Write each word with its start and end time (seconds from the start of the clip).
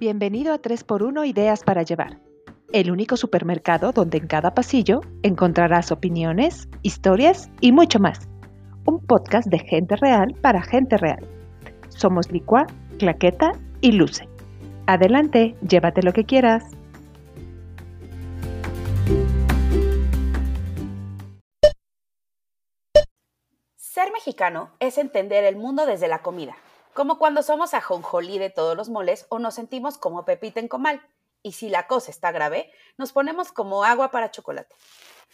Bienvenido 0.00 0.54
a 0.54 0.62
3x1 0.62 1.28
Ideas 1.28 1.62
para 1.62 1.82
Llevar, 1.82 2.18
el 2.72 2.90
único 2.90 3.18
supermercado 3.18 3.92
donde 3.92 4.16
en 4.16 4.28
cada 4.28 4.54
pasillo 4.54 5.02
encontrarás 5.22 5.92
opiniones, 5.92 6.70
historias 6.80 7.50
y 7.60 7.70
mucho 7.72 7.98
más. 7.98 8.26
Un 8.86 9.04
podcast 9.04 9.48
de 9.48 9.58
gente 9.58 9.96
real 9.96 10.34
para 10.40 10.62
gente 10.62 10.96
real. 10.96 11.28
Somos 11.90 12.32
Licua, 12.32 12.66
Claqueta 12.98 13.52
y 13.82 13.92
Luce. 13.92 14.26
Adelante, 14.86 15.54
llévate 15.68 16.02
lo 16.02 16.14
que 16.14 16.24
quieras. 16.24 16.64
Ser 23.76 24.10
mexicano 24.14 24.70
es 24.80 24.96
entender 24.96 25.44
el 25.44 25.56
mundo 25.56 25.84
desde 25.84 26.08
la 26.08 26.20
comida, 26.20 26.56
como 26.94 27.18
cuando 27.18 27.42
somos 27.42 27.74
ajonjolí 27.74 28.38
de 28.38 28.50
todos 28.50 28.76
los 28.76 28.88
moles 28.88 29.26
o 29.28 29.38
nos 29.38 29.54
sentimos 29.54 29.98
como 29.98 30.24
Pepita 30.24 30.60
en 30.60 30.68
comal. 30.68 31.00
Y 31.42 31.52
si 31.52 31.68
la 31.68 31.86
cosa 31.86 32.10
está 32.10 32.32
grave, 32.32 32.70
nos 32.98 33.12
ponemos 33.12 33.52
como 33.52 33.84
agua 33.84 34.10
para 34.10 34.30
chocolate. 34.30 34.74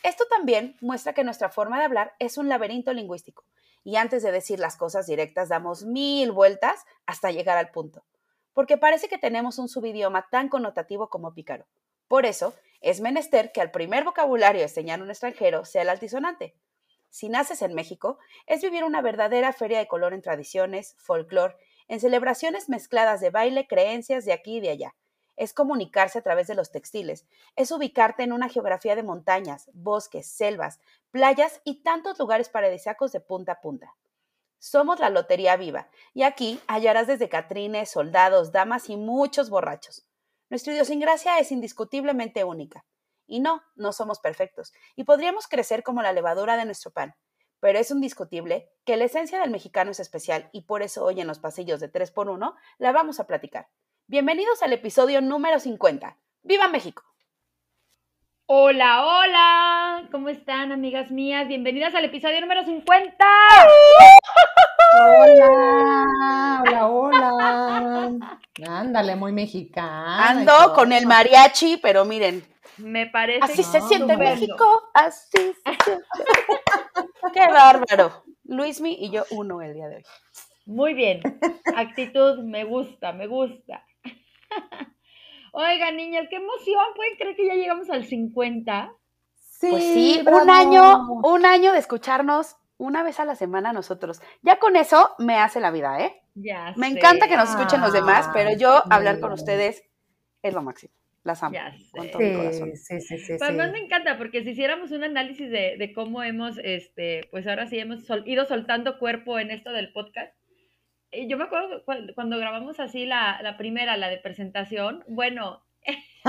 Esto 0.03 0.25
también 0.31 0.77
muestra 0.81 1.15
que 1.15 1.25
nuestra 1.25 1.49
forma 1.49 1.79
de 1.79 1.85
hablar 1.85 2.15
es 2.19 2.39
un 2.39 2.49
laberinto 2.49 2.93
lingüístico. 2.93 3.45
Y 3.83 3.97
antes 3.97 4.23
de 4.23 4.33
decir 4.33 4.61
las 4.61 4.77
cosas 4.77 5.07
directas, 5.07 5.49
damos 5.49 5.85
mil 5.85 6.33
vueltas 6.33 6.85
hasta 7.07 7.31
llegar 7.31 7.59
al 7.59 7.71
punto. 7.71 8.05
Porque 8.53 8.79
parece 8.79 9.09
que 9.09 9.19
tenemos 9.19 9.59
un 9.59 9.69
subidioma 9.69 10.29
tan 10.31 10.49
connotativo 10.49 11.09
como 11.09 11.35
pícaro. 11.35 11.67
Por 12.09 12.27
eso, 12.27 12.55
es 12.81 13.01
menester 13.01 13.53
que 13.53 13.61
al 13.61 13.71
primer 13.71 14.05
vocabulario 14.05 14.63
enseñar 14.63 15.03
un 15.03 15.11
extranjero 15.11 15.65
sea 15.65 15.83
el 15.83 15.89
altisonante. 15.89 16.55
Si 17.11 17.29
naces 17.29 17.63
en 17.63 17.75
México, 17.75 18.19
es 18.47 18.63
vivir 18.63 18.85
una 18.85 19.01
verdadera 19.01 19.53
feria 19.53 19.79
de 19.79 19.89
color 19.89 20.13
en 20.13 20.23
tradiciones, 20.23 20.95
folclore, 20.99 21.57
en 21.89 22.01
celebraciones 22.01 22.69
mezcladas 22.69 23.21
de 23.21 23.31
baile, 23.31 23.67
creencias 23.67 24.25
de 24.25 24.33
aquí 24.33 24.57
y 24.57 24.61
de 24.61 24.71
allá. 24.71 24.95
Es 25.37 25.53
comunicarse 25.53 26.19
a 26.19 26.23
través 26.23 26.47
de 26.47 26.55
los 26.55 26.73
textiles, 26.73 27.27
es 27.57 27.71
ubicarte 27.71 28.23
en 28.23 28.33
una 28.33 28.49
geografía 28.49 28.97
de 28.97 29.03
montañas, 29.03 29.71
bosques, 29.75 30.27
selvas, 30.27 30.81
playas 31.11 31.61
y 31.65 31.83
tantos 31.83 32.19
lugares 32.19 32.49
paradisíacos 32.49 33.13
de 33.13 33.21
punta 33.21 33.53
a 33.53 33.61
punta. 33.61 33.95
Somos 34.59 34.99
la 34.99 35.11
Lotería 35.11 35.57
Viva, 35.57 35.89
y 36.15 36.23
aquí 36.23 36.59
hallarás 36.67 37.07
desde 37.07 37.29
catrines, 37.29 37.91
soldados, 37.91 38.51
damas 38.53 38.89
y 38.89 38.97
muchos 38.97 39.51
borrachos. 39.51 40.07
Nuestra 40.49 40.73
idiosincrasia 40.73 41.39
es 41.39 41.53
indiscutiblemente 41.53 42.45
única. 42.45 42.85
Y 43.27 43.41
no, 43.41 43.63
no 43.75 43.93
somos 43.93 44.21
perfectos, 44.21 44.73
y 44.95 45.05
podríamos 45.05 45.49
crecer 45.49 45.83
como 45.83 46.03
la 46.03 46.13
levadura 46.13 46.57
de 46.57 46.65
nuestro 46.65 46.91
pan. 46.93 47.15
Pero 47.61 47.79
es 47.79 47.91
indiscutible 47.91 48.71
que 48.85 48.97
la 48.97 49.05
esencia 49.05 49.41
del 49.41 49.51
mexicano 49.51 49.91
es 49.91 50.01
especial 50.01 50.49
y 50.53 50.63
por 50.63 50.83
eso 50.83 51.05
hoy 51.05 51.21
en 51.21 51.27
los 51.27 51.39
pasillos 51.39 51.81
de 51.81 51.91
3x1 51.91 52.55
la 52.79 52.93
vamos 52.93 53.19
a 53.19 53.27
platicar. 53.27 53.69
Bienvenidos 54.07 54.63
al 54.63 54.73
episodio 54.73 55.21
número 55.21 55.59
50. 55.59 56.17
¡Viva 56.43 56.69
México! 56.69 57.03
Hola, 58.49 59.05
hola, 59.05 60.09
¿cómo 60.13 60.29
están 60.29 60.71
amigas 60.71 61.11
mías? 61.11 61.49
Bienvenidas 61.49 61.97
al 61.97 62.05
episodio 62.05 62.41
número 62.41 62.65
50. 62.65 63.17
Hola, 64.99 66.87
hola, 66.87 67.35
hola. 67.35 68.41
Ándale, 68.67 69.17
muy 69.17 69.33
mexicana. 69.33 70.29
Ando 70.31 70.73
con 70.75 70.93
el 70.93 71.07
mariachi, 71.07 71.77
pero 71.79 72.05
miren, 72.05 72.43
Me 72.79 73.07
parece. 73.07 73.41
así 73.45 73.63
se 73.63 73.81
No, 73.81 73.89
siente 73.89 74.13
estupendo. 74.13 74.35
México, 74.41 74.83
así 74.95 75.39
se 75.39 75.85
siente. 75.85 76.05
¡Qué 77.35 77.47
bárbaro! 77.49 78.25
Luismi 78.45 78.95
y 79.01 79.11
yo 79.11 79.25
uno 79.31 79.61
el 79.61 79.75
día 79.75 79.89
de 79.89 79.97
hoy. 79.97 80.05
Muy 80.67 80.95
bien. 80.95 81.21
Actitud, 81.77 82.39
me 82.45 82.65
gusta, 82.65 83.13
me 83.13 83.27
gusta. 83.27 83.85
Oigan, 85.53 85.97
niñas, 85.97 86.27
qué 86.31 86.37
emoción. 86.37 86.85
¿Pueden 86.95 87.17
creer 87.17 87.37
que 87.37 87.47
ya 87.47 87.55
llegamos 87.55 87.89
al 87.91 88.05
50? 88.05 88.93
Sí, 89.37 89.69
Pues 89.71 89.83
sí, 89.85 90.21
bravo. 90.23 90.43
un 90.43 90.51
año, 90.51 91.03
un 91.23 91.47
año 91.47 91.73
de 91.73 91.79
escucharnos 91.79 92.57
una 92.79 93.03
vez 93.03 93.19
a 93.21 93.25
la 93.25 93.35
semana 93.35 93.73
nosotros. 93.73 94.21
Ya 94.43 94.59
con 94.59 94.77
eso 94.77 95.15
me 95.19 95.37
hace 95.39 95.61
la 95.61 95.71
vida, 95.71 96.01
¿eh? 96.01 96.23
Ya 96.35 96.75
Me 96.77 96.91
sé, 96.91 96.99
encanta 96.99 97.29
que 97.29 97.37
nos 97.37 97.51
escuchen 97.51 97.81
los 97.81 97.93
demás, 97.93 98.29
pero 98.35 98.57
yo 98.59 98.71
Ah, 98.77 98.97
hablar 98.97 99.21
con 99.21 99.33
ustedes 99.33 99.83
es 100.43 100.55
lo 100.55 100.63
máximo. 100.63 100.93
Las 101.25 101.43
amo. 101.43 101.55
Ya 101.55 101.75
con 101.91 102.09
todo 102.11 102.21
mi 102.23 102.37
corazón. 102.37 102.77
Sí, 102.77 103.01
sí, 103.01 103.19
sí, 103.19 103.25
sí. 103.25 103.37
Pero 103.41 103.65
sí. 103.65 103.71
me 103.73 103.79
encanta 103.81 104.17
porque 104.17 104.45
si 104.45 104.51
hiciéramos 104.51 104.93
un 104.93 105.03
análisis 105.03 105.51
de, 105.51 105.77
de 105.77 105.93
cómo 105.93 106.23
hemos, 106.23 106.59
este, 106.59 107.27
pues 107.33 107.47
ahora 107.49 107.67
sí 107.67 107.79
hemos 107.81 108.05
sol- 108.05 108.23
ido 108.27 108.45
soltando 108.47 108.99
cuerpo 109.01 109.39
en 109.41 109.51
esto 109.51 109.73
del 109.73 109.93
podcast. 109.93 110.33
eh, 111.11 111.27
Yo 111.27 111.37
me 111.37 111.45
acuerdo 111.45 111.85
cu- 111.85 112.13
cuando 112.15 112.39
grabamos 112.39 112.79
así 112.79 113.07
la, 113.07 113.41
la 113.43 113.57
primera, 113.57 113.97
la 113.97 114.09
de 114.09 114.19
presentación, 114.19 115.03
bueno, 115.09 115.63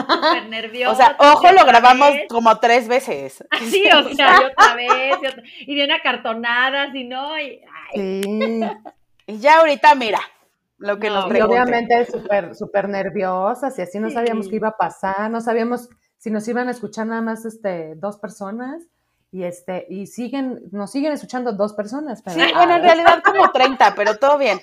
súper 0.01 0.45
nerviosa. 0.49 0.91
O 0.91 0.95
sea, 0.95 1.15
ojo, 1.33 1.51
lo 1.51 1.65
grabamos 1.65 2.11
como 2.29 2.57
tres 2.59 2.87
veces. 2.87 3.43
Sí, 3.59 3.83
o 3.95 4.13
sea, 4.13 4.39
y 4.41 4.45
otra 4.45 4.75
vez, 4.75 5.17
y, 5.21 5.25
otra- 5.27 5.43
y 5.59 5.75
bien 5.75 5.91
acartonadas, 5.91 6.93
y 6.95 7.03
no, 7.03 7.37
y, 7.39 7.61
ay, 7.93 8.23
Sí. 8.23 8.61
Y 9.27 9.39
ya 9.39 9.59
ahorita, 9.59 9.93
mira, 9.95 10.19
lo 10.77 10.99
que 10.99 11.09
No, 11.09 11.15
nos 11.15 11.25
y 11.25 11.27
Y 11.27 11.31
pregunten. 11.31 11.61
obviamente 11.61 12.05
súper, 12.05 12.55
súper 12.55 12.87
nerviosas 12.89 13.77
y 13.77 13.81
así 13.81 13.99
no 13.99 14.09
sabíamos 14.09 14.45
Sí. 14.45 14.51
qué 14.51 14.55
iba 14.57 14.69
a 14.69 14.77
pasar, 14.77 15.29
no 15.31 15.41
sabíamos 15.41 15.89
si 16.17 16.31
nos 16.31 16.47
iban 16.47 16.67
a 16.67 16.71
escuchar 16.71 17.07
nada 17.07 17.21
más 17.21 17.43
este, 17.45 17.95
dos 17.95 18.17
personas 18.17 18.83
y 19.31 19.43
este 19.43 19.85
y 19.89 20.07
siguen 20.07 20.61
nos 20.71 20.91
siguen 20.91 21.11
escuchando 21.11 21.51
dos 21.51 21.73
personas, 21.73 22.21
pero, 22.23 22.39
Sí, 22.43 22.53
bueno, 22.55 22.75
en 22.75 22.81
realidad 22.83 23.21
como 23.23 23.51
30, 23.51 23.93
pero 23.95 24.17
todo 24.17 24.37
bien. 24.37 24.59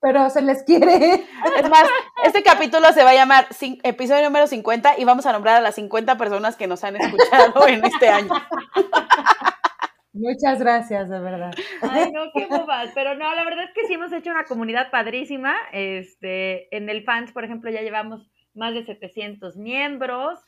Pero 0.00 0.30
se 0.30 0.42
les 0.42 0.62
quiere. 0.64 1.24
Es 1.58 1.68
más, 1.70 1.84
este 2.24 2.42
capítulo 2.42 2.92
se 2.92 3.04
va 3.04 3.10
a 3.10 3.14
llamar 3.14 3.46
episodio 3.82 4.24
número 4.24 4.46
50 4.46 4.98
y 4.98 5.04
vamos 5.04 5.26
a 5.26 5.32
nombrar 5.32 5.56
a 5.56 5.60
las 5.60 5.74
50 5.76 6.16
personas 6.18 6.56
que 6.56 6.66
nos 6.66 6.84
han 6.84 6.96
escuchado 6.96 7.66
en 7.68 7.84
este 7.84 8.08
año. 8.08 8.28
Muchas 10.12 10.58
gracias, 10.58 11.08
de 11.08 11.20
verdad. 11.20 11.52
ay, 11.82 12.10
no, 12.12 12.22
qué 12.34 12.46
bobas. 12.46 12.90
Pero 12.94 13.14
no, 13.14 13.32
la 13.34 13.44
verdad 13.44 13.64
es 13.64 13.70
que 13.74 13.86
sí 13.86 13.94
hemos 13.94 14.12
hecho 14.12 14.30
una 14.30 14.44
comunidad 14.44 14.90
padrísima. 14.90 15.54
Este, 15.72 16.74
en 16.76 16.88
el 16.88 17.04
fans, 17.04 17.32
por 17.32 17.44
ejemplo, 17.44 17.70
ya 17.70 17.82
llevamos 17.82 18.28
más 18.54 18.74
de 18.74 18.84
700 18.84 19.56
miembros. 19.56 20.38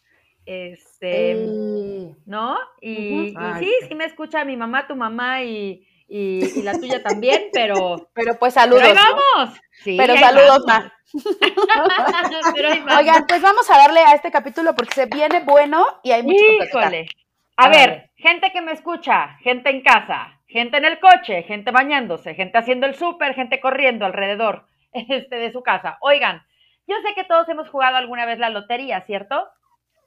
Este, 0.47 1.35
Sí. 1.37 2.17
¿no? 2.27 2.57
Y, 2.81 3.13
Ujú. 3.13 3.23
y 3.29 3.35
Ay, 3.37 3.65
sí, 3.65 3.73
sí. 3.83 3.89
sí 3.89 3.95
me 3.95 4.07
escucha 4.07 4.45
mi 4.45 4.57
mamá, 4.57 4.87
tu 4.89 4.97
mamá 4.97 5.43
y, 5.45 5.87
y, 6.11 6.59
y 6.59 6.63
la 6.63 6.73
tuya 6.73 7.01
también, 7.03 7.51
pero, 7.53 8.09
Pero 8.15 8.37
pues 8.39 8.55
pero 8.55 8.65
saludos. 8.67 8.95
¿no? 8.95 8.95
vamos. 8.95 9.59
Sí, 9.85 9.97
Pero 9.97 10.15
ahí 10.15 10.19
saludos, 10.19 10.65
vamos. 10.67 10.67
Ma. 10.67 10.93
Pero 12.55 12.69
ahí 12.69 12.81
vamos. 12.81 12.99
Oigan, 12.99 13.27
pues 13.27 13.41
vamos 13.41 13.71
a 13.71 13.79
darle 13.79 14.01
a 14.01 14.15
este 14.15 14.31
capítulo 14.31 14.75
porque 14.75 14.95
se 14.95 15.07
viene 15.07 15.41
bueno 15.41 15.87
y 16.03 16.11
hay 16.11 16.23
mucho 16.23 16.37
que 16.37 16.57
platicar. 16.57 16.83
Híjole. 16.83 17.09
A 17.57 17.69
ver, 17.69 18.11
gente 18.17 18.51
que 18.53 18.61
me 18.61 18.73
escucha, 18.73 19.37
gente 19.41 19.71
en 19.71 19.83
casa, 19.83 20.41
gente 20.49 20.79
en 20.79 20.85
el 20.85 20.99
coche, 20.99 21.43
gente 21.45 21.71
bañándose, 21.71 22.35
gente 22.35 22.59
haciendo 22.59 22.87
el 22.87 22.97
súper, 22.97 23.35
gente 23.35 23.61
corriendo 23.61 24.05
alrededor 24.05 24.67
este, 24.93 25.37
de 25.37 25.53
su 25.53 25.63
casa. 25.63 25.99
Oigan, 26.01 26.43
yo 26.89 26.97
sé 27.07 27.15
que 27.15 27.25
todos 27.25 27.49
hemos 27.49 27.69
jugado 27.69 27.97
alguna 27.97 28.27
vez 28.27 28.39
la 28.39 28.51
lotería, 28.51 29.01
¿cierto? 29.03 29.49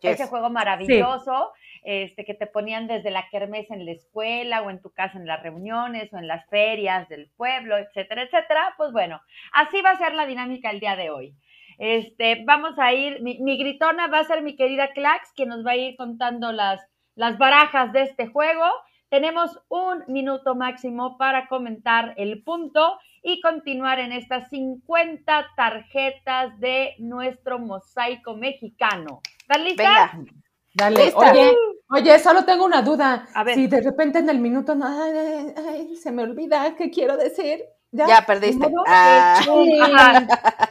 Yes. 0.01 0.19
Ese 0.19 0.27
juego 0.27 0.49
maravilloso, 0.49 1.53
este, 1.83 2.25
que 2.25 2.33
te 2.33 2.47
ponían 2.47 2.87
desde 2.87 3.11
la 3.11 3.27
kermés 3.29 3.69
en 3.71 3.85
la 3.85 3.91
escuela 3.91 4.61
o 4.61 4.69
en 4.69 4.81
tu 4.81 4.91
casa 4.91 5.17
en 5.17 5.27
las 5.27 5.41
reuniones 5.43 6.11
o 6.13 6.17
en 6.17 6.27
las 6.27 6.47
ferias 6.49 7.07
del 7.09 7.29
pueblo, 7.35 7.77
etcétera, 7.77 8.23
etcétera. 8.23 8.73
Pues 8.77 8.91
bueno, 8.91 9.21
así 9.51 9.81
va 9.81 9.91
a 9.91 9.97
ser 9.97 10.13
la 10.13 10.25
dinámica 10.25 10.69
el 10.69 10.79
día 10.79 10.95
de 10.95 11.09
hoy. 11.09 11.35
Este, 11.77 12.43
vamos 12.45 12.77
a 12.77 12.93
ir, 12.93 13.21
mi, 13.21 13.57
gritona 13.57 14.07
va 14.07 14.19
a 14.19 14.23
ser 14.23 14.41
mi 14.41 14.55
querida 14.55 14.91
Clax, 14.93 15.33
que 15.35 15.45
nos 15.45 15.65
va 15.65 15.71
a 15.71 15.75
ir 15.75 15.95
contando 15.95 16.51
las, 16.51 16.81
las 17.15 17.37
barajas 17.37 17.91
de 17.93 18.03
este 18.03 18.27
juego. 18.27 18.65
Tenemos 19.09 19.59
un 19.69 20.03
minuto 20.07 20.55
máximo 20.55 21.17
para 21.17 21.47
comentar 21.47 22.13
el 22.17 22.43
punto 22.43 22.97
y 23.21 23.41
continuar 23.41 23.99
en 23.99 24.11
estas 24.11 24.49
50 24.49 25.47
tarjetas 25.55 26.59
de 26.59 26.95
nuestro 26.99 27.59
mosaico 27.59 28.35
mexicano. 28.35 29.21
¿Están 29.39 29.63
listas? 29.63 30.17
Venga, 30.17 30.33
Dale, 30.73 31.05
Lista. 31.05 31.19
oye, 31.31 31.53
oye, 31.89 32.19
solo 32.19 32.45
tengo 32.45 32.65
una 32.65 32.81
duda. 32.81 33.27
A 33.33 33.43
ver. 33.43 33.55
Si 33.55 33.67
de 33.67 33.81
repente 33.81 34.19
en 34.19 34.29
el 34.29 34.39
minuto 34.39 34.75
no, 34.75 34.85
ay, 34.87 35.95
se 35.95 36.11
me 36.11 36.23
olvida 36.23 36.75
qué 36.75 36.89
quiero 36.89 37.15
decir. 37.17 37.63
Ya, 37.91 38.07
ya 38.07 38.25
perdiste. 38.25 38.67
Ah, 38.87 39.39
Sí. 39.43 39.79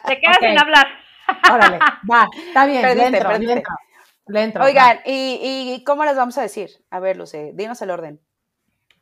Te 0.07 0.19
quedas 0.19 0.37
sin 0.41 0.59
hablar. 0.59 0.87
Órale, 1.51 1.79
va, 2.11 2.27
está 2.47 2.65
bien, 2.65 2.81
Perdiste, 2.81 3.11
le 3.11 3.17
entro, 3.17 3.29
le 3.29 3.33
perdiste. 3.35 3.53
entro, 3.59 3.75
le 4.27 4.41
entro, 4.43 4.63
Oigan, 4.65 4.99
¿y, 5.05 5.73
¿y 5.73 5.83
cómo 5.85 6.03
les 6.03 6.17
vamos 6.17 6.37
a 6.37 6.41
decir? 6.41 6.69
A 6.89 6.99
ver, 6.99 7.15
Luce, 7.15 7.51
dinos 7.53 7.81
el 7.81 7.91
orden. 7.91 8.19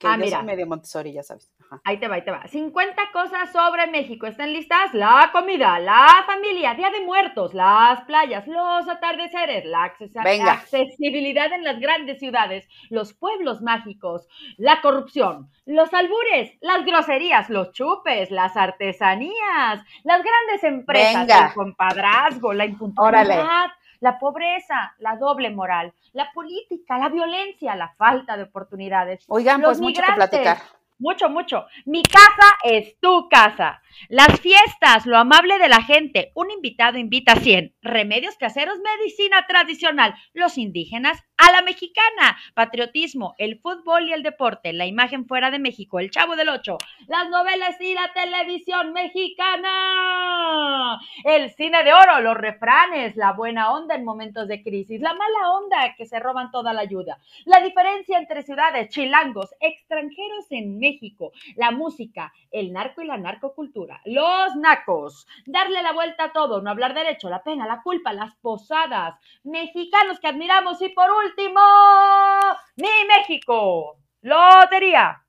Que 0.01 0.07
Ah, 0.07 0.17
yo 0.17 0.25
mira. 0.25 0.37
soy 0.37 0.45
medio 0.47 0.65
Montessori, 0.67 1.13
ya 1.13 1.21
sabes. 1.23 1.49
Ajá. 1.61 1.79
Ahí 1.85 1.97
te 1.99 2.07
va, 2.07 2.15
ahí 2.15 2.25
te 2.25 2.31
va. 2.31 2.45
50 2.47 3.01
cosas 3.13 3.51
sobre 3.51 3.85
México. 3.87 4.25
¿Están 4.25 4.51
listas? 4.51 4.93
La 4.93 5.29
comida, 5.31 5.79
la 5.79 6.07
familia, 6.25 6.73
Día 6.73 6.89
de 6.89 7.05
Muertos, 7.05 7.53
las 7.53 8.01
playas, 8.01 8.47
los 8.47 8.89
atardeceres, 8.89 9.63
la 9.65 9.93
Venga. 10.23 10.51
accesibilidad 10.53 11.53
en 11.53 11.63
las 11.63 11.79
grandes 11.79 12.19
ciudades, 12.19 12.67
los 12.89 13.13
pueblos 13.13 13.61
mágicos, 13.61 14.27
la 14.57 14.81
corrupción, 14.81 15.49
los 15.65 15.93
albures, 15.93 16.57
las 16.61 16.83
groserías, 16.85 17.49
los 17.49 17.71
chupes, 17.71 18.31
las 18.31 18.57
artesanías, 18.57 19.83
las 20.03 20.21
grandes 20.23 20.63
empresas, 20.63 21.27
Venga. 21.27 21.47
el 21.47 21.53
compadrazgo, 21.53 22.53
la 22.53 22.65
impuntualidad, 22.65 23.25
Órale. 23.35 23.73
La 24.01 24.19
pobreza, 24.19 24.93
la 24.99 25.15
doble 25.15 25.49
moral, 25.51 25.93
la 26.13 26.29
política, 26.33 26.97
la 26.97 27.09
violencia, 27.09 27.75
la 27.75 27.93
falta 27.95 28.35
de 28.35 28.43
oportunidades, 28.43 29.23
Oigan, 29.27 29.61
Los 29.61 29.69
pues 29.69 29.81
mucho 29.81 30.01
que 30.01 30.13
platicar. 30.13 30.57
Mucho, 31.01 31.29
mucho. 31.29 31.65
Mi 31.85 32.03
casa 32.03 32.57
es 32.63 32.97
tu 32.99 33.27
casa. 33.27 33.81
Las 34.07 34.39
fiestas, 34.39 35.05
lo 35.05 35.17
amable 35.17 35.57
de 35.59 35.67
la 35.67 35.81
gente. 35.81 36.31
Un 36.35 36.51
invitado 36.51 36.97
invita 36.97 37.33
a 37.33 37.39
100. 37.39 37.75
Remedios 37.81 38.37
caseros, 38.37 38.77
medicina 38.79 39.45
tradicional. 39.47 40.15
Los 40.33 40.57
indígenas 40.57 41.21
a 41.37 41.51
la 41.51 41.61
mexicana. 41.61 42.37
Patriotismo, 42.53 43.35
el 43.37 43.59
fútbol 43.59 44.07
y 44.07 44.13
el 44.13 44.23
deporte. 44.23 44.73
La 44.73 44.85
imagen 44.85 45.25
fuera 45.27 45.51
de 45.51 45.59
México. 45.59 45.99
El 45.99 46.11
chavo 46.11 46.35
del 46.35 46.49
ocho. 46.49 46.77
Las 47.07 47.29
novelas 47.29 47.79
y 47.81 47.93
la 47.93 48.13
televisión 48.13 48.93
mexicana. 48.93 49.71
El 51.23 51.49
cine 51.51 51.83
de 51.83 51.93
oro, 51.93 52.21
los 52.21 52.37
refranes, 52.37 53.15
la 53.15 53.33
buena 53.33 53.73
onda 53.73 53.95
en 53.95 54.05
momentos 54.05 54.47
de 54.47 54.63
crisis. 54.63 55.01
La 55.01 55.13
mala 55.13 55.51
onda 55.51 55.95
que 55.97 56.05
se 56.05 56.19
roban 56.19 56.51
toda 56.51 56.73
la 56.73 56.81
ayuda. 56.81 57.17
La 57.45 57.59
diferencia 57.59 58.17
entre 58.17 58.43
ciudades, 58.43 58.89
chilangos, 58.89 59.53
extranjeros 59.59 60.45
en 60.51 60.77
México, 60.79 60.90
la 61.55 61.71
música, 61.71 62.33
el 62.51 62.71
narco 62.73 63.01
y 63.01 63.05
la 63.05 63.17
narcocultura, 63.17 64.01
los 64.05 64.55
nacos, 64.55 65.27
darle 65.45 65.81
la 65.81 65.93
vuelta 65.93 66.25
a 66.25 66.31
todo, 66.31 66.61
no 66.61 66.69
hablar 66.69 66.93
derecho, 66.93 67.29
la 67.29 67.43
pena, 67.43 67.67
la 67.67 67.81
culpa, 67.81 68.13
las 68.13 68.35
posadas, 68.37 69.15
mexicanos 69.43 70.19
que 70.19 70.27
admiramos 70.27 70.81
y 70.81 70.89
por 70.89 71.09
último, 71.11 71.61
mi 72.75 72.89
México, 73.07 73.97
lotería. 74.21 75.21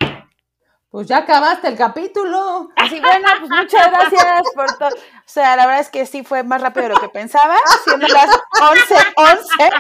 Pues 0.91 1.07
ya 1.07 1.19
acabaste 1.19 1.69
el 1.69 1.77
capítulo. 1.79 2.69
Así, 2.77 3.01
bueno, 3.01 3.27
pues 3.39 3.51
muchas 3.51 3.91
gracias 3.91 4.43
por 4.55 4.67
todo. 4.77 4.91
O 4.91 5.23
sea, 5.25 5.57
la 5.57 5.65
verdad 5.65 5.81
es 5.81 5.89
que 5.89 6.05
sí 6.05 6.23
fue 6.23 6.43
más 6.43 6.61
rápido 6.61 6.89
de 6.89 6.95
lo 6.95 7.01
que 7.01 7.09
pensaba, 7.09 7.57
siendo 7.83 8.07
las 8.09 8.29
11, 8.61 8.95
11. 9.17 9.71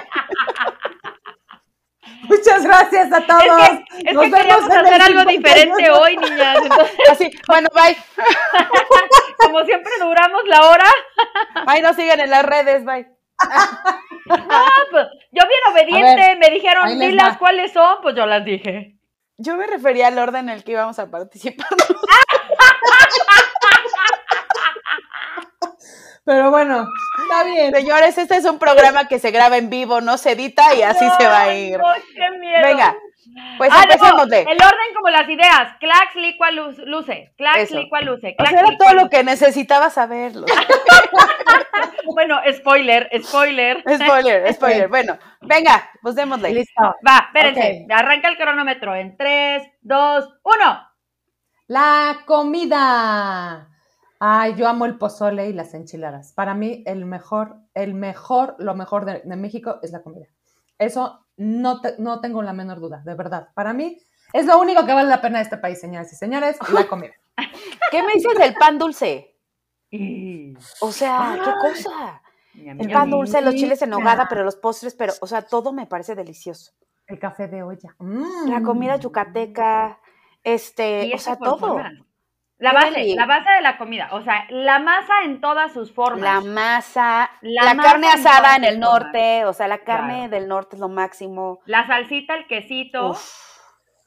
Muchas 2.29 2.64
gracias 2.64 3.12
a 3.12 3.20
todos. 3.26 3.43
Es 3.43 3.49
que, 3.49 4.11
es 4.11 4.14
Nos 4.14 4.25
que 4.25 4.31
queríamos 4.31 4.70
hacer 4.70 5.03
algo 5.03 5.20
51. 5.20 5.25
diferente 5.31 5.91
hoy, 5.91 6.17
niñas. 6.17 6.59
Entonces, 6.62 7.09
Así, 7.11 7.31
bueno, 7.47 7.69
bye. 7.75 7.97
como 9.38 9.64
siempre 9.64 9.93
duramos 10.00 10.43
la 10.47 10.69
hora, 10.69 10.87
Bye, 11.67 11.82
nos 11.82 11.97
siguen 11.97 12.20
en 12.20 12.31
las 12.31 12.44
redes, 12.44 12.85
bye. 12.85 13.09
ah, 13.38 14.70
pues, 14.91 15.06
yo 15.32 15.43
bien 15.47 15.61
obediente, 15.73 16.17
ver, 16.17 16.38
me 16.38 16.50
dijeron, 16.50 16.87
ahí 16.87 16.99
dilas 16.99 17.38
cuáles 17.38 17.73
son, 17.73 17.99
pues 18.03 18.14
yo 18.14 18.26
las 18.26 18.44
dije. 18.44 18.97
Yo 19.38 19.56
me 19.56 19.67
refería 19.67 20.06
al 20.09 20.19
orden 20.19 20.49
en 20.49 20.56
el 20.56 20.64
que 20.64 20.73
íbamos 20.73 20.99
a 20.99 21.11
participar. 21.11 21.67
Pero 26.24 26.50
bueno, 26.50 26.86
está 27.22 27.44
bien. 27.44 27.72
Señores, 27.74 28.16
este 28.16 28.36
es 28.36 28.44
un 28.44 28.58
programa 28.58 29.08
que 29.08 29.19
se 29.19 29.30
graba 29.32 29.56
en 29.56 29.70
vivo, 29.70 30.00
no 30.00 30.16
se 30.19 30.32
edita 30.32 30.74
y 30.74 30.82
así 30.82 31.04
se 31.19 31.26
va 31.26 31.42
a 31.42 31.54
ir. 31.54 31.74
Ay, 31.74 32.00
no, 32.00 32.04
qué 32.14 32.38
miedo. 32.38 32.62
Venga, 32.62 32.96
pues 33.58 33.70
Ah, 33.72 33.84
no, 33.86 34.22
el 34.24 34.46
orden 34.46 34.94
como 34.94 35.08
las 35.10 35.28
ideas. 35.28 35.76
Clax, 35.80 36.14
licua, 36.16 36.50
luz- 36.52 36.78
luce. 36.84 37.32
Clax, 37.36 37.58
Eso. 37.62 37.78
licua, 37.80 38.00
luce. 38.02 38.30
O 38.32 38.36
Clax, 38.36 38.50
sea, 38.50 38.60
era 38.60 38.70
licua, 38.70 38.86
todo 38.86 38.94
lo 39.02 39.08
que 39.10 39.24
necesitaba 39.24 39.90
saberlo. 39.90 40.46
Bueno, 42.14 42.40
spoiler, 42.52 43.08
spoiler. 43.22 43.82
Spoiler, 43.88 44.52
spoiler. 44.52 44.88
Bueno, 44.90 45.18
venga, 45.40 45.90
pues 46.02 46.14
démosle. 46.14 46.50
Listo. 46.52 46.82
Va, 47.06 47.26
espérense. 47.26 47.86
Arranca 47.90 48.28
el 48.28 48.36
cronómetro 48.36 48.94
en 48.94 49.16
3, 49.16 49.62
2, 49.80 50.28
1. 50.42 50.88
La 51.68 52.18
comida. 52.26 53.68
Ay, 54.24 54.54
yo 54.54 54.69
amo 54.69 54.84
el 54.86 54.98
pozole 54.98 55.48
y 55.48 55.52
las 55.52 55.74
enchiladas. 55.74 56.32
Para 56.32 56.54
mí, 56.54 56.84
el 56.86 57.04
mejor, 57.06 57.56
el 57.74 57.94
mejor, 57.94 58.54
lo 58.58 58.74
mejor 58.76 59.04
de, 59.04 59.20
de 59.24 59.36
México 59.36 59.80
es 59.82 59.90
la 59.90 60.00
comida. 60.02 60.26
Eso 60.78 61.26
no, 61.36 61.80
te- 61.80 61.96
no 61.98 62.20
tengo 62.20 62.40
la 62.42 62.52
menor 62.52 62.78
duda, 62.78 63.02
de 63.04 63.14
verdad. 63.14 63.48
Para 63.54 63.72
mí, 63.72 63.98
es 64.32 64.46
lo 64.46 64.60
único 64.60 64.86
que 64.86 64.92
vale 64.94 65.08
la 65.08 65.20
pena 65.20 65.38
de 65.38 65.44
este 65.44 65.56
país, 65.56 65.80
señoras 65.80 66.12
y 66.12 66.16
señores, 66.16 66.56
la 66.72 66.86
comida. 66.86 67.14
¿Qué 67.90 68.02
me 68.04 68.12
dices 68.14 68.38
del 68.38 68.54
pan 68.54 68.78
dulce? 68.78 69.36
O 70.80 70.92
sea, 70.92 71.38
¿qué 71.44 71.50
cosa? 71.68 72.22
El 72.54 72.92
pan 72.92 73.10
dulce, 73.10 73.40
los 73.42 73.54
chiles 73.56 73.82
en 73.82 73.90
nogada, 73.90 74.12
rica. 74.22 74.26
pero 74.28 74.44
los 74.44 74.54
postres, 74.56 74.94
pero, 74.94 75.14
o 75.20 75.26
sea, 75.26 75.42
todo 75.42 75.72
me 75.72 75.86
parece 75.86 76.14
delicioso. 76.14 76.72
El 77.08 77.18
café 77.18 77.48
de 77.48 77.62
olla. 77.64 77.94
Mm. 77.98 78.48
La 78.50 78.62
comida 78.62 78.96
yucateca, 78.96 79.98
este, 80.44 81.10
o 81.14 81.18
sea, 81.18 81.36
todo. 81.36 81.76
La 82.62 82.73
base, 82.73 83.14
la 83.17 83.26
base 83.26 83.50
de 83.50 83.61
la 83.62 83.76
comida. 83.76 84.09
O 84.12 84.23
sea, 84.23 84.47
la 84.50 84.79
masa 84.79 85.12
en 85.25 85.41
todas 85.41 85.73
sus 85.73 85.93
formas. 85.93 86.20
La 86.23 86.41
masa, 86.41 87.31
La 87.41 87.64
la, 87.64 87.75
masa 87.75 87.88
carne 87.91 88.06
asada 88.09 88.56
en 88.56 88.64
el 88.64 88.75
formas. 88.81 88.91
norte, 89.03 89.44
o 89.47 89.53
sea, 89.53 89.69
la 89.69 89.79
carne 89.79 90.14
Claro. 90.14 90.31
del 90.31 90.49
norte 90.49 90.76
es 90.76 90.81
lo 90.81 90.88
máximo. 90.88 91.61
La 91.67 91.87
salsita, 91.87 92.35
el 92.35 92.47
quesito, 92.47 93.11
Uf, 93.11 93.51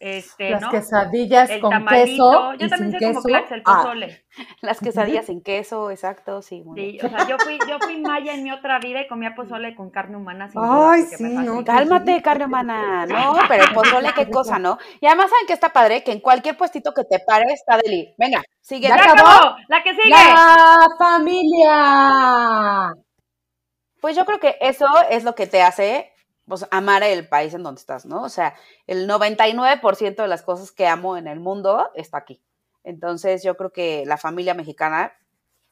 este, 0.05 0.51
Las 0.51 0.61
¿no? 0.61 0.69
quesadillas 0.69 1.49
el 1.49 1.59
con 1.61 1.71
tamalito. 1.71 2.05
queso 2.05 2.53
Yo 2.59 2.65
y 2.65 2.69
también 2.69 2.91
sin 2.91 2.99
como 2.99 3.23
queso. 3.23 3.27
clax 3.27 3.51
el 3.51 3.61
Ah, 3.65 3.77
pozole. 3.81 4.25
las 4.61 4.79
quesadillas 4.79 5.25
sin 5.25 5.41
queso, 5.41 5.89
exacto, 5.89 6.41
sí. 6.41 6.63
Sí, 6.75 6.99
o 7.03 7.09
sea, 7.09 7.27
yo 7.27 7.37
fui, 7.39 7.57
yo 7.67 7.79
fui 7.79 7.97
maya 8.01 8.33
en 8.33 8.43
mi 8.43 8.51
otra 8.51 8.79
vida 8.79 9.01
y 9.01 9.07
comía 9.07 9.33
pozole 9.35 9.75
con 9.75 9.89
carne 9.89 10.17
humana 10.17 10.47
sin 10.49 10.61
Ay, 10.63 11.01
sí, 11.03 11.23
no. 11.23 11.63
Cálmate, 11.63 12.21
carne 12.21 12.45
humana. 12.45 13.05
No, 13.07 13.33
pero 13.47 13.63
el 13.63 13.73
pozole, 13.73 14.09
qué 14.15 14.29
cosa, 14.29 14.59
¿no? 14.59 14.77
Y 15.01 15.07
además, 15.07 15.29
¿saben 15.31 15.47
qué 15.47 15.53
está 15.53 15.69
padre? 15.73 16.03
Que 16.03 16.11
en 16.11 16.19
cualquier 16.19 16.55
puestito 16.55 16.93
que 16.93 17.03
te 17.03 17.19
pare 17.19 17.45
está 17.51 17.77
deli. 17.77 18.13
Venga, 18.17 18.43
sigue. 18.61 18.87
Ya 18.87 18.97
¡Ya 18.97 19.03
acabó? 19.11 19.27
acabó! 19.27 19.55
¡La 19.67 19.81
que 19.83 19.95
sigue! 19.95 20.09
La 20.09 20.87
familia. 20.99 22.93
Pues 24.01 24.15
yo 24.15 24.25
creo 24.25 24.39
que 24.39 24.55
eso 24.61 24.85
es 25.09 25.23
lo 25.23 25.33
que 25.33 25.47
te 25.47 25.61
hace 25.63 26.11
pues, 26.47 26.67
amar 26.71 27.03
el 27.03 27.27
país 27.27 27.53
en 27.53 27.63
donde 27.63 27.79
estás, 27.79 28.05
¿no? 28.05 28.23
O 28.23 28.29
sea, 28.29 28.55
el 28.87 29.09
99% 29.09 30.15
de 30.15 30.27
las 30.27 30.43
cosas 30.43 30.71
que 30.71 30.87
amo 30.87 31.17
en 31.17 31.27
el 31.27 31.39
mundo 31.39 31.89
está 31.95 32.17
aquí. 32.17 32.41
Entonces, 32.83 33.43
yo 33.43 33.57
creo 33.57 33.71
que 33.71 34.03
la 34.05 34.17
familia 34.17 34.53
mexicana, 34.53 35.13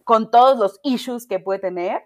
con 0.03 0.31
todos 0.31 0.57
los 0.57 0.79
issues 0.83 1.27
que 1.27 1.39
puede 1.39 1.59
tener, 1.59 2.03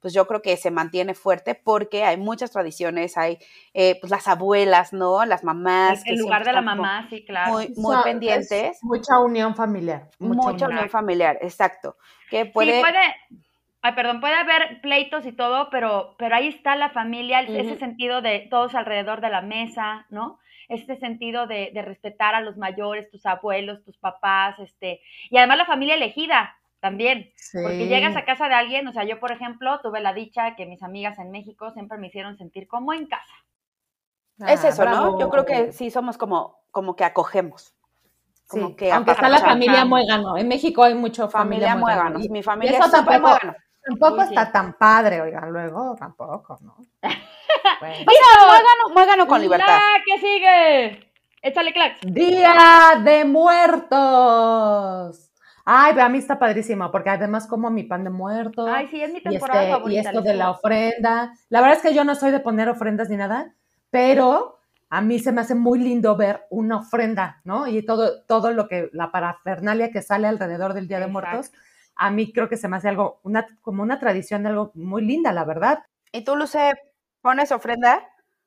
pues 0.00 0.14
yo 0.14 0.26
creo 0.26 0.42
que 0.42 0.56
se 0.56 0.70
mantiene 0.70 1.14
fuerte 1.14 1.54
porque 1.54 2.04
hay 2.04 2.16
muchas 2.16 2.50
tradiciones, 2.50 3.16
hay 3.16 3.38
eh, 3.74 3.98
pues 4.00 4.10
las 4.10 4.28
abuelas, 4.28 4.92
¿no? 4.92 5.24
Las 5.26 5.44
mamás. 5.44 6.02
El 6.06 6.18
lugar 6.18 6.44
de 6.44 6.52
la 6.52 6.62
mamá, 6.62 7.06
sí, 7.10 7.24
claro. 7.24 7.52
Muy, 7.76 7.96
pendientes. 8.02 8.52
es 8.52 8.78
Mucha 8.82 9.18
unión 9.20 9.54
familiar. 9.54 10.08
Mucha 10.18 10.66
unión 10.66 10.88
familiar, 10.88 11.38
exacto. 11.42 11.96
Que 12.30 12.46
puede, 12.46 12.76
Sí, 12.76 12.80
puede, 12.80 13.40
ay, 13.82 13.92
perdón, 13.94 14.20
puede 14.20 14.34
haber 14.34 14.80
pleitos 14.80 15.24
y 15.26 15.32
todo, 15.32 15.70
pero, 15.70 16.14
pero 16.18 16.36
ahí 16.36 16.48
está 16.48 16.76
la 16.76 16.90
familia, 16.90 17.40
ese 17.40 17.78
sentido 17.78 18.22
de 18.22 18.46
todos 18.50 18.74
alrededor 18.74 19.20
de 19.20 19.30
la 19.30 19.40
mesa, 19.40 20.06
¿no? 20.10 20.38
Este 20.68 20.96
sentido 20.96 21.46
de, 21.46 21.70
de 21.72 21.82
respetar 21.82 22.34
a 22.34 22.40
los 22.40 22.56
mayores, 22.56 23.10
tus 23.10 23.26
abuelos, 23.26 23.82
tus 23.84 23.96
papás, 23.96 24.58
este, 24.58 25.00
y 25.30 25.36
además 25.36 25.58
la 25.58 25.66
familia 25.66 25.94
elegida 25.94 26.56
también, 26.80 27.30
porque 27.52 27.88
llegas 27.88 28.16
a 28.16 28.24
casa 28.24 28.48
de 28.48 28.54
alguien, 28.54 28.88
o 28.88 28.92
sea, 28.92 29.04
yo 29.04 29.20
por 29.20 29.32
ejemplo 29.32 29.80
tuve 29.80 30.00
la 30.00 30.14
dicha 30.14 30.56
que 30.56 30.66
mis 30.66 30.82
amigas 30.82 31.18
en 31.18 31.30
México 31.30 31.70
siempre 31.72 31.98
me 31.98 32.08
hicieron 32.08 32.36
sentir 32.38 32.66
como 32.68 32.92
en 32.92 33.06
casa. 33.06 33.34
es 34.46 34.64
eso, 34.64 34.84
¿no? 34.84 35.20
Yo 35.20 35.28
creo 35.28 35.44
que 35.44 35.72
sí 35.72 35.90
somos 35.90 36.16
como, 36.16 36.60
como 36.70 36.96
que 36.96 37.04
acogemos. 37.04 37.74
Como 38.48 38.68
Sí, 38.68 38.76
que 38.76 38.92
aunque 38.92 39.12
está 39.12 39.28
la 39.28 39.38
familia 39.38 39.84
muégano. 39.84 40.36
En 40.36 40.48
México 40.48 40.82
hay 40.82 40.94
mucho 40.94 41.28
familia, 41.28 41.74
Familia 41.74 41.76
muégano. 41.76 42.18
Mi 42.30 42.42
familia 42.42 42.78
es 42.78 42.84
súper 42.90 43.20
muégano. 43.20 43.54
Tampoco 43.82 44.22
está 44.22 44.50
tan 44.52 44.74
padre, 44.74 45.20
oigan, 45.20 45.50
luego 45.50 45.94
tampoco, 45.98 46.58
¿no? 46.62 46.76
Bueno. 47.80 47.96
Muégano, 48.06 48.88
muégano 48.94 49.26
con 49.26 49.40
libertad. 49.40 49.66
¡La 49.66 50.02
que 50.04 50.18
sigue! 50.18 51.12
Échale 51.42 51.72
clax. 51.72 51.98
Día 52.02 53.00
de 53.02 53.24
Muertos. 53.24 54.50
Ay, 55.64 55.92
pero 55.94 56.06
a 56.06 56.08
mí 56.08 56.18
está 56.18 56.38
padrísimo, 56.38 56.90
porque 56.90 57.10
además 57.10 57.46
como 57.46 57.70
mi 57.70 57.84
pan 57.84 58.04
de 58.04 58.10
muertos. 58.10 58.68
Ay, 58.68 58.88
sí, 58.88 59.02
es 59.02 59.12
mi 59.12 59.18
y, 59.18 59.22
temporada 59.22 59.62
este, 59.62 59.70
y 59.70 59.74
favorita. 59.74 60.00
esto 60.00 60.20
les 60.20 60.24
de 60.24 60.34
la 60.34 60.50
ofrenda. 60.50 61.32
La 61.48 61.60
verdad 61.60 61.76
es 61.76 61.82
que 61.82 61.94
yo 61.94 62.04
no 62.04 62.14
soy 62.14 62.30
de 62.30 62.40
poner 62.40 62.68
ofrendas 62.68 63.08
ni 63.08 63.16
nada, 63.16 63.54
pero 63.90 64.58
a 64.88 65.00
mí 65.00 65.18
se 65.18 65.32
me 65.32 65.42
hace 65.42 65.54
muy 65.54 65.78
lindo 65.78 66.16
ver 66.16 66.46
una 66.50 66.78
ofrenda, 66.78 67.40
¿no? 67.44 67.68
Y 67.68 67.84
todo, 67.84 68.22
todo 68.24 68.50
lo 68.50 68.66
que, 68.66 68.90
la 68.92 69.12
parafernalia 69.12 69.90
que 69.90 70.02
sale 70.02 70.26
alrededor 70.26 70.74
del 70.74 70.88
Día 70.88 70.98
de 70.98 71.06
Exacto. 71.06 71.28
Muertos, 71.30 71.52
a 72.00 72.10
mí 72.10 72.32
creo 72.32 72.48
que 72.48 72.56
se 72.56 72.66
me 72.66 72.76
hace 72.78 72.88
algo, 72.88 73.20
una, 73.24 73.46
como 73.60 73.82
una 73.82 73.98
tradición, 73.98 74.46
algo 74.46 74.72
muy 74.74 75.02
linda, 75.04 75.32
la 75.32 75.44
verdad. 75.44 75.84
¿Y 76.12 76.24
tú, 76.24 76.34
Luce, 76.34 76.72
pones 77.20 77.52
ofrenda? 77.52 78.02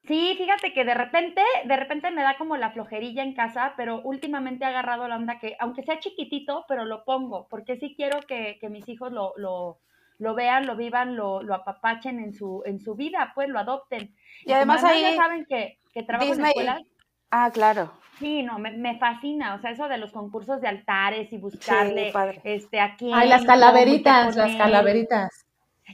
Sí, 0.05 0.33
fíjate 0.37 0.73
que 0.73 0.83
de 0.83 0.95
repente, 0.95 1.41
de 1.63 1.75
repente 1.77 2.09
me 2.09 2.23
da 2.23 2.35
como 2.37 2.57
la 2.57 2.71
flojerilla 2.71 3.21
en 3.21 3.35
casa, 3.35 3.73
pero 3.77 4.01
últimamente 4.01 4.65
he 4.65 4.67
agarrado 4.67 5.07
la 5.07 5.17
onda 5.17 5.37
que, 5.39 5.55
aunque 5.59 5.83
sea 5.83 5.99
chiquitito, 5.99 6.65
pero 6.67 6.83
lo 6.83 7.05
pongo, 7.05 7.47
porque 7.47 7.77
sí 7.77 7.93
quiero 7.95 8.21
que, 8.21 8.57
que 8.59 8.69
mis 8.69 8.89
hijos 8.89 9.11
lo, 9.11 9.33
lo, 9.37 9.79
lo 10.17 10.33
vean, 10.33 10.65
lo 10.65 10.75
vivan, 10.75 11.15
lo, 11.15 11.43
lo 11.43 11.53
apapachen 11.53 12.19
en 12.19 12.33
su, 12.33 12.63
en 12.65 12.79
su 12.79 12.95
vida, 12.95 13.33
pues 13.35 13.49
lo 13.49 13.59
adopten. 13.59 14.15
Y 14.45 14.51
además 14.51 14.81
como 14.81 14.91
ahí 14.93 15.01
ya 15.03 15.15
saben 15.15 15.45
que, 15.45 15.79
que 15.93 16.01
trabajo 16.01 16.25
en 16.33 16.37
Disney- 16.39 16.49
escuelas, 16.49 16.81
Ah, 17.29 17.51
claro. 17.53 17.91
Sí, 18.19 18.43
no, 18.43 18.59
me, 18.59 18.71
me 18.71 18.97
fascina, 18.99 19.55
o 19.55 19.59
sea, 19.59 19.71
eso 19.71 19.87
de 19.87 19.97
los 19.97 20.11
concursos 20.11 20.61
de 20.61 20.67
altares 20.67 21.27
y 21.27 21.35
Sí, 21.35 21.37
buscarle, 21.37 22.11
padre. 22.11 22.41
este, 22.43 22.79
a 22.79 22.95
quién, 22.95 23.13
Ay, 23.13 23.29
las 23.29 23.43
calaveritas, 23.45 24.35
las 24.35 24.55
calaveritas. 24.55 25.45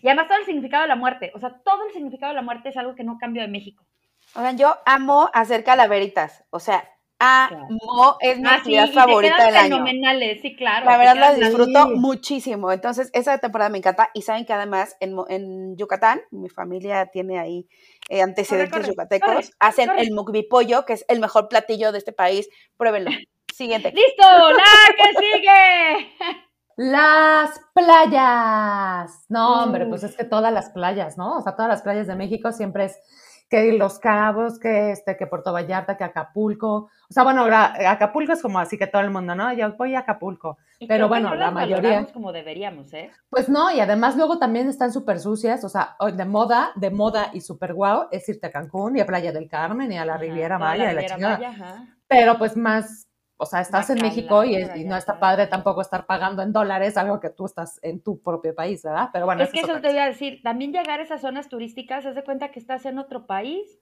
Y 0.02 0.08
además 0.08 0.28
todo 0.28 0.38
el 0.38 0.46
significado 0.46 0.84
de 0.84 0.90
la 0.90 0.96
muerte, 0.96 1.32
o 1.34 1.40
sea, 1.40 1.60
todo 1.64 1.86
el 1.88 1.94
significado 1.94 2.32
de 2.32 2.36
la 2.36 2.42
muerte 2.42 2.70
es 2.70 2.78
algo 2.78 2.96
que 2.96 3.04
no 3.04 3.18
cambio 3.18 3.42
de 3.42 3.48
México. 3.48 3.84
Oigan, 4.36 4.58
yo 4.58 4.78
amo 4.86 5.30
hacer 5.34 5.64
calaveritas. 5.64 6.44
O 6.52 6.60
sea, 6.60 6.88
amo, 7.20 8.18
es 8.22 8.38
mi 8.40 8.46
Ah, 8.46 8.50
sí, 8.64 8.76
actividad 8.78 8.86
te 8.88 8.94
favorita 8.94 9.46
del 9.46 9.56
año. 9.56 9.76
fenomenales, 9.76 10.42
sí, 10.42 10.56
claro. 10.56 10.86
La 10.86 10.98
verdad 10.98 11.16
la 11.16 11.34
disfruto 11.34 11.88
Sí. 11.88 11.94
muchísimo. 11.96 12.72
Entonces, 12.72 13.10
esa 13.14 13.38
temporada 13.38 13.70
me 13.70 13.78
encanta. 13.80 14.10
Y 14.14 14.22
saben 14.22 14.46
que 14.46 14.54
además 14.54 14.96
en, 15.00 15.16
en 15.28 15.76
Yucatán, 15.78 16.22
mi 16.32 16.50
familia 16.50 17.08
tiene 17.08 17.40
ahí 17.40 17.68
eh, 18.10 18.22
antecedentes 18.22 18.72
corre, 18.72 18.88
yucatecos, 18.90 19.30
corre, 19.30 19.48
hacen 19.60 19.90
el 19.98 20.12
mukbi 20.14 20.44
pollo, 20.44 20.86
que 20.86 20.94
es 20.94 21.06
el 21.10 21.20
mejor 21.20 21.50
platillo 21.50 21.92
de 21.92 21.98
este 21.98 22.14
país. 22.14 22.48
Pruébenlo. 22.78 23.12
Siguiente. 23.54 23.92
¡Listo! 23.94 24.24
¡La 24.52 24.96
que 24.96 25.20
sigue! 25.20 26.16
Las 26.82 27.60
playas. 27.74 29.26
No, 29.28 29.64
hombre, 29.64 29.86
pues 29.86 30.04
es 30.04 30.16
que 30.16 30.24
todas 30.24 30.54
las 30.54 30.70
playas, 30.70 31.18
¿no? 31.18 31.38
O 31.38 31.42
sea, 31.42 31.54
todas 31.58 31.68
las 31.70 31.82
playas 31.82 32.08
de 32.08 32.16
México 32.16 32.54
siempre 32.54 32.86
es 32.86 32.98
que 33.50 33.74
Los 33.74 33.98
Cabos, 34.00 34.60
que 34.60 34.92
este, 34.92 35.18
que 35.18 35.26
Puerto 35.26 35.52
Vallarta, 35.52 35.98
que 35.98 36.04
Acapulco. 36.04 36.76
O 37.10 37.14
sea, 37.14 37.24
bueno, 37.24 37.48
la- 37.48 37.74
Acapulco 37.90 38.32
es 38.34 38.42
como 38.42 38.60
así 38.60 38.78
que 38.78 38.86
todo 38.88 39.02
el 39.02 39.10
mundo, 39.10 39.34
¿no? 39.34 39.52
Yo 39.54 39.74
voy 39.76 39.96
a 39.96 40.00
Acapulco. 40.00 40.58
Y 40.78 40.88
Pero 40.88 41.08
bueno, 41.08 41.30
no 41.30 41.36
la 41.36 41.50
mayoría- 41.52 42.06
como 42.14 42.32
deberíamos, 42.32 42.94
¿eh? 42.94 43.10
Pues 43.30 43.50
no, 43.50 43.72
y 43.72 43.80
además 43.80 44.16
luego 44.16 44.38
también 44.38 44.70
están 44.70 44.94
súper 44.94 45.20
sucias, 45.20 45.64
o 45.64 45.70
sea, 45.70 45.96
de 46.14 46.26
moda, 46.26 46.72
de 46.76 46.92
moda 46.92 47.32
y 47.34 47.42
súper 47.42 47.74
guau 47.74 48.08
es 48.12 48.30
irte 48.30 48.48
a 48.48 48.52
Cancún 48.52 48.96
y 48.96 49.02
a 49.02 49.06
Playa 49.08 49.32
del 49.32 49.50
Carmen 49.50 49.92
y 49.92 49.98
a 49.98 50.06
la 50.06 50.14
Ajá, 50.14 50.22
Riviera 50.22 50.60
Maya 50.60 50.84
y 50.84 50.86
la 50.86 50.92
Riviera 50.94 51.16
chingada. 51.16 51.36
Maya, 51.38 51.50
ajá. 51.50 51.86
Pero 52.08 52.38
pues 52.38 52.56
más, 52.56 53.09
o 53.42 53.46
sea, 53.46 53.62
estás 53.62 53.90
en 53.90 54.02
México 54.02 54.44
y, 54.44 54.56
es- 54.56 54.86
no 54.86 54.98
está 54.98 55.18
padre 55.18 55.48
tampoco 55.48 55.82
estar 55.82 56.06
pagando 56.06 56.42
en 56.44 56.52
dólares 56.52 56.98
algo 56.98 57.20
que 57.22 57.30
tú 57.30 57.46
estás 57.46 57.80
en 57.84 58.04
tu 58.04 58.22
propio 58.22 58.54
país, 58.54 58.84
¿verdad? 58.84 59.10
Pero 59.14 59.26
bueno, 59.26 59.42
es 59.44 59.52
que 59.52 59.60
es 59.60 59.64
eso 59.70 59.80
te 59.80 59.88
voy 59.88 59.98
a 59.98 60.08
decir, 60.08 60.42
también 60.44 60.74
llegar 60.74 61.00
a 61.00 61.04
esas 61.04 61.22
zonas 61.22 61.48
turísticas, 61.48 62.06
haz 62.06 62.16
de 62.16 62.24
cuenta 62.24 62.52
que 62.52 62.60
estás 62.60 62.86
en 62.86 63.00
otro 63.00 63.26
país. 63.26 63.80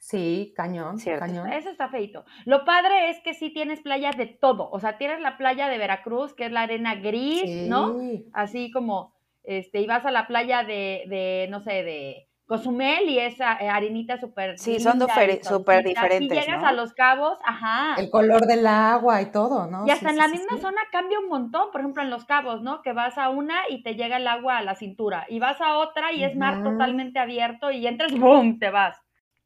Sí, 0.00 0.52
cañón, 0.56 0.98
Cierto. 0.98 1.26
cañón. 1.26 1.52
Eso 1.52 1.70
está 1.70 1.88
feito. 1.88 2.24
Lo 2.44 2.64
padre 2.64 3.10
es 3.10 3.20
que 3.20 3.34
sí 3.34 3.50
tienes 3.52 3.80
playa 3.80 4.10
de 4.12 4.26
todo. 4.26 4.70
O 4.70 4.78
sea, 4.78 4.96
tienes 4.96 5.20
la 5.20 5.36
playa 5.36 5.68
de 5.68 5.78
Veracruz, 5.78 6.34
que 6.34 6.46
es 6.46 6.52
la 6.52 6.62
arena 6.62 6.94
gris, 6.96 7.68
¿no? 7.68 7.98
Sí. 7.98 8.26
Así 8.32 8.70
como, 8.70 9.14
este, 9.42 9.80
y 9.80 9.86
vas 9.86 10.04
a 10.06 10.12
la 10.12 10.26
playa 10.28 10.62
de, 10.62 11.04
de 11.08 11.48
no 11.50 11.60
sé, 11.60 11.82
de 11.82 12.27
Cozumel 12.48 13.06
y 13.10 13.18
esa 13.18 13.58
eh, 13.60 13.68
arenita 13.68 14.18
súper 14.18 14.58
Sí, 14.58 14.80
son 14.80 14.98
linda 14.98 15.24
y 15.26 15.44
súper 15.44 15.84
diferentes, 15.84 16.38
Y 16.38 16.40
llegas 16.40 16.62
¿no? 16.62 16.68
a 16.68 16.72
Los 16.72 16.94
Cabos, 16.94 17.38
ajá. 17.44 17.96
El 17.98 18.08
color 18.08 18.46
del 18.46 18.66
agua 18.66 19.20
y 19.20 19.26
todo, 19.26 19.66
¿no? 19.66 19.86
Y 19.86 19.90
hasta 19.90 20.08
Sí, 20.08 20.14
en 20.14 20.14
sí, 20.14 20.16
la 20.16 20.24
sí, 20.28 20.32
misma 20.32 20.56
sí. 20.56 20.62
zona 20.62 20.80
cambia 20.90 21.18
un 21.20 21.28
montón, 21.28 21.70
por 21.70 21.82
ejemplo 21.82 22.02
en 22.02 22.08
Los 22.08 22.24
Cabos, 22.24 22.62
¿no? 22.62 22.80
Que 22.80 22.94
vas 22.94 23.18
a 23.18 23.28
una 23.28 23.68
y 23.68 23.82
te 23.82 23.96
llega 23.96 24.16
el 24.16 24.26
agua 24.26 24.56
a 24.56 24.62
la 24.62 24.74
cintura, 24.76 25.26
y 25.28 25.40
vas 25.40 25.60
a 25.60 25.76
otra 25.76 26.12
y 26.12 26.24
es 26.24 26.36
mar 26.36 26.62
totalmente 26.62 27.18
abierto 27.18 27.70
y 27.70 27.86
entras, 27.86 28.12
¡boom!, 28.18 28.58
te 28.58 28.70
vas. 28.70 28.96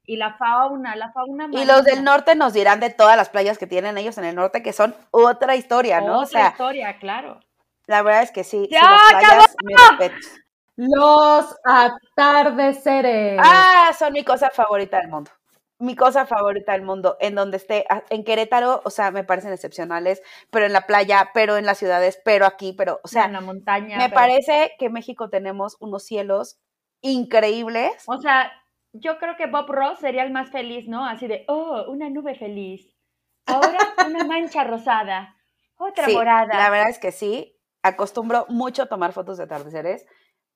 Y 0.05 0.15
la 0.15 0.35
fauna, 0.35 0.95
la 0.95 1.11
fauna 1.11 1.49
Y 1.51 1.65
los 1.65 1.83
del 1.83 1.95
marina, 1.95 2.11
norte 2.11 2.35
nos 2.35 2.53
dirán 2.53 2.79
de 2.79 2.89
todas 2.89 3.17
las 3.17 3.27
playas 3.29 3.57
que 3.57 3.67
tienen 3.67 3.97
ellos 3.97 4.17
en 4.17 4.23
el 4.23 4.35
norte, 4.35 4.63
que 4.63 4.71
son 4.71 4.95
otra 5.11 5.57
historia, 5.57 5.99
¿no? 5.99 6.19
O 6.19 6.23
otra 6.23 6.27
sea, 6.27 6.49
historia, 6.51 6.97
claro. 6.99 7.41
la 7.85 8.01
verdad 8.01 8.23
es 8.23 8.31
que 8.31 8.45
sí, 8.45 8.69
¡Ya 8.71 8.81
las 8.81 9.01
playas, 9.09 9.55
respetos. 9.99 10.42
Los 10.75 11.55
atardeceres. 11.63 13.39
Ah, 13.43 13.91
son 13.97 14.13
mi 14.13 14.23
cosa 14.23 14.49
favorita 14.49 14.97
del 14.99 15.09
mundo. 15.09 15.31
Mi 15.79 15.95
cosa 15.95 16.25
favorita 16.25 16.71
del 16.73 16.83
mundo, 16.83 17.17
en 17.19 17.35
donde 17.35 17.57
esté, 17.57 17.85
a- 17.89 18.03
en 18.09 18.23
Querétaro, 18.23 18.81
o 18.85 18.89
sea, 18.89 19.11
me 19.11 19.23
parecen 19.23 19.51
excepcionales, 19.51 20.21
pero 20.49 20.65
en 20.65 20.71
la 20.73 20.81
playa, 20.87 21.31
pero 21.33 21.57
en 21.57 21.65
las 21.65 21.77
ciudades, 21.77 22.21
pero 22.23 22.45
aquí, 22.45 22.73
pero, 22.73 23.01
o 23.03 23.07
sea, 23.07 23.25
en 23.25 23.33
la 23.33 23.41
montaña. 23.41 23.97
me 23.97 24.05
pero- 24.05 24.15
parece 24.15 24.73
que 24.79 24.85
en 24.85 24.93
México 24.93 25.29
tenemos 25.29 25.75
unos 25.79 26.03
cielos 26.05 26.57
increíbles. 27.01 27.91
O 28.07 28.17
sea, 28.21 28.51
yo 28.93 29.17
creo 29.17 29.35
que 29.35 29.47
Bob 29.47 29.69
Ross 29.69 29.99
sería 29.99 30.23
el 30.23 30.31
más 30.31 30.51
feliz, 30.51 30.87
¿no? 30.87 31.05
Así 31.05 31.27
de, 31.27 31.43
oh, 31.47 31.83
una 31.89 32.09
nube 32.09 32.35
feliz. 32.35 32.95
Ahora 33.45 33.77
una 34.07 34.23
mancha 34.23 34.63
rosada. 34.63 35.35
Otra 35.75 36.05
Sí, 36.05 36.13
morada. 36.13 36.57
la 36.57 36.69
verdad 36.69 36.89
es 36.89 36.99
que 36.99 37.11
sí, 37.11 37.59
acostumbro 37.81 38.45
mucho 38.47 38.83
a 38.83 38.85
tomar 38.85 39.11
fotos 39.11 39.37
de 39.37 39.43
atardeceres 39.43 40.05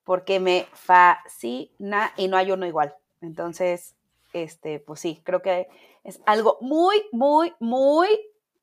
porque 0.07 0.39
me 0.39 0.65
fascina 0.71 2.13
y 2.15 2.29
no 2.29 2.37
hay 2.37 2.49
uno 2.53 2.65
igual. 2.65 2.95
Entonces, 3.21 3.93
este, 4.31 4.79
pues 4.79 5.01
sí, 5.01 5.19
creo 5.25 5.41
que 5.41 5.67
es 6.05 6.21
algo 6.25 6.57
muy, 6.61 7.03
muy, 7.11 7.53
muy 7.59 8.07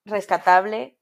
rescatable 0.07 0.97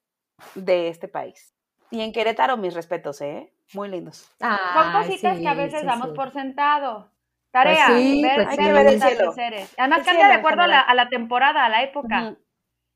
de 0.57 0.89
este 0.89 1.07
país. 1.07 1.55
Y 1.93 2.01
en 2.01 2.13
Querétaro, 2.13 2.57
mis 2.57 2.75
respetos, 2.75 3.21
¿eh? 3.21 3.53
Muy 3.73 3.89
lindos. 3.89 4.29
Son 4.41 4.51
Ay, 4.51 5.07
cositas 5.07 5.39
que 5.39 5.47
a 5.47 5.55
veces 5.55 5.83
sí, 5.83 5.87
damos 5.87 6.09
sí. 6.09 6.15
por 6.17 6.33
sentado. 6.33 7.09
Tarea, 7.53 7.87
sí, 7.87 8.21
ver, 8.21 8.45
pues 8.45 8.57
ver 8.57 8.75
ver 8.75 8.87
el 8.89 9.01
cielo. 9.01 9.31
atardeceres. 9.31 9.75
Además 9.79 9.99
El 10.01 10.05
cambia 10.07 10.25
cielo 10.25 10.35
de 10.35 10.39
acuerdo 10.41 10.63
a 10.63 10.67
la, 10.67 10.75
general. 10.81 10.91
a 10.91 11.05
la 11.05 11.09
temporada, 11.09 11.65
a 11.65 11.69
la 11.69 11.83
época. 11.85 12.23
Ujú. 12.23 12.39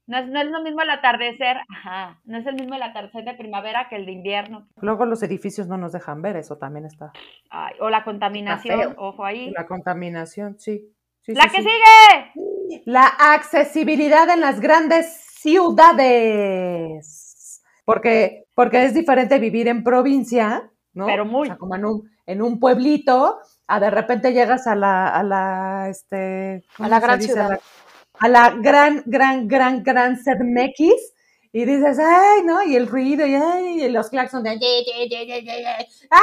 No, 0.07 0.19
es, 0.19 0.29
no 0.29 0.41
es 0.41 0.47
lo 0.47 0.63
mismo 0.63 0.83
el 0.83 0.91
atardecer, 0.91 1.57
ajá, 1.69 2.21
no 2.25 2.39
es 2.39 2.47
el 2.47 2.55
mismo 2.55 2.75
el 2.75 2.83
atardecer 2.83 3.25
de 3.25 3.35
primavera 3.35 3.89
que 3.89 3.97
el 3.97 4.07
de 4.07 4.13
invierno. 4.13 4.69
Luego 4.81 5.05
los 5.07 5.23
edificios 5.23 5.67
no 5.67 5.77
nos 5.77 5.93
dejan 5.93 6.23
ver, 6.23 6.37
eso 6.37 6.57
también 6.59 6.87
está. 6.87 7.13
Ay, 7.51 7.75
o 7.81 7.91
la 7.91 8.05
contaminación, 8.05 8.95
ojo 8.99 9.25
ahí. 9.25 9.51
La 9.51 9.67
contaminación, 9.67 10.59
sí. 10.59 10.93
Sí, 11.23 11.35
La 11.35 11.43
sí, 11.45 11.57
que 11.57 11.63
sí. 11.63 11.69
sigue. 11.69 12.83
La 12.85 13.07
accesibilidad 13.07 14.29
en 14.31 14.41
las 14.41 14.61
grandes 14.61 15.13
ciudades. 16.27 17.63
Porque, 17.85 18.45
porque 18.55 18.85
es 18.85 18.95
diferente 18.95 19.39
vivir 19.39 19.69
en 19.69 19.83
provincia, 19.85 20.71
¿no? 20.93 21.07
Pero 21.07 21.25
muy. 21.25 21.49
O 21.49 21.51
sea, 21.51 21.57
como 21.57 21.75
en 21.77 21.85
un, 21.85 22.11
en 22.27 22.43
un 22.43 22.59
pueblito, 22.59 23.39
a 23.67 23.81
de 23.81 23.91
repente 23.91 24.33
llegas 24.33 24.67
a 24.67 24.75
la, 24.75 25.09
a 25.09 25.23
la, 25.23 25.89
este, 25.89 26.65
¿cómo 26.77 26.89
la 26.89 27.01
gran 27.01 27.19
dice? 27.19 27.33
ciudad. 27.33 27.47
A 27.47 27.55
la, 27.55 27.61
a 28.19 28.29
la 28.29 28.51
gran, 28.51 29.03
gran, 29.07 29.49
gran, 29.49 29.83
gran 29.83 30.17
CDMX. 30.17 31.13
Y 31.53 31.65
dices, 31.65 31.99
ay, 31.99 32.43
¿no? 32.45 32.63
Y 32.63 32.77
el 32.77 32.87
ruido, 32.87 33.25
y, 33.25 33.35
ay, 33.35 33.85
y 33.85 33.89
los 33.89 34.11
claxons 34.11 34.45
de, 34.45 34.59
¡ah! 36.11 36.21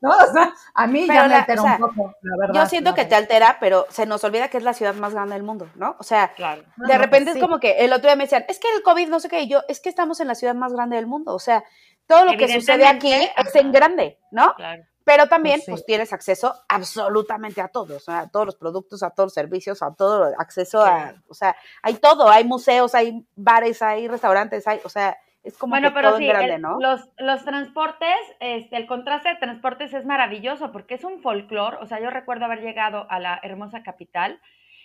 ¿No? 0.00 0.08
O 0.08 0.32
sea, 0.32 0.54
a 0.72 0.86
mí 0.86 1.04
Pero 1.06 1.20
ya 1.20 1.28
me 1.28 1.34
altera 1.34 1.60
o 1.60 1.64
sea, 1.64 1.74
un 1.74 1.80
poco, 1.80 2.14
la 2.22 2.36
verdad. 2.38 2.54
Yo 2.62 2.66
siento 2.66 2.94
que 2.94 3.04
te 3.04 3.14
altera, 3.14 3.58
pero 3.60 3.86
se 3.90 4.06
nos 4.06 4.24
olvida 4.24 4.48
que 4.48 4.56
es 4.56 4.62
la 4.62 4.72
ciudad 4.72 4.94
más 4.94 5.12
grande 5.12 5.34
del 5.34 5.44
mundo, 5.44 5.68
¿no? 5.74 5.96
O 5.98 6.02
sea, 6.02 6.32
Claro. 6.32 6.62
De 6.78 6.94
no, 6.94 6.98
repente 6.98 7.24
pues 7.26 7.26
es 7.26 7.34
sí. 7.34 7.40
como 7.40 7.60
que 7.60 7.72
el 7.84 7.92
otro 7.92 8.08
día 8.08 8.16
me 8.16 8.24
decían, 8.24 8.46
es 8.48 8.58
que 8.58 8.68
el 8.74 8.82
COVID 8.82 9.08
no 9.08 9.20
sé 9.20 9.28
qué, 9.28 9.42
y 9.42 9.48
yo, 9.48 9.60
es 9.68 9.80
que 9.80 9.90
estamos 9.90 10.18
en 10.20 10.28
la 10.28 10.34
ciudad 10.34 10.54
más 10.54 10.72
grande 10.72 10.96
del 10.96 11.06
mundo, 11.06 11.34
o 11.34 11.40
sea, 11.40 11.62
todo 12.06 12.24
lo 12.24 12.38
que 12.38 12.48
sucede 12.48 12.86
aquí 12.86 13.12
es 13.12 13.54
en 13.56 13.72
grande, 13.72 14.18
¿no? 14.30 14.54
Claro. 14.54 14.82
Pero 15.04 15.28
también, 15.28 15.56
Pues 15.56 15.64
sí. 15.64 15.70
pues 15.72 15.86
tienes 15.86 16.12
acceso 16.12 16.54
absolutamente 16.68 17.60
a 17.60 17.68
todo, 17.68 17.96
o 17.96 18.00
sea, 18.00 18.20
a 18.20 18.28
todos 18.30 18.46
los 18.46 18.56
productos, 18.56 19.02
a 19.02 19.10
todos 19.10 19.28
los 19.28 19.34
servicios, 19.34 19.82
a 19.82 19.94
todo, 19.94 20.32
acceso 20.38 20.82
a, 20.82 21.14
o 21.28 21.34
sea, 21.34 21.56
hay 21.82 21.94
todo, 21.94 22.28
hay 22.28 22.44
museos, 22.44 22.94
hay 22.94 23.24
bares, 23.34 23.80
hay 23.82 24.08
restaurantes, 24.08 24.66
hay, 24.68 24.80
o 24.84 24.88
sea, 24.88 25.16
es 25.42 25.56
como 25.56 25.72
Bueno, 25.72 25.88
que 25.88 25.94
pero 25.94 26.08
todo 26.10 26.18
sí, 26.18 26.26
grande, 26.26 26.54
el- 26.56 26.60
¿no? 26.62 26.78
los, 26.78 27.00
los 27.16 27.44
transportes, 27.46 28.14
este, 28.40 28.76
el 28.76 28.86
contraste 28.86 29.30
de 29.30 29.36
transportes 29.36 29.94
es 29.94 30.04
maravilloso 30.04 30.70
porque 30.70 30.94
es 30.94 31.04
un 31.04 31.22
folclore. 31.22 31.78
O 31.80 31.86
sea, 31.86 31.98
yo 31.98 32.10
recuerdo 32.10 32.44
haber 32.44 32.60
llegado 32.60 33.06
a 33.10 33.18
la 33.18 33.40
hermosa 33.42 33.82
capital 33.82 34.38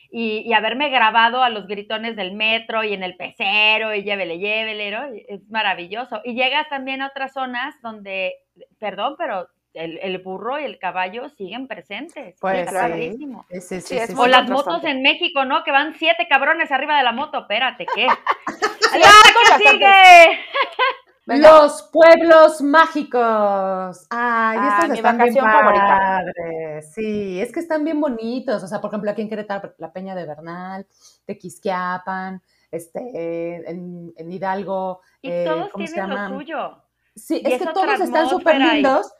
y, 0.09 0.43
y 0.49 0.53
haberme 0.53 0.89
grabado 0.89 1.43
a 1.43 1.49
los 1.49 1.67
gritones 1.67 2.15
del 2.15 2.31
metro 2.35 2.85
y 2.85 2.93
en 2.93 3.03
el 3.03 3.17
pecero 3.17 3.93
y 3.93 4.03
llévele, 4.03 4.37
llévele, 4.39 4.91
¿no? 4.91 5.03
Es 5.27 5.41
maravilloso. 5.49 6.21
Y 6.23 6.35
llegas 6.35 6.69
también 6.69 7.01
a 7.01 7.07
otras 7.07 7.33
zonas 7.33 7.75
donde, 7.81 8.35
perdón, 8.79 9.15
pero 9.17 9.49
el, 9.75 9.99
el 10.01 10.17
burro 10.19 10.59
y 10.59 10.63
el 10.65 10.79
caballo 10.79 11.29
siguen 11.29 11.67
presentes. 11.67 12.35
Pues 12.39 12.69
sí. 12.69 12.75
padrísimo. 12.75 13.45
Sí, 13.49 13.61
sí, 13.61 13.81
Sí, 13.81 13.81
sí, 13.81 13.97
es 13.97 14.07
sí, 14.09 14.15
muy 14.15 14.25
O 14.25 14.27
las 14.27 14.49
motos 14.49 14.83
en 14.83 15.01
México, 15.01 15.45
¿no? 15.45 15.63
Que 15.63 15.71
van 15.71 15.93
siete 15.97 16.27
cabrones 16.29 16.71
arriba 16.71 16.97
de 16.97 17.03
la 17.03 17.11
moto. 17.11 17.39
Espérate, 17.39 17.85
¿qué? 17.93 18.07
¡La 18.97 19.57
que 19.57 19.63
sigue! 19.69 20.39
Venga. 21.27 21.49
Los 21.61 21.89
pueblos 21.91 22.61
mágicos. 22.61 24.05
Ay, 24.11 24.57
Ah, 24.61 24.77
estos 24.77 24.89
mi 24.89 24.95
están 24.97 25.17
bien 25.17 25.35
padres. 25.43 26.93
Sí, 26.93 27.41
es 27.41 27.51
que 27.51 27.59
están 27.59 27.83
bien 27.83 27.99
bonitos. 27.99 28.63
O 28.63 28.67
sea, 28.67 28.79
por 28.79 28.91
ejemplo, 28.91 29.09
aquí 29.09 29.23
en 29.23 29.29
Querétaro, 29.29 29.73
la 29.79 29.91
Peña 29.91 30.13
de 30.13 30.25
Bernal, 30.25 30.85
Tequisquiapan, 31.25 32.41
este, 32.71 33.69
en, 33.69 34.13
en 34.15 34.31
Hidalgo. 34.31 35.01
Y 35.21 35.31
eh, 35.31 35.45
todos 35.47 35.71
¿cómo 35.71 35.87
se 35.87 35.93
tienen 35.93 36.11
lo 36.11 36.27
suyo. 36.29 36.77
Sí, 37.15 37.41
y 37.43 37.47
es 37.47 37.53
es 37.53 37.59
que 37.67 37.73
todos 37.73 37.99
están 37.99 38.29
súper 38.29 38.61
y- 38.61 38.63
lindos. 38.63 39.11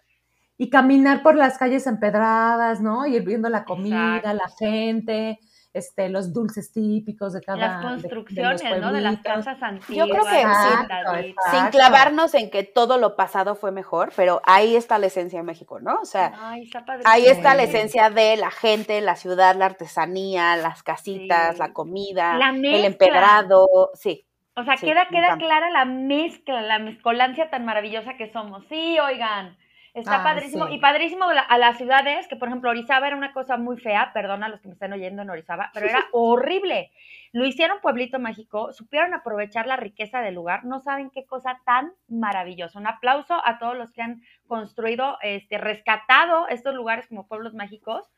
Y 0.57 0.69
caminar 0.69 1.21
por 1.21 1.35
las 1.35 1.57
calles 1.57 1.85
empedradas, 1.87 2.79
¿no? 2.81 3.05
Y 3.05 3.15
ir 3.17 3.23
viendo 3.23 3.49
la 3.49 3.65
comida, 3.65 4.17
Exacto. 4.17 4.37
la 4.43 4.49
gente. 4.57 5.39
este, 5.77 6.07
los 6.07 6.31
dulces 6.31 6.71
típicos 6.71 7.33
de 7.33 7.41
cada 7.41 7.57
Las 7.57 7.69
de- 7.69 7.75
de 7.75 7.83
los 7.83 8.01
construcciones, 8.01 8.79
¿no? 8.79 8.93
De 8.93 9.01
las 9.01 9.17
casas 9.19 9.61
antiguas. 9.61 10.07
creo 10.09 10.23
que 10.23 10.29
sí. 10.29 10.37
Exacto. 10.37 11.41
Sin 11.51 11.65
clavarnos 11.67 12.33
en 12.33 12.49
que 12.49 12.63
todo 12.63 12.97
lo 12.97 13.17
pasado 13.17 13.55
fue 13.55 13.73
mejor, 13.73 14.13
pero 14.15 14.41
ahí 14.45 14.77
está 14.77 14.97
la 14.99 15.07
esencia 15.07 15.39
de 15.39 15.43
México, 15.43 15.81
¿no? 15.81 15.95
O 16.01 16.05
sea, 16.05 16.31
Ay, 16.39 16.63
está 16.63 16.85
padrísimo. 16.85 17.13
ahí 17.13 17.25
está 17.25 17.55
la 17.55 17.63
esencia 17.63 18.09
de 18.09 18.37
la 18.37 18.51
gente, 18.51 19.01
la 19.01 19.17
ciudad, 19.17 19.53
la 19.57 19.65
artesanía, 19.65 20.55
las 20.55 20.81
casitas, 20.81 21.55
Sí. 21.55 21.59
la 21.59 21.73
comida, 21.73 22.37
La 22.37 22.51
el 22.51 22.85
empedrado, 22.85 23.67
sí. 23.95 24.25
O 24.55 24.63
sea, 24.63 24.77
Sí, 24.77 24.85
queda, 24.85 25.09
queda 25.09 25.35
clara 25.35 25.69
la 25.71 25.83
mezcla, 25.83 26.61
la 26.61 26.79
mezcolancia 26.79 27.49
tan 27.49 27.65
maravillosa 27.65 28.15
que 28.15 28.31
somos. 28.31 28.63
Sí, 28.69 28.97
oigan, 28.99 29.57
está 29.95 30.23
padrísimo. 30.23 30.67
sí. 30.67 30.75
Y 30.75 30.79
padrísimo 30.79 31.25
a 31.25 31.57
las 31.57 31.77
ciudades, 31.77 32.27
que 32.27 32.35
por 32.35 32.47
ejemplo 32.49 32.69
Orizaba 32.69 33.07
era 33.07 33.15
una 33.15 33.33
cosa 33.33 33.57
muy 33.57 33.77
fea, 33.77 34.11
perdona 34.13 34.45
a 34.45 34.49
los 34.49 34.61
que 34.61 34.67
me 34.67 34.73
están 34.73 34.93
oyendo 34.93 35.21
en 35.21 35.29
Orizaba, 35.29 35.71
pero 35.73 35.87
era 35.87 36.05
horrible. 36.11 36.91
Lo 37.31 37.45
hicieron 37.45 37.79
Pueblito 37.81 38.19
Mágico, 38.19 38.71
supieron 38.73 39.13
aprovechar 39.13 39.67
la 39.67 39.75
riqueza 39.77 40.19
del 40.21 40.35
lugar, 40.35 40.63
no 40.65 40.79
saben 40.79 41.09
qué 41.09 41.25
cosa 41.25 41.59
tan 41.65 41.91
maravillosa. 42.07 42.79
Un 42.79 42.87
aplauso 42.87 43.41
a 43.45 43.57
todos 43.57 43.75
los 43.75 43.91
que 43.91 44.01
han 44.01 44.21
construido, 44.47 45.17
este, 45.21 45.57
rescatado 45.57 46.47
estos 46.47 46.75
lugares 46.75 47.07
como 47.07 47.27
pueblos 47.27 47.53
mágicos. 47.53 48.09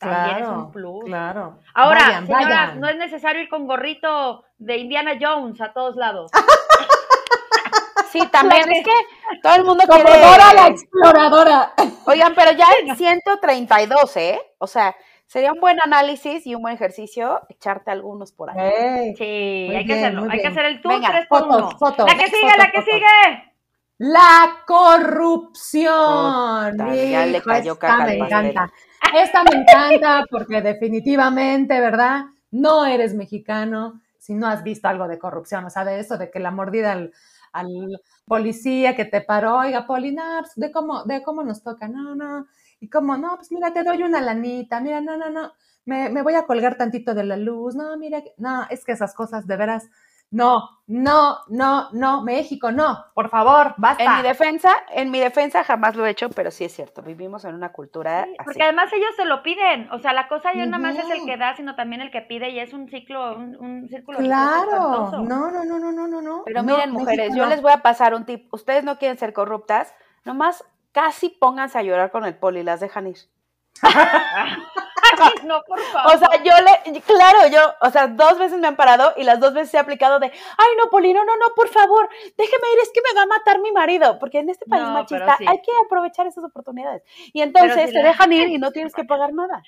También 0.00 0.38
es 0.42 0.48
un 0.48 0.72
plus. 0.72 1.04
Claro. 1.04 1.60
Ahora, 1.72 2.00
Vayan, 2.00 2.26
señoras, 2.26 2.48
vayan. 2.48 2.80
no 2.80 2.88
es 2.88 2.96
necesario 2.96 3.42
ir 3.42 3.48
con 3.48 3.68
gorrito 3.68 4.44
de 4.58 4.78
Indiana 4.78 5.12
Jones 5.20 5.60
a 5.60 5.72
todos 5.72 5.94
lados. 5.94 6.32
Sí, 8.14 8.28
también 8.28 8.70
es 8.70 8.84
que 8.84 8.92
todo 9.42 9.56
el 9.56 9.64
mundo 9.64 9.82
Como 9.88 10.04
quiere... 10.04 10.20
Dora 10.20 10.54
la 10.54 10.68
exploradora. 10.68 11.74
Oigan, 12.06 12.32
pero 12.36 12.52
ya 12.52 12.66
en 12.86 12.96
132, 12.96 14.16
¿eh? 14.18 14.40
O 14.58 14.68
sea, 14.68 14.94
sería 15.26 15.52
un 15.52 15.58
buen 15.58 15.80
análisis 15.82 16.46
y 16.46 16.54
un 16.54 16.62
buen 16.62 16.76
ejercicio 16.76 17.40
echarte 17.48 17.90
algunos 17.90 18.30
por 18.30 18.50
ahí. 18.50 19.16
Sí, 19.16 19.24
hay 19.24 19.84
que 19.84 19.94
bien, 19.94 19.98
hacerlo. 19.98 20.28
Hay 20.30 20.40
que 20.40 20.46
hacer 20.46 20.64
el 20.66 20.80
tour 20.80 20.94
Venga, 20.94 21.08
3 21.08 21.26
por 21.26 21.40
fotos, 21.40 21.62
1. 21.62 21.78
fotos, 21.78 22.06
La 22.06 22.16
que 22.16 22.26
sigue, 22.26 22.50
fotos, 22.50 22.58
la 22.58 22.70
que 22.70 22.82
sigue. 22.82 23.52
La 23.98 24.62
corrupción. 24.64 25.92
Puta, 26.76 26.94
ya 26.94 27.26
le 27.26 27.42
cayó 27.42 27.76
caca 27.80 28.04
me 28.06 28.14
encanta. 28.14 28.72
Esta 29.12 29.42
me 29.42 29.56
encanta 29.56 30.24
porque 30.30 30.62
definitivamente, 30.62 31.80
¿verdad? 31.80 32.26
No 32.52 32.86
eres 32.86 33.12
mexicano 33.12 34.02
si 34.20 34.34
no 34.34 34.46
has 34.46 34.62
visto 34.62 34.86
algo 34.88 35.08
de 35.08 35.18
corrupción, 35.18 35.64
o 35.66 35.70
sea, 35.70 35.84
de 35.84 36.00
eso, 36.00 36.16
de 36.16 36.30
que 36.30 36.38
la 36.38 36.50
mordida 36.50 36.92
al, 36.92 37.12
al 37.54 38.00
policía 38.26 38.96
que 38.96 39.04
te 39.06 39.20
paró, 39.22 39.58
oiga, 39.58 39.86
Poli, 39.86 40.12
no, 40.12 40.22
pues, 40.40 40.52
de 40.56 40.72
cómo, 40.72 41.04
de 41.04 41.22
cómo 41.22 41.42
nos 41.44 41.62
toca, 41.62 41.88
no, 41.88 42.14
no, 42.14 42.46
y 42.80 42.88
cómo, 42.90 43.16
no, 43.16 43.36
pues 43.36 43.50
mira, 43.52 43.72
te 43.72 43.82
doy 43.84 44.02
una 44.02 44.20
lanita, 44.20 44.80
mira, 44.80 45.00
no, 45.00 45.16
no, 45.16 45.30
no, 45.30 45.52
me, 45.86 46.10
me 46.10 46.22
voy 46.22 46.34
a 46.34 46.46
colgar 46.46 46.76
tantito 46.76 47.14
de 47.14 47.24
la 47.24 47.36
luz, 47.36 47.74
no, 47.74 47.96
mira, 47.98 48.22
no, 48.38 48.64
es 48.70 48.84
que 48.84 48.92
esas 48.92 49.14
cosas 49.14 49.46
de 49.46 49.56
veras, 49.56 49.84
no, 50.34 50.68
no, 50.88 51.38
no, 51.48 51.90
no, 51.92 52.22
México, 52.22 52.72
no, 52.72 53.06
por 53.14 53.30
favor, 53.30 53.74
basta. 53.76 54.02
En 54.02 54.16
mi 54.16 54.22
defensa, 54.22 54.70
en 54.90 55.12
mi 55.12 55.20
defensa 55.20 55.62
jamás 55.62 55.94
lo 55.94 56.04
he 56.04 56.10
hecho, 56.10 56.28
pero 56.28 56.50
sí 56.50 56.64
es 56.64 56.74
cierto, 56.74 57.02
vivimos 57.02 57.44
en 57.44 57.54
una 57.54 57.70
cultura 57.70 58.24
Sí, 58.24 58.34
así. 58.36 58.44
Porque 58.44 58.62
además 58.64 58.92
ellos 58.92 59.14
se 59.14 59.26
lo 59.26 59.44
piden. 59.44 59.88
O 59.92 60.00
sea, 60.00 60.12
la 60.12 60.26
cosa 60.26 60.52
ya 60.52 60.66
no 60.66 60.80
más 60.80 60.96
es 60.96 61.08
el 61.08 61.24
que 61.24 61.36
da, 61.36 61.54
sino 61.54 61.76
también 61.76 62.02
el 62.02 62.10
que 62.10 62.20
pide 62.20 62.50
y 62.50 62.58
es 62.58 62.72
un 62.72 62.88
ciclo, 62.88 63.36
un, 63.36 63.56
un 63.56 63.88
círculo. 63.88 64.18
Claro, 64.18 65.22
no, 65.22 65.50
no, 65.52 65.64
no, 65.64 65.78
no, 65.78 65.92
no, 65.92 66.08
no, 66.08 66.20
no. 66.20 66.42
Pero 66.44 66.62
no, 66.64 66.74
miren, 66.74 66.90
mujeres, 66.90 67.28
México 67.28 67.36
yo 67.36 67.44
no. 67.44 67.50
les 67.50 67.62
voy 67.62 67.72
a 67.72 67.82
pasar 67.82 68.12
un 68.12 68.26
tip. 68.26 68.52
Ustedes 68.52 68.82
no 68.82 68.98
quieren 68.98 69.16
ser 69.18 69.32
corruptas, 69.32 69.94
nomás 70.24 70.64
casi 70.90 71.28
pónganse 71.28 71.78
a 71.78 71.82
llorar 71.82 72.10
con 72.10 72.24
el 72.24 72.34
poli, 72.36 72.64
las 72.64 72.80
dejan 72.80 73.06
ir. 73.06 73.18
Ay, 73.82 75.32
no, 75.44 75.62
por 75.64 75.78
favor. 75.80 76.14
O 76.14 76.18
sea, 76.18 76.42
yo 76.42 76.52
le, 76.64 77.00
claro, 77.02 77.46
yo, 77.52 77.74
o 77.80 77.90
sea, 77.90 78.06
dos 78.08 78.38
veces 78.38 78.58
me 78.58 78.66
han 78.68 78.76
parado 78.76 79.12
y 79.16 79.24
las 79.24 79.38
dos 79.38 79.52
veces 79.52 79.74
he 79.74 79.78
aplicado 79.78 80.18
de, 80.18 80.26
ay, 80.26 80.68
no, 80.78 80.88
Poli, 80.90 81.12
no, 81.12 81.24
no, 81.24 81.36
no, 81.36 81.46
por 81.54 81.68
favor, 81.68 82.08
déjeme 82.36 82.66
ir, 82.72 82.78
es 82.82 82.90
que 82.92 83.00
me 83.02 83.14
va 83.18 83.22
a 83.22 83.26
matar 83.38 83.60
mi 83.60 83.70
marido, 83.72 84.18
porque 84.18 84.38
en 84.38 84.48
este 84.48 84.64
país 84.66 84.82
No, 84.84 84.92
machista 84.92 85.36
sí. 85.38 85.44
hay 85.46 85.58
que 85.58 85.70
aprovechar 85.84 86.26
esas 86.26 86.44
oportunidades. 86.44 87.02
Y 87.32 87.42
entonces 87.42 87.92
te 87.92 88.02
la- 88.02 88.08
dejan 88.08 88.32
ir 88.32 88.48
y 88.48 88.58
no 88.58 88.70
tienes 88.72 88.94
que 88.94 89.04
pagar 89.04 89.32
nada. 89.34 89.62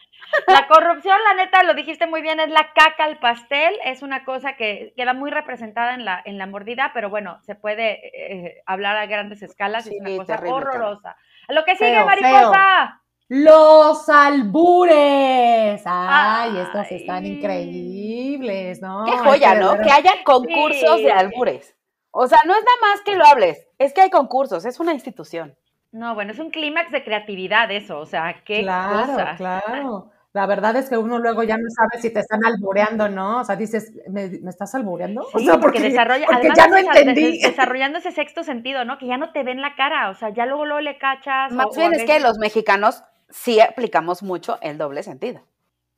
La 0.46 0.66
corrupción, 0.66 1.16
la 1.24 1.34
neta, 1.34 1.62
lo 1.62 1.74
dijiste 1.74 2.06
muy 2.06 2.22
bien, 2.22 2.40
es 2.40 2.50
la 2.50 2.72
caca 2.72 3.04
al 3.04 3.18
pastel, 3.18 3.78
es 3.84 4.02
una 4.02 4.24
cosa 4.24 4.56
que 4.56 4.94
queda 4.96 5.12
muy 5.12 5.30
representada 5.30 5.94
en 5.94 6.04
la, 6.04 6.22
en 6.24 6.38
la 6.38 6.46
mordida, 6.46 6.90
pero 6.94 7.10
bueno, 7.10 7.38
se 7.42 7.54
puede 7.54 8.00
eh, 8.14 8.62
hablar 8.66 8.96
a 8.96 9.06
grandes 9.06 9.42
escalas, 9.42 9.84
Sí, 9.84 9.94
es 9.94 10.00
una 10.00 10.16
cosa 10.16 10.36
terrible, 10.36 10.52
horrorosa. 10.54 11.16
Lo 11.48 11.64
que 11.64 11.76
sigue, 11.76 11.92
Feo, 11.94 12.06
mariposa. 12.06 13.02
Los 13.28 14.08
albures. 14.08 15.82
Ay, 15.84 16.58
estos 16.58 16.86
están 16.92 17.26
increíbles, 17.26 18.80
¿no? 18.80 19.04
Qué 19.04 19.16
joya, 19.18 19.54
que 19.54 19.60
¿no? 19.60 19.76
Que 19.80 19.90
haya 19.90 20.12
concursos 20.24 20.96
Sí. 20.98 21.02
de 21.04 21.12
albures. 21.12 21.74
O 22.12 22.26
sea, 22.28 22.38
no 22.46 22.52
es 22.54 22.60
nada 22.60 22.92
más 22.94 23.00
que 23.04 23.14
lo 23.16 23.26
hables, 23.26 23.66
es 23.78 23.92
que 23.92 24.00
hay 24.02 24.10
concursos, 24.10 24.64
es 24.64 24.80
una 24.80 24.92
institución. 24.94 25.54
No, 25.92 26.14
bueno, 26.14 26.32
es 26.32 26.38
un 26.38 26.50
clímax 26.50 26.90
de 26.92 27.04
creatividad 27.04 27.70
eso, 27.70 27.98
o 27.98 28.06
sea, 28.06 28.42
qué 28.44 28.62
Claro, 28.62 29.06
cosa. 29.12 29.34
claro. 29.36 30.10
La 30.32 30.46
verdad 30.46 30.76
es 30.76 30.88
que 30.90 30.98
uno 30.98 31.18
luego 31.18 31.42
ya 31.42 31.56
no 31.56 31.68
sabe 31.70 32.00
si 32.02 32.10
te 32.12 32.20
están 32.20 32.44
albureando, 32.44 33.08
¿no? 33.08 33.40
O 33.40 33.44
sea, 33.44 33.56
dices, 33.56 33.92
¿me, 34.08 34.28
me 34.42 34.50
estás 34.50 34.74
albureando? 34.74 35.26
o 35.32 35.38
sea, 35.38 35.58
porque, 35.58 35.80
desarrolla, 35.80 36.26
porque 36.26 36.48
además 36.48 36.58
ya 36.58 36.66
no 36.68 36.76
entendí. 36.76 37.38
des- 37.38 37.42
desarrollando 37.50 37.98
ese 37.98 38.12
sexto 38.12 38.44
sentido, 38.44 38.84
¿no? 38.84 38.98
Que 38.98 39.06
ya 39.06 39.16
no 39.16 39.32
te 39.32 39.42
ven 39.42 39.62
la 39.62 39.74
cara, 39.76 40.10
o 40.10 40.14
sea, 40.14 40.28
ya 40.30 40.44
luego 40.46 40.66
luego 40.66 40.80
le 40.82 40.98
cachas. 40.98 41.52
Más 41.52 41.66
o- 41.66 41.70
bien 41.74 41.92
es 41.94 42.04
que 42.04 42.20
los 42.20 42.36
mexicanos 42.38 43.02
sí 43.36 43.60
aplicamos 43.60 44.22
mucho 44.22 44.58
el 44.62 44.78
doble 44.78 45.02
sentido. 45.02 45.40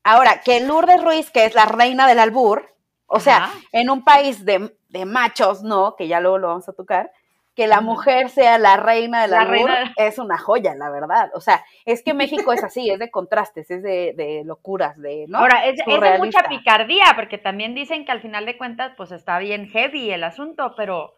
Ahora, 0.03 0.41
que 0.45 0.61
Lourdes 0.61 1.03
Ruiz, 1.03 1.31
que 1.31 1.45
es 1.45 1.55
la 1.55 1.67
reina 1.67 2.07
del 2.07 2.19
albur, 2.19 2.75
o 3.07 3.21
sea, 3.21 3.37
Ajá. 3.37 3.53
en 3.73 3.91
un 3.91 4.05
país 4.05 4.45
de, 4.45 4.75
de 4.89 5.05
machos, 5.05 5.63
¿no? 5.63 5.97
Que 5.97 6.09
ya 6.09 6.21
luego 6.21 6.39
lo 6.39 6.49
vamos 6.49 6.69
a 6.69 6.73
tocar, 6.73 7.11
que 7.55 7.67
la 7.67 7.81
mujer 7.81 8.29
sea 8.31 8.59
la 8.59 8.77
reina 8.77 9.23
del 9.23 9.33
La 9.33 9.41
albur 9.41 9.69
reina 9.69 9.93
es 9.97 10.19
una 10.19 10.39
joya, 10.39 10.75
la 10.75 10.91
verdad. 10.91 11.31
O 11.35 11.41
sea, 11.41 11.65
es 11.85 12.03
que 12.03 12.15
México 12.15 12.53
es 12.53 12.63
así, 12.63 12.91
es 12.91 12.99
de 12.99 13.11
contrastes, 13.11 13.71
es 13.71 13.83
de, 13.83 14.15
de 14.17 14.43
locuras, 14.45 15.01
de, 15.01 15.27
¿no? 15.29 15.39
Ahora, 15.39 15.67
es, 15.67 15.81
es 15.81 16.01
de 16.01 16.19
mucha 16.19 16.43
picardía, 16.49 17.07
porque 17.17 17.39
también 17.39 17.75
dicen 17.75 18.05
que 18.05 18.13
al 18.13 18.21
final 18.21 18.47
de 18.47 18.59
cuentas, 18.59 18.93
pues 18.97 19.13
está 19.13 19.39
bien 19.39 19.69
heavy 19.69 20.11
el 20.11 20.25
asunto, 20.25 20.75
pero, 20.77 21.15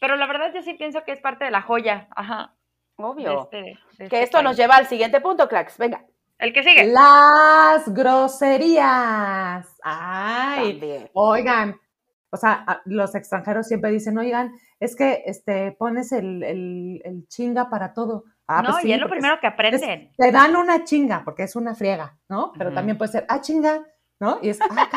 pero 0.00 0.16
la 0.16 0.26
verdad 0.26 0.52
yo 0.54 0.62
sí 0.62 0.74
pienso 0.74 1.04
que 1.04 1.12
es 1.12 1.20
parte 1.20 1.44
de 1.44 1.50
la 1.50 1.62
joya, 1.62 2.08
ajá. 2.14 2.54
De 2.96 3.04
Obvio. 3.04 3.42
este- 3.44 3.56
de 3.58 3.76
que 3.98 4.04
este 4.04 4.22
esto 4.22 4.42
nos 4.42 4.56
lleva 4.56 4.76
al 4.76 4.86
siguiente 4.86 5.20
punto, 5.20 5.48
Clax. 5.48 5.78
Venga. 5.78 6.04
El 6.38 6.52
que 6.52 6.62
sigue. 6.62 6.86
Las 6.86 7.88
groserías. 7.92 9.76
Ay, 9.82 10.72
También. 10.72 11.10
oigan, 11.14 11.80
o 12.30 12.36
sea, 12.36 12.82
los 12.84 13.14
extranjeros 13.14 13.66
siempre 13.68 13.90
dicen, 13.90 14.18
oigan, 14.18 14.52
es 14.80 14.96
que 14.96 15.22
este, 15.26 15.72
pones 15.72 16.12
el, 16.12 16.42
el- 16.42 17.00
el 17.04 17.26
chinga 17.28 17.70
para 17.70 17.94
todo. 17.94 18.24
Ah, 18.46 18.62
no, 18.62 18.70
pues 18.70 18.82
sí, 18.82 18.88
y 18.88 18.92
es 18.92 19.00
lo 19.00 19.08
primero 19.08 19.38
que 19.40 19.46
es- 19.46 19.52
aprenden. 19.52 20.12
te 20.16 20.32
dan 20.32 20.56
una 20.56 20.84
chinga, 20.84 21.22
porque 21.24 21.44
es 21.44 21.56
una 21.56 21.74
friega, 21.74 22.16
¿no? 22.28 22.52
Pero 22.58 22.72
también 22.72 22.98
puede 22.98 23.12
ser, 23.12 23.24
ah, 23.28 23.40
chinga, 23.40 23.84
¿no? 24.20 24.38
Y 24.42 24.50
es, 24.50 24.60
ah, 24.60 24.88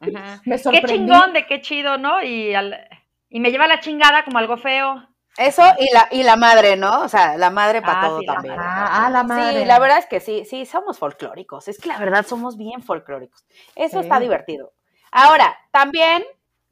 me 0.46 0.56
Qué 0.58 0.82
chingón, 0.86 1.32
de 1.32 1.46
qué 1.46 1.60
chido, 1.60 1.98
¿no? 1.98 2.22
Y, 2.22 2.54
al- 2.54 2.88
y 3.28 3.40
me 3.40 3.50
lleva 3.50 3.66
la 3.66 3.80
chingada 3.80 4.24
como 4.24 4.38
algo 4.38 4.56
feo. 4.56 5.06
Eso 5.36 5.62
y 5.78 5.92
la, 5.92 6.08
y 6.12 6.22
la 6.22 6.36
madre, 6.36 6.76
¿no? 6.76 7.02
O 7.02 7.08
sea, 7.08 7.36
la 7.36 7.50
madre 7.50 7.82
para 7.82 8.00
Ah, 8.00 8.08
todo 8.08 8.20
sí, 8.20 8.26
también. 8.26 8.54
Ah, 8.58 9.06
ah, 9.06 9.10
la 9.10 9.24
madre. 9.24 9.60
Sí, 9.60 9.64
la 9.64 9.78
verdad 9.78 9.98
es 9.98 10.06
que 10.06 10.20
sí, 10.20 10.44
sí, 10.44 10.64
somos 10.64 10.98
folclóricos. 10.98 11.66
Es 11.68 11.78
que 11.78 11.88
la 11.88 11.98
verdad 11.98 12.24
somos 12.26 12.56
bien 12.56 12.82
folclóricos. 12.82 13.44
Eso 13.74 13.98
Sí. 13.98 14.04
está 14.04 14.20
divertido. 14.20 14.72
Ahora, 15.10 15.56
también, 15.72 16.24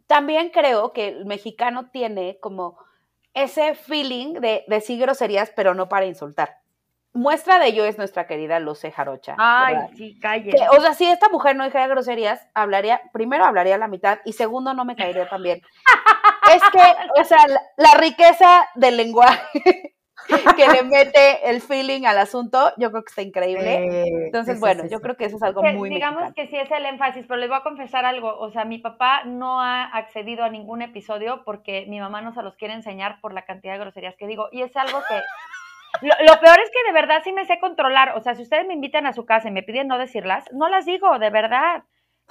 también 0.06 0.50
creo 0.50 0.92
que 0.92 1.08
el 1.08 1.26
mexicano 1.26 1.90
tiene 1.90 2.38
como 2.40 2.78
ese 3.34 3.74
feeling 3.74 4.34
de 4.34 4.64
decir 4.68 5.00
groserías, 5.00 5.50
pero 5.56 5.74
no 5.74 5.88
para 5.88 6.06
insultar. 6.06 6.61
Muestra 7.14 7.58
de 7.58 7.66
ello 7.66 7.84
es 7.84 7.98
nuestra 7.98 8.26
querida 8.26 8.58
Luce 8.58 8.90
Jarocha. 8.90 9.34
Ay, 9.38 9.74
¿verdad? 9.74 9.90
sí, 9.96 10.18
calle. 10.18 10.52
O 10.76 10.80
sea, 10.80 10.94
si 10.94 11.06
esta 11.06 11.28
mujer 11.28 11.56
no 11.56 11.64
dijera 11.64 11.86
groserías, 11.86 12.48
hablaría, 12.54 13.02
primero 13.12 13.44
hablaría 13.44 13.76
la 13.76 13.88
mitad 13.88 14.20
y 14.24 14.32
segundo 14.32 14.72
no 14.72 14.84
me 14.84 14.96
caería 14.96 15.28
tan 15.28 15.42
bien. 15.42 15.60
es 16.54 16.62
que, 16.70 17.20
o 17.20 17.24
sea, 17.24 17.46
la, 17.48 17.60
la 17.76 17.94
riqueza 17.98 18.66
del 18.76 18.96
lenguaje 18.96 19.94
que 20.56 20.68
le 20.68 20.82
mete 20.84 21.50
el 21.50 21.60
feeling 21.60 22.06
al 22.06 22.16
asunto, 22.16 22.72
yo 22.78 22.90
creo 22.90 23.02
que 23.02 23.10
está 23.10 23.22
increíble. 23.22 24.04
Eh, 24.04 24.26
Entonces, 24.26 24.54
sí, 24.54 24.60
bueno, 24.60 24.84
sí, 24.84 24.88
yo 24.90 25.00
creo 25.00 25.16
que 25.16 25.26
eso 25.26 25.36
es 25.36 25.42
algo 25.42 25.60
Que 25.60 25.72
muy 25.72 25.90
digamos 25.90 26.22
mexicano. 26.22 26.34
que 26.34 26.46
sí 26.48 26.56
es 26.56 26.70
el 26.70 26.86
énfasis, 26.86 27.26
pero 27.26 27.40
les 27.40 27.48
voy 27.48 27.58
a 27.58 27.62
confesar 27.62 28.04
algo. 28.06 28.38
O 28.38 28.50
sea, 28.50 28.64
mi 28.64 28.78
papá 28.78 29.24
no 29.24 29.60
ha 29.60 29.84
accedido 29.84 30.44
a 30.44 30.48
ningún 30.48 30.80
episodio 30.80 31.42
porque 31.44 31.84
mi 31.88 32.00
mamá 32.00 32.22
no 32.22 32.32
se 32.32 32.42
los 32.42 32.56
quiere 32.56 32.74
enseñar 32.74 33.20
por 33.20 33.34
la 33.34 33.44
cantidad 33.44 33.74
de 33.74 33.80
groserías 33.80 34.16
que 34.16 34.26
digo. 34.26 34.48
Y 34.50 34.62
es 34.62 34.74
algo 34.76 35.00
que. 35.08 35.20
Lo, 36.00 36.14
lo 36.26 36.40
peor 36.40 36.58
es 36.60 36.70
que 36.70 36.82
de 36.86 36.92
verdad 36.92 37.20
sí 37.22 37.32
me 37.32 37.44
sé 37.44 37.58
controlar. 37.60 38.16
O 38.16 38.20
sea, 38.22 38.34
si 38.34 38.42
ustedes 38.42 38.66
me 38.66 38.74
invitan 38.74 39.06
a 39.06 39.12
su 39.12 39.24
casa 39.26 39.48
y 39.48 39.52
me 39.52 39.62
piden 39.62 39.88
no 39.88 39.98
decirlas, 39.98 40.44
no 40.52 40.68
las 40.68 40.84
digo, 40.86 41.18
de 41.18 41.30
verdad. 41.30 41.84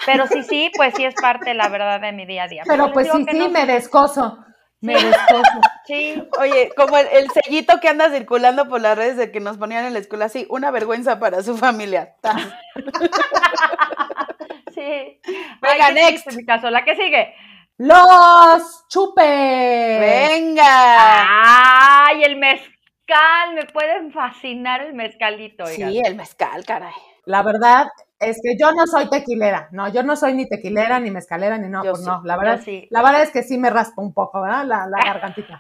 Pero 0.06 0.26
sí, 0.28 0.42
sí, 0.44 0.72
pues 0.76 0.94
sí 0.96 1.06
es 1.06 1.14
parte, 1.22 1.54
la 1.54 1.70
verdad, 1.70 2.02
de 2.02 2.12
mi 2.12 2.26
día 2.26 2.44
a 2.44 2.48
día. 2.48 2.64
Pero 2.66 2.92
pues 2.92 3.12
sí, 3.12 3.26
sí, 3.30 3.38
no- 3.38 3.50
me 3.50 3.66
descoso. 3.66 4.38
Me 4.80 4.94
descoso. 4.96 5.44
Sí, 5.86 6.24
Oye, 6.40 6.72
como 6.78 6.98
el, 6.98 7.08
el 7.12 7.30
sellito 7.32 7.80
que 7.82 7.90
anda 7.90 8.10
circulando 8.12 8.70
por 8.70 8.80
las 8.80 8.96
redes 8.98 9.18
de 9.18 9.32
que 9.32 9.40
nos 9.40 9.58
ponían 9.58 9.84
en 9.86 9.94
la 9.94 10.00
escuela, 10.00 10.26
así, 10.26 10.46
una 10.50 10.72
vergüenza 10.72 11.20
para 11.20 11.42
su 11.44 11.58
familia. 11.58 12.16
Sí, 12.24 12.82
sí. 14.76 15.22
Venga, 15.62 15.86
Ay, 15.88 15.94
next. 15.94 16.24
triste 16.26 16.36
mi 16.38 16.46
caso. 16.46 16.70
La 16.70 16.86
que 16.86 16.96
sigue. 16.96 17.34
Los 17.78 18.88
chupes. 18.88 20.00
Venga. 20.00 20.66
Ay, 22.08 22.24
el 22.24 22.38
mezcal. 22.38 22.72
Me 23.54 23.66
pueden 23.66 24.12
fascinar 24.12 24.82
el 24.82 24.94
mezcalito, 24.94 25.64
oigan. 25.66 25.92
Sí, 25.92 26.02
el 26.04 26.16
mezcal, 26.16 26.66
caray. 26.66 26.94
La 27.26 27.44
verdad 27.44 27.88
es 28.20 28.40
que 28.42 28.56
yo 28.58 28.72
no 28.72 28.88
soy 28.88 29.10
tequilera, 29.10 29.70
no, 29.72 29.90
yo 29.90 30.04
no 30.04 30.16
soy 30.16 30.34
ni 30.34 30.48
tequilera, 30.48 31.00
ni 31.00 31.12
mezcalera, 31.12 31.58
ni 31.58 31.68
no, 31.70 31.84
Yo 31.84 31.92
pues 31.92 32.04
sí, 32.04 32.10
no, 32.10 32.22
la 32.24 32.38
verdad, 32.38 32.62
sí. 32.64 32.88
la 32.90 33.02
verdad 33.04 33.24
es 33.24 33.32
que 33.32 33.44
sí 33.44 33.58
me 33.58 33.70
raspa 33.70 34.02
un 34.02 34.14
poco, 34.14 34.42
¿verdad? 34.42 34.66
La, 34.66 34.88
la 34.88 35.04
gargantita. 35.04 35.58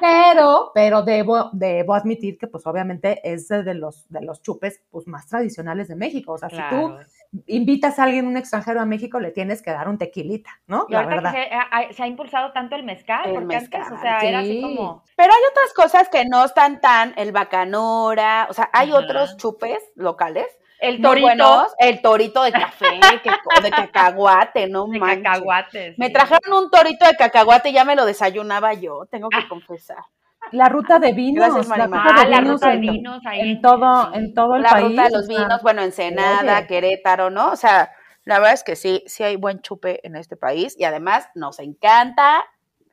Pero, 0.00 0.70
pero 0.74 1.02
debo, 1.02 1.50
debo 1.52 1.94
admitir 1.94 2.36
que 2.36 2.46
pues 2.46 2.66
obviamente 2.66 3.20
es 3.24 3.48
de 3.48 3.74
los, 3.74 4.06
de 4.08 4.22
los 4.22 4.42
chupes 4.42 4.82
pues 4.90 5.06
más 5.06 5.26
tradicionales 5.26 5.88
de 5.88 5.96
México. 5.96 6.32
O 6.32 6.38
sea, 6.38 6.50
si 6.50 6.56
tú 6.56 6.60
Claro. 6.60 7.00
Invitas 7.46 7.98
a 7.98 8.04
alguien, 8.04 8.26
un 8.26 8.36
extranjero 8.36 8.80
a 8.80 8.84
México, 8.86 9.18
le 9.20 9.30
tienes 9.30 9.62
que 9.62 9.70
dar 9.70 9.88
un 9.88 9.98
tequilita, 9.98 10.50
¿no? 10.66 10.86
Y 10.88 10.92
La 10.92 11.00
ahorita 11.00 11.16
que 11.16 11.20
verdad. 11.24 11.32
se, 11.32 11.54
ha- 11.54 11.92
se 11.92 12.02
ha 12.02 12.06
impulsado 12.06 12.52
tanto 12.52 12.76
el 12.76 12.84
mezcal, 12.84 13.26
El 13.26 13.34
porque 13.34 13.56
antes, 13.56 13.70
mezcal, 13.70 13.92
o 13.92 14.00
sea, 14.00 14.18
era 14.20 14.38
así 14.40 14.52
sí. 14.56 14.62
como... 14.62 15.02
Pero 15.16 15.32
hay 15.32 15.40
otras 15.50 15.72
cosas 15.74 16.08
que 16.08 16.24
no 16.26 16.44
están 16.44 16.80
tan, 16.80 17.12
el 17.16 17.32
bacanora, 17.32 18.46
o 18.50 18.52
sea, 18.52 18.70
hay 18.72 18.90
Ajá. 18.90 18.98
otros 18.98 19.36
chupes 19.36 19.78
locales. 19.94 20.46
El 20.80 21.00
torito 21.00 21.26
buenos, 21.26 21.74
el 21.78 22.02
torito 22.02 22.42
de 22.42 22.52
café, 22.52 23.00
que, 23.22 23.30
o 23.30 23.62
de 23.62 23.70
cacahuate, 23.70 24.68
no 24.68 24.86
de 24.86 24.98
manches. 24.98 25.22
cacahuates. 25.24 25.98
Me 25.98 26.08
sí. 26.08 26.12
trajeron 26.12 26.52
un 26.64 26.70
torito 26.70 27.06
de 27.06 27.16
cacahuate 27.16 27.70
y 27.70 27.72
ya 27.72 27.84
me 27.84 27.96
lo 27.96 28.04
desayunaba 28.04 28.74
yo, 28.74 29.06
tengo 29.10 29.28
que 29.30 29.38
Ah. 29.38 29.46
confesar. 29.48 30.04
La 30.52 30.68
ruta 30.68 30.98
de 30.98 31.12
vinos, 31.12 31.52
Gracias, 31.54 31.76
la 31.78 31.86
ruta 31.86 32.02
Ah, 32.04 32.24
de 32.24 32.30
la 32.30 32.38
vinos 32.40 32.52
ruta 32.54 32.70
de 32.70 32.76
vinos 32.78 33.20
ahí. 33.26 33.40
en 33.40 33.60
todo, 33.60 34.14
en 34.14 34.34
todo 34.34 34.56
el 34.56 34.62
La 34.62 34.70
país. 34.70 34.88
ruta 34.90 35.04
de 35.04 35.10
los 35.10 35.28
vinos, 35.28 35.62
bueno, 35.62 35.82
Ensenada, 35.82 36.58
oye. 36.58 36.66
Querétaro, 36.66 37.30
¿no? 37.30 37.50
O 37.50 37.56
sea, 37.56 37.90
la 38.24 38.38
verdad 38.38 38.54
es 38.54 38.64
que 38.64 38.76
sí, 38.76 39.02
sí 39.06 39.22
hay 39.22 39.36
buen 39.36 39.60
chupe 39.60 40.00
en 40.06 40.16
este 40.16 40.36
país 40.36 40.76
y 40.78 40.84
además 40.84 41.28
nos 41.34 41.58
encanta 41.58 42.44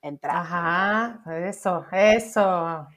entrar. 0.01 0.35
Ajá, 0.37 1.21
eso, 1.47 1.85
eso. 1.91 2.41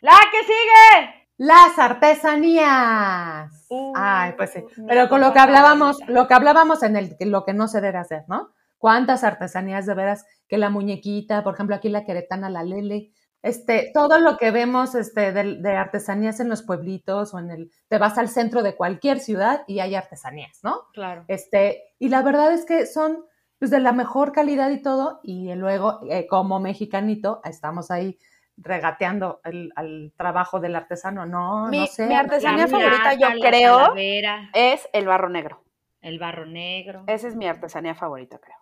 ¡La 0.00 0.12
que 0.32 0.40
sigue! 0.40 1.20
Las 1.36 1.78
artesanías. 1.78 3.66
Uh, 3.68 3.92
Ay, 3.96 4.32
pues 4.36 4.50
sí. 4.52 4.64
Pero 4.88 5.08
con 5.08 5.20
lo 5.20 5.32
que 5.32 5.38
hablábamos, 5.40 5.98
lo 6.06 6.26
que 6.26 6.34
hablábamos 6.34 6.82
en 6.82 6.96
el 6.96 7.16
lo 7.20 7.44
que 7.44 7.52
no 7.54 7.68
se 7.68 7.80
debe 7.80 7.98
hacer, 7.98 8.24
¿no? 8.28 8.50
¿Cuántas 8.78 9.24
artesanías 9.24 9.86
de 9.86 9.94
veras 9.94 10.24
que 10.48 10.58
la 10.58 10.70
muñequita, 10.70 11.42
por 11.42 11.54
ejemplo, 11.54 11.74
aquí 11.74 11.88
la 11.88 12.04
queretana, 12.04 12.50
la 12.50 12.62
lele, 12.62 13.10
este, 13.44 13.90
todo 13.94 14.18
lo 14.18 14.36
que 14.38 14.50
vemos 14.50 14.94
este, 14.94 15.32
de, 15.32 15.56
de 15.56 15.76
artesanías 15.76 16.40
en 16.40 16.48
los 16.48 16.62
pueblitos 16.62 17.32
o 17.34 17.38
en 17.38 17.50
el, 17.50 17.70
te 17.88 17.98
vas 17.98 18.18
al 18.18 18.28
centro 18.28 18.62
de 18.62 18.74
cualquier 18.74 19.20
ciudad 19.20 19.62
y 19.68 19.78
hay 19.80 19.94
artesanías, 19.94 20.60
¿no? 20.64 20.80
Claro. 20.94 21.24
Este, 21.28 21.82
y 21.98 22.08
la 22.08 22.22
verdad 22.22 22.52
es 22.52 22.64
que 22.64 22.86
son 22.86 23.24
pues, 23.58 23.70
de 23.70 23.80
la 23.80 23.92
mejor 23.92 24.32
calidad 24.32 24.70
y 24.70 24.82
todo, 24.82 25.20
y 25.22 25.54
luego, 25.54 26.00
eh, 26.10 26.26
como 26.26 26.58
mexicanito, 26.58 27.40
estamos 27.44 27.90
ahí 27.90 28.18
regateando 28.56 29.40
el, 29.44 29.72
al 29.76 30.12
trabajo 30.16 30.60
del 30.60 30.76
artesano. 30.76 31.26
No, 31.26 31.68
Mi- 31.68 31.80
no 31.80 31.86
sé. 31.86 32.06
mi 32.06 32.14
artesanía 32.14 32.66
favorita, 32.68 33.14
yo 33.14 33.28
creo, 33.40 33.76
calavera, 33.78 34.50
Es 34.54 34.88
el 34.92 35.06
barro 35.06 35.28
negro. 35.28 35.62
el 36.00 36.18
barro 36.18 36.46
negro. 36.46 37.04
Esa 37.06 37.28
es 37.28 37.36
mi 37.36 37.46
artesanía 37.46 37.94
favorita, 37.94 38.38
creo. 38.38 38.56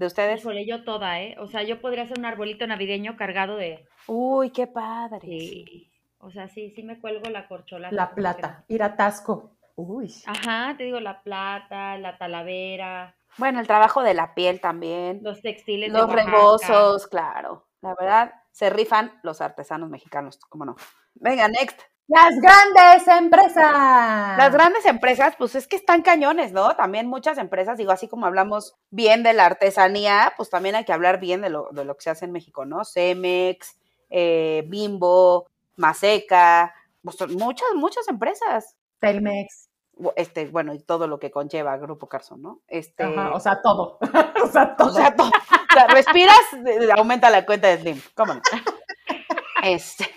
¿De 0.00 0.06
ustedes? 0.06 0.40
Híjole, 0.40 0.64
yo 0.64 0.82
toda, 0.82 1.20
¿eh? 1.20 1.36
O 1.40 1.46
sea, 1.46 1.62
yo 1.62 1.82
podría 1.82 2.04
hacer 2.04 2.18
un 2.18 2.24
arbolito 2.24 2.66
navideño 2.66 3.18
cargado 3.18 3.56
de... 3.56 3.86
Uy, 4.06 4.48
qué 4.48 4.66
padre. 4.66 5.20
Sí. 5.20 5.92
O 6.16 6.30
sea, 6.30 6.48
sí, 6.48 6.70
sí 6.70 6.82
me 6.82 6.98
cuelgo 6.98 7.28
la 7.28 7.46
corcholata. 7.46 7.94
La 7.94 8.14
plata, 8.14 8.64
ir 8.68 8.82
a 8.82 8.96
Tasco. 8.96 9.58
Uy. 9.74 10.10
Ajá, 10.24 10.74
te 10.78 10.84
digo, 10.84 11.00
la 11.00 11.22
plata, 11.22 11.98
la 11.98 12.16
talavera, 12.16 13.14
Bueno, 13.36 13.60
el 13.60 13.66
trabajo 13.66 14.02
de 14.02 14.14
la 14.14 14.34
piel 14.34 14.58
también. 14.58 15.20
los 15.22 15.42
textiles 15.42 15.92
Los 15.92 16.10
rebozos, 16.10 17.06
claro. 17.06 17.68
La 17.82 17.94
verdad, 17.94 18.32
se 18.52 18.70
rifan 18.70 19.20
los 19.22 19.42
artesanos 19.42 19.90
mexicanos, 19.90 20.38
¿cómo 20.48 20.64
no? 20.64 20.76
Venga, 21.12 21.46
next. 21.48 21.78
Las 22.12 22.34
grandes 22.40 23.06
empresas. 23.06 24.36
Las 24.36 24.52
grandes 24.52 24.84
empresas, 24.84 25.34
pues 25.38 25.54
es 25.54 25.68
que 25.68 25.76
están 25.76 26.02
cañones, 26.02 26.50
¿no? 26.52 26.74
También 26.74 27.06
muchas 27.06 27.38
empresas, 27.38 27.78
digo, 27.78 27.92
así 27.92 28.08
como 28.08 28.26
hablamos 28.26 28.74
bien 28.90 29.22
de 29.22 29.32
la 29.32 29.46
artesanía, 29.46 30.32
pues 30.36 30.50
también 30.50 30.74
hay 30.74 30.84
que 30.84 30.92
hablar 30.92 31.20
bien 31.20 31.40
de 31.40 31.50
lo, 31.50 31.68
de 31.70 31.84
lo 31.84 31.94
que 31.96 32.02
se 32.02 32.10
hace 32.10 32.24
en 32.24 32.32
México, 32.32 32.64
¿no? 32.64 32.84
Cemex, 32.84 33.78
eh, 34.10 34.64
Bimbo, 34.66 35.46
Maseca, 35.76 36.74
pues 37.04 37.16
muchas, 37.30 37.68
muchas 37.76 38.08
empresas. 38.08 38.76
Telmex. 38.98 39.68
Este, 40.16 40.46
bueno, 40.48 40.74
y 40.74 40.80
todo 40.80 41.06
lo 41.06 41.18
que 41.20 41.30
conlleva 41.30 41.76
Grupo 41.76 42.08
Carson, 42.08 42.42
¿no? 42.42 42.60
Este, 42.66 43.04
Ajá, 43.04 43.32
o 43.34 43.38
sea, 43.40 43.62
todo. 43.62 43.98
o 44.44 44.48
sea, 44.48 44.74
todo. 44.74 44.88
o 44.88 44.92
sea, 44.92 45.14
to- 45.14 45.24
o 45.24 45.72
sea, 45.74 45.86
respiras, 45.86 46.40
eh, 46.66 46.88
aumenta 46.96 47.30
la 47.30 47.46
cuenta 47.46 47.68
de 47.68 47.78
Slim, 47.78 48.00
¿cómo 48.16 48.34
no? 48.34 48.40
Este, 49.62 50.08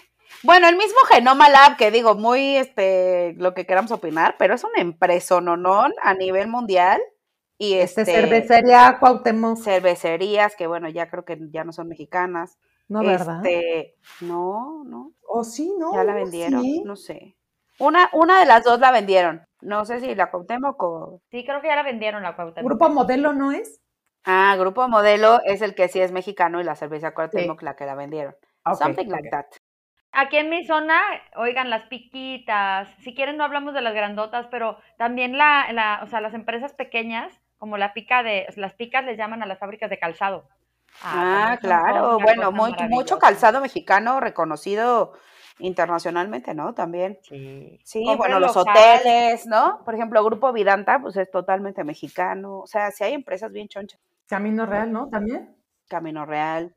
bueno, 0.43 0.67
el 0.67 0.75
mismo 0.75 0.99
Genoma 1.10 1.49
Lab, 1.49 1.77
que 1.77 1.91
digo, 1.91 2.15
muy 2.15 2.58
este, 2.58 3.34
lo 3.38 3.53
que 3.53 3.65
queramos 3.65 3.91
opinar, 3.91 4.36
pero 4.38 4.56
es 4.56 4.63
una 4.63 4.82
empresa 4.82 5.39
nonón 5.41 5.93
a 6.01 6.13
nivel 6.13 6.47
mundial. 6.47 7.01
Y 7.58 7.75
este, 7.75 8.01
este, 8.01 8.13
cervecería 8.13 8.97
Cuauhtémoc. 8.99 9.58
cervecerías, 9.58 10.56
que 10.56 10.67
bueno, 10.67 10.89
ya 10.89 11.10
creo 11.10 11.23
que 11.23 11.38
ya 11.51 11.63
no 11.63 11.71
son 11.71 11.88
mexicanas. 11.88 12.58
No, 12.89 13.01
¿verdad? 13.01 13.45
Este, 13.45 13.95
no, 14.21 14.84
no, 14.86 15.13
O 15.27 15.43
sí, 15.43 15.73
¿no? 15.79 15.93
ya 15.93 16.03
la 16.03 16.13
vendieron, 16.13 16.62
sí. 16.62 16.84
no 16.84 16.95
sé. 16.95 17.38
Una, 17.79 18.10
una 18.13 18.39
de 18.39 18.45
las 18.45 18.63
dos 18.63 18.79
la 18.79 18.91
vendieron. 18.91 19.45
No 19.62 19.86
sé 19.86 19.99
si 19.99 20.13
la 20.13 20.29
Cuauhtémoc 20.29 20.84
o... 20.84 21.21
Sí, 21.32 21.45
creo 21.45 21.62
que 21.62 21.67
ya 21.67 21.75
la 21.75 21.84
vendieron 21.84 22.21
la 22.21 22.36
Cuauhtémoc. 22.36 22.69
Grupo 22.69 22.89
Modelo 22.89 23.34
no 23.34 23.51
es. 23.51 23.79
Ah, 24.25 24.56
Grupo 24.58 24.88
Modelo 24.88 25.41
es 25.45 25.62
el 25.62 25.73
que 25.73 25.88
sí 25.88 26.01
es 26.01 26.12
mexicano 26.12 26.60
y 26.60 26.63
la 26.63 26.75
cerveza 26.75 27.13
Cuauhtémoc 27.13 27.62
la 27.62 27.75
que 27.75 27.86
la 27.86 27.95
vendieron. 27.95 28.36
Ok, 28.65 28.75
Something 28.77 29.08
like 29.08 29.29
that. 29.29 29.45
Aquí 30.15 30.38
en 30.38 30.49
mi 30.49 30.63
zona, 30.65 30.99
oigan, 31.36 31.69
las 31.71 31.84
piquitas, 31.88 32.88
si 32.99 33.15
quieren 33.15 33.36
no 33.38 33.43
hablamos 33.43 33.73
de 33.73 33.82
las 33.82 33.95
grandotas, 33.95 34.45
pero 34.52 34.78
también 34.97 35.38
la, 35.38 35.71
la, 35.73 36.02
o 36.04 36.08
sea, 36.08 36.21
las 36.21 36.36
empresas 36.36 36.71
pequeñas, 36.73 37.34
como 37.58 37.78
la 37.78 37.93
pica 37.93 38.21
de, 38.21 38.45
las 38.56 38.73
picas 38.73 39.04
les 39.06 39.17
llaman 39.17 39.41
a 39.41 39.47
las 39.47 39.58
fábricas 39.58 39.89
de 39.89 39.97
calzado. 39.97 40.47
Ah, 41.02 41.58
toda 41.60 41.80
claro. 41.82 42.19
Bueno, 42.19 42.52
muy- 42.52 42.76
mucho 42.89 43.17
calzado 43.17 43.60
mexicano 43.60 44.19
reconocido 44.19 45.13
internacionalmente, 45.58 46.54
¿no? 46.54 46.73
También. 46.76 47.17
Sí. 47.23 47.80
Sí, 47.84 48.04
bueno, 48.17 48.39
los 48.39 48.56
hoteles, 48.56 49.47
¿no? 49.47 49.82
Por 49.84 49.95
ejemplo, 49.95 50.23
Grupo 50.23 50.54
Vidanta, 50.54 50.99
pues 50.99 51.17
es 51.17 51.32
totalmente 51.32 51.84
mexicano. 51.84 52.60
O 52.60 52.67
sea, 52.67 52.91
sí 52.91 53.04
hay 53.04 53.13
empresas 53.13 53.52
bien 53.52 53.67
chonchas. 53.67 53.99
Camino 54.28 54.65
Real, 54.67 54.91
¿no? 54.91 55.10
También. 55.10 55.56
Camino 55.88 56.26
Real. 56.26 56.76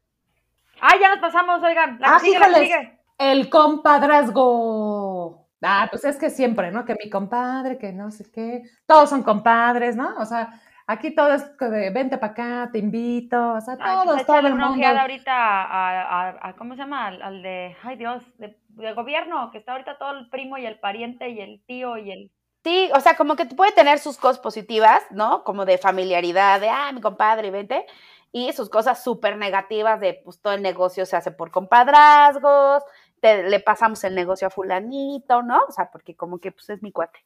Ah, 0.80 0.94
ya 1.00 1.08
nos 1.10 1.18
pasamos, 1.18 1.62
oigan. 1.62 1.98
La 2.00 2.08
Ah, 2.14 2.18
que 2.18 2.26
sigue, 2.26 2.38
la 2.38 2.44
que 2.46 2.50
híjoles. 2.52 2.68
sigue. 2.68 2.95
El 3.18 3.48
compadrazgo. 3.50 5.46
Ah, 5.62 5.88
pues 5.90 6.04
es 6.04 6.16
que 6.18 6.30
siempre, 6.30 6.70
¿no? 6.70 6.84
Que 6.84 6.94
mi 7.02 7.08
compadre, 7.10 7.78
que 7.78 7.92
no 7.92 8.10
sé 8.10 8.30
qué. 8.30 8.62
Todos 8.86 9.08
son 9.10 9.22
compadres, 9.22 9.96
¿no? 9.96 10.14
O 10.18 10.24
sea, 10.26 10.60
aquí 10.86 11.14
todo 11.14 11.32
es 11.32 11.56
de 11.58 11.90
vente 11.90 12.18
para 12.18 12.32
acá, 12.32 12.68
te 12.72 12.78
invito. 12.78 13.54
O 13.54 13.60
sea, 13.60 13.76
Ay, 13.80 13.96
pues 14.04 14.26
todos, 14.26 14.26
todo 14.26 14.38
el 14.46 14.52
una 14.52 14.68
mundo. 14.68 14.86
ahorita 14.86 15.32
a, 15.32 16.02
a- 16.28 16.48
a- 16.48 16.56
¿cómo 16.56 16.74
se 16.74 16.80
llama? 16.80 17.06
Al, 17.06 17.22
al 17.22 17.42
de, 17.42 17.74
ay 17.82 17.96
Dios, 17.96 18.22
de, 18.38 18.58
de 18.68 18.92
gobierno, 18.92 19.50
que 19.50 19.58
está 19.58 19.72
ahorita 19.72 19.96
todo 19.98 20.10
el 20.12 20.28
primo 20.28 20.58
y 20.58 20.66
el 20.66 20.78
pariente 20.78 21.30
y 21.30 21.40
el 21.40 21.62
tío 21.66 21.96
y 21.96 22.10
el... 22.10 22.30
Sí, 22.64 22.90
o 22.94 23.00
sea, 23.00 23.16
como 23.16 23.36
que 23.36 23.46
puede 23.46 23.72
tener 23.72 23.98
sus 24.00 24.18
cosas 24.18 24.40
positivas, 24.40 25.02
¿no? 25.10 25.44
Como 25.44 25.64
de 25.64 25.78
familiaridad, 25.78 26.60
de, 26.60 26.68
ah, 26.68 26.90
mi 26.92 27.00
compadre, 27.00 27.50
vente. 27.50 27.86
Y 28.32 28.52
sus 28.52 28.68
cosas 28.68 29.02
súper 29.04 29.36
negativas 29.36 30.00
de, 30.00 30.20
pues, 30.24 30.40
todo 30.42 30.52
el 30.52 30.62
negocio 30.62 31.06
se 31.06 31.16
hace 31.16 31.30
por 31.30 31.50
compadrazgos, 31.52 32.82
te- 33.20 33.44
le 33.44 33.60
pasamos 33.60 34.02
el 34.04 34.14
negocio 34.14 34.46
a 34.48 34.50
fulanito, 34.50 35.42
¿no? 35.42 35.62
O 35.68 35.72
sea, 35.72 35.90
porque 35.90 36.14
como 36.14 36.38
que, 36.38 36.52
pues, 36.52 36.70
es 36.70 36.82
mi 36.82 36.92
cuate. 36.92 37.18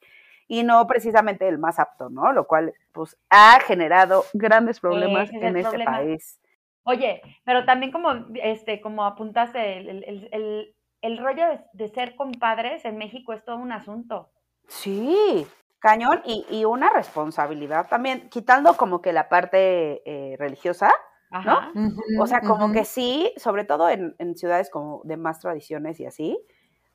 Y 0.49 0.63
no 0.65 0.85
precisamente 0.87 1.47
el 1.47 1.59
más 1.59 1.79
apto, 1.79 2.11
¿no? 2.11 2.33
Lo 2.33 2.47
cual, 2.47 2.75
pues, 2.93 3.17
ha 3.31 3.61
generado 3.61 4.25
grandes 4.33 4.81
problemas 4.81 5.29
es 5.31 5.35
en 5.43 5.57
este 5.57 5.69
problema. 5.71 5.93
país. 5.99 6.41
Oye, 6.83 7.23
pero 7.45 7.65
también 7.65 7.93
como, 7.93 8.11
este, 8.43 8.81
como 8.81 9.05
apuntaste, 9.05 9.79
el, 9.79 9.89
el- 9.89 10.05
el- 10.05 10.29
el- 10.33 10.75
el 11.03 11.19
rollo 11.19 11.47
de, 11.47 11.61
de 11.73 11.89
ser 11.89 12.17
compadres 12.17 12.85
en 12.85 12.97
México 12.99 13.33
es 13.33 13.45
todo 13.45 13.57
un 13.57 13.73
asunto. 13.73 14.29
Sí, 14.69 15.47
cañón 15.79 16.21
y, 16.25 16.45
y 16.51 16.65
una 16.65 16.91
responsabilidad 16.91 17.89
también, 17.89 18.29
quitando 18.29 18.77
como 18.77 19.01
que 19.01 19.13
la 19.13 19.29
parte 19.29 20.03
eh, 20.05 20.37
religiosa, 20.39 20.93
Ajá. 21.31 21.71
Ujú, 21.75 22.23
O 22.23 22.27
sea, 22.27 22.41
como 22.41 22.73
que 22.73 22.85
sí, 22.85 23.33
sobre 23.37 23.65
todo 23.65 23.89
en, 23.89 24.15
en 24.19 24.37
ciudades 24.37 24.69
como 24.71 25.01
de 25.05 25.17
más 25.17 25.39
tradiciones 25.41 26.01
y 26.01 26.07
así, 26.07 26.39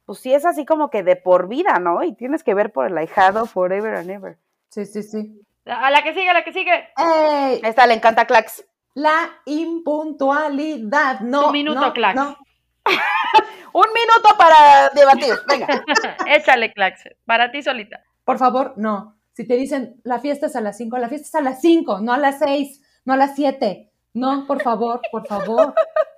pues 0.06 0.20
sí 0.20 0.34
es 0.34 0.46
así 0.46 0.66
como 0.66 0.90
que 0.90 1.04
de 1.04 1.16
por 1.16 1.48
vida, 1.48 1.80
¿no? 1.80 2.04
Y 2.04 2.14
tienes 2.14 2.44
que 2.44 2.54
ver 2.54 2.72
por 2.72 2.88
el 2.88 2.98
ahijado 2.98 3.46
forever 3.46 3.96
and 3.96 4.10
ever. 4.10 4.38
Sí, 4.70 4.86
sí, 4.86 5.04
sí. 5.04 5.42
A 5.66 5.90
la 5.90 6.04
que 6.04 6.14
sigue, 6.14 6.30
a 6.30 6.34
la 6.34 6.44
que 6.44 6.54
sigue. 6.54 6.90
¡Ey! 6.98 7.62
Esta 7.64 7.88
le 7.88 7.96
encanta 7.96 8.26
Clax. 8.26 8.66
La 8.94 9.32
impuntualidad. 9.46 11.20
No. 11.22 11.46
Tu 11.48 11.52
minuto, 11.52 11.80
no, 11.82 11.94
Clax. 11.94 12.16
no. 12.16 12.38
Un 13.74 13.88
minuto 13.94 14.38
para 14.38 14.90
debatir, 14.90 15.34
venga. 15.48 15.68
Échale, 16.28 16.72
Clax, 16.74 17.04
para 17.26 17.52
ti 17.52 17.62
solita. 17.62 18.04
Por 18.24 18.38
favor, 18.38 18.74
no. 18.78 19.18
Si 19.34 19.46
te 19.46 19.56
dicen, 19.56 20.00
la 20.04 20.20
fiesta 20.20 20.46
es 20.46 20.56
a 20.56 20.62
las 20.62 20.78
5, 20.78 20.98
la 20.98 21.10
fiesta 21.10 21.28
es 21.28 21.36
a 21.36 21.42
las 21.42 21.60
5, 21.62 22.00
no 22.00 22.14
a 22.14 22.18
las 22.18 22.40
6, 22.40 22.82
no 23.06 23.14
a 23.14 23.18
las 23.18 23.36
7. 23.36 23.92
No, 24.16 24.46
por 24.48 24.62
favor, 24.64 25.02
por 25.12 25.28
favor. 25.28 25.74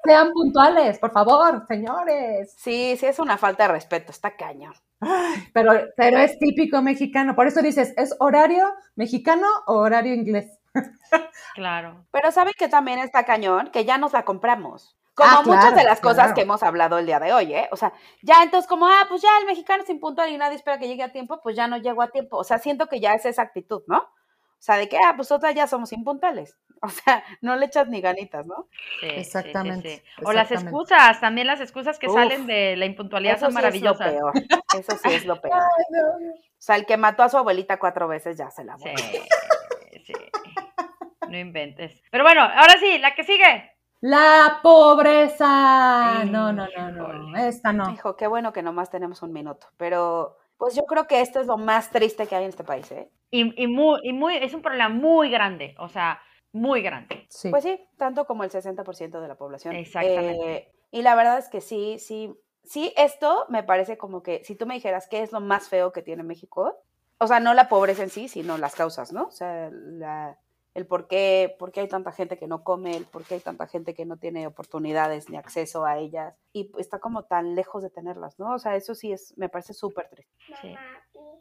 Sean 0.06 0.32
puntuales, 0.32 1.00
por 1.00 1.12
favor, 1.12 1.66
señores. 1.68 2.54
Sí, 2.58 2.96
sí, 2.96 3.06
es 3.08 3.20
una 3.20 3.38
falta 3.38 3.64
de 3.64 3.74
respeto, 3.74 4.12
está 4.12 4.38
cañón. 4.38 4.74
Pero, 5.54 5.74
pero 5.98 6.20
es 6.20 6.38
típico 6.40 6.82
mexicano. 6.82 7.36
Por 7.36 7.48
eso 7.48 7.62
dices, 7.62 7.94
¿es 7.98 8.16
horario 8.20 8.74
mexicano 8.96 9.48
o 9.66 9.76
horario 9.80 10.14
inglés? 10.14 10.60
Claro. 11.56 12.06
Pero 12.12 12.32
¿saben 12.32 12.54
que 12.56 12.68
también 12.68 13.00
está 13.00 13.24
cañón? 13.26 13.72
Que 13.72 13.84
ya 13.84 13.98
nos 13.98 14.14
la 14.14 14.24
compramos. 14.26 14.96
Como 15.16 15.30
Ah, 15.32 15.42
muchas 15.44 15.62
claro, 15.62 15.78
de 15.78 15.84
las 15.86 16.00
cosas 16.00 16.18
claro. 16.18 16.34
que 16.36 16.42
hemos 16.42 16.62
hablado 16.62 17.00
el 17.00 17.08
día 17.08 17.20
de 17.20 17.34
hoy, 17.34 17.52
¿eh? 17.52 17.68
O 17.72 17.76
sea, 17.78 17.94
ya 18.22 18.44
entonces 18.44 18.68
como, 18.70 18.86
ah, 18.86 19.06
pues 19.10 19.24
ya 19.24 19.30
el 19.40 19.48
mexicano 19.48 19.82
es 19.82 19.90
impuntual 19.90 20.30
y 20.30 20.38
nadie 20.38 20.56
espera 20.58 20.78
que 20.78 20.88
llegue 20.88 21.02
a 21.02 21.12
tiempo, 21.12 21.40
pues 21.42 21.56
ya 21.56 21.68
no 21.68 21.78
llego 21.78 22.04
a 22.04 22.10
tiempo. 22.10 22.38
O 22.38 22.44
sea, 22.44 22.60
siento 22.60 22.86
que 22.86 23.00
ya 23.00 23.14
es 23.16 23.26
esa 23.26 23.42
actitud, 23.42 23.82
¿no? 23.88 24.08
O 24.60 24.62
sea, 24.68 24.78
de 24.78 24.90
que, 24.90 24.98
ah, 24.98 25.14
pues 25.16 25.32
otras 25.32 25.54
ya 25.56 25.68
somos 25.68 25.92
impuntuales. 25.94 26.58
O 26.80 26.90
sea, 26.90 27.24
no 27.42 27.56
le 27.56 27.66
echas 27.66 27.88
ni 27.88 28.02
ganitas, 28.02 28.46
¿no? 28.46 28.68
Sí, 29.00 29.08
sí, 29.08 29.10
sí, 29.10 29.16
Exactamente, 29.16 29.98
sí. 29.98 30.24
O 30.24 30.32
las 30.32 30.52
excusas, 30.52 31.20
también 31.20 31.48
las 31.48 31.60
excusas 31.60 31.98
que 31.98 32.06
Uf, 32.08 32.14
salen 32.14 32.46
de 32.46 32.76
la 32.78 32.86
impuntualidad 32.86 33.38
Eso 33.38 33.46
son 33.46 33.52
sí 33.54 33.58
es 33.58 33.64
maravillosas. 33.64 34.14
lo 34.14 34.32
peor. 34.32 34.34
Eso 34.80 34.98
sí 35.02 35.10
es 35.12 35.26
lo 35.26 35.42
peor. 35.42 35.58
O 35.60 36.34
sea, 36.60 36.76
el 36.76 36.86
que 36.86 36.96
mató 36.98 37.24
a 37.24 37.30
su 37.30 37.38
abuelita 37.38 37.80
cuatro 37.80 38.08
veces 38.08 38.38
ya 38.38 38.52
se 38.52 38.64
la 38.64 38.78
Sí, 38.78 38.84
borró. 38.90 39.26
sí. 40.06 40.14
No 41.30 41.38
inventes. 41.40 42.04
Pero 42.12 42.24
bueno, 42.24 42.42
ahora 42.42 42.76
sí, 42.80 43.00
la 43.00 43.16
que 43.16 43.24
sigue. 43.24 43.72
La 44.02 44.60
pobreza. 44.62 46.24
No, 46.26 46.54
no, 46.54 46.68
no, 46.78 46.92
no. 46.92 47.38
Esta 47.38 47.74
no. 47.74 47.92
Hijo, 47.92 48.16
qué 48.16 48.28
bueno 48.28 48.54
que 48.54 48.62
nomás 48.62 48.90
tenemos 48.92 49.22
un 49.24 49.34
minuto. 49.34 49.68
Pero, 49.78 50.38
pues 50.58 50.76
yo 50.76 50.84
creo 50.86 51.08
que 51.08 51.22
esto 51.22 51.40
es 51.40 51.48
lo 51.48 51.58
más 51.58 51.90
triste 51.92 52.28
que 52.28 52.36
hay 52.36 52.44
en 52.44 52.50
este 52.50 52.64
país, 52.64 52.92
¿eh? 52.92 53.10
Y, 53.30 53.62
y 53.62 53.68
muy, 53.68 54.00
y 54.04 54.14
muy, 54.14 54.38
es 54.38 54.54
un 54.54 54.62
problema 54.62 54.90
muy 54.90 55.30
grande, 55.30 55.76
o 55.80 55.90
sea, 55.90 56.22
muy 56.52 56.82
grande. 56.82 57.26
Sí. 57.30 57.50
Pues 57.52 57.64
sí, 57.64 57.80
tanto 57.98 58.26
como 58.26 58.44
el 58.44 58.50
60% 58.50 59.22
de 59.22 59.28
la 59.28 59.36
población. 59.36 59.76
Exactamente. 59.76 60.56
Eh, 60.56 60.72
y 60.92 61.02
la 61.02 61.16
verdad 61.16 61.38
es 61.38 61.50
que 61.50 61.62
sí, 61.62 61.98
sí, 62.00 62.34
sí, 62.64 62.94
esto 62.98 63.46
me 63.50 63.64
parece 63.64 63.98
como 63.98 64.24
que 64.24 64.44
si 64.44 64.56
tú 64.56 64.66
me 64.66 64.76
dijeras 64.76 65.08
qué 65.08 65.22
es 65.22 65.32
lo 65.32 65.40
más 65.40 65.70
feo 65.70 65.92
que 65.92 66.02
tiene 66.02 66.24
México, 66.24 66.78
o 67.20 67.28
sea, 67.28 67.40
no 67.40 67.54
la 67.54 67.68
pobreza 67.70 68.04
en 68.04 68.10
sí, 68.10 68.28
sino 68.28 68.58
las 68.58 68.76
causas, 68.76 69.12
¿no? 69.12 69.26
O 69.26 69.32
sea, 69.32 69.70
la- 69.72 70.40
el 70.78 70.86
por 70.86 71.08
qué, 71.08 71.56
por 71.58 71.72
qué 71.72 71.80
hay 71.80 71.88
tanta 71.88 72.12
gente 72.12 72.38
que 72.38 72.46
no 72.46 72.64
come, 72.64 72.96
el 72.96 73.06
por 73.06 73.24
qué 73.24 73.34
hay 73.34 73.40
tanta 73.40 73.66
gente 73.66 73.96
que 73.96 74.06
no 74.06 74.18
tiene 74.18 74.46
oportunidades 74.46 75.28
ni 75.28 75.36
acceso 75.36 75.86
a 75.86 75.98
ellas 75.98 76.36
y 76.54 76.70
está 76.78 77.00
como 77.00 77.24
tan 77.24 77.56
lejos 77.56 77.82
de 77.82 77.90
tenerlas, 77.90 78.38
¿no? 78.38 78.54
O 78.54 78.60
sea, 78.60 78.76
eso 78.76 78.94
sí 78.94 79.12
es, 79.12 79.34
me 79.38 79.50
parece 79.50 79.74
súper 79.74 80.08
triste. 80.08 80.32
Sí. 80.62 80.76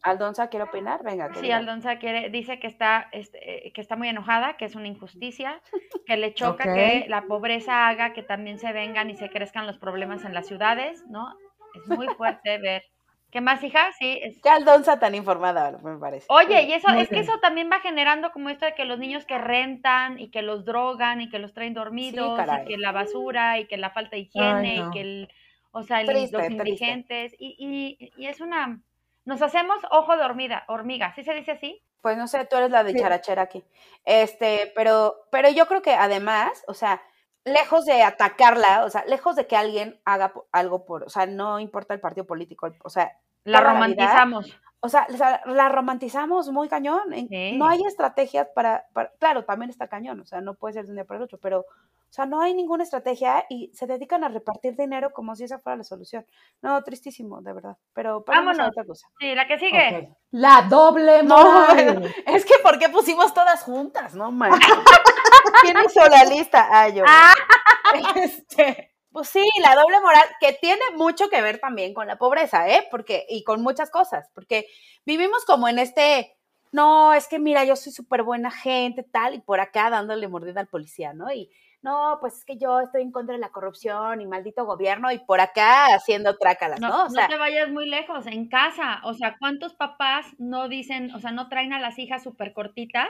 Aldonza, 0.03 0.49
¿quiere 0.49 0.64
opinar? 0.64 1.03
Venga. 1.05 1.35
Sí. 1.35 1.51
Aldonza 1.51 1.99
quiere, 1.99 2.31
dice 2.31 2.59
que 2.59 2.66
está, 2.66 3.11
este, 3.12 3.66
eh, 3.66 3.72
que 3.75 3.83
está 3.83 3.94
muy 3.94 4.09
enojada, 4.09 4.57
que 4.57 4.64
es 4.64 4.75
una 4.75 4.88
injusticia, 4.88 5.61
que 6.07 6.16
le 6.16 6.33
choca 6.35 6.72
que 6.72 7.05
la 7.07 7.27
pobreza 7.27 7.88
haga 7.88 8.14
que 8.14 8.22
también 8.22 8.59
se 8.59 8.72
vengan 8.72 9.11
y 9.11 9.18
se 9.18 9.29
crezcan 9.29 9.66
los 9.66 9.77
problemas 9.77 10.25
en 10.25 10.33
las 10.33 10.46
ciudades, 10.46 11.05
¿no? 11.11 11.29
Es 11.75 11.87
muy 11.94 12.09
fuerte 12.14 12.57
ver. 12.57 12.85
¿Qué 13.31 13.41
más, 13.41 13.62
hija? 13.62 13.91
Sí. 13.99 14.19
es- 14.23 14.41
Qué 14.41 14.49
Aldonza 14.49 14.99
tan 14.99 15.15
informada, 15.15 15.79
me 15.83 15.99
parece. 15.99 16.27
Oye, 16.31 16.62
y 16.62 16.73
eso, 16.73 16.89
Muy 16.89 17.03
es 17.03 17.09
que 17.09 17.19
eso 17.19 17.39
también 17.41 17.69
va 17.71 17.81
generando 17.81 18.31
como 18.33 18.49
esto 18.51 18.65
de 18.65 18.75
que 18.75 18.85
los 18.85 18.99
niños 18.99 19.27
que 19.27 19.37
rentan 19.39 20.19
y 20.19 20.31
que 20.31 20.43
los 20.43 20.65
drogan 20.65 21.21
y 21.21 21.29
que 21.29 21.39
los 21.39 21.53
traen 21.53 21.75
dormidos 21.75 22.37
caray. 22.37 22.62
y 22.62 22.69
que 22.69 22.79
la 22.79 22.93
basura 22.93 23.59
y 23.59 23.67
que 23.67 23.77
la 23.77 23.91
falta 23.91 24.12
de 24.17 24.21
higiene 24.23 24.71
Ay, 24.71 24.79
no. 24.79 24.89
y 24.89 24.91
que 24.93 25.01
el, 25.01 25.33
o 25.73 25.83
sea, 25.83 26.01
el- 26.01 26.07
Triste, 26.07 26.37
los 26.39 26.51
indigentes 26.51 27.35
y, 27.39 27.57
y, 27.99 28.12
y 28.17 28.27
es 28.29 28.41
una, 28.41 28.81
nos 29.25 29.43
hacemos 29.43 29.79
ojo 29.91 30.17
de 30.17 30.25
hormiga, 30.25 30.65
hormiga, 30.69 31.12
¿sí 31.15 31.23
se 31.25 31.35
dice 31.35 31.53
así? 31.53 31.83
Pues 32.03 32.17
no 32.17 32.29
sé, 32.29 32.45
tú 32.47 32.57
eres 32.57 32.71
la 32.71 32.85
de 32.85 32.93
Sí. 32.93 33.01
charachera 33.01 33.43
aquí. 33.43 33.65
Este, 34.05 34.73
pero, 34.77 35.17
pero 35.33 35.51
yo 35.51 35.67
creo 35.67 35.83
que 35.83 35.93
además, 35.95 36.62
o 36.69 36.75
sea, 36.75 37.03
lejos 37.47 37.87
de 37.87 38.03
atacarla, 38.03 38.85
o 38.85 38.91
sea, 38.91 39.05
lejos 39.07 39.37
de 39.37 39.47
que 39.47 39.57
alguien 39.57 39.99
haga 40.05 40.33
algo 40.53 40.85
por, 40.85 41.05
o 41.05 41.09
sea, 41.09 41.25
no 41.27 41.59
importa 41.61 41.95
el 41.95 42.01
partido 42.01 42.27
político, 42.27 42.69
o 42.85 42.91
sea, 42.91 43.13
La 43.45 43.61
Toda 43.61 43.73
la 43.75 43.87
vida. 43.87 43.95
romantizamos. 43.95 44.61
o 44.81 44.89
sea, 44.89 45.07
la, 45.09 45.41
la 45.47 45.69
romantizamos 45.69 46.51
muy 46.51 46.69
cañón. 46.69 47.03
Sí. 47.29 47.57
No 47.57 47.67
hay 47.69 47.81
estrategias 47.87 48.49
para, 48.55 48.85
para- 48.93 49.11
claro, 49.19 49.45
también 49.45 49.71
está 49.71 49.89
cañón, 49.89 50.21
o 50.21 50.27
sea, 50.27 50.41
no 50.41 50.55
puede 50.55 50.75
ser 50.75 50.85
de 50.85 50.91
un 50.91 50.97
día 50.97 51.05
para 51.05 51.19
el 51.19 51.25
otro, 51.25 51.39
pero, 51.41 51.61
o 51.61 52.13
sea, 52.13 52.27
no 52.27 52.41
hay 52.41 52.53
ninguna 52.55 52.83
estrategia 52.83 53.45
y 53.49 53.71
se 53.75 53.87
dedican 53.87 54.25
a 54.25 54.29
repartir 54.29 54.77
dinero 54.77 55.13
como 55.13 55.35
si 55.37 55.45
esa 55.45 55.59
fuera 55.61 55.77
la 55.77 55.85
solución. 55.85 56.27
No, 56.63 56.83
tristísimo, 56.83 57.41
de 57.43 57.53
verdad. 57.53 57.77
Pero 57.95 58.25
a 58.27 58.33
Vámonos. 58.33 58.69
otra 58.69 58.85
cosa. 58.85 59.07
Sí, 59.21 59.35
la 59.35 59.47
que 59.47 59.59
sigue. 59.59 60.13
La 60.33 60.63
doble 60.69 61.23
No, 61.23 61.37
moral. 61.37 62.13
Es 62.27 62.45
que 62.45 62.55
¿por 62.63 62.79
qué 62.79 62.89
pusimos 62.89 63.33
todas 63.35 63.63
juntas? 63.63 64.15
No 64.15 64.31
man. 64.33 64.51
¿Quién 65.62 65.77
hizo 65.85 66.07
la 66.09 66.25
lista? 66.25 66.68
Ah, 66.70 66.88
yo. 66.88 67.05
Este, 68.16 68.92
pues 69.12 69.29
sí, 69.29 69.42
la 69.62 69.75
doble 69.75 70.01
moral, 70.01 70.25
que 70.40 70.53
tiene 70.55 70.83
mucho 70.96 71.31
que 71.31 71.40
ver 71.40 71.59
también 71.59 71.94
con 71.94 72.07
la 72.07 72.18
pobreza, 72.18 72.68
¿eh? 72.68 72.87
Porque, 72.90 73.25
y 73.29 73.44
con 73.44 73.62
muchas 73.62 73.90
cosas, 73.90 74.29
porque 74.35 74.66
vivimos 75.07 75.44
como 75.46 75.68
en 75.68 75.79
este, 75.79 76.37
no, 76.72 77.14
es 77.14 77.29
que 77.29 77.38
mira, 77.38 77.64
yo 77.64 77.77
soy 77.77 77.92
súper 77.92 78.25
buena 78.25 78.51
gente, 78.51 79.05
tal, 79.05 79.35
y 79.35 79.40
por 79.40 79.61
acá 79.61 79.88
dándole 79.88 80.29
mordida 80.29 80.61
al 80.61 80.66
policía, 80.66 81.14
¿no? 81.14 81.33
Y 81.33 81.49
no, 81.81 82.18
pues 82.20 82.38
es 82.38 82.44
que 82.44 82.59
yo 82.59 82.81
estoy 82.81 83.03
en 83.03 83.12
contra 83.12 83.35
de 83.35 83.40
la 83.40 83.51
corrupción 83.51 84.20
y 84.20 84.27
maldito 84.27 84.66
gobierno, 84.66 85.11
y 85.12 85.18
por 85.20 85.40
acá 85.40 85.94
haciendo 85.94 86.37
trácalas, 86.37 86.81
¿no? 86.81 86.88
No, 86.88 87.05
O 87.07 87.11
sea, 87.11 87.22
no 87.22 87.29
te 87.29 87.38
vayas 87.38 87.70
muy 87.70 87.88
lejos, 87.88 88.27
en 88.27 88.49
casa. 88.49 89.01
O 89.05 89.14
sea, 89.14 89.37
¿cuántos 89.38 89.75
papás 89.75 90.27
no 90.38 90.68
dicen, 90.68 91.14
o 91.14 91.20
sea, 91.20 91.31
no 91.31 91.49
traen 91.49 91.72
a 91.72 91.81
las 91.81 91.99
hijas 91.99 92.22
súper 92.22 92.53
cortitas, 92.53 93.09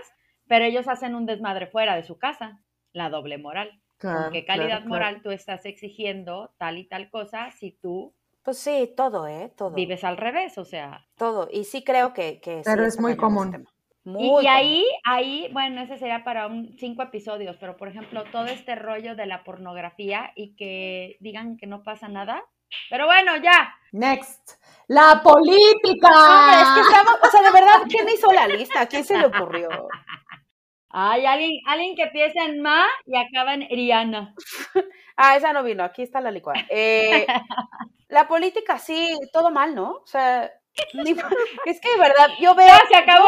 pero 0.49 0.65
ellos 0.65 0.89
hacen 0.89 1.15
un 1.15 1.27
desmadre 1.27 1.67
fuera 1.67 1.97
de 1.97 2.03
su 2.05 2.19
casa? 2.19 2.61
La 2.93 3.11
doble 3.11 3.39
moral. 3.39 3.81
Claro, 3.99 4.25
¿Con 4.25 4.33
qué 4.33 4.45
calidad 4.45 4.67
claro, 4.67 4.81
claro. 4.85 4.89
moral 4.91 5.23
tú 5.23 5.31
estás 5.31 5.65
exigiendo 5.65 6.55
tal 6.59 6.77
y 6.79 6.85
tal 6.87 7.09
cosa 7.11 7.51
si 7.51 7.73
tú 7.73 8.15
pues 8.47 8.59
sí, 8.59 8.95
todo, 8.97 9.27
¿eh? 9.27 9.53
Todo. 9.57 9.73
vives 9.73 10.05
al 10.05 10.17
revés? 10.17 10.57
O 10.57 10.65
sea, 10.65 11.05
Todo. 11.17 11.49
Y 11.51 11.65
sí 11.65 11.83
creo 11.83 12.13
que, 12.13 12.41
que 12.41 12.59
sí 12.59 12.63
Pero 12.65 12.85
es 12.87 13.01
muy 13.01 13.17
común. 13.17 13.67
y, 14.05 14.09
Muy 14.09 14.23
y 14.23 14.29
común. 14.29 14.47
ahí, 14.47 14.85
ahí, 15.03 15.49
bueno, 15.53 15.81
ese 15.83 15.99
sería 15.99 16.23
para 16.23 16.47
un 16.47 16.77
cinco 16.79 17.03
episodios, 17.03 17.57
pero 17.59 17.77
por 17.77 17.89
ejemplo, 17.89 18.23
todo 18.31 18.45
este 18.47 18.77
rollo 18.77 19.17
de 19.17 19.27
la 19.27 19.43
pornografía 19.43 20.31
y 20.37 20.55
que 20.55 21.17
digan 21.19 21.57
que 21.57 21.67
no 21.67 21.83
pasa 21.83 22.07
nada. 22.07 22.41
Pero 22.89 23.07
bueno, 23.07 23.37
ya. 23.37 23.75
Next. 23.91 24.63
La 24.87 25.21
política. 25.25 26.09
Hombre, 26.09 26.61
es 26.63 26.69
que 26.69 26.81
estamos, 26.83 27.19
o 27.21 27.27
sea, 27.29 27.43
de 27.43 27.51
verdad, 27.51 27.83
¿quién 27.89 28.09
hizo 28.09 28.31
la 28.33 28.47
lista? 28.47 28.83
¿A 28.83 28.87
quién 28.87 29.05
se 29.05 29.19
le 29.19 29.27
ocurrió? 29.27 29.69
Hay 30.99 31.27
alguien, 31.27 31.61
alguien 31.67 31.95
que 31.95 32.05
empieza 32.05 32.43
en 32.47 32.63
Ma 32.63 32.87
y 33.05 33.19
acaba 33.19 33.53
en 33.53 33.69
Rihanna. 33.69 34.35
Ah, 35.19 35.35
esa 35.35 35.55
no 35.55 35.63
vino, 35.63 35.83
aquí 35.83 36.03
está 36.03 36.21
la 36.21 36.31
licuada. 36.31 36.61
Eh, 36.69 37.27
la 38.09 38.29
política, 38.29 38.79
sí, 38.79 39.19
todo 39.33 39.51
mal, 39.51 39.75
¿no? 39.75 39.93
O 39.93 40.07
sea, 40.07 40.53
ni 40.93 41.13
es 41.65 41.81
que 41.81 41.91
de 41.91 41.99
verdad, 41.99 42.29
yo 42.39 42.55
veo. 42.55 42.67
Ya, 42.67 42.83
se 42.87 42.97
acabó. 42.97 43.27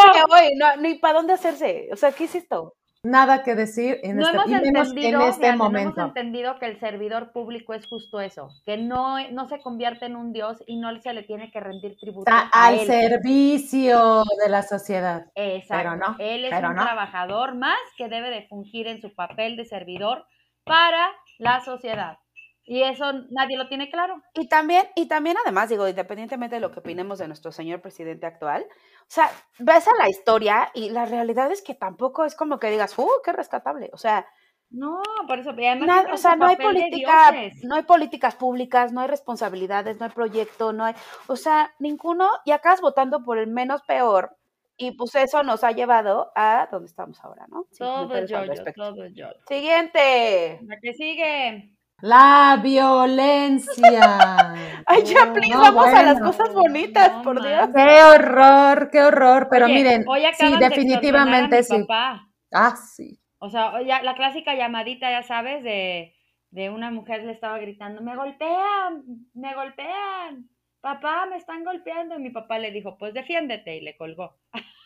no, 0.57 0.77
ni 0.77 0.97
para 0.97 1.15
dónde 1.15 1.33
hacerse. 1.33 1.89
O 1.91 1.97
sea, 1.97 2.13
¿qué 2.13 2.25
es 2.25 2.35
esto? 2.35 2.75
Nada 3.05 3.45
que 3.45 3.55
decir 3.55 4.01
en 4.03 4.17
No 4.17 4.23
este, 4.25 4.37
hemos 4.37 4.51
entendido, 4.51 5.21
en 5.23 5.29
este 5.29 5.47
no 5.47 5.53
hemos 5.53 5.67
momento. 5.69 6.01
entendido 6.01 6.59
que 6.59 6.67
el 6.67 6.81
servidor 6.81 7.31
público 7.33 7.73
es 7.73 7.87
justo 7.87 8.21
eso, 8.21 8.49
que 8.67 8.77
no, 8.77 9.17
no 9.31 9.47
se 9.49 9.61
convierte 9.61 10.07
en 10.07 10.17
un 10.17 10.33
dios 10.33 10.63
y 10.67 10.77
no 10.79 10.91
se 11.01 11.13
le 11.13 11.23
tiene 11.23 11.51
que 11.53 11.61
rendir 11.61 11.97
tributo 11.97 12.29
Está 12.31 12.51
a 12.53 12.67
al 12.67 12.81
él. 12.81 12.87
servicio 12.87 14.25
de 14.45 14.49
la 14.51 14.63
sociedad. 14.63 15.27
Exacto. 15.37 15.91
Pero 15.91 15.97
no, 15.97 16.17
Él 16.19 16.45
es 16.47 16.51
pero 16.51 16.71
un 16.71 16.75
no. 16.75 16.83
trabajador 16.83 17.55
más 17.55 17.79
que 17.97 18.09
debe 18.09 18.31
de 18.31 18.47
fungir 18.49 18.89
en 18.89 19.01
su 19.01 19.15
papel 19.15 19.57
de 19.57 19.65
servidor 19.65 20.27
para 20.65 21.09
la 21.39 21.61
sociedad. 21.61 22.19
Y 22.71 22.83
eso 22.83 23.13
nadie 23.31 23.57
lo 23.57 23.67
tiene 23.67 23.91
claro. 23.91 24.23
Y 24.35 24.47
también, 24.47 24.85
y 24.95 25.07
también 25.09 25.37
además, 25.43 25.71
digo, 25.71 25.89
independientemente 25.89 26.57
de 26.57 26.61
lo 26.61 26.71
que 26.71 26.81
opinemos 26.81 27.19
de 27.19 27.27
nuestro 27.27 27.51
señor 27.51 27.81
presidente 27.81 28.27
actual, 28.27 28.67
o 29.03 29.07
sea, 29.07 29.31
ves 29.59 29.89
a 29.89 29.93
la 29.99 30.11
historia 30.11 30.71
y 30.75 30.91
la 30.91 31.07
realidad 31.07 31.51
es 31.51 31.63
que 31.63 31.75
tampoco 31.75 32.27
es 32.27 32.35
como 32.37 32.59
que 32.59 32.71
digas, 32.71 32.99
¡uh, 32.99 33.09
qué 33.25 33.33
rescatable! 33.33 33.89
O 33.95 33.97
sea, 33.97 34.27
No, 34.71 35.03
por 35.27 35.39
eso. 35.39 35.55
Nada, 35.55 36.13
o 36.13 36.19
sea, 36.19 36.37
no 36.37 36.47
hay 36.47 36.57
política, 36.57 37.33
no 37.63 37.75
hay 37.77 37.85
políticas 37.85 38.35
públicas, 38.37 38.93
no 38.93 39.01
hay 39.01 39.09
responsabilidades, 39.09 39.99
no 39.99 40.05
hay 40.05 40.13
proyecto, 40.13 40.75
no 40.75 40.85
hay, 40.85 40.95
o 41.27 41.37
sea, 41.37 41.75
ninguno, 41.79 42.29
y 42.45 42.51
acabas 42.51 42.83
votando 42.83 43.25
por 43.25 43.39
el 43.39 43.47
menos 43.47 43.81
peor, 43.85 44.37
y 44.77 44.93
pues 44.93 45.15
eso 45.15 45.43
nos 45.43 45.65
ha 45.65 45.73
llevado 45.73 46.33
a 46.37 46.69
donde 46.71 46.87
estamos 46.87 47.19
ahora, 47.25 47.47
¿no? 47.49 47.67
Sin 47.71 47.87
Todo 47.87 48.25
yo, 48.27 48.45
respecto. 48.45 48.95
todo 48.95 49.07
yo. 49.07 49.29
Siguiente. 49.49 50.61
La 50.63 50.79
que 50.81 50.93
sigue. 50.93 51.78
La 52.01 52.61
violencia. 52.63 54.55
Ay, 54.87 55.03
ya, 55.05 55.33
please, 55.33 55.53
no, 55.55 55.61
vamos 55.61 55.87
a 55.87 56.03
las 56.05 56.21
cosas 56.21 56.55
bonitas, 56.55 57.13
No 57.13 57.23
por 57.23 57.43
Dios. 57.43 57.69
Qué 57.75 58.03
horror, 58.03 58.91
qué 58.91 59.03
horror. 59.03 59.49
Pero 59.51 59.67
Oye, 59.67 59.75
miren, 59.75 60.05
hoy 60.07 60.23
sí, 60.35 60.57
definitivamente 60.59 60.61
extorsionar 60.61 61.45
a 61.45 61.49
mi 61.49 61.63
sí. 61.65 61.79
papá. 61.87 62.29
Ah, 62.53 62.77
sí. 62.77 63.21
O 63.41 63.51
sea, 63.51 63.75
o 63.75 63.81
ya- 63.81 64.03
la 64.03 64.15
clásica 64.15 64.55
llamadita, 64.55 65.11
ya 65.11 65.23
sabes, 65.23 65.63
de, 65.65 66.15
de 66.51 66.71
una 66.71 66.91
mujer 66.91 67.25
le 67.25 67.33
estaba 67.33 67.59
gritando, 67.59 68.01
me 68.01 68.15
golpean, 68.17 69.05
me 69.35 69.55
golpean, 69.55 70.49
papá, 70.81 71.27
me 71.27 71.37
están 71.37 71.65
golpeando. 71.65 72.17
Y 72.17 72.23
mi 72.23 72.31
papá 72.31 72.59
le 72.59 72.71
dijo, 72.71 72.97
pues 72.97 73.13
defiéndete, 73.13 73.77
y 73.77 73.81
le 73.81 73.97
colgó. 73.97 74.37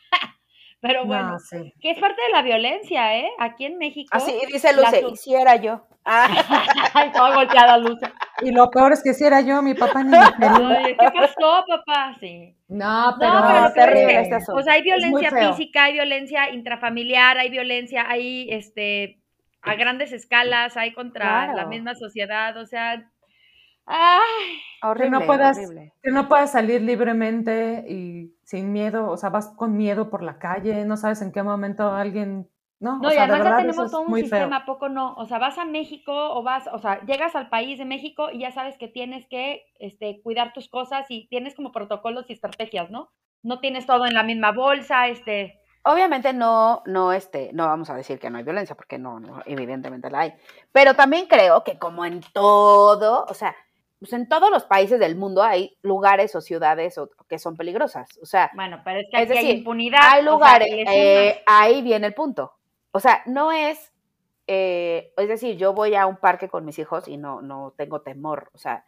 Pero 0.82 1.06
bueno, 1.06 1.30
No, 1.30 1.38
sí. 1.38 1.72
que 1.80 1.92
es 1.92 1.98
parte 2.00 2.20
de 2.20 2.32
la 2.32 2.42
violencia, 2.42 3.16
¿eh? 3.16 3.30
Aquí 3.38 3.66
en 3.66 3.78
México. 3.78 4.08
Así 4.10 4.34
dice 4.52 4.72
la 4.72 4.90
Luce, 4.90 5.04
y 5.12 5.16
si 5.16 5.32
era 5.32 5.54
yo. 5.54 5.86
Ah, 6.04 6.26
Ay, 6.94 7.12
toda 7.12 7.36
volteada, 7.36 7.78
Luce. 7.78 8.04
Y 8.40 8.50
lo 8.50 8.68
peor 8.68 8.92
es 8.92 9.00
que 9.00 9.14
si 9.14 9.24
era 9.24 9.40
yo, 9.42 9.62
mi 9.62 9.74
papá 9.74 10.02
ni 10.02 10.10
me 10.10 10.18
¿qué 10.98 11.06
pasó, 11.14 11.64
papá? 11.68 12.16
Sí. 12.18 12.56
No, 12.66 13.14
pero, 13.16 13.32
No, 13.32 13.40
pero 13.46 13.60
lo 13.60 13.68
No, 13.68 13.72
peor 13.72 13.72
terrible 13.74 14.12
es 14.12 14.28
este 14.32 14.52
que, 14.52 14.62
sea, 14.64 14.72
hay 14.72 14.80
Es 14.80 14.84
violencia 14.84 15.30
física, 15.30 15.84
hay 15.84 15.92
violencia 15.92 16.50
intrafamiliar, 16.50 17.38
hay 17.38 17.48
violencia, 17.50 18.04
hay, 18.08 18.48
este, 18.50 19.20
a 19.62 19.76
grandes 19.76 20.12
escalas, 20.12 20.76
hay 20.76 20.92
contra 20.92 21.54
la 21.54 21.66
misma 21.66 21.94
sociedad, 21.94 22.56
o 22.56 22.66
sea, 22.66 23.08
ay, 23.86 24.60
horrible, 24.82 25.10
no 25.10 25.26
puedas- 25.26 25.56
horrible. 25.58 25.92
que 26.02 26.10
no 26.10 26.28
puedes 26.28 26.50
salir 26.50 26.82
libremente 26.82 27.84
y 27.88 28.34
sin 28.44 28.72
miedo, 28.72 29.08
o 29.10 29.16
sea, 29.16 29.30
vas 29.30 29.48
con 29.56 29.76
miedo 29.76 30.10
por 30.10 30.22
la 30.22 30.38
calle, 30.38 30.84
no 30.84 30.96
sabes 30.96 31.22
en 31.22 31.32
qué 31.32 31.42
momento 31.42 31.90
alguien, 31.90 32.48
no, 32.80 32.98
No, 32.98 33.08
o 33.08 33.10
y 33.12 33.14
sea, 33.14 33.26
de 33.26 33.32
además 33.34 33.50
ya 33.50 33.56
tenemos 33.58 33.90
todo 33.92 34.00
un 34.02 34.08
muy 34.10 34.22
sistema, 34.22 34.46
feo. 34.48 34.56
¿a 34.56 34.64
poco 34.66 34.88
no? 34.88 35.14
O 35.14 35.26
sea, 35.26 35.38
vas 35.38 35.56
a 35.58 35.64
México 35.64 36.12
o 36.34 36.42
vas, 36.42 36.68
o 36.72 36.78
sea, 36.78 37.00
llegas 37.04 37.34
al 37.36 37.48
país 37.48 37.78
de 37.78 37.84
México 37.84 38.28
y 38.32 38.40
ya 38.40 38.50
sabes 38.50 38.76
que 38.76 38.88
tienes 38.88 39.26
que 39.28 39.62
este, 39.78 40.20
cuidar 40.22 40.52
tus 40.52 40.68
cosas 40.68 41.06
y 41.08 41.28
tienes 41.28 41.54
como 41.54 41.70
protocolos 41.70 42.28
y 42.28 42.32
estrategias, 42.32 42.90
¿no? 42.90 43.10
No 43.44 43.60
tienes 43.60 43.86
todo 43.86 44.06
en 44.06 44.14
la 44.14 44.22
misma 44.24 44.52
bolsa, 44.52 45.08
este, 45.08 45.58
Obviamente 45.84 46.32
no, 46.32 46.82
no, 46.86 47.12
este, 47.12 47.50
no 47.52 47.66
vamos 47.66 47.90
a 47.90 47.96
decir 47.96 48.20
que 48.20 48.30
no 48.30 48.38
hay 48.38 48.44
violencia, 48.44 48.76
porque 48.76 48.98
no, 48.98 49.18
no, 49.18 49.42
evidentemente 49.46 50.10
la 50.10 50.20
hay. 50.20 50.32
Pero 50.70 50.94
también 50.94 51.26
creo 51.26 51.64
que 51.64 51.76
como 51.76 52.04
en 52.04 52.20
todo, 52.32 53.24
o 53.28 53.34
sea, 53.34 53.56
pues 54.02 54.12
en 54.14 54.28
todos 54.28 54.50
los 54.50 54.64
países 54.64 54.98
del 54.98 55.14
mundo 55.14 55.44
hay 55.44 55.78
lugares 55.82 56.34
o 56.34 56.40
ciudades 56.40 56.98
o- 56.98 57.08
que 57.28 57.38
son 57.38 57.56
peligrosas. 57.56 58.08
O 58.20 58.26
sea, 58.26 58.50
bueno, 58.52 58.80
pero 58.84 58.98
es 58.98 59.06
que 59.08 59.16
Es 59.22 59.30
aquí 59.30 59.38
hay 59.38 59.44
decir, 59.44 59.58
impunidad. 59.58 60.00
hay 60.02 60.20
o 60.20 60.22
sea, 60.24 60.32
lugares, 60.32 60.68
eh, 60.88 61.40
ahí 61.46 61.82
viene 61.82 62.08
el 62.08 62.14
punto. 62.14 62.52
O 62.90 62.98
sea, 62.98 63.22
no 63.26 63.52
es, 63.52 63.92
eh, 64.48 65.12
es 65.16 65.28
decir, 65.28 65.56
yo 65.56 65.72
voy 65.72 65.94
a 65.94 66.06
un 66.06 66.16
parque 66.16 66.48
con 66.48 66.64
mis 66.64 66.80
hijos 66.80 67.06
y 67.06 67.16
no, 67.16 67.42
no 67.42 67.74
tengo 67.76 68.00
temor. 68.00 68.50
O 68.54 68.58
sea, 68.58 68.84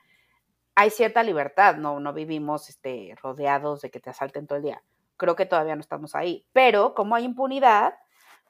hay 0.74 0.90
cierta 0.90 1.22
libertad, 1.22 1.76
no, 1.76 2.00
no 2.00 2.12
vivimos 2.12 2.68
este, 2.68 3.14
rodeados 3.22 3.82
de 3.82 3.90
que 3.92 4.00
te 4.00 4.10
asalten 4.10 4.48
todo 4.48 4.56
el 4.56 4.64
día. 4.64 4.82
Creo 5.16 5.36
que 5.36 5.46
todavía 5.46 5.76
no 5.76 5.80
estamos 5.80 6.16
ahí. 6.16 6.44
Pero 6.52 6.92
como 6.94 7.14
hay 7.14 7.22
impunidad, 7.24 7.94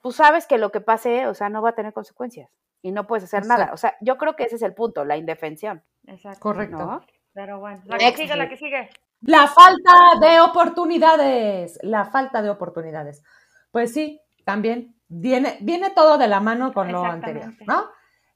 pues 0.00 0.16
sabes 0.16 0.46
que 0.46 0.57
lo 0.57 0.72
que 0.72 0.81
pase, 0.81 1.27
o 1.27 1.35
sea, 1.35 1.50
no 1.50 1.61
va 1.61 1.68
a 1.70 1.74
tener 1.74 1.92
consecuencias 1.92 2.48
y 2.85 2.92
no 2.92 3.07
puedes 3.07 3.25
hacer 3.25 3.47
nada. 3.47 3.70
O 3.73 3.79
sea, 3.79 3.97
yo 4.03 4.18
creo 4.18 4.37
que 4.37 4.44
ese 4.44 4.57
es 4.57 4.62
el 4.62 4.75
punto, 4.75 5.07
la 5.07 5.16
indefensión, 5.16 5.83
Exacto. 6.07 6.40
Correcto. 6.40 6.77
¿no? 6.77 7.01
Pero 7.33 7.59
bueno, 7.59 7.83
la 7.87 7.97
que 7.97 8.05
Next. 8.05 8.20
sigue, 8.20 8.37
la 8.37 8.49
que 8.49 8.57
sigue. 8.59 8.90
La 9.23 9.47
falta 9.47 9.94
de 10.20 10.40
oportunidades, 10.40 11.79
la 11.81 12.05
falta 12.05 12.42
de 12.42 12.51
oportunidades. 12.51 13.23
Pues 13.70 13.94
sí, 13.94 14.20
también 14.44 14.94
viene, 15.09 15.57
viene 15.62 15.90
todo 15.90 16.18
de 16.18 16.29
la 16.29 16.40
mano 16.40 16.75
con 16.75 16.92
lo 16.92 17.03
anterior. 17.03 17.55
¿no? 17.66 17.87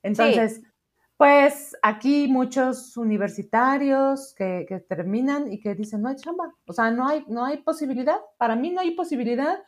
Entonces, 0.03 0.63
pues 1.19 1.77
aquí 1.83 2.27
muchos 2.27 2.97
universitarios 2.97 4.35
que, 4.35 4.65
que 4.67 4.81
terminan 4.81 5.53
y 5.53 5.61
que 5.61 5.75
dicen, 5.75 6.01
no 6.01 6.09
hay 6.09 6.17
chamba, 6.17 6.55
o 6.67 6.73
sea, 6.73 6.91
no 6.91 7.07
hay, 7.07 7.23
no 7.29 7.45
hay 7.45 7.59
posibilidad, 7.59 8.19
para 8.39 8.57
mí 8.57 8.71
no 8.71 8.81
hay 8.81 8.93
posibilidad, 8.93 9.63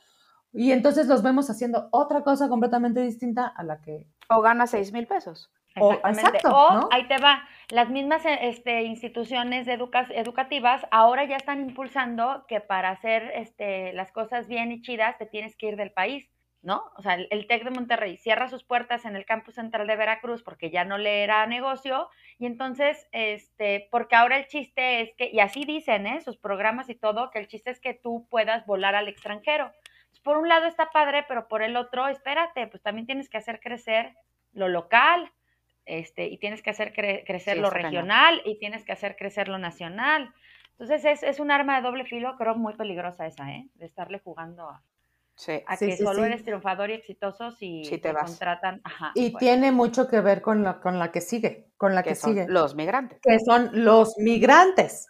y 0.52 0.72
entonces 0.72 1.06
los 1.06 1.22
vemos 1.22 1.48
haciendo 1.50 1.88
otra 1.92 2.22
cosa 2.22 2.48
completamente 2.48 3.00
distinta 3.00 3.46
a 3.46 3.62
la 3.62 3.80
que... 3.80 4.06
O 4.28 4.40
gana 4.40 4.66
seis 4.66 4.92
mil 4.92 5.06
pesos. 5.06 5.50
O- 5.78 5.94
exacto, 5.94 6.48
O, 6.48 6.74
¿no? 6.74 6.88
ahí 6.90 7.06
te 7.06 7.18
va, 7.18 7.44
las 7.70 7.88
mismas 7.90 8.26
eh, 8.26 8.38
este, 8.48 8.82
instituciones 8.82 9.66
de 9.66 9.74
educa- 9.74 10.08
educativas 10.12 10.84
ahora 10.90 11.24
ya 11.24 11.36
están 11.36 11.60
impulsando 11.60 12.44
que 12.48 12.60
para 12.60 12.90
hacer 12.90 13.30
este, 13.36 13.92
las 13.92 14.10
cosas 14.10 14.48
bien 14.48 14.72
y 14.72 14.82
chidas 14.82 15.16
te 15.18 15.26
tienes 15.26 15.54
que 15.56 15.68
ir 15.68 15.76
del 15.76 15.92
país, 15.92 16.28
¿no? 16.62 16.82
O 16.96 17.02
sea, 17.02 17.14
el, 17.14 17.28
el 17.30 17.46
TEC 17.46 17.62
de 17.62 17.70
Monterrey 17.70 18.16
cierra 18.16 18.48
sus 18.48 18.64
puertas 18.64 19.04
en 19.04 19.14
el 19.14 19.24
campus 19.24 19.54
central 19.54 19.86
de 19.86 19.94
Veracruz 19.94 20.42
porque 20.42 20.70
ya 20.70 20.84
no 20.84 20.98
le 20.98 21.22
era 21.22 21.46
negocio 21.46 22.08
y 22.40 22.46
entonces, 22.46 23.06
este, 23.12 23.86
porque 23.92 24.16
ahora 24.16 24.38
el 24.38 24.48
chiste 24.48 25.02
es 25.02 25.14
que, 25.16 25.30
y 25.32 25.38
así 25.38 25.64
dicen, 25.64 26.06
¿eh? 26.08 26.20
Sus 26.20 26.36
programas 26.36 26.90
y 26.90 26.96
todo, 26.96 27.30
que 27.30 27.38
el 27.38 27.46
chiste 27.46 27.70
es 27.70 27.78
que 27.80 27.94
tú 27.94 28.26
puedas 28.28 28.66
volar 28.66 28.96
al 28.96 29.06
extranjero. 29.06 29.70
Por 30.22 30.36
un 30.36 30.48
lado 30.48 30.66
está 30.66 30.90
padre, 30.90 31.24
pero 31.28 31.48
por 31.48 31.62
el 31.62 31.76
otro, 31.76 32.06
espérate, 32.08 32.66
pues 32.66 32.82
también 32.82 33.06
tienes 33.06 33.28
que 33.30 33.38
hacer 33.38 33.60
crecer 33.60 34.14
lo 34.52 34.68
local, 34.68 35.30
este, 35.86 36.26
y 36.26 36.38
tienes 36.38 36.62
que 36.62 36.70
hacer 36.70 36.92
cre- 36.92 37.24
crecer 37.26 37.54
Sí, 37.56 37.60
lo 37.60 37.70
cañón. 37.70 37.84
regional 37.84 38.42
y 38.44 38.58
tienes 38.58 38.84
que 38.84 38.92
hacer 38.92 39.16
crecer 39.16 39.48
lo 39.48 39.58
nacional. 39.58 40.32
Entonces 40.72 41.04
es, 41.04 41.22
es 41.22 41.40
un 41.40 41.50
arma 41.50 41.76
de 41.76 41.82
doble 41.82 42.04
filo, 42.04 42.36
creo 42.36 42.54
muy 42.54 42.74
peligrosa 42.74 43.26
esa, 43.26 43.50
¿eh? 43.50 43.68
De 43.74 43.86
estarle 43.86 44.18
jugando 44.18 44.68
a, 44.68 44.82
Sí. 45.34 45.62
a 45.66 45.76
Sí, 45.76 45.86
que 45.86 45.96
sí, 45.96 46.04
solo 46.04 46.20
sí. 46.20 46.26
eres 46.26 46.44
triunfador 46.44 46.90
y 46.90 46.94
exitoso 46.94 47.50
si 47.50 47.82
te 47.90 47.98
te, 47.98 48.12
vas. 48.12 48.30
contratan. 48.30 48.80
Ajá, 48.84 49.12
Y 49.14 49.30
bueno. 49.32 49.38
tiene 49.38 49.72
mucho 49.72 50.06
que 50.08 50.20
ver 50.20 50.42
con 50.42 50.62
la, 50.62 50.80
con 50.80 50.98
la 50.98 51.10
que 51.12 51.20
sigue, 51.22 51.68
con 51.76 51.94
la 51.94 52.02
que, 52.02 52.10
que 52.10 52.14
son 52.14 52.30
sigue. 52.34 52.46
los 52.48 52.74
migrantes. 52.74 53.18
que 53.22 53.38
son 53.40 53.70
los 53.84 54.16
migrantes. 54.18 55.09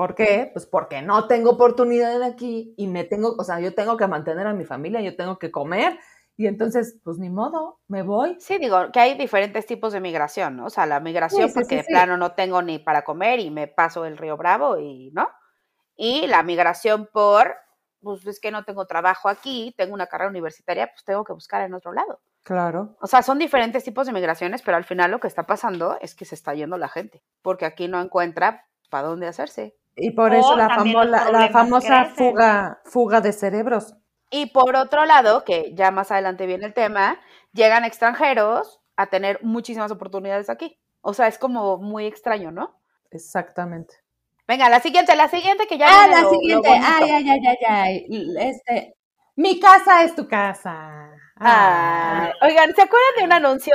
¿Por 0.00 0.14
qué? 0.14 0.48
Pues 0.54 0.64
porque 0.64 1.02
no 1.02 1.26
tengo 1.26 1.50
oportunidad 1.50 2.22
aquí 2.22 2.72
y 2.78 2.86
me 2.86 3.04
tengo, 3.04 3.34
o 3.38 3.44
sea, 3.44 3.60
yo 3.60 3.74
tengo 3.74 3.98
que 3.98 4.06
mantener 4.06 4.46
a 4.46 4.54
mi 4.54 4.64
familia, 4.64 5.02
yo 5.02 5.14
tengo 5.14 5.38
que 5.38 5.50
comer 5.50 5.98
y 6.38 6.46
entonces, 6.46 6.98
pues 7.04 7.18
ni 7.18 7.28
modo, 7.28 7.80
me 7.86 8.02
voy. 8.02 8.34
Sí, 8.40 8.56
digo 8.56 8.90
que 8.92 8.98
hay 8.98 9.18
diferentes 9.18 9.66
tipos 9.66 9.92
de 9.92 10.00
migración, 10.00 10.56
¿no? 10.56 10.64
O 10.64 10.70
sea, 10.70 10.86
la 10.86 11.00
migración 11.00 11.42
Sí, 11.42 11.48
sí, 11.48 11.54
porque 11.54 11.68
sí, 11.68 11.76
de 11.76 11.84
plano 11.84 12.16
no 12.16 12.32
tengo 12.32 12.62
ni 12.62 12.78
para 12.78 13.04
comer 13.04 13.40
y 13.40 13.50
me 13.50 13.66
paso 13.66 14.06
el 14.06 14.16
río 14.16 14.38
Bravo 14.38 14.78
y, 14.78 15.10
¿no? 15.10 15.28
Y 15.96 16.26
la 16.28 16.42
migración 16.44 17.06
por, 17.12 17.54
pues 18.00 18.26
es 18.26 18.40
que 18.40 18.50
no 18.50 18.64
tengo 18.64 18.86
trabajo 18.86 19.28
aquí, 19.28 19.74
tengo 19.76 19.92
una 19.92 20.06
carrera 20.06 20.30
universitaria, 20.30 20.86
pues 20.86 21.04
tengo 21.04 21.24
que 21.24 21.34
buscar 21.34 21.60
en 21.60 21.74
otro 21.74 21.92
lado. 21.92 22.22
Claro. 22.42 22.96
O 23.02 23.06
sea, 23.06 23.20
son 23.20 23.38
diferentes 23.38 23.84
tipos 23.84 24.06
de 24.06 24.14
migraciones, 24.14 24.62
pero 24.62 24.78
al 24.78 24.84
final 24.84 25.10
lo 25.10 25.20
que 25.20 25.28
está 25.28 25.44
pasando 25.44 25.98
es 26.00 26.14
que 26.14 26.24
se 26.24 26.36
está 26.36 26.54
yendo 26.54 26.78
la 26.78 26.88
gente, 26.88 27.22
porque 27.42 27.66
aquí 27.66 27.86
no 27.86 28.00
encuentra 28.00 28.66
para 28.88 29.08
dónde 29.08 29.26
hacerse. 29.26 29.76
Y 29.96 30.12
por 30.12 30.34
eso 30.34 30.56
la, 30.56 30.68
famo- 30.70 31.04
la- 31.04 31.48
famosa 31.50 32.04
fuga, 32.06 32.80
fuga 32.84 33.20
de 33.20 33.32
cerebros. 33.32 33.94
Y 34.30 34.46
por 34.46 34.76
otro 34.76 35.04
lado, 35.04 35.44
que 35.44 35.72
ya 35.74 35.90
más 35.90 36.10
adelante 36.12 36.46
viene 36.46 36.66
el 36.66 36.74
tema, 36.74 37.18
llegan 37.52 37.84
extranjeros 37.84 38.80
a 38.96 39.06
tener 39.06 39.40
muchísimas 39.42 39.90
oportunidades 39.90 40.48
aquí. 40.48 40.78
O 41.00 41.14
sea, 41.14 41.26
es 41.26 41.38
como 41.38 41.78
muy 41.78 42.06
extraño, 42.06 42.50
¿no? 42.52 42.80
Exactamente. 43.10 43.94
Venga, 44.46 44.68
la 44.68 44.80
siguiente, 44.80 45.16
la 45.16 45.28
siguiente 45.28 45.66
que 45.66 45.78
ya 45.78 45.86
ah, 45.88 46.06
viene 46.06 46.14
la 46.16 46.22
lo- 46.22 46.30
siguiente. 46.30 46.68
Ay, 46.68 47.10
ay, 47.10 47.28
ay, 47.30 47.40
ay, 47.46 47.56
ay. 47.68 48.06
Este, 48.38 48.94
mi 49.36 49.58
casa 49.60 50.04
es 50.04 50.14
tu 50.14 50.28
casa. 50.28 51.10
Ay, 51.36 52.30
Oigan, 52.42 52.74
¿se 52.74 52.82
acuerdan 52.82 53.14
de 53.18 53.24
un 53.24 53.32
anuncio? 53.32 53.74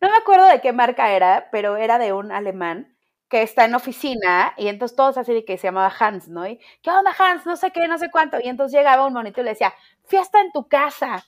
No 0.00 0.08
me 0.10 0.16
acuerdo 0.16 0.46
de 0.46 0.60
qué 0.60 0.72
marca 0.72 1.12
era, 1.12 1.48
pero 1.52 1.76
era 1.76 1.98
de 1.98 2.12
un 2.12 2.32
alemán 2.32 2.91
que 3.32 3.40
está 3.40 3.64
en 3.64 3.74
oficina 3.74 4.52
y 4.58 4.68
entonces 4.68 4.94
todos 4.94 5.16
así 5.16 5.32
de 5.32 5.42
que 5.46 5.56
se 5.56 5.66
llamaba 5.68 5.90
Hans, 5.98 6.28
¿no? 6.28 6.46
Y, 6.46 6.60
¿qué 6.82 6.90
onda 6.90 7.12
Hans? 7.18 7.46
No 7.46 7.56
sé 7.56 7.70
qué, 7.70 7.88
no 7.88 7.96
sé 7.96 8.10
cuánto. 8.10 8.36
Y 8.38 8.46
entonces 8.46 8.78
llegaba 8.78 9.06
un 9.06 9.14
monito 9.14 9.40
y 9.40 9.44
le 9.44 9.50
decía, 9.52 9.72
fiesta 10.04 10.38
en 10.42 10.52
tu 10.52 10.68
casa. 10.68 11.24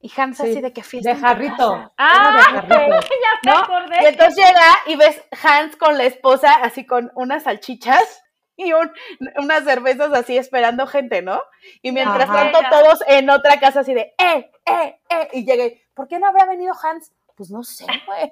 Y 0.00 0.08
Hans 0.16 0.36
Sí, 0.36 0.44
así 0.52 0.60
de 0.60 0.72
que 0.72 0.84
fiesta 0.84 1.12
de 1.14 1.16
jarrito. 1.20 1.92
Ah, 1.98 2.32
de 2.36 2.42
jarrito. 2.60 3.08
ya 3.42 3.58
acordé. 3.58 3.96
Y 4.02 4.06
entonces 4.06 4.36
llega 4.36 4.66
y 4.86 4.94
ves 4.94 5.20
Hans 5.42 5.74
con 5.74 5.98
la 5.98 6.04
esposa 6.04 6.54
así 6.62 6.86
con 6.86 7.10
unas 7.16 7.42
salchichas 7.42 8.22
y 8.56 8.72
un- 8.72 8.92
unas 9.38 9.64
cervezas 9.64 10.12
así 10.12 10.38
esperando 10.38 10.86
gente, 10.86 11.22
¿no? 11.22 11.42
Y 11.82 11.90
mientras 11.90 12.30
Ajá. 12.30 12.52
tanto 12.52 12.60
todos 12.70 13.02
en 13.08 13.30
otra 13.30 13.58
casa 13.58 13.80
así 13.80 13.94
de, 13.94 14.14
eh, 14.16 14.48
eh, 14.64 15.00
eh, 15.10 15.28
y 15.32 15.44
llega 15.44 15.66
y, 15.66 15.82
¿por 15.92 16.06
qué 16.06 16.20
no 16.20 16.28
habrá 16.28 16.44
venido 16.46 16.72
Hans? 16.80 17.12
Pues 17.38 17.52
no 17.52 17.62
sé, 17.62 17.86
güey. 18.04 18.30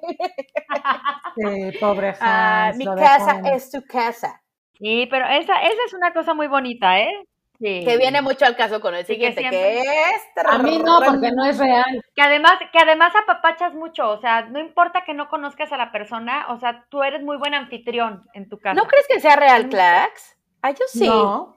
Sí, 1.71 1.77
pobre 1.79 2.09
Hans. 2.19 2.19
Ah, 2.21 2.71
mi 2.75 2.83
lo 2.83 2.95
casa 2.95 3.35
dejó 3.35 3.55
es 3.55 3.71
tu 3.71 3.81
casa. 3.85 4.41
Sí, 4.77 5.07
pero 5.09 5.25
esa, 5.25 5.61
esa 5.61 5.81
es 5.85 5.93
una 5.93 6.13
cosa 6.13 6.33
muy 6.33 6.47
bonita, 6.47 6.99
¿eh? 6.99 7.25
Sí. 7.57 7.83
Que 7.85 7.97
viene 7.97 8.21
mucho 8.21 8.45
al 8.45 8.57
caso 8.57 8.81
con 8.81 8.93
el 8.93 9.05
Sí, 9.05 9.17
que 9.17 9.31
siguiente, 9.31 9.49
que, 9.49 9.79
es... 9.79 10.45
A 10.45 10.59
mí 10.59 10.77
no, 10.77 10.99
porque 11.03 11.31
no 11.31 11.45
es 11.45 11.57
real. 11.57 12.03
Que 12.13 12.21
además, 12.21 12.59
que 12.71 12.79
además 12.79 13.13
apapachas 13.15 13.73
mucho, 13.73 14.09
o 14.09 14.19
sea, 14.19 14.43
no 14.43 14.59
importa 14.59 15.05
que 15.05 15.13
no 15.13 15.29
conozcas 15.29 15.71
a 15.71 15.77
la 15.77 15.91
persona, 15.91 16.47
o 16.49 16.59
sea, 16.59 16.85
tú 16.89 17.01
eres 17.01 17.23
muy 17.23 17.37
buen 17.37 17.55
anfitrión 17.55 18.27
en 18.33 18.49
tu 18.49 18.59
casa. 18.59 18.75
¿No 18.75 18.87
crees 18.87 19.07
que 19.07 19.21
sea 19.21 19.37
real. 19.37 19.69
Clax? 19.69 20.37
Ah, 20.61 20.71
yo 20.71 20.85
sí. 20.87 21.07
No, 21.07 21.55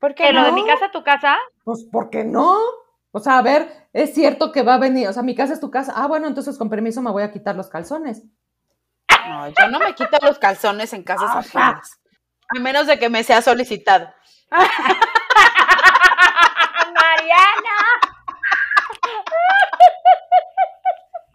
¿Por 0.00 0.14
qué 0.14 0.24
que 0.24 0.32
lo 0.32 0.44
de 0.44 0.52
mi 0.52 0.66
casa, 0.66 0.90
tu 0.90 1.02
casa, 1.02 1.38
pues 1.64 1.84
¿por 1.90 2.10
qué 2.10 2.24
no? 2.24 2.58
O 3.10 3.20
sea, 3.20 3.38
a 3.38 3.42
ver, 3.42 3.88
es 3.92 4.14
cierto 4.14 4.52
que 4.52 4.62
va 4.62 4.74
a 4.74 4.78
venir, 4.78 5.08
o 5.08 5.12
sea, 5.12 5.22
mi 5.22 5.34
casa 5.34 5.54
es 5.54 5.60
tu 5.60 5.70
casa. 5.70 5.92
Ah, 5.96 6.06
bueno, 6.06 6.26
entonces 6.26 6.58
con 6.58 6.68
permiso 6.68 7.00
me 7.00 7.10
voy 7.10 7.22
a 7.22 7.32
quitar 7.32 7.56
los 7.56 7.68
calzones. 7.68 8.22
No, 9.28 9.48
yo 9.48 9.68
no 9.70 9.78
me 9.78 9.94
quito 9.94 10.16
los 10.22 10.38
calzones 10.38 10.92
en 10.92 11.02
casas 11.02 11.30
Ajá. 11.30 11.38
ajenas. 11.38 11.98
A 12.56 12.60
menos 12.60 12.86
de 12.86 12.98
que 12.98 13.08
me 13.08 13.24
sea 13.24 13.42
solicitado. 13.42 14.08
Mariana. 14.50 14.68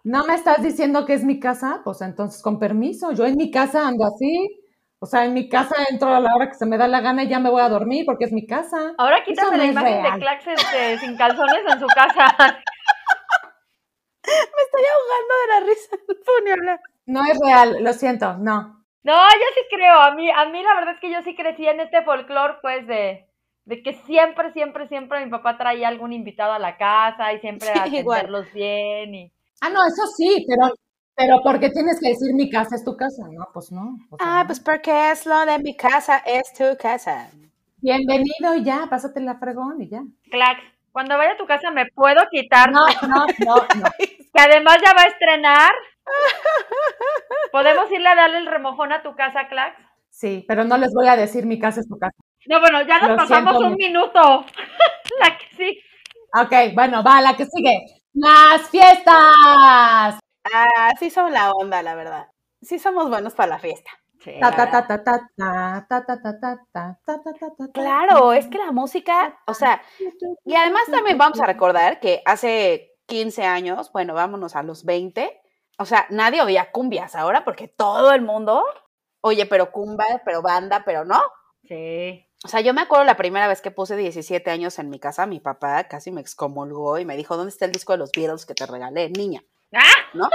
¿No 0.03 0.25
me 0.25 0.35
estás 0.35 0.61
diciendo 0.61 1.05
que 1.05 1.13
es 1.13 1.23
mi 1.23 1.39
casa? 1.39 1.81
Pues 1.83 2.01
entonces 2.01 2.41
con 2.41 2.59
permiso, 2.59 3.11
yo 3.13 3.25
en 3.25 3.37
mi 3.37 3.51
casa 3.51 3.87
ando 3.87 4.05
así. 4.05 4.62
O 5.03 5.05
sea, 5.05 5.25
en 5.25 5.33
mi 5.33 5.49
casa 5.49 5.75
entro 5.89 6.07
a 6.15 6.21
la 6.21 6.33
hora 6.33 6.47
que 6.47 6.53
se 6.53 6.65
me 6.65 6.77
da 6.77 6.87
la 6.87 7.01
gana 7.01 7.23
y 7.23 7.27
ya 7.27 7.37
me 7.37 7.49
voy 7.49 7.61
a 7.61 7.67
dormir 7.67 8.05
porque 8.05 8.23
es 8.23 8.31
mi 8.31 8.47
casa. 8.47 8.93
Ahora 8.97 9.21
quítame 9.25 9.51
no 9.51 9.57
la 9.57 9.65
imagen 9.65 10.01
real. 10.01 10.13
de 10.13 10.19
Clax 10.19 10.47
este, 10.47 10.97
sin 10.99 11.17
calzones 11.17 11.61
en 11.73 11.79
su 11.81 11.87
casa. 11.87 12.25
Me 14.25 14.61
estoy 14.63 14.83
ahogando 14.93 15.33
de 15.41 15.47
la 15.49 15.59
risa. 15.67 15.97
No 16.07 16.15
puedo 16.25 16.41
ni 16.45 16.51
hablar. 16.51 16.79
No 17.05 17.21
es 17.25 17.37
real, 17.45 17.83
lo 17.83 17.91
siento, 17.91 18.37
no. 18.37 18.85
No, 19.03 19.13
yo 19.13 19.45
sí 19.55 19.61
creo. 19.75 19.99
A 19.99 20.11
mí, 20.15 20.31
a 20.31 20.45
mí 20.45 20.63
la 20.63 20.75
verdad 20.75 20.93
es 20.93 21.01
que 21.01 21.11
yo 21.11 21.21
sí 21.23 21.35
crecí 21.35 21.67
en 21.67 21.81
este 21.81 22.01
folclore, 22.03 22.55
pues, 22.61 22.87
de, 22.87 23.27
de 23.65 23.83
que 23.83 23.91
siempre, 24.05 24.53
siempre, 24.53 24.87
siempre 24.87 25.25
mi 25.25 25.29
papá 25.29 25.57
traía 25.57 25.89
algún 25.89 26.13
invitado 26.13 26.53
a 26.53 26.59
la 26.59 26.77
casa 26.77 27.33
y 27.33 27.39
siempre 27.39 27.67
Sí, 27.67 27.77
a 27.77 27.87
igual. 27.87 28.19
atenderlos 28.19 28.53
bien. 28.53 29.13
Y... 29.13 29.33
Ah, 29.59 29.69
no, 29.69 29.81
eso 29.85 30.07
sí, 30.15 30.45
pero, 30.47 30.73
pero 31.15 31.41
¿por 31.43 31.59
qué 31.59 31.69
tienes 31.69 31.99
que 31.99 32.09
decir 32.09 32.33
mi 32.33 32.49
casa 32.49 32.75
es 32.75 32.83
tu 32.83 32.95
casa? 32.97 33.23
No, 33.31 33.47
pues 33.53 33.71
no. 33.71 33.97
Ah, 34.19 34.41
no. 34.41 34.47
pues 34.47 34.59
porque 34.59 35.11
es 35.11 35.25
lo 35.25 35.45
de 35.45 35.59
mi 35.59 35.75
casa, 35.75 36.17
es 36.25 36.51
tu 36.53 36.75
casa. 36.77 37.29
Bienvenido 37.77 38.55
y 38.55 38.63
ya, 38.63 38.87
pásate 38.89 39.19
la 39.19 39.37
fregón 39.37 39.81
y 39.81 39.89
ya. 39.89 40.01
Clax, 40.31 40.61
cuando 40.91 41.17
vaya 41.17 41.33
a 41.33 41.37
tu 41.37 41.45
casa 41.45 41.69
me 41.71 41.85
puedo 41.93 42.21
quitar, 42.31 42.71
No, 42.71 42.85
no, 43.07 43.25
no, 43.45 43.55
no. 43.77 43.91
que 43.99 44.41
además 44.41 44.77
ya 44.83 44.93
va 44.93 45.01
a 45.03 45.07
estrenar. 45.07 45.71
¿Podemos 47.51 47.91
irle 47.91 48.09
a 48.09 48.15
darle 48.15 48.39
el 48.39 48.47
remojón 48.47 48.91
a 48.91 49.03
tu 49.03 49.15
casa, 49.15 49.47
Clax? 49.47 49.77
Sí, 50.09 50.45
pero 50.47 50.63
no 50.63 50.77
les 50.77 50.93
voy 50.93 51.07
a 51.07 51.15
decir 51.15 51.45
mi 51.45 51.59
casa 51.59 51.79
es 51.79 51.87
tu 51.87 51.97
casa. 51.97 52.15
No, 52.47 52.59
bueno, 52.59 52.81
ya 52.83 52.99
nos 52.99 53.09
Lo 53.09 53.15
pasamos 53.17 53.57
siento 53.57 53.67
un 53.67 53.75
minuto. 53.75 54.45
La 55.19 55.37
que 55.37 55.45
sí. 55.55 55.79
Ok, 56.39 56.73
bueno, 56.73 57.03
va, 57.03 57.21
la 57.21 57.35
que 57.37 57.45
sigue. 57.45 57.79
Las 58.13 58.69
fiestas. 58.69 60.19
Ah, 60.51 60.93
sí 60.99 61.09
son 61.09 61.31
la 61.31 61.51
onda, 61.51 61.81
la 61.83 61.95
verdad. 61.95 62.27
Sí 62.61 62.79
somos 62.79 63.09
buenos 63.09 63.33
para 63.33 63.49
la 63.49 63.59
fiesta. 63.59 63.91
Claro, 67.73 68.31
es 68.33 68.47
que 68.47 68.57
la 68.57 68.71
música, 68.71 69.37
o 69.47 69.53
sea, 69.53 69.81
y 70.45 70.55
además 70.55 70.83
también 70.89 71.17
vamos 71.17 71.41
a 71.41 71.45
recordar 71.45 71.99
que 71.99 72.21
hace 72.25 72.93
15 73.07 73.43
años, 73.43 73.91
bueno, 73.91 74.13
vámonos 74.13 74.55
a 74.55 74.63
los 74.63 74.85
20, 74.85 75.41
o 75.77 75.85
sea, 75.85 76.05
nadie 76.09 76.41
oía 76.41 76.71
cumbias 76.71 77.15
ahora 77.15 77.43
porque 77.43 77.67
todo 77.67 78.13
el 78.13 78.21
mundo, 78.21 78.63
oye, 79.21 79.45
pero 79.45 79.71
cumba, 79.71 80.05
pero 80.23 80.41
banda, 80.41 80.83
pero 80.85 81.03
no. 81.03 81.21
Sí. 81.63 82.25
O 82.45 82.47
sea, 82.47 82.61
yo 82.61 82.73
me 82.73 82.81
acuerdo 82.81 83.05
la 83.05 83.17
primera 83.17 83.47
vez 83.47 83.61
que 83.61 83.71
puse 83.71 83.95
17 83.95 84.51
años 84.51 84.79
en 84.79 84.89
mi 84.89 84.99
casa, 84.99 85.25
mi 85.25 85.39
papá 85.39 85.85
casi 85.85 86.11
me 86.11 86.21
excomulgó 86.21 86.97
y 86.99 87.05
me 87.05 87.17
dijo, 87.17 87.35
¿dónde 87.37 87.51
está 87.51 87.65
el 87.65 87.71
disco 87.71 87.93
de 87.93 87.99
los 87.99 88.11
Beatles 88.11 88.45
que 88.45 88.53
te 88.53 88.65
regalé, 88.65 89.09
niña? 89.09 89.43
¡Ah! 89.73 90.09
¿No? 90.13 90.29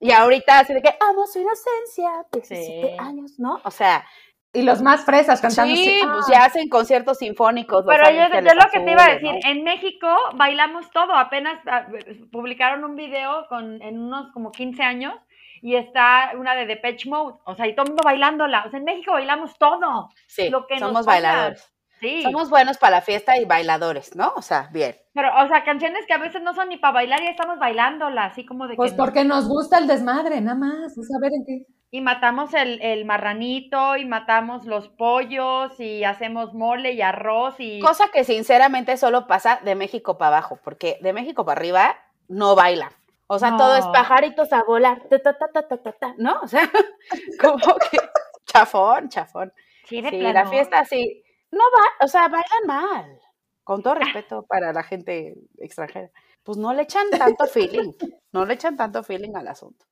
Y 0.00 0.12
ahorita 0.12 0.58
así 0.60 0.74
de 0.74 0.82
que 0.82 0.94
amo 1.00 1.26
su 1.26 1.38
inocencia, 1.40 2.10
17 2.32 2.88
Sí. 2.88 2.96
años, 2.98 3.32
¿no? 3.38 3.60
O 3.64 3.70
sea, 3.70 4.04
Y 4.52 4.62
los 4.62 4.80
más 4.80 5.04
fresas 5.04 5.40
cantando. 5.40 5.74
sí, 5.74 6.00
pues 6.02 6.24
ah. 6.28 6.32
ya 6.32 6.44
hacen 6.46 6.68
conciertos 6.68 7.18
sinfónicos. 7.18 7.84
Pero 7.86 8.10
yo, 8.10 8.28
yo 8.40 8.54
lo 8.54 8.70
que 8.72 8.80
te 8.80 8.90
iba 8.90 9.04
a 9.04 9.12
decir, 9.14 9.32
¿no? 9.32 9.38
en 9.50 9.64
México 9.64 10.06
bailamos 10.34 10.90
todo, 10.92 11.14
apenas 11.14 11.60
ah, 11.66 11.86
publicaron 12.32 12.84
un 12.84 12.94
video 12.96 13.46
con, 13.48 13.82
en 13.82 13.98
unos 14.00 14.32
como 14.32 14.52
15 14.52 14.82
años 14.82 15.14
y 15.62 15.76
está 15.76 16.30
una 16.38 16.54
de 16.54 16.64
Depeche 16.66 17.08
Mode, 17.08 17.38
o 17.44 17.54
sea, 17.54 17.66
y 17.66 17.74
todo 17.74 17.84
el 17.84 17.90
mundo 17.90 18.02
bailándola, 18.04 18.64
o 18.66 18.70
sea, 18.70 18.78
en 18.78 18.84
México 18.84 19.12
bailamos 19.12 19.58
todo, 19.58 20.08
Sí, 20.26 20.48
lo 20.48 20.66
que 20.66 20.74
nos 20.74 20.88
somos 20.88 21.04
pongas. 21.04 21.06
bailadores. 21.06 21.72
Sí, 22.00 22.22
Somos 22.22 22.50
buenos 22.50 22.78
para 22.78 22.96
la 22.96 23.02
fiesta 23.02 23.36
y 23.38 23.44
bailadores, 23.44 24.14
¿no? 24.16 24.32
O 24.36 24.42
sea, 24.42 24.68
bien. 24.72 24.96
pero, 25.14 25.28
o 25.44 25.48
sea, 25.48 25.64
canciones 25.64 26.06
que 26.06 26.12
a 26.14 26.18
veces 26.18 26.42
no 26.42 26.54
son 26.54 26.68
ni 26.68 26.76
para 26.76 26.94
bailar 26.94 27.22
y 27.22 27.28
estamos 27.28 27.58
bailándola, 27.58 28.24
así 28.26 28.44
como 28.44 28.66
de 28.66 28.76
Pues 28.76 28.92
que... 28.92 28.96
porque 28.96 29.24
nos 29.24 29.48
gusta 29.48 29.78
el 29.78 29.86
desmadre, 29.86 30.40
nada 30.40 30.56
más. 30.58 30.96
Es 30.96 31.08
saber 31.08 31.32
en 31.34 31.44
qué. 31.46 31.66
Y 31.90 32.00
matamos 32.00 32.52
el, 32.52 32.82
el 32.82 33.04
marranito 33.04 33.96
y 33.96 34.04
matamos 34.04 34.66
los 34.66 34.88
pollos 34.88 35.78
y 35.78 36.02
hacemos 36.04 36.52
mole 36.52 36.92
y 36.92 37.00
arroz 37.00 37.54
y... 37.58 37.80
Cosa 37.80 38.08
que 38.12 38.24
sinceramente 38.24 38.96
solo 38.96 39.26
pasa 39.26 39.60
de 39.64 39.76
México 39.76 40.18
para 40.18 40.36
abajo, 40.38 40.58
porque 40.64 40.98
de 41.00 41.12
México 41.12 41.44
para 41.44 41.58
arriba 41.60 41.96
no 42.28 42.54
bailan. 42.56 42.90
O 43.28 43.38
sea, 43.38 43.56
todo 43.56 43.76
es 43.76 43.86
pajaritos 43.86 44.52
a 44.52 44.62
volar, 44.64 45.00
ta, 45.08 45.18
ta, 45.20 45.36
ta, 45.38 45.48
ta, 45.52 45.66
ta, 45.66 45.76
ta, 45.78 45.92
ta, 45.92 46.14
¿no? 46.18 46.38
O 46.42 46.46
sea, 46.48 46.68
como 47.40 47.76
que 47.90 47.98
chafón, 48.46 49.08
chafón. 49.08 49.52
Sí, 49.84 50.00
de 50.00 50.10
Sí, 50.10 50.18
plano. 50.18 50.32
la 50.34 50.46
fiesta 50.46 50.84
sí. 50.84 51.22
No 51.56 51.64
va, 51.76 52.04
o 52.04 52.08
sea, 52.08 52.28
bailan 52.28 52.66
mal. 52.66 53.20
Con 53.64 53.82
todo 53.82 53.94
respeto 53.96 54.44
para 54.46 54.72
la 54.72 54.82
gente 54.82 55.34
extranjera. 55.58 56.10
Pues 56.42 56.56
no 56.58 56.72
le 56.72 56.82
echan 56.82 57.06
tanto 57.10 57.46
feeling, 57.46 57.92
no 58.32 58.44
le 58.44 58.54
echan 58.54 58.76
tanto 58.76 59.02
feeling 59.02 59.34
al 59.34 59.48
asunto. 59.48 59.84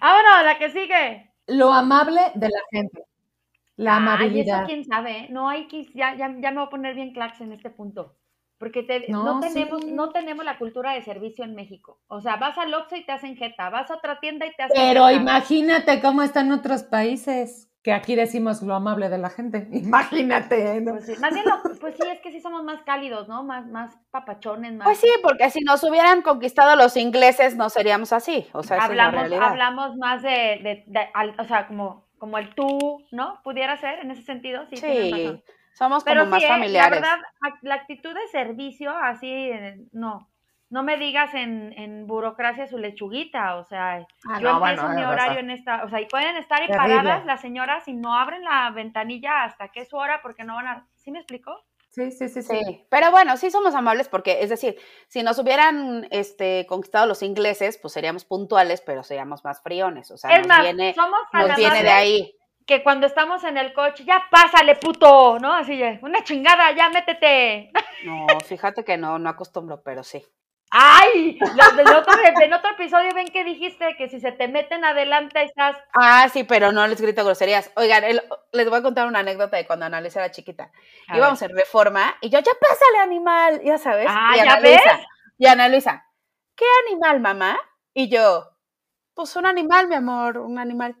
Ahora, 0.00 0.42
la 0.42 0.58
que 0.58 0.70
sigue. 0.70 1.30
Lo 1.46 1.72
amable 1.72 2.20
de 2.34 2.48
la 2.48 2.60
gente. 2.70 3.04
La 3.76 3.96
amabilidad. 3.96 4.58
eso 4.60 4.66
quién 4.66 4.84
sabe. 4.84 5.26
No 5.30 5.48
hay 5.48 5.68
que, 5.68 5.84
ya, 5.94 6.14
ya, 6.16 6.28
ya 6.40 6.50
me 6.50 6.58
voy 6.58 6.66
a 6.66 6.70
poner 6.70 6.94
bien 6.94 7.12
clax 7.12 7.40
en 7.40 7.52
este 7.52 7.70
punto. 7.70 8.16
Porque 8.58 8.82
te- 8.84 9.06
no, 9.08 9.24
No, 9.24 9.40
tenemos, 9.40 9.82
sí. 9.82 9.92
no 9.92 10.10
tenemos 10.10 10.44
la 10.44 10.58
cultura 10.58 10.92
de 10.92 11.02
servicio 11.02 11.44
en 11.44 11.54
México. 11.54 12.00
O 12.06 12.20
sea, 12.20 12.36
vas 12.36 12.56
al 12.56 12.72
Oxxo 12.72 12.96
y 12.96 13.04
te 13.04 13.12
hacen 13.12 13.36
jeta, 13.36 13.68
vas 13.70 13.90
a 13.90 13.96
otra 13.96 14.20
tienda 14.20 14.46
y 14.46 14.54
te 14.54 14.62
hacen 14.62 14.76
Pero 14.76 15.06
jeta. 15.08 15.20
imagínate 15.20 16.00
cómo 16.00 16.22
están 16.22 16.50
otros 16.52 16.84
países, 16.84 17.68
que 17.84 17.92
aquí 17.92 18.16
decimos 18.16 18.62
lo 18.62 18.74
amable 18.74 19.10
de 19.10 19.18
la 19.18 19.28
gente. 19.30 19.68
Imagínate. 19.72 20.80
¿no? 20.80 20.92
Pues 20.92 21.06
sí, 21.06 21.12
más 21.20 21.32
bien, 21.34 21.44
lo- 21.46 21.62
pues 21.78 21.94
sí, 21.96 22.08
es 22.10 22.18
que 22.20 22.32
sí 22.32 22.40
somos 22.40 22.64
más 22.64 22.82
cálidos, 22.82 23.28
¿no? 23.28 23.44
Más, 23.44 23.66
más 23.66 23.94
papachones, 24.10 24.72
más... 24.72 24.86
Pues 24.86 24.98
sí, 24.98 25.08
porque 25.22 25.50
si 25.50 25.60
nos 25.60 25.84
hubieran 25.84 26.22
conquistado 26.22 26.74
los 26.76 26.96
ingleses 26.96 27.56
no 27.56 27.68
seríamos 27.68 28.12
así. 28.12 28.48
O 28.52 28.62
sea, 28.62 28.78
esa 28.78 28.86
es 28.86 28.96
la 28.96 29.04
hablamos, 29.06 29.38
hablamos 29.40 29.96
más 29.98 30.22
de, 30.22 30.30
de- 30.62 30.84
de- 30.86 31.08
al- 31.12 31.36
o 31.38 31.44
sea, 31.44 31.66
como, 31.68 32.06
como 32.18 32.38
el 32.38 32.54
tú, 32.54 33.04
¿no? 33.12 33.40
Pudiera 33.44 33.76
ser 33.76 33.98
en 34.00 34.10
ese 34.10 34.22
sentido, 34.22 34.64
sí. 34.70 34.76
Sí, 34.78 35.42
somos 35.74 36.04
como 36.04 36.14
Pero 36.14 36.26
más 36.26 36.40
sí, 36.40 36.46
¿eh? 36.46 36.48
familiares. 36.48 37.00
la 37.02 37.06
verdad, 37.16 37.26
ac- 37.42 37.58
la 37.62 37.74
actitud 37.74 38.14
de 38.14 38.26
servicio, 38.32 38.96
así, 38.96 39.28
eh, 39.30 39.76
no. 39.92 40.30
No 40.74 40.82
me 40.82 40.96
digas 40.96 41.32
en, 41.34 41.72
en 41.78 42.08
burocracia 42.08 42.66
su 42.66 42.78
lechuguita, 42.78 43.54
o 43.54 43.62
sea, 43.62 44.04
Ah, 44.28 44.40
yo 44.40 44.50
no, 44.50 44.56
empiezo 44.58 44.82
bueno, 44.82 44.88
mi 44.96 45.02
eh, 45.02 45.06
horario 45.06 45.38
en 45.38 45.50
esta, 45.52 45.84
o 45.84 45.88
sea, 45.88 46.00
y 46.00 46.06
pueden 46.06 46.36
estar 46.36 46.60
ahí 46.60 46.66
Terrible. 46.66 46.96
paradas 46.96 47.24
las 47.24 47.40
señoras 47.40 47.86
y 47.86 47.92
no 47.92 48.12
abren 48.12 48.42
la 48.42 48.70
ventanilla 48.70 49.44
hasta 49.44 49.68
que 49.68 49.82
es 49.82 49.88
su 49.88 49.96
hora 49.96 50.18
porque 50.20 50.42
no 50.42 50.56
van 50.56 50.66
a, 50.66 50.88
¿sí 50.96 51.12
me 51.12 51.20
explico? 51.20 51.62
Sí, 51.90 52.10
sí, 52.10 52.28
sí, 52.28 52.42
sí. 52.42 52.58
Sí, 52.64 52.86
pero 52.90 53.12
bueno, 53.12 53.36
sí 53.36 53.52
somos 53.52 53.72
amables 53.76 54.08
porque, 54.08 54.42
es 54.42 54.50
decir, 54.50 54.74
si 55.06 55.22
nos 55.22 55.38
hubieran 55.38 56.08
este, 56.10 56.66
conquistado 56.66 57.06
los 57.06 57.22
ingleses, 57.22 57.78
pues 57.78 57.94
seríamos 57.94 58.24
puntuales, 58.24 58.80
pero 58.80 59.04
seríamos 59.04 59.44
más 59.44 59.62
friones. 59.62 60.10
O 60.10 60.16
sea, 60.16 60.32
es 60.32 60.40
nos 60.40 60.48
más, 60.48 60.62
viene, 60.64 60.92
somos 60.92 61.20
tan 61.30 61.46
nos 61.46 61.56
viene 61.56 61.84
de 61.84 61.90
ahí. 61.90 62.36
que 62.66 62.82
cuando 62.82 63.06
estamos 63.06 63.44
en 63.44 63.58
el 63.58 63.72
coche, 63.74 64.04
ya 64.04 64.24
pásale, 64.28 64.74
puto, 64.74 65.38
¿no? 65.38 65.52
Así 65.52 65.80
una 66.02 66.24
chingada, 66.24 66.72
ya 66.72 66.88
métete. 66.88 67.70
No, 68.04 68.26
fíjate 68.40 68.84
que 68.84 68.96
no, 68.96 69.20
no 69.20 69.30
acostumbro, 69.30 69.80
pero 69.80 70.02
sí. 70.02 70.20
¡Ay! 70.76 71.38
Los 71.38 71.76
del 71.76 71.86
otro, 71.94 72.12
en 72.42 72.52
otro 72.52 72.70
episodio 72.72 73.14
ven 73.14 73.28
que 73.28 73.44
dijiste 73.44 73.94
que 73.96 74.08
si 74.08 74.18
se 74.18 74.32
te 74.32 74.48
meten 74.48 74.84
adelante 74.84 75.40
estás 75.44 75.76
Ah, 75.92 76.28
sí, 76.32 76.42
pero 76.42 76.72
no 76.72 76.84
les 76.88 77.00
grito 77.00 77.24
groserías. 77.24 77.70
Oigan, 77.76 78.02
el- 78.02 78.22
les 78.52 78.68
voy 78.68 78.80
a 78.80 78.82
contar 78.82 79.06
una 79.06 79.20
anécdota 79.20 79.56
de 79.56 79.66
cuando 79.66 79.86
Annalisa 79.86 80.18
era 80.18 80.32
chiquita. 80.32 80.72
A 81.06 81.16
Íbamos 81.16 81.40
en 81.42 81.56
reforma 81.56 82.16
y 82.20 82.28
yo, 82.28 82.40
ya 82.40 82.52
pásale, 82.60 82.98
animal, 83.02 83.60
ya 83.62 83.78
sabes. 83.78 84.06
Ah, 84.08 84.32
y 84.34 84.38
¿ya 84.44 84.58
Luisa, 84.58 85.00
y 85.38 85.46
Ana 85.46 85.68
Luisa, 85.68 86.04
¿qué 86.56 86.64
animal, 86.88 87.20
mamá? 87.20 87.56
Y 87.92 88.08
yo, 88.08 88.50
pues 89.14 89.36
un 89.36 89.46
animal, 89.46 89.86
mi 89.86 89.94
amor, 89.94 90.38
un 90.38 90.58
animal. 90.58 90.96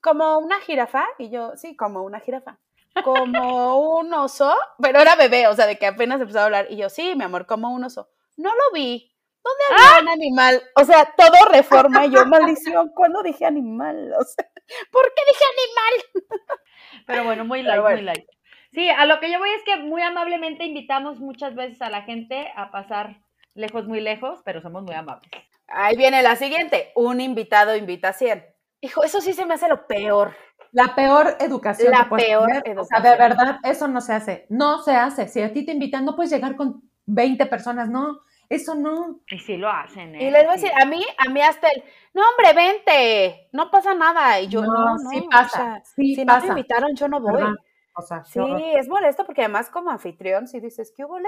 Como 0.00 0.38
una 0.38 0.58
jirafa. 0.60 1.04
Y 1.18 1.28
yo, 1.28 1.52
sí, 1.56 1.76
como 1.76 2.02
una 2.02 2.20
jirafa. 2.20 2.56
Como 3.04 3.98
un 3.98 4.14
oso, 4.14 4.56
pero 4.80 4.98
era 5.00 5.14
bebé, 5.14 5.46
o 5.46 5.54
sea, 5.54 5.66
de 5.66 5.78
que 5.78 5.86
apenas 5.86 6.20
empezó 6.22 6.40
a 6.40 6.44
hablar. 6.46 6.68
Y 6.70 6.76
yo, 6.78 6.88
sí, 6.88 7.14
mi 7.16 7.24
amor, 7.24 7.44
como 7.44 7.68
un 7.70 7.84
oso. 7.84 8.08
No 8.40 8.50
lo 8.54 8.72
vi. 8.72 9.14
¿Dónde 9.42 9.84
había 9.84 10.02
un 10.02 10.08
animal? 10.08 10.62
O 10.76 10.84
sea, 10.84 11.14
todo 11.16 11.52
reforma. 11.52 12.06
Y 12.06 12.10
yo, 12.10 12.24
maldición, 12.26 12.90
¿cuándo 12.94 13.22
dije 13.22 13.44
animal? 13.44 14.12
O 14.18 14.24
sea, 14.24 14.46
¿por 14.90 15.12
qué 15.14 15.22
dije 15.26 15.44
animal? 15.56 16.26
Pero 17.06 17.24
bueno, 17.24 17.44
muy 17.44 17.62
light, 17.62 17.80
bueno. 17.80 17.96
muy 17.96 18.04
light. 18.06 18.26
Sí, 18.72 18.88
a 18.88 19.04
lo 19.04 19.20
que 19.20 19.30
yo 19.30 19.38
voy 19.38 19.50
es 19.50 19.62
que 19.64 19.76
muy 19.76 20.00
amablemente 20.02 20.64
invitamos 20.64 21.18
muchas 21.18 21.54
veces 21.54 21.82
a 21.82 21.90
la 21.90 22.02
gente 22.02 22.52
a 22.56 22.70
pasar 22.70 23.20
lejos, 23.54 23.86
muy 23.86 24.00
lejos, 24.00 24.40
pero 24.44 24.62
somos 24.62 24.84
muy 24.84 24.94
amables. 24.94 25.30
Ahí 25.66 25.96
viene 25.96 26.22
la 26.22 26.36
siguiente. 26.36 26.92
Un 26.94 27.20
invitado 27.20 27.76
invita 27.76 28.08
a 28.08 28.12
100. 28.12 28.44
Hijo, 28.80 29.04
eso 29.04 29.20
sí 29.20 29.32
se 29.32 29.44
me 29.44 29.54
hace 29.54 29.68
lo 29.68 29.86
peor. 29.86 30.34
La 30.72 30.94
peor 30.94 31.36
educación. 31.40 31.92
La 31.92 32.08
peor 32.08 32.46
tener. 32.62 32.78
O 32.78 32.84
sea, 32.84 32.98
educación. 32.98 33.02
de 33.02 33.16
verdad, 33.18 33.58
eso 33.64 33.88
no 33.88 34.00
se 34.00 34.12
hace. 34.12 34.46
No 34.48 34.82
se 34.82 34.92
hace. 34.92 35.28
Si 35.28 35.42
a 35.42 35.52
ti 35.52 35.66
te 35.66 35.72
invitan, 35.72 36.04
no 36.04 36.14
puedes 36.14 36.30
llegar 36.30 36.56
con 36.56 36.82
20 37.06 37.46
personas. 37.46 37.88
No, 37.90 38.20
eso 38.50 38.74
no. 38.74 39.20
Y 39.30 39.38
sí 39.38 39.56
lo 39.56 39.70
hacen, 39.70 40.14
¿eh? 40.16 40.24
Y 40.24 40.30
les 40.30 40.44
voy 40.44 40.54
a 40.54 40.58
Sí. 40.58 40.64
decir, 40.64 40.82
a 40.82 40.84
mí, 40.84 41.02
a 41.16 41.30
mí 41.30 41.40
hasta 41.40 41.68
el, 41.68 41.82
no 42.12 42.22
hombre, 42.28 42.52
vente, 42.52 43.48
no 43.52 43.70
pasa 43.70 43.94
nada. 43.94 44.40
Y 44.40 44.48
yo, 44.48 44.60
no, 44.62 44.72
no, 44.72 44.98
sí 45.10 45.18
o 45.26 45.30
pasa. 45.30 45.56
sea, 45.56 45.82
sí 45.84 46.14
si 46.16 46.24
no 46.24 46.38
me 46.40 46.46
invitaron, 46.48 46.94
yo 46.94 47.08
no 47.08 47.20
voy. 47.20 47.32
¿verdad? 47.32 47.54
O 47.96 48.02
sea, 48.02 48.24
Sí, 48.24 48.38
horror. 48.38 48.60
es 48.76 48.88
molesto 48.88 49.24
porque 49.24 49.42
además 49.42 49.70
como 49.70 49.90
anfitrión, 49.90 50.46
si 50.46 50.60
dices, 50.60 50.92
¿qué 50.96 51.04
hubo? 51.04 51.18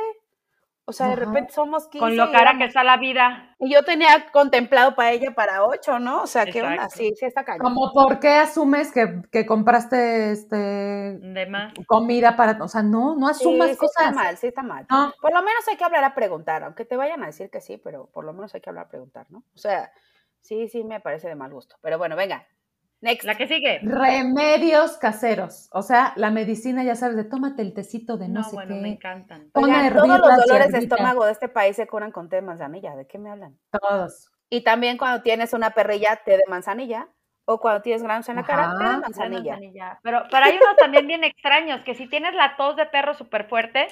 O 0.84 0.92
sea, 0.92 1.06
de 1.08 1.16
repente 1.16 1.52
somos 1.52 1.86
15. 1.86 1.98
Con 2.00 2.16
lo 2.16 2.32
cara 2.32 2.58
que 2.58 2.64
está 2.64 2.82
la 2.82 2.96
vida. 2.96 3.54
Y 3.60 3.72
yo 3.72 3.84
tenía 3.84 4.30
contemplado 4.32 4.96
para 4.96 5.12
ella 5.12 5.32
para 5.32 5.64
ocho, 5.64 6.00
¿no? 6.00 6.22
O 6.22 6.26
sea, 6.26 6.44
¿qué 6.44 6.60
onda? 6.60 6.74
Exacto. 6.74 6.96
Sí, 6.96 7.12
sí 7.16 7.24
está 7.24 7.44
cañón. 7.44 7.60
Como, 7.62 7.92
¿por 7.92 8.18
qué 8.18 8.30
asumes 8.30 8.90
que, 8.92 9.22
que 9.30 9.46
compraste 9.46 10.32
este 10.32 10.56
De 10.56 11.46
más. 11.48 11.72
comida 11.86 12.34
para, 12.36 12.62
o 12.62 12.66
sea, 12.68 12.82
no, 12.82 13.14
no 13.14 13.28
Sí, 13.32 13.44
asumas 13.44 13.70
sí 13.70 13.76
cosas. 13.76 14.06
está 14.08 14.12
mal, 14.12 14.36
sí 14.36 14.46
está 14.48 14.62
mal. 14.64 14.86
No. 14.90 15.12
Por 15.20 15.32
lo 15.32 15.40
menos 15.42 15.66
hay 15.68 15.76
que 15.76 15.84
hablar 15.84 16.02
a 16.02 16.14
preguntar, 16.14 16.64
aunque 16.64 16.84
te 16.84 16.96
vayan 16.96 17.22
a 17.22 17.26
decir 17.26 17.48
que 17.48 17.60
sí, 17.60 17.76
pero 17.78 18.06
por 18.12 18.24
lo 18.24 18.32
menos 18.32 18.52
hay 18.54 18.60
que 18.60 18.70
hablar 18.70 18.86
a 18.86 18.88
preguntar, 18.88 19.26
¿no? 19.30 19.38
O 19.54 19.58
sea, 19.58 19.92
sí, 20.40 20.66
sí 20.66 20.82
me 20.82 20.98
parece 20.98 21.28
de 21.28 21.36
mal 21.36 21.52
gusto. 21.52 21.76
Pero 21.80 21.96
bueno, 21.98 22.16
venga. 22.16 22.44
Next. 23.02 23.24
La 23.24 23.34
que 23.34 23.48
sigue. 23.48 23.80
Remedios 23.82 24.96
caseros. 24.96 25.68
O 25.72 25.82
sea, 25.82 26.12
la 26.16 26.30
medicina, 26.30 26.84
ya 26.84 26.94
sabes, 26.94 27.16
de 27.16 27.24
tómate 27.24 27.60
el 27.60 27.74
tecito 27.74 28.16
de 28.16 28.28
no, 28.28 28.40
No, 28.40 28.44
sé 28.44 28.54
bueno, 28.54 28.76
qué. 28.76 28.80
me 28.80 28.88
encantan. 28.90 29.50
Oigan, 29.54 29.92
todos 29.92 30.18
los 30.20 30.46
dolores 30.46 30.72
de 30.72 30.78
estómago 30.78 31.26
de 31.26 31.32
este 31.32 31.48
país 31.48 31.76
se 31.76 31.86
curan 31.88 32.12
con 32.12 32.28
té 32.28 32.36
de 32.36 32.42
manzanilla. 32.42 32.94
¿De 32.94 33.06
qué 33.06 33.18
me 33.18 33.30
hablan? 33.30 33.58
Todos. 33.70 34.30
Y 34.48 34.62
también 34.62 34.98
cuando 34.98 35.22
tienes 35.22 35.52
una 35.52 35.70
perrilla, 35.70 36.20
té 36.24 36.32
de 36.36 36.44
manzanilla. 36.48 37.08
O 37.44 37.58
cuando 37.58 37.82
tienes 37.82 38.04
granos 38.04 38.28
en 38.28 38.36
la 38.36 38.44
cara, 38.44 38.76
té 38.78 38.84
de 38.84 38.98
manzanilla. 38.98 39.52
manzanilla. 39.52 40.00
Pero, 40.04 40.22
pero 40.30 40.44
hay 40.46 40.56
unos 40.56 40.76
también 40.76 41.08
bien 41.08 41.24
extraños, 41.24 41.80
que 41.82 41.96
si 41.96 42.06
tienes 42.06 42.34
la 42.34 42.56
tos 42.56 42.76
de 42.76 42.86
perro 42.86 43.14
súper 43.14 43.48
fuerte, 43.48 43.88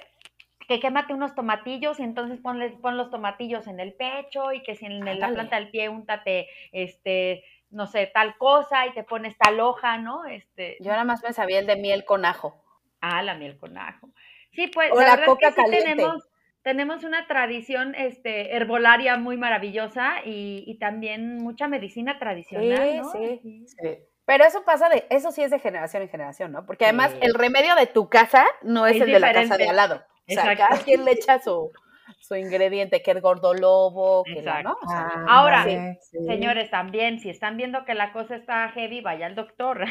que 0.69 0.79
quémate 0.79 1.15
unos 1.15 1.35
tomatillos 1.35 1.99
y 1.99 2.05
entonces 2.05 2.39
ponle, 2.39 2.71
pon 2.81 2.97
los 2.97 3.11
tomatillos 3.11 3.67
en 3.67 3.81
el 3.81 3.93
pecho 3.95 4.53
y 4.53 4.63
que 4.63 4.77
si 4.77 4.87
en 4.87 5.05
la 5.19 5.31
planta 5.31 5.57
del 5.57 5.71
pie 5.71 5.89
úntate, 5.89 6.47
este, 6.71 7.43
no 7.71 7.87
sé, 7.87 8.11
tal 8.12 8.37
cosa 8.37 8.87
y 8.87 8.93
te 8.93 9.05
pones 9.05 9.37
tal 9.39 9.61
hoja, 9.61 9.99
¿no? 9.99 10.25
Este, 10.27 10.77
Yo 10.81 10.91
nada 10.91 11.05
más 11.05 11.23
me 11.23 11.33
sabía 11.33 11.59
el 11.61 11.66
de 11.66 11.77
miel 11.77 12.05
con 12.05 12.25
ajo. 12.25 12.62
Ah, 13.01 13.23
la 13.23 13.35
miel 13.35 13.57
con 13.59 13.79
ajo. 13.79 14.11
Sí, 14.53 14.66
pues 14.68 14.91
O 14.93 14.97
la, 14.97 15.03
la 15.03 15.11
verdad 15.12 15.27
coca 15.27 15.49
es 15.49 15.55
que 15.55 15.62
sí 15.64 15.71
tenemos, 15.71 16.29
tenemos 16.62 17.05
una 17.05 17.27
tradición 17.27 17.95
este, 17.95 18.57
herbolaria 18.57 19.16
muy 19.16 19.37
maravillosa 19.37 20.16
y, 20.25 20.64
y 20.66 20.79
también 20.79 21.39
mucha 21.39 21.68
medicina 21.68 22.18
tradicional, 22.18 22.89
Sí, 22.91 22.99
¿no? 22.99 23.12
sí. 23.12 23.64
Sí. 23.66 23.99
Pero 24.27 24.45
eso 24.45 24.62
pasa 24.64 24.89
de, 24.89 25.07
eso 25.11 25.33
sí 25.33 25.43
es 25.43 25.51
de 25.51 25.59
generación 25.59 26.03
en 26.03 26.09
generación, 26.09 26.53
¿no? 26.53 26.64
Porque 26.66 26.85
además 26.85 27.11
Sí. 27.12 27.18
el 27.23 27.35
remedio 27.35 27.75
de 27.75 27.87
tu 27.87 28.09
casa 28.09 28.45
no 28.62 28.87
es, 28.87 28.97
Es 28.97 29.03
el 29.03 29.12
de 29.12 29.18
la 29.21 29.33
casa 29.33 29.57
de 29.57 29.68
al 29.68 29.77
lado. 29.77 29.97
O 30.29 30.33
sea, 30.33 30.53
Exacto. 30.53 30.64
cada 30.68 30.83
quien 30.85 31.05
le 31.05 31.12
echa 31.12 31.41
su, 31.41 31.73
su 32.19 32.35
ingrediente, 32.35 33.03
que 33.03 33.11
el 33.11 33.21
gordolobo, 33.21 34.25
que 34.25 34.43
la, 34.43 34.63
¿no? 34.63 34.77
Exacto. 34.83 34.87
O 34.87 34.89
sea, 34.89 35.25
Ahora, 35.29 35.65
sí. 35.65 36.19
Señores, 36.27 36.71
también, 36.71 37.21
si 37.21 37.31
están 37.31 37.57
viendo 37.57 37.85
que 37.85 37.95
la 37.95 38.13
cosa 38.13 38.37
está 38.37 38.69
heavy, 38.71 39.01
vaya 39.01 39.27
al 39.27 39.35
doctor. 39.35 39.85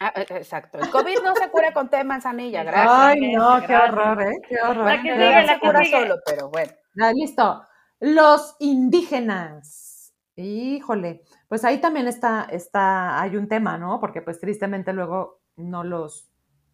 ah, 0.00 0.12
eh, 0.16 0.26
exacto. 0.30 0.78
El 0.78 0.90
COVID 0.90 1.22
no 1.22 1.34
se 1.34 1.50
cura 1.50 1.72
con 1.72 1.88
té 1.88 1.98
de 1.98 2.04
manzanilla, 2.04 2.62
gracias. 2.64 2.88
Ay, 2.90 3.32
no, 3.32 3.60
qué 3.66 3.76
horror, 3.76 4.22
¿eh? 4.22 4.36
Qué 4.48 4.56
horror. 4.60 4.84
La 4.84 5.02
que 5.02 5.12
sigue, 5.12 5.30
la 5.30 5.46
se 5.46 5.54
que 5.54 5.60
cura 5.60 5.84
sigue. 5.84 6.00
solo, 6.00 6.16
pero 6.26 6.50
bueno. 6.50 6.72
Ah, 7.00 7.12
listo. 7.14 7.62
Los 8.00 8.56
indígenas. 8.60 10.14
Híjole, 10.34 11.22
pues 11.48 11.64
ahí 11.64 11.78
también 11.78 12.08
está, 12.08 12.46
está, 12.50 13.20
hay 13.20 13.36
un 13.36 13.48
tema, 13.48 13.76
¿no? 13.76 14.00
Porque 14.00 14.22
pues 14.22 14.40
tristemente 14.40 14.92
luego 14.92 15.42
no 15.56 15.84
los, 15.84 16.32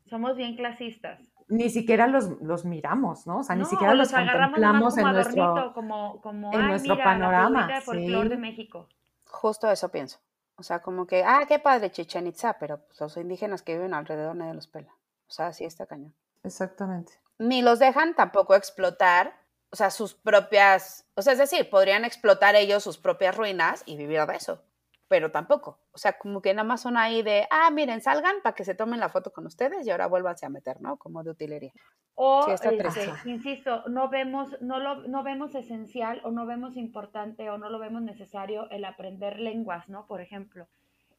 Somos 0.08 0.36
bien 0.36 0.56
clasistas. 0.56 1.20
Ni 1.48 1.70
siquiera 1.70 2.06
los, 2.06 2.40
los 2.42 2.64
miramos, 2.64 3.26
¿no? 3.26 3.38
O 3.38 3.42
sea, 3.42 3.56
ni 3.56 3.64
siquiera 3.64 3.94
los 3.94 4.12
agarramos 4.12 4.58
nomás 4.58 4.94
contemplamos 4.94 4.96
en 4.98 5.02
como 5.02 5.12
nuestro... 5.12 5.44
adornito, 5.44 5.74
como, 5.74 6.20
como, 6.20 6.52
en 6.52 6.60
ay, 6.60 6.68
nuestro 6.68 6.94
mira, 6.94 7.04
panorama, 7.04 7.66
La 7.66 7.80
de 7.80 7.82
sí. 7.82 8.28
de 8.28 8.36
México. 8.36 8.88
Justo 9.26 9.70
eso 9.70 9.88
pienso. 9.88 10.18
O 10.56 10.62
sea, 10.62 10.80
como 10.80 11.06
que, 11.06 11.24
ah, 11.24 11.44
qué 11.46 11.58
padre 11.58 11.90
Chichen 11.90 12.26
Itza, 12.26 12.58
pero 12.58 12.78
pues, 12.86 13.00
los 13.00 13.16
indígenas 13.16 13.62
que 13.62 13.74
viven 13.74 13.94
alrededor 13.94 14.36
nadie 14.36 14.54
los 14.54 14.66
pela. 14.66 14.92
O 15.28 15.30
sea, 15.30 15.52
sí 15.52 15.64
está 15.64 15.86
cañón. 15.86 16.14
Exactamente. 16.42 17.12
Ni 17.38 17.62
los 17.62 17.78
dejan 17.78 18.14
tampoco 18.14 18.54
explotar, 18.54 19.34
o 19.70 19.76
sea, 19.76 19.90
sus 19.90 20.14
propias, 20.14 21.06
o 21.14 21.22
sea, 21.22 21.32
es 21.34 21.38
decir, 21.38 21.70
podrían 21.70 22.04
explotar 22.04 22.56
ellos 22.56 22.82
sus 22.82 22.98
propias 22.98 23.36
ruinas 23.36 23.84
y 23.86 23.96
vivir 23.96 24.24
de 24.26 24.36
eso, 24.36 24.62
pero 25.08 25.30
tampoco. 25.30 25.80
O 25.92 25.98
sea, 25.98 26.18
como 26.18 26.42
que 26.42 26.52
nada 26.52 26.68
más 26.68 26.82
son 26.82 26.96
ahí 26.96 27.22
de, 27.22 27.46
ah, 27.50 27.70
miren, 27.70 28.00
salgan 28.02 28.36
para 28.42 28.54
que 28.54 28.64
se 28.64 28.74
tomen 28.74 29.00
la 29.00 29.08
foto 29.08 29.32
con 29.32 29.46
ustedes 29.46 29.86
y 29.86 29.90
ahora 29.90 30.06
vuélvanse 30.06 30.46
a 30.46 30.50
meter, 30.50 30.80
¿no? 30.80 30.98
Como 30.98 31.24
de 31.24 31.30
utilería. 31.30 31.72
O, 32.14 32.44
Sí, 32.44 32.50
este, 32.50 32.76
insisto, 33.24 33.84
no 33.88 34.08
vemos, 34.08 34.60
no 34.60 34.78
lo, 34.78 35.06
no 35.08 35.22
vemos 35.22 35.54
esencial 35.54 36.20
o 36.24 36.30
no 36.30 36.46
vemos 36.46 36.76
importante 36.76 37.48
o 37.48 37.58
no 37.58 37.70
lo 37.70 37.78
vemos 37.78 38.02
necesario 38.02 38.68
el 38.70 38.84
aprender 38.84 39.40
lenguas, 39.40 39.88
¿no? 39.88 40.06
Por 40.06 40.20
ejemplo. 40.20 40.68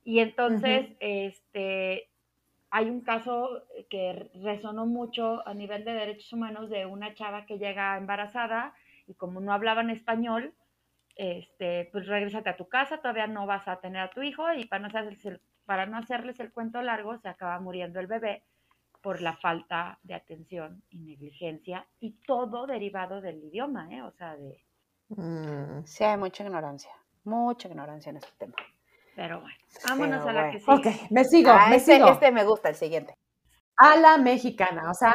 Y 0.03 0.19
entonces, 0.19 0.95
este, 0.99 2.09
hay 2.69 2.89
un 2.89 3.01
caso 3.01 3.63
que 3.89 4.29
resonó 4.43 4.85
mucho 4.85 5.47
a 5.47 5.53
nivel 5.53 5.83
de 5.83 5.93
derechos 5.93 6.31
humanos 6.33 6.69
de 6.69 6.85
una 6.85 7.13
chava 7.13 7.45
que 7.45 7.57
llega 7.57 7.97
embarazada 7.97 8.73
y 9.07 9.15
como 9.15 9.41
no 9.41 9.51
hablaban 9.53 9.89
español, 9.89 10.53
este, 11.21 11.89
pues 11.91 12.07
regrésate 12.07 12.49
a 12.49 12.55
tu 12.55 12.69
casa, 12.69 12.99
todavía 12.99 13.27
no 13.27 13.45
vas 13.45 13.67
a 13.67 13.81
tener 13.81 14.01
a 14.01 14.09
tu 14.09 14.21
hijo 14.21 14.51
y 14.53 14.63
para 14.65 14.79
no 14.81 14.87
hacerles 14.87 15.25
el, 15.25 15.41
para 15.65 15.85
no 15.85 15.97
hacerles 15.97 16.39
el 16.39 16.53
cuento 16.53 16.81
largo, 16.81 17.17
se 17.17 17.27
acaba 17.27 17.59
muriendo 17.59 17.99
el 17.99 18.07
bebé 18.07 18.45
por 19.01 19.21
la 19.21 19.35
falta 19.35 19.99
de 20.03 20.13
atención 20.13 20.81
y 20.89 20.99
negligencia 20.99 21.85
y 21.99 22.11
todo 22.25 22.65
derivado 22.67 23.19
del 23.19 23.43
idioma, 23.43 23.89
¿eh? 23.93 24.01
O 24.01 24.11
sea, 24.11 24.35
de, 24.37 24.63
Mm, 25.09 25.83
Sí, 25.85 26.03
hay 26.05 26.17
mucha 26.17 26.43
ignorancia, 26.43 26.91
mucha 27.25 27.67
ignorancia 27.67 28.11
en 28.11 28.17
este 28.17 28.31
tema. 28.37 28.53
pero 29.15 29.41
bueno, 29.41 29.57
vámonos 29.87 30.19
Pero 30.19 30.29
a 30.29 30.33
la 30.33 30.41
bueno. 30.43 30.53
que 30.53 30.59
sigue. 30.59 30.73
Ok, 31.05 31.11
me 31.11 31.23
sigo, 31.25 31.51
Ah, 31.51 31.67
me 31.69 31.75
este, 31.77 31.95
sigo. 31.95 32.07
este 32.09 32.31
me 32.31 32.43
gusta, 32.45 32.69
el 32.69 32.75
siguiente. 32.75 33.13
A 33.77 33.97
la 33.97 34.17
mexicana, 34.17 34.89
o 34.89 34.93
sea, 34.93 35.13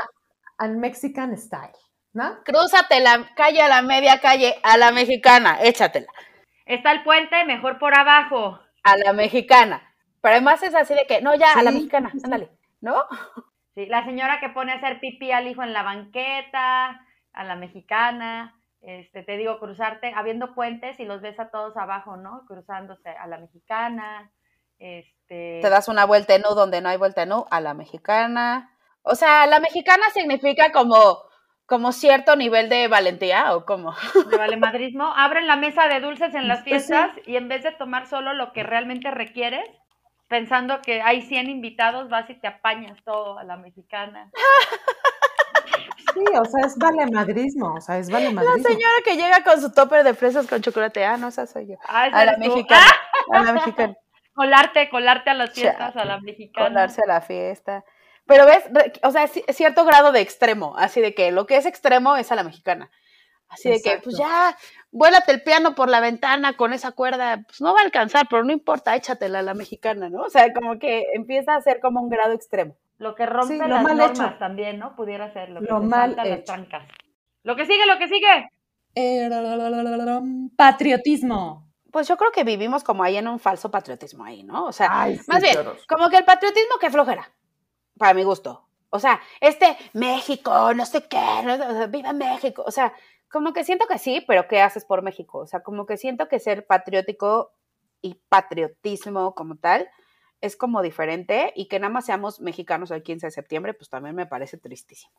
al 0.59 0.77
Mexican 0.77 1.37
style, 1.39 1.73
¿no? 2.15 2.43
Crúzate 2.45 3.01
la 3.01 3.27
calle 3.37 3.61
a 3.61 3.69
la 3.69 3.83
media 3.83 4.21
calle, 4.21 4.55
a 4.63 4.79
la 4.79 4.91
mexicana, 4.93 5.59
échatela, 5.61 6.11
Está 6.65 6.93
el 6.93 7.03
puente, 7.03 7.45
mejor 7.45 7.79
por 7.79 7.95
abajo. 7.95 8.59
a 8.83 8.97
la 8.97 9.13
mexicana. 9.13 9.95
Pero 10.23 10.37
además 10.37 10.63
es 10.63 10.75
así 10.75 10.95
de 10.95 11.07
que, 11.07 11.21
no, 11.21 11.35
ya, 11.35 11.53
a 11.53 11.63
la 11.63 11.71
mexicana, 11.71 12.11
sí. 12.13 12.21
ándale, 12.25 12.49
¿no? 12.81 13.05
Sí, 13.75 13.87
la 13.87 14.05
señora 14.05 14.41
que 14.41 14.49
pone 14.49 14.73
a 14.73 14.77
hacer 14.77 15.01
pipí 15.01 15.33
al 15.33 15.49
hijo 15.49 15.63
en 15.63 15.73
la 15.73 15.83
banqueta, 15.83 17.05
a 17.33 17.45
la 17.45 17.57
mexicana, 17.57 18.55
este, 18.81 19.23
te 19.23 19.37
digo, 19.37 19.59
cruzarte, 19.59 20.13
habiendo 20.15 20.55
puentes 20.55 21.01
y 21.01 21.05
los 21.05 21.21
ves 21.21 21.39
a 21.41 21.51
todos 21.51 21.77
abajo, 21.77 22.17
¿no? 22.17 22.45
Cruzándose 22.47 23.09
a 23.11 23.27
la 23.27 23.39
mexicana, 23.39 24.31
este... 24.79 25.61
te 25.61 25.71
das 25.71 25.89
una 25.89 26.05
vuelta 26.05 26.35
en 26.35 26.43
U 26.49 26.55
donde 26.55 26.81
no 26.81 26.89
hay 26.89 26.99
vuelta 26.99 27.23
en 27.23 27.33
U, 27.33 27.47
a 27.51 27.61
la 27.61 27.75
mexicana. 27.75 28.71
O 29.03 29.15
sea, 29.15 29.47
la 29.47 29.59
mexicana 29.61 30.05
significa 30.13 30.71
como, 30.73 31.19
como 31.67 31.93
cierto 31.93 32.37
nivel 32.37 32.69
de 32.69 32.89
valentía 32.89 33.55
o 33.57 33.65
como. 33.65 33.93
de 34.31 34.37
valemadrismo, 34.37 35.05
abren 35.17 35.47
la 35.47 35.57
mesa 35.57 35.89
de 35.89 36.01
dulces 36.01 36.35
en 36.35 36.49
las 36.49 36.63
Pues 36.63 36.87
sí. 36.87 36.93
fiestas 36.93 37.11
y 37.27 37.37
en 37.37 37.49
vez 37.49 37.63
de 37.63 37.73
tomar 37.73 38.07
solo 38.07 38.33
lo 38.35 38.53
que 38.53 38.63
realmente 38.63 39.11
requieres, 39.11 39.69
pensando 40.29 40.81
que 40.83 41.01
hay 41.03 41.23
100 41.23 41.49
invitados, 41.51 42.09
vas 42.09 42.29
y 42.31 42.35
te 42.41 42.49
apañas 42.49 42.99
todo 43.05 43.39
a 43.39 43.45
la 43.45 43.57
mexicana. 43.57 44.31
Sí, 46.13 46.21
o 46.39 46.45
sea, 46.45 46.67
es 46.67 46.77
valemadrismo, 46.79 47.75
o 47.75 47.81
sea, 47.81 47.99
es 47.99 48.09
La 48.09 48.19
valemadrismo. 48.19 48.69
señora 48.69 48.95
que 49.05 49.17
llega 49.17 49.43
con 49.43 49.61
su 49.61 49.73
topper 49.73 50.05
de 50.05 50.15
fresas 50.15 50.47
con 50.47 50.61
chocolate. 50.63 51.05
Ah, 51.05 51.17
no, 51.17 51.29
esa 51.29 51.47
soy 51.47 51.67
yo. 51.69 51.77
Ah, 51.89 52.07
esa 52.07 52.21
A 52.21 52.25
la 52.25 52.37
mexicana. 52.37 52.83
¡Ah! 53.33 53.37
A 53.39 53.43
la 53.43 53.53
mexicana. 53.53 53.95
colarte, 54.35 54.89
colarte 54.91 55.31
a 55.31 55.35
las 55.35 55.51
fiestas, 55.53 55.97
a 55.97 56.05
la 56.05 56.21
mexicana. 56.21 56.69
Colarse 56.69 57.03
a 57.03 57.07
la 57.07 57.21
fiesta. 57.21 57.85
Pero 58.27 58.47
ves, 58.47 58.65
o 59.03 59.11
sea, 59.11 59.25
ci- 59.29 59.45
cierto 59.53 59.85
grado 59.85 60.11
de 60.13 60.21
extremo. 60.21 60.75
Así 60.79 61.01
de 61.01 61.15
que 61.15 61.31
lo 61.31 61.47
que 61.47 61.57
es 61.57 61.67
extremo 61.67 62.17
es 62.17 62.33
a 62.33 62.37
la 62.37 62.45
mexicana. 62.45 62.91
Así 63.49 63.69
de 63.71 63.81
que, 63.83 63.99
pues 64.03 64.17
ya, 64.17 64.57
vuélate 64.91 65.31
el 65.31 65.43
piano 65.43 65.75
por 65.75 65.89
la 65.91 66.01
ventana 66.01 66.57
con 66.57 66.73
esa 66.73 66.93
cuerda. 66.93 67.43
Pues 67.47 67.61
no 67.61 67.75
va 67.75 67.81
a 67.81 67.85
alcanzar, 67.85 68.27
pero 68.29 68.43
no 68.43 68.53
importa, 68.53 68.97
échatela 68.97 69.41
a 69.41 69.43
la 69.43 69.55
mexicana, 69.55 70.09
¿no? 70.09 70.23
O 70.23 70.31
sea, 70.31 70.53
como 70.53 70.79
que 70.79 71.05
empieza 71.15 71.55
a 71.55 71.61
ser 71.61 71.81
como 71.81 72.01
un 72.01 72.09
grado 72.09 72.33
extremo. 72.33 72.77
Lo 72.99 73.15
que 73.15 73.27
rompe 73.27 73.55
Sí, 73.55 73.61
lo 73.61 73.69
las 73.69 73.83
mal 73.83 73.97
normas 73.99 74.31
hecho. 74.31 74.39
también, 74.39 74.79
¿no? 74.79 74.97
Pudiera 74.97 75.33
ser 75.33 75.51
lo 75.51 75.61
que 75.61 75.67
Lo 75.67 75.81
mal 75.81 76.17
las 76.17 76.45
trancas. 76.45 76.85
Lo 77.43 77.55
que 77.57 77.67
sigue, 77.67 77.85
lo 77.87 77.99
que 77.99 78.09
sigue. 78.09 78.49
Eh, 78.95 79.29
patriotismo. 80.57 81.69
Pues 81.93 82.09
yo 82.09 82.17
creo 82.17 82.33
que 82.33 82.43
vivimos 82.45 82.83
como 82.83 83.05
ahí 83.05 83.17
en 83.17 83.29
un 83.29 83.39
falso 83.39 83.71
patriotismo 83.71 84.25
ahí, 84.25 84.43
¿no? 84.43 84.65
O 84.65 84.73
sea, 84.73 84.89
Ay, 84.91 85.21
más 85.29 85.41
bien, 85.43 85.57
como 85.89 86.09
que 86.09 86.17
el 86.17 86.25
patriotismo 86.25 86.77
que 86.81 86.91
flojera, 86.91 87.31
para 87.99 88.15
mi 88.15 88.23
gusto. 88.23 88.67
O 88.91 88.99
sea, 89.01 89.21
este 89.41 89.77
México, 89.93 90.73
no 90.75 90.87
sé 90.87 91.07
qué, 91.09 91.21
no- 91.45 91.55
o 91.55 91.73
sea, 91.73 91.87
viva 91.87 92.13
México. 92.13 92.63
O 92.67 92.71
sea, 92.71 92.93
como 93.29 93.53
que 93.53 93.65
siento 93.65 93.87
que 93.87 93.99
sí, 93.99 94.25
pero 94.27 94.47
¿qué 94.47 94.61
haces 94.61 94.85
por 94.85 95.03
México? 95.03 95.39
O 95.39 95.47
sea, 95.47 95.61
como 95.63 95.87
que 95.87 95.97
siento 95.97 96.29
que 96.29 96.39
ser 96.39 96.67
patriótico 96.67 97.53
y 98.01 98.15
patriotismo 98.29 99.35
como 99.35 99.57
tal 99.57 99.89
es 100.41 100.57
como 100.57 100.83
diferente 100.83 101.53
y 101.57 101.69
que 101.69 101.81
nada 101.81 101.93
más 101.93 102.05
seamos 102.07 102.41
mexicanos 102.41 102.91
el 102.91 103.03
15 103.03 103.27
de 103.29 103.31
septiembre, 103.31 103.75
pues 103.75 103.89
también 103.89 104.15
me 104.15 104.27
parece 104.27 104.59
tristísimo. 104.59 105.13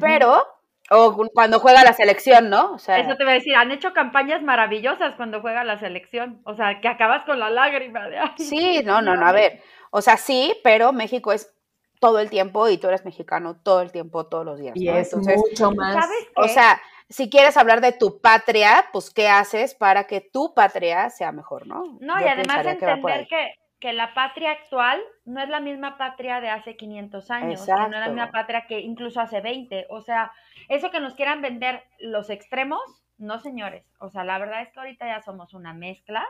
Pero, 0.00 0.42
o 0.90 1.28
cuando 1.34 1.60
juega 1.60 1.84
la 1.84 1.92
selección, 1.92 2.48
¿no? 2.48 2.72
O 2.72 2.78
sea, 2.78 2.98
Eso 2.98 3.14
te 3.16 3.24
voy 3.24 3.32
a 3.32 3.36
decir, 3.36 3.54
han 3.54 3.70
hecho 3.72 3.92
campañas 3.92 4.42
maravillosas 4.42 5.14
cuando 5.16 5.40
juega 5.42 5.62
la 5.64 5.78
selección. 5.78 6.40
O 6.44 6.54
sea, 6.56 6.80
que 6.80 6.88
acabas 6.88 7.24
con 7.26 7.38
la 7.38 7.50
lágrima 7.50 8.08
de 8.08 8.18
ay, 8.18 8.30
Sí, 8.38 8.80
no, 8.84 9.02
no, 9.02 9.14
no, 9.16 9.26
a 9.26 9.32
ver. 9.32 9.62
O 9.90 10.00
sea, 10.00 10.16
sí, 10.16 10.54
pero 10.64 10.92
México 10.92 11.30
es 11.32 11.54
todo 12.00 12.18
el 12.18 12.30
tiempo 12.30 12.68
y 12.68 12.78
tú 12.78 12.88
eres 12.88 13.04
mexicano 13.04 13.56
todo 13.62 13.82
el 13.82 13.92
tiempo, 13.92 14.26
todos 14.26 14.44
los 14.44 14.58
días. 14.58 14.74
Y 14.74 14.86
¿no? 14.86 14.96
es 14.96 15.12
Entonces, 15.12 15.36
mucho 15.36 15.70
más. 15.70 15.94
¿Sabes 15.94 16.26
qué? 16.34 16.40
o 16.42 16.48
sea, 16.48 16.80
si 17.08 17.28
quieres 17.28 17.56
hablar 17.56 17.80
de 17.80 17.92
tu 17.92 18.20
patria, 18.20 18.86
pues 18.92 19.10
¿qué 19.10 19.28
haces 19.28 19.74
para 19.74 20.04
que 20.04 20.20
tu 20.20 20.54
patria 20.54 21.10
sea 21.10 21.30
mejor, 21.32 21.66
no? 21.66 21.98
No, 22.00 22.18
Yo 22.18 22.26
y 22.26 22.28
además 22.28 22.62
que 22.62 22.70
entender 22.70 23.12
ahí. 23.12 23.26
que, 23.26 23.54
que 23.80 23.92
la 23.92 24.14
patria 24.14 24.52
actual 24.52 25.00
no 25.24 25.42
es 25.42 25.48
la 25.48 25.60
misma 25.60 25.98
patria 25.98 26.40
de 26.40 26.48
hace 26.48 26.76
500 26.76 27.30
años, 27.30 27.66
que 27.66 27.72
no 27.72 27.86
es 27.86 27.90
la 27.90 28.08
misma 28.08 28.30
patria 28.30 28.66
que 28.66 28.80
incluso 28.80 29.20
hace 29.20 29.40
20. 29.40 29.86
O 29.90 30.00
sea, 30.00 30.32
eso 30.68 30.90
que 30.90 31.00
nos 31.00 31.14
quieran 31.14 31.42
vender 31.42 31.82
los 31.98 32.30
extremos, 32.30 32.80
no 33.18 33.40
señores. 33.40 33.84
O 33.98 34.08
sea, 34.08 34.24
la 34.24 34.38
verdad 34.38 34.62
es 34.62 34.72
que 34.72 34.78
ahorita 34.78 35.06
ya 35.06 35.20
somos 35.20 35.52
una 35.52 35.74
mezcla 35.74 36.26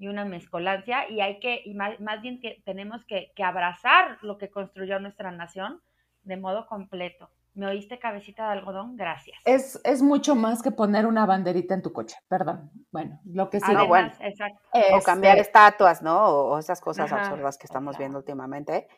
y 0.00 0.08
una 0.08 0.24
mezcolancia 0.24 1.08
y 1.10 1.20
hay 1.20 1.38
que, 1.40 1.60
y 1.62 1.74
más, 1.74 2.00
más 2.00 2.22
bien 2.22 2.40
que 2.40 2.62
tenemos 2.64 3.04
que, 3.04 3.32
que 3.36 3.44
abrazar 3.44 4.16
lo 4.22 4.38
que 4.38 4.48
construyó 4.48 4.98
nuestra 4.98 5.30
nación 5.30 5.82
de 6.22 6.38
modo 6.38 6.66
completo. 6.66 7.28
¿Me 7.52 7.66
oíste 7.66 7.98
cabecita 7.98 8.46
de 8.46 8.52
algodón? 8.52 8.96
Gracias. 8.96 9.38
Es, 9.44 9.78
es 9.84 10.02
mucho 10.02 10.34
más 10.34 10.62
que 10.62 10.70
poner 10.70 11.04
una 11.04 11.26
banderita 11.26 11.74
en 11.74 11.82
tu 11.82 11.92
coche, 11.92 12.16
perdón. 12.28 12.70
Bueno, 12.90 13.20
lo 13.26 13.50
que 13.50 13.60
sí. 13.60 13.70
no, 13.72 13.80
Además, 13.80 13.88
bueno. 14.18 14.30
exacto. 14.30 14.60
O 14.94 15.00
cambiar 15.02 15.36
estatuas, 15.38 16.00
¿no? 16.00 16.28
O, 16.28 16.54
o 16.54 16.58
esas 16.58 16.80
cosas 16.80 17.12
Ajá, 17.12 17.22
absurdas 17.22 17.58
que 17.58 17.66
estamos 17.66 17.98
viendo 17.98 18.16
últimamente. 18.18 18.88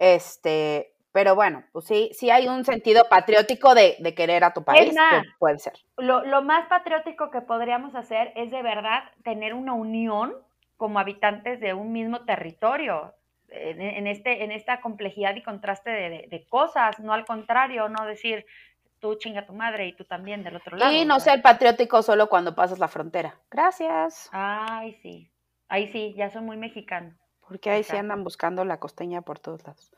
Este, 0.00 0.96
pero 1.12 1.36
bueno, 1.36 1.62
pues 1.72 1.84
sí, 1.84 2.10
sí 2.14 2.30
hay 2.30 2.48
un 2.48 2.64
sentido 2.64 3.04
patriótico 3.08 3.74
de, 3.74 3.96
de 4.00 4.14
querer 4.14 4.42
a 4.42 4.52
tu 4.52 4.64
país, 4.64 4.92
más, 4.94 5.22
que 5.22 5.28
puede 5.38 5.58
ser. 5.58 5.74
lo, 5.98 6.24
lo 6.24 6.42
más 6.42 6.66
patriótico 6.68 7.30
que 7.30 7.42
podríamos 7.42 7.94
hacer 7.94 8.32
es 8.34 8.50
de 8.50 8.62
verdad 8.62 9.04
tener 9.22 9.54
una 9.54 9.74
unión 9.74 10.34
como 10.78 10.98
habitantes 10.98 11.60
de 11.60 11.74
un 11.74 11.92
mismo 11.92 12.24
territorio, 12.24 13.12
en, 13.50 13.80
en 13.82 14.06
este, 14.06 14.44
en 14.44 14.50
esta 14.52 14.80
complejidad 14.80 15.34
y 15.36 15.42
contraste 15.42 15.90
de, 15.90 16.08
de- 16.10 16.26
de 16.30 16.46
cosas, 16.48 16.98
no 17.00 17.12
al 17.12 17.26
contrario, 17.26 17.88
no 17.90 18.06
decir 18.06 18.46
tú 19.00 19.14
chinga 19.16 19.46
tu 19.46 19.52
madre 19.52 19.86
y 19.86 19.92
tú 19.94 20.04
también 20.04 20.42
del 20.42 20.56
otro 20.56 20.76
lado. 20.76 20.90
Y 20.92 21.04
no 21.04 21.20
ser 21.20 21.40
patriótico 21.42 22.02
solo 22.02 22.28
cuando 22.28 22.54
pasas 22.54 22.78
la 22.78 22.88
frontera. 22.88 23.36
Gracias. 23.50 24.28
Ay, 24.32 24.94
sí, 25.02 25.30
ahí 25.68 25.90
sí, 25.92 26.14
ya 26.16 26.30
soy 26.30 26.42
muy 26.42 26.56
mexicano. 26.56 27.14
Porque 27.46 27.70
ahí 27.70 27.82
sí 27.82 27.90
Exacto. 27.90 28.00
andan 28.00 28.24
buscando 28.24 28.64
la 28.64 28.78
costeña 28.80 29.22
por 29.22 29.38
todos 29.38 29.64
lados. 29.66 29.92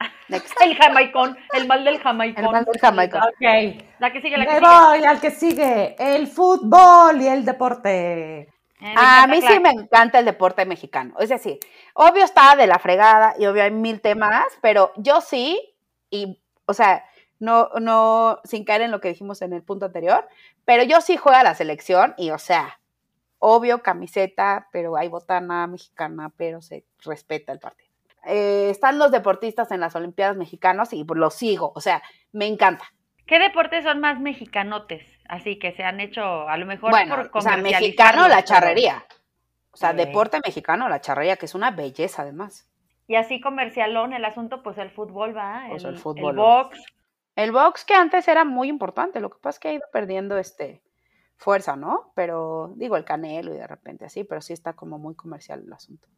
Next. 0.28 0.60
El 0.60 0.76
jamaicón, 0.76 1.36
el 1.54 1.66
mal 1.66 1.84
del 1.84 1.98
jamaicón. 1.98 2.44
El 2.44 2.50
mal 2.50 2.64
del 2.64 2.78
jamaicón. 2.80 3.22
Ok. 3.22 3.82
La 3.98 4.12
que 4.12 4.20
sigue, 4.20 4.36
la 4.36 4.44
que 4.46 4.52
Me 4.52 4.58
sigue. 4.58 4.68
voy 4.70 5.04
al 5.04 5.20
que 5.20 5.30
sigue, 5.30 5.96
el 5.98 6.26
fútbol 6.26 7.20
y 7.22 7.26
el 7.28 7.44
deporte. 7.44 8.48
Eh, 8.80 8.94
me 8.94 8.94
A 8.96 9.26
mí 9.26 9.40
sí 9.42 9.60
me 9.60 9.70
encanta 9.70 10.18
el 10.18 10.24
deporte 10.24 10.64
mexicano. 10.64 11.14
Es 11.18 11.28
decir, 11.28 11.58
obvio 11.94 12.24
está 12.24 12.54
de 12.56 12.66
la 12.66 12.78
fregada 12.78 13.34
y 13.38 13.46
obvio 13.46 13.62
hay 13.62 13.70
mil 13.70 14.00
temas, 14.00 14.46
pero 14.60 14.92
yo 14.96 15.20
sí, 15.20 15.74
y, 16.10 16.40
o 16.66 16.74
sea, 16.74 17.04
no, 17.40 17.70
no, 17.80 18.40
sin 18.44 18.64
caer 18.64 18.82
en 18.82 18.90
lo 18.90 19.00
que 19.00 19.08
dijimos 19.08 19.42
en 19.42 19.52
el 19.52 19.62
punto 19.62 19.86
anterior, 19.86 20.28
pero 20.64 20.82
yo 20.82 21.00
sí 21.00 21.16
juego 21.16 21.38
a 21.38 21.42
la 21.42 21.54
selección 21.54 22.14
y, 22.16 22.30
o 22.30 22.38
sea, 22.38 22.80
obvio 23.38 23.82
camiseta, 23.82 24.68
pero 24.72 24.96
hay 24.96 25.08
botana 25.08 25.66
mexicana, 25.66 26.32
pero 26.36 26.60
se 26.60 26.84
respeta 27.04 27.52
el 27.52 27.60
partido. 27.60 27.88
Eh, 28.26 28.68
están 28.70 28.98
los 28.98 29.10
deportistas 29.10 29.70
en 29.70 29.80
las 29.80 29.94
Olimpiadas 29.94 30.36
mexicanos 30.36 30.92
y 30.92 31.04
pues, 31.04 31.18
los 31.18 31.34
sigo, 31.34 31.72
o 31.74 31.80
sea, 31.80 32.02
me 32.32 32.46
encanta. 32.46 32.84
¿Qué 33.26 33.38
deportes 33.38 33.84
son 33.84 34.00
más 34.00 34.20
mexicanotes? 34.20 35.04
Así 35.28 35.58
que 35.58 35.72
se 35.72 35.84
han 35.84 36.00
hecho, 36.00 36.48
a 36.48 36.56
lo 36.56 36.66
mejor 36.66 36.90
Bueno, 36.90 37.16
por 37.16 37.30
o 37.32 37.40
sea, 37.42 37.56
mexicano 37.58 38.26
la 38.28 38.42
charrería. 38.42 39.04
O 39.70 39.76
sea, 39.76 39.92
deporte 39.92 40.40
mexicano 40.44 40.88
la 40.88 41.00
charrería, 41.00 41.36
que 41.36 41.46
es 41.46 41.54
una 41.54 41.70
belleza 41.70 42.22
además. 42.22 42.68
Y 43.06 43.14
así 43.14 43.40
comercialón 43.40 44.12
el 44.12 44.24
asunto, 44.24 44.62
pues 44.62 44.78
el 44.78 44.90
fútbol 44.90 45.36
va, 45.36 45.66
Pues 45.68 45.84
el, 45.84 45.90
el 45.90 45.98
fútbol, 45.98 46.30
el 46.30 46.36
box. 46.36 46.82
El 47.36 47.52
box 47.52 47.84
que 47.84 47.94
antes 47.94 48.26
era 48.26 48.44
muy 48.44 48.68
importante, 48.68 49.20
lo 49.20 49.30
que 49.30 49.38
pasa 49.38 49.56
es 49.56 49.60
que 49.60 49.68
ha 49.68 49.72
ido 49.74 49.86
perdiendo 49.92 50.38
este 50.38 50.82
fuerza, 51.36 51.76
¿no? 51.76 52.12
Pero 52.14 52.72
digo 52.76 52.96
el 52.96 53.04
canelo 53.04 53.54
y 53.54 53.58
de 53.58 53.66
repente 53.66 54.04
así, 54.04 54.24
pero 54.24 54.40
sí 54.40 54.52
está 54.52 54.72
como 54.72 54.98
muy 54.98 55.14
comercial 55.14 55.62
el 55.64 55.72
asunto. 55.72 56.08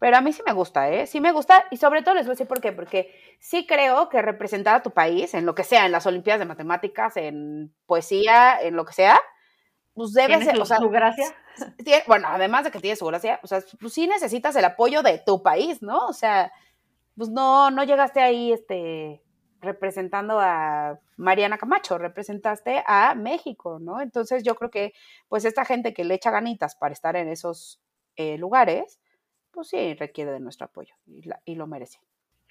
Pero 0.00 0.16
a 0.16 0.22
mí 0.22 0.32
sí 0.32 0.42
me 0.46 0.54
gusta, 0.54 0.90
¿eh? 0.90 1.06
Sí 1.06 1.20
me 1.20 1.30
gusta 1.30 1.66
y 1.70 1.76
sobre 1.76 2.02
todo 2.02 2.14
les 2.14 2.24
voy 2.24 2.32
a 2.32 2.34
decir 2.34 2.48
por 2.48 2.62
qué, 2.62 2.72
porque 2.72 3.14
sí 3.38 3.66
creo 3.66 4.08
que 4.08 4.22
representar 4.22 4.74
a 4.74 4.82
tu 4.82 4.92
país 4.92 5.34
en 5.34 5.44
lo 5.44 5.54
que 5.54 5.62
sea, 5.62 5.84
en 5.84 5.92
las 5.92 6.06
Olimpiadas 6.06 6.40
de 6.40 6.46
Matemáticas, 6.46 7.18
en 7.18 7.74
poesía, 7.84 8.58
en 8.62 8.76
lo 8.76 8.86
que 8.86 8.94
sea, 8.94 9.20
pues 9.92 10.14
debe 10.14 10.28
¿Tiene 10.28 10.44
ser, 10.46 10.58
o 10.58 10.64
sea, 10.64 10.78
su 10.78 10.88
gracia? 10.88 11.26
bueno, 12.06 12.28
además 12.28 12.64
de 12.64 12.70
que 12.70 12.80
tiene 12.80 12.96
su 12.96 13.04
gracia, 13.04 13.40
o 13.42 13.46
sea, 13.46 13.60
pues 13.78 13.92
sí 13.92 14.06
necesitas 14.06 14.56
el 14.56 14.64
apoyo 14.64 15.02
de 15.02 15.18
tu 15.18 15.42
país, 15.42 15.82
¿no? 15.82 16.06
O 16.06 16.14
sea, 16.14 16.50
pues 17.14 17.28
no, 17.28 17.70
no 17.70 17.84
llegaste 17.84 18.22
ahí, 18.22 18.52
este, 18.52 19.22
representando 19.60 20.40
a 20.40 20.98
Mariana 21.18 21.58
Camacho, 21.58 21.98
representaste 21.98 22.82
a 22.86 23.14
México, 23.14 23.78
¿no? 23.78 24.00
Entonces 24.00 24.42
yo 24.44 24.54
creo 24.54 24.70
que, 24.70 24.94
pues 25.28 25.44
esta 25.44 25.66
gente 25.66 25.92
que 25.92 26.04
le 26.04 26.14
echa 26.14 26.30
ganitas 26.30 26.74
para 26.74 26.94
estar 26.94 27.16
en 27.16 27.28
esos 27.28 27.82
eh, 28.16 28.38
lugares, 28.38 28.98
pues 29.52 29.68
sí 29.68 29.94
requiere 29.94 30.32
de 30.32 30.40
nuestro 30.40 30.66
apoyo 30.66 30.94
y, 31.06 31.22
la- 31.22 31.40
y 31.44 31.54
lo 31.54 31.66
merece. 31.66 31.98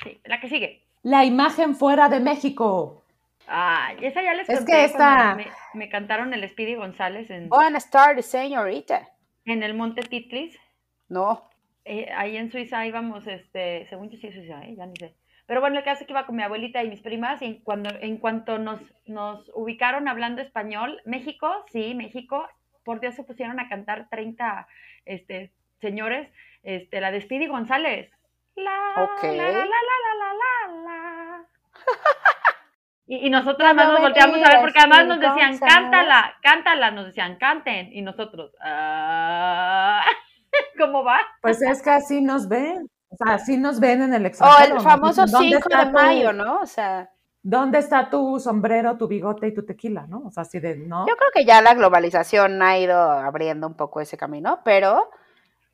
Sí, 0.04 0.20
la 0.26 0.39
que 0.39 0.50
sigue. 0.50 0.84
La 1.04 1.26
imagen 1.26 1.76
fuera 1.76 2.10
de 2.10 2.20
México. 2.20 3.04
Ay, 3.47 3.97
esa 4.02 4.22
ya 4.22 4.34
les 4.34 4.47
Es 4.50 4.58
conté 4.60 4.72
que 4.72 4.84
esta- 4.86 5.36
me, 5.36 5.47
me 5.74 5.89
cantaron 5.89 6.34
el 6.34 6.47
Speedy 6.50 6.76
González 6.76 7.30
en, 7.30 7.50
Buenas 7.50 7.89
tardes, 7.89 8.26
señorita. 8.28 9.08
en 9.45 9.64
el 9.64 9.74
Monte 9.74 10.02
Titlis. 10.04 10.58
No, 11.08 11.45
Eh, 11.86 12.08
ahí 12.16 12.38
en 12.38 12.52
Suiza 12.52 12.86
íbamos, 12.86 13.26
este, 13.26 13.88
según 13.89 14.10
yo 14.12 14.18
sí 14.20 14.28
es 14.28 14.36
Suiza, 14.36 14.62
¿eh? 14.64 14.76
ya 14.78 14.86
ni 14.86 14.95
sé. 14.97 15.16
Pero 15.47 15.60
bueno, 15.62 15.80
el 15.80 15.84
caso 15.84 16.02
es 16.02 16.06
que 16.08 16.14
iba 16.14 16.28
con 16.28 16.36
mi 16.36 16.43
abuelita 16.43 16.84
y 16.84 16.89
mis 16.89 17.02
primas 17.02 17.41
y 17.41 17.45
en, 17.45 17.56
cuando, 17.62 17.89
en 18.02 18.18
cuanto 18.18 18.60
nos, 18.60 18.80
nos 19.08 19.50
ubicaron 19.56 20.08
hablando 20.08 20.43
español, 20.43 21.02
México, 21.06 21.50
sí, 21.72 21.95
México, 21.95 22.47
por 22.84 23.00
Dios 23.00 23.16
se 23.16 23.24
pusieron 23.24 23.60
a 23.60 23.68
cantar 23.70 24.08
30 24.10 24.68
este, 25.06 25.52
señores, 25.82 26.30
este, 26.64 27.01
la 27.01 27.12
de 27.12 27.22
Speedy 27.22 27.47
González. 27.47 28.12
La, 28.55 28.93
Ok. 29.03 29.24
la, 29.24 29.32
la, 29.32 29.51
la, 29.51 29.66
la, 29.66 30.14
la, 30.20 30.34
la, 30.34 30.82
la. 30.84 31.45
Y, 33.12 33.26
y 33.26 33.30
nosotros 33.32 33.62
además 33.66 33.88
nos 33.88 34.01
volteamos 34.01 34.38
a 34.38 34.49
ver 34.51 34.62
porque 34.62 34.78
además 34.78 35.07
nos 35.07 35.20
decían, 35.20 35.49
González. 35.53 35.74
cántala, 35.74 36.36
cántala, 36.43 36.91
nos 36.91 37.07
decían, 37.07 37.38
canten. 37.38 37.91
Y 37.91 38.03
nosotros, 38.03 38.51
ah, 38.62 40.03
¿cómo 40.78 41.03
va? 41.03 41.20
Pues 41.41 41.60
es 41.64 41.82
que 41.82 41.89
así 41.89 42.22
nos 42.22 42.47
ven. 42.47 42.88
O 43.10 43.16
sea, 43.18 43.34
así 43.34 43.57
nos 43.57 43.80
ven 43.80 44.03
en 44.03 44.14
el 44.14 44.26
o 44.26 44.28
extranjero. 44.28 44.68
el 44.68 44.74
nos 44.76 44.84
famoso 44.84 45.24
dicen, 45.26 45.39
¿dónde 45.39 45.55
5 45.57 45.70
está 45.70 45.80
de 45.80 45.86
tu- 45.88 45.91
mayo, 45.93 46.34
¿no? 46.34 46.60
O 46.62 46.66
sea... 46.68 47.10
¿Dónde 47.41 47.80
está 47.80 48.12
tu 48.12 48.39
sombrero, 48.39 48.95
tu 48.97 49.07
bigote 49.07 49.47
y 49.47 49.53
tu 49.55 49.66
tequila, 49.66 50.05
no? 50.07 50.24
O 50.28 50.30
sea, 50.30 50.41
así 50.43 50.60
de, 50.60 50.76
¿no? 50.76 51.07
Yo 51.07 51.16
creo 51.16 51.32
que 51.34 51.45
ya 51.45 51.64
la 51.64 51.74
globalización 51.74 52.62
ha 52.62 52.78
ido 52.78 52.95
abriendo 52.99 53.66
un 53.66 53.74
poco 53.76 54.01
ese 54.01 54.18
camino, 54.18 54.60
pero 54.64 55.10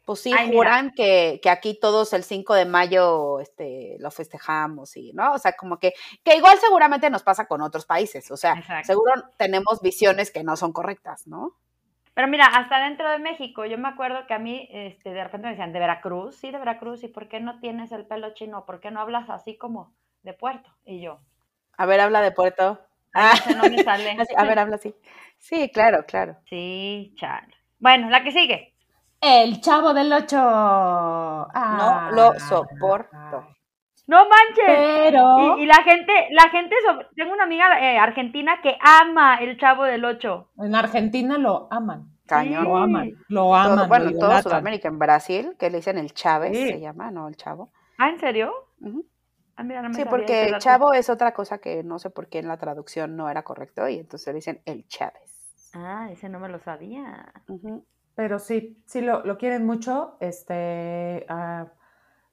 pues 0.05 0.19
sí 0.21 0.31
Ay, 0.37 0.51
juran 0.53 0.91
que, 0.91 1.39
que 1.41 1.49
aquí 1.49 1.77
todos 1.79 2.13
el 2.13 2.23
5 2.23 2.53
de 2.53 2.65
mayo 2.65 3.39
este, 3.39 3.97
lo 3.99 4.11
festejamos 4.11 4.95
y, 4.97 5.11
¿no? 5.13 5.33
O 5.33 5.37
sea, 5.39 5.53
como 5.53 5.79
que, 5.79 5.93
que 6.23 6.35
igual 6.37 6.57
seguramente 6.59 7.09
nos 7.09 7.23
pasa 7.23 7.47
con 7.47 7.61
otros 7.61 7.85
países, 7.85 8.29
o 8.31 8.37
sea, 8.37 8.53
Exacto. 8.53 8.87
seguro 8.87 9.11
tenemos 9.37 9.81
visiones 9.81 10.31
que 10.31 10.43
no 10.43 10.55
son 10.55 10.71
correctas, 10.73 11.27
¿no? 11.27 11.55
Pero 12.13 12.29
mira, 12.29 12.45
hasta 12.45 12.79
dentro 12.79 13.09
de 13.11 13.19
México, 13.19 13.65
yo 13.65 13.77
me 13.77 13.89
acuerdo 13.89 14.25
que 14.25 14.33
a 14.33 14.39
mí, 14.39 14.69
este, 14.71 15.09
de 15.11 15.23
repente 15.23 15.47
me 15.47 15.51
decían, 15.51 15.73
¿de 15.73 15.79
Veracruz? 15.79 16.37
Sí, 16.37 16.49
de 16.49 16.57
Veracruz. 16.59 17.03
¿Y 17.03 17.09
por 17.09 17.27
qué 17.27 17.41
no 17.41 17.59
tienes 17.59 17.91
el 17.91 18.05
pelo 18.05 18.33
chino? 18.33 18.65
¿Por 18.65 18.79
qué 18.79 18.89
no 18.89 19.01
hablas 19.01 19.29
así 19.29 19.57
como 19.57 19.93
de 20.23 20.33
puerto? 20.33 20.69
Y 20.85 21.01
yo, 21.01 21.19
A 21.77 21.85
ver, 21.85 21.99
habla 21.99 22.21
de 22.21 22.31
Puerto. 22.31 22.79
Ah, 23.13 23.33
no 23.57 23.63
me 23.69 23.79
sale. 23.83 24.15
a 24.37 24.45
ver, 24.45 24.59
habla 24.59 24.75
así. 24.77 24.95
Sí, 25.37 25.69
claro, 25.73 26.05
claro. 26.05 26.37
Sí, 26.49 27.13
chale. 27.17 27.53
Bueno, 27.79 28.09
la 28.09 28.23
que 28.23 28.31
sigue. 28.31 28.74
El 29.21 29.61
chavo 29.61 29.93
del 29.93 30.11
ocho. 30.13 30.37
Ah. 30.39 32.09
No 32.11 32.15
lo 32.15 32.39
soporto. 32.39 33.47
¡No 34.07 34.17
manches! 34.29 34.65
Pero 34.67 35.57
Y, 35.57 35.63
y 35.63 35.65
la 35.65 35.81
gente, 35.83 36.13
la 36.31 36.49
gente, 36.51 36.75
sobre- 36.85 37.07
tengo 37.15 37.33
una 37.33 37.45
amiga 37.45 37.65
eh, 37.81 37.97
argentina 37.97 38.59
que 38.61 38.77
ama 38.79 39.37
el 39.37 39.57
Chavo 39.59 39.83
del 39.83 40.05
Ocho. 40.05 40.51
en 40.59 40.75
Argentina 40.75 41.39
lo 41.39 41.67
aman. 41.71 42.11
Cañón. 42.27 42.65
Lo 42.65 42.77
aman. 42.77 43.11
Lo 43.29 43.41
Todo- 43.45 43.55
aman. 43.55 43.89
bueno, 43.89 44.11
lo 44.11 44.19
todo. 44.19 44.41
Sudamérica, 44.43 44.89
en 44.89 44.99
Brasil, 44.99 45.55
que 45.57 45.71
le 45.71 45.77
dicen 45.77 45.97
el 45.97 46.13
Chávez, 46.13 46.55
Sí. 46.55 46.67
se 46.69 46.79
llama, 46.79 47.09
¿no? 47.09 47.27
El 47.27 47.35
Chavo. 47.35 47.71
¿Ah, 47.97 48.09
en 48.09 48.19
serio? 48.19 48.51
Ah, 49.57 49.63
mira, 49.63 49.81
no 49.81 49.89
me 49.89 49.95
Sí, 49.95 50.03
porque 50.07 50.47
dato. 50.51 50.59
chavo 50.59 50.93
es 50.93 51.09
otra 51.09 51.33
cosa 51.33 51.57
que 51.59 51.81
no 51.83 51.97
sé 51.97 52.09
por 52.11 52.27
qué 52.29 52.39
en 52.39 52.47
la 52.47 52.57
traducción 52.57 53.15
no 53.15 53.27
era 53.29 53.41
correcto 53.43 53.87
y 53.87 53.97
entonces 53.99 54.27
le 54.27 54.33
dicen 54.35 54.61
el 54.65 54.85
Chávez. 54.87 55.71
Ah, 55.73 56.09
ese 56.11 56.29
no 56.29 56.39
me 56.39 56.49
lo 56.49 56.59
sabía. 56.59 57.31
Ujú. 57.47 57.85
Pero 58.15 58.39
sí, 58.39 58.81
sí 58.85 59.01
lo, 59.01 59.23
lo 59.25 59.37
quieren 59.37 59.65
mucho. 59.65 60.17
Este, 60.21 61.25
ah, 61.29 61.67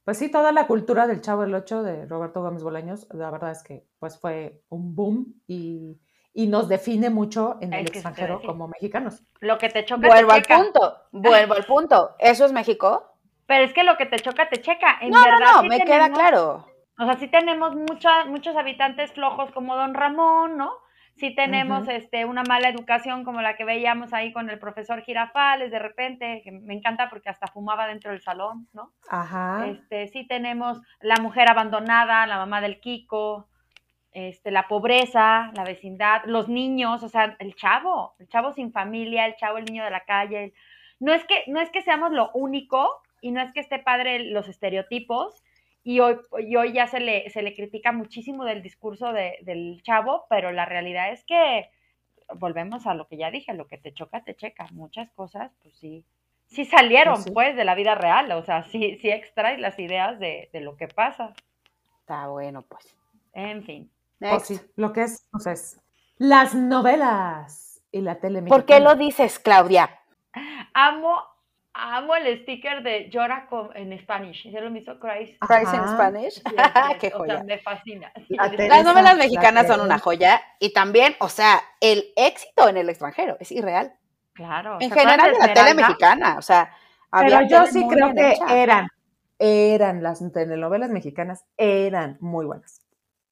pues 0.04 0.18
sí, 0.18 0.30
toda 0.30 0.52
la 0.52 0.66
cultura 0.66 1.06
del 1.06 1.20
Chavo 1.20 1.42
del 1.42 1.54
Ocho 1.54 1.82
de 1.82 2.06
Roberto 2.06 2.42
Gómez 2.42 2.62
Bolaños, 2.62 3.06
la 3.12 3.30
verdad 3.30 3.50
es 3.50 3.62
que 3.62 3.84
pues 3.98 4.18
fue 4.18 4.62
un 4.68 4.94
boom 4.94 5.34
y, 5.46 5.98
y 6.34 6.46
nos 6.46 6.68
define 6.68 7.10
mucho 7.10 7.58
en 7.60 7.72
el 7.72 7.86
extranjero 7.86 8.40
como 8.42 8.68
mexicanos. 8.68 9.22
Lo 9.40 9.58
que 9.58 9.68
te 9.68 9.84
choca 9.84 10.06
Vuelvo 10.06 10.30
te 10.30 10.34
al 10.36 10.42
checa. 10.42 10.56
punto, 10.58 10.96
vuelvo 11.12 11.54
al 11.54 11.64
punto. 11.64 12.10
¿Eso 12.18 12.44
es 12.44 12.52
México? 12.52 13.08
Pero 13.46 13.64
es 13.64 13.72
que 13.72 13.84
lo 13.84 13.96
que 13.96 14.06
te 14.06 14.18
choca 14.20 14.48
te 14.48 14.60
checa. 14.60 14.98
En 15.00 15.10
no, 15.10 15.18
no, 15.18 15.24
verdad, 15.24 15.52
no, 15.56 15.62
sí 15.62 15.68
me 15.68 15.84
queda 15.84 16.10
claro. 16.12 16.66
O 16.98 17.04
sea, 17.04 17.18
sí 17.18 17.26
tenemos 17.28 17.74
mucha- 17.74 18.24
muchos 18.26 18.54
habitantes 18.56 19.12
flojos 19.12 19.50
como 19.50 19.74
Don 19.76 19.94
Ramón, 19.94 20.56
¿no? 20.56 20.72
Sí 21.16 21.34
tenemos 21.34 21.88
este, 21.88 22.24
una 22.24 22.42
mala 22.42 22.68
educación 22.68 23.24
como 23.24 23.42
la 23.42 23.56
que 23.56 23.64
veíamos 23.64 24.12
ahí 24.12 24.32
con 24.32 24.50
el 24.50 24.58
profesor 24.58 25.02
Girafales 25.02 25.70
de 25.70 25.78
repente, 25.78 26.40
que 26.42 26.52
me 26.52 26.74
encanta 26.74 27.08
porque 27.10 27.28
hasta 27.28 27.46
fumaba 27.46 27.86
dentro 27.86 28.10
del 28.10 28.20
salón, 28.20 28.68
¿no? 28.72 28.92
Ajá. 29.08 29.66
Este, 29.68 30.08
sí 30.08 30.26
tenemos 30.26 30.80
la 31.00 31.16
mujer 31.16 31.48
abandonada, 31.48 32.26
la 32.26 32.38
mamá 32.38 32.60
del 32.60 32.80
Kiko, 32.80 33.48
este, 34.12 34.50
la 34.50 34.68
pobreza, 34.68 35.50
la 35.54 35.64
vecindad, 35.64 36.22
los 36.26 36.48
niños, 36.48 37.02
o 37.02 37.08
sea, 37.08 37.36
el 37.38 37.54
chavo, 37.54 38.14
el 38.18 38.28
chavo 38.28 38.52
sin 38.52 38.72
familia, 38.72 39.26
el 39.26 39.36
chavo, 39.36 39.58
el 39.58 39.64
niño 39.64 39.84
de 39.84 39.90
la 39.90 40.04
calle. 40.04 40.52
No 41.00 41.12
es 41.12 41.24
que, 41.24 41.44
no 41.46 41.60
es 41.60 41.70
que 41.70 41.82
seamos 41.82 42.12
lo 42.12 42.30
único 42.34 43.00
y 43.20 43.32
no 43.32 43.40
es 43.40 43.52
que 43.52 43.60
esté 43.60 43.78
padre 43.78 44.18
los 44.24 44.48
estereotipos 44.48 45.42
y 45.84 46.00
hoy, 46.00 46.18
y 46.40 46.56
hoy 46.56 46.72
ya 46.72 46.86
se 46.86 47.00
le, 47.00 47.28
se 47.30 47.42
le 47.42 47.54
critica 47.54 47.92
muchísimo 47.92 48.44
del 48.44 48.62
discurso 48.62 49.12
de- 49.12 49.38
del 49.42 49.82
chavo, 49.82 50.26
pero 50.30 50.52
la 50.52 50.64
realidad 50.64 51.12
es 51.12 51.24
que 51.24 51.68
volvemos 52.36 52.86
a 52.86 52.94
lo 52.94 53.08
que 53.08 53.16
ya 53.16 53.30
dije, 53.30 53.52
lo 53.54 53.66
que 53.66 53.78
te 53.78 53.92
choca, 53.92 54.22
te 54.24 54.34
checa. 54.36 54.66
Muchas 54.72 55.10
cosas, 55.12 55.52
pues 55.62 55.76
sí, 55.76 56.04
sí 56.46 56.64
salieron, 56.64 57.14
Pues 57.14 57.24
sí. 57.24 57.30
pues, 57.32 57.56
de 57.56 57.64
la 57.64 57.74
vida 57.74 57.94
real. 57.94 58.30
O 58.32 58.44
sea, 58.44 58.64
sí, 58.64 58.98
sí 59.00 59.10
extraes 59.10 59.58
las 59.60 59.78
ideas 59.78 60.18
de, 60.18 60.48
de 60.52 60.60
lo 60.60 60.76
que 60.76 60.88
pasa. 60.88 61.32
Está 62.00 62.28
bueno, 62.28 62.62
pues. 62.62 62.96
En 63.34 63.62
fin. 63.62 63.90
Pues 64.18 64.42
sí, 64.44 64.60
lo 64.76 64.92
que 64.92 65.02
es, 65.02 65.26
pues 65.32 65.46
es 65.46 65.80
las 66.18 66.54
novelas 66.54 67.82
y 67.90 68.00
la 68.00 68.20
tele 68.20 68.42
¿Por 68.42 68.64
qué 68.64 68.80
lo 68.80 68.94
dices, 68.94 69.38
Claudia? 69.38 69.98
Amo, 70.74 71.22
amo 71.74 72.14
el 72.16 72.42
sticker 72.42 72.82
de 72.82 73.08
llora 73.10 73.46
con, 73.48 73.74
en 73.76 73.98
Spanish. 74.00 74.50
¿Ya 74.50 74.60
lo 74.60 74.76
hizo 74.76 74.98
Christ? 74.98 75.38
Price 75.46 75.74
in 75.76 75.80
Ajá. 75.80 75.94
Spanish. 75.94 76.34
Sí, 76.34 76.42
Qué 77.00 77.06
o 77.08 77.10
sea, 77.10 77.18
joya. 77.38 77.44
me 77.44 77.58
fascina. 77.60 78.12
La 78.28 78.44
Sí, 78.50 78.56
tele- 78.56 78.68
Las 78.68 78.84
novelas 78.84 79.16
la 79.16 79.24
mexicanas 79.24 79.66
son 79.66 79.76
que- 79.80 79.82
una 79.86 79.98
joya 79.98 80.42
y 80.58 80.72
también, 80.72 81.14
o 81.20 81.28
sea, 81.28 81.60
el 81.80 82.04
éxito 82.16 82.68
en 82.68 82.76
el 82.76 82.88
extranjero 82.88 83.36
es 83.40 83.50
irreal. 83.52 83.94
Claro. 84.34 84.78
En 84.80 84.88
¿se 84.90 84.98
general 84.98 85.32
de 85.32 85.38
la 85.38 85.52
tele 85.54 85.74
mexicana, 85.74 86.36
o 86.38 86.42
sea, 86.42 86.74
Pero 87.10 87.42
yo 87.46 87.66
sí 87.66 87.86
creo 87.88 88.12
que 88.14 88.32
hecha. 88.32 88.56
eran, 88.56 88.88
eran 89.38 90.02
las 90.02 90.22
telenovelas 90.32 90.90
mexicanas, 90.90 91.44
eran 91.56 92.16
muy 92.20 92.46
buenas. 92.46 92.80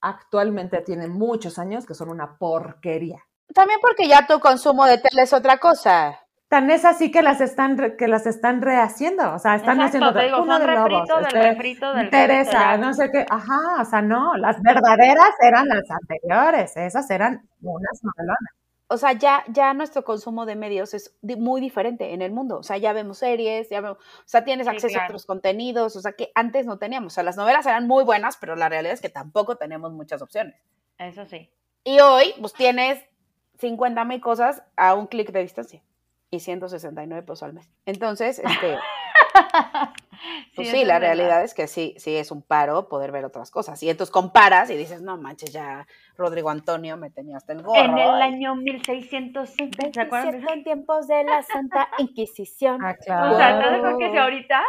Actualmente 0.02 0.80
tienen 0.82 1.10
muchos 1.12 1.58
años 1.58 1.86
que 1.86 1.94
son 1.94 2.10
una 2.10 2.36
porquería. 2.38 3.18
También 3.54 3.80
porque 3.80 4.08
ya 4.08 4.26
tu 4.26 4.40
consumo 4.40 4.86
de 4.86 4.98
tele 4.98 5.22
es 5.22 5.32
otra 5.32 5.58
cosa. 5.58 6.19
Tan 6.50 6.68
es 6.70 6.84
así 6.84 7.12
que 7.12 7.22
las 7.22 7.40
están 7.40 7.78
re- 7.78 7.96
que 7.96 8.08
las 8.08 8.26
están 8.26 8.60
rehaciendo, 8.60 9.34
o 9.34 9.38
sea, 9.38 9.54
están 9.54 9.80
Exacto, 9.80 10.08
haciendo 10.08 10.20
digo, 10.20 10.36
son 10.44 10.60
de 10.60 10.66
Lobos, 10.74 10.90
refrito 10.90 11.16
del 11.16 11.26
este, 11.26 11.42
refrito 11.52 11.94
del 11.94 12.10
Teresa, 12.10 12.50
refrito, 12.50 12.58
ya. 12.60 12.76
no 12.76 12.92
sé 12.94 13.10
qué, 13.12 13.26
ajá, 13.30 13.80
o 13.80 13.84
sea, 13.84 14.02
no, 14.02 14.34
las 14.36 14.60
verdaderas 14.60 15.30
eran 15.40 15.68
las 15.68 15.88
anteriores, 15.88 16.76
esas 16.76 17.08
eran 17.10 17.48
unas 17.62 18.02
novelonas. 18.02 18.50
O 18.88 18.96
sea, 18.96 19.12
ya, 19.12 19.44
ya 19.46 19.72
nuestro 19.74 20.02
consumo 20.02 20.44
de 20.44 20.56
medios 20.56 20.92
es 20.92 21.16
di- 21.22 21.36
muy 21.36 21.60
diferente 21.60 22.12
en 22.12 22.20
el 22.22 22.32
mundo. 22.32 22.58
O 22.58 22.62
sea, 22.64 22.76
ya 22.78 22.92
vemos 22.92 23.18
series, 23.18 23.70
ya 23.70 23.80
vemos, 23.80 23.98
o 23.98 24.22
sea, 24.26 24.42
tienes 24.42 24.66
Sí, 24.66 24.72
acceso 24.74 24.98
a 25.00 25.04
otros 25.04 25.26
contenidos, 25.26 25.94
o 25.94 26.00
sea, 26.00 26.10
que 26.14 26.32
antes 26.34 26.66
no 26.66 26.78
teníamos. 26.78 27.12
O 27.12 27.14
sea, 27.14 27.22
las 27.22 27.36
novelas 27.36 27.64
eran 27.66 27.86
muy 27.86 28.02
buenas, 28.02 28.36
pero 28.38 28.56
la 28.56 28.68
realidad 28.68 28.92
es 28.94 29.00
que 29.00 29.08
tampoco 29.08 29.54
tenemos 29.54 29.92
muchas 29.92 30.20
opciones. 30.20 30.56
Eso 30.98 31.24
sí. 31.26 31.48
Y 31.84 32.00
hoy, 32.00 32.34
pues 32.40 32.52
tienes 32.54 33.00
50 33.60 34.04
mil 34.04 34.20
cosas 34.20 34.64
a 34.76 34.94
un 34.94 35.06
clic 35.06 35.30
de 35.30 35.42
distancia 35.42 35.80
y 36.30 36.40
169 36.40 37.22
pesos 37.22 37.42
al 37.42 37.52
mes. 37.54 37.68
Entonces, 37.86 38.38
este, 38.38 38.78
pues 40.54 40.68
sí, 40.68 40.78
eso 40.78 40.86
la 40.86 40.94
es 40.96 41.00
verdad. 41.00 41.00
realidad 41.00 41.44
es 41.44 41.54
que 41.54 41.66
sí, 41.66 41.94
sí 41.98 42.16
es 42.16 42.30
un 42.30 42.42
paro 42.42 42.88
poder 42.88 43.10
ver 43.12 43.24
otras 43.24 43.50
cosas. 43.50 43.82
Y 43.82 43.90
entonces 43.90 44.12
comparas 44.12 44.70
y 44.70 44.76
dices, 44.76 45.02
no 45.02 45.16
manches, 45.16 45.52
ya 45.52 45.86
Rodrigo 46.16 46.50
Antonio 46.50 46.96
me 46.96 47.10
tenía 47.10 47.36
hasta 47.36 47.52
el 47.52 47.62
gorro. 47.62 47.80
En 47.82 47.98
el 47.98 48.10
Ay, 48.10 48.34
año 48.34 48.54
1605, 48.54 49.72
¿se 49.92 50.00
acuerdan 50.00 50.30
de 50.32 50.38
27 50.38 50.44
eso? 50.44 50.52
en 50.52 50.64
tiempos 50.64 51.08
de 51.08 51.24
la 51.24 51.42
Santa 51.42 51.88
Inquisición. 51.98 52.78
Ah, 52.84 52.96
O 52.98 53.02
sea, 53.02 53.50
¿estás 53.50 53.70
de 53.72 53.76
acuerdo 53.76 53.98
que 53.98 54.04
si 54.06 54.10
claro. 54.12 54.24
ahorita? 54.24 54.62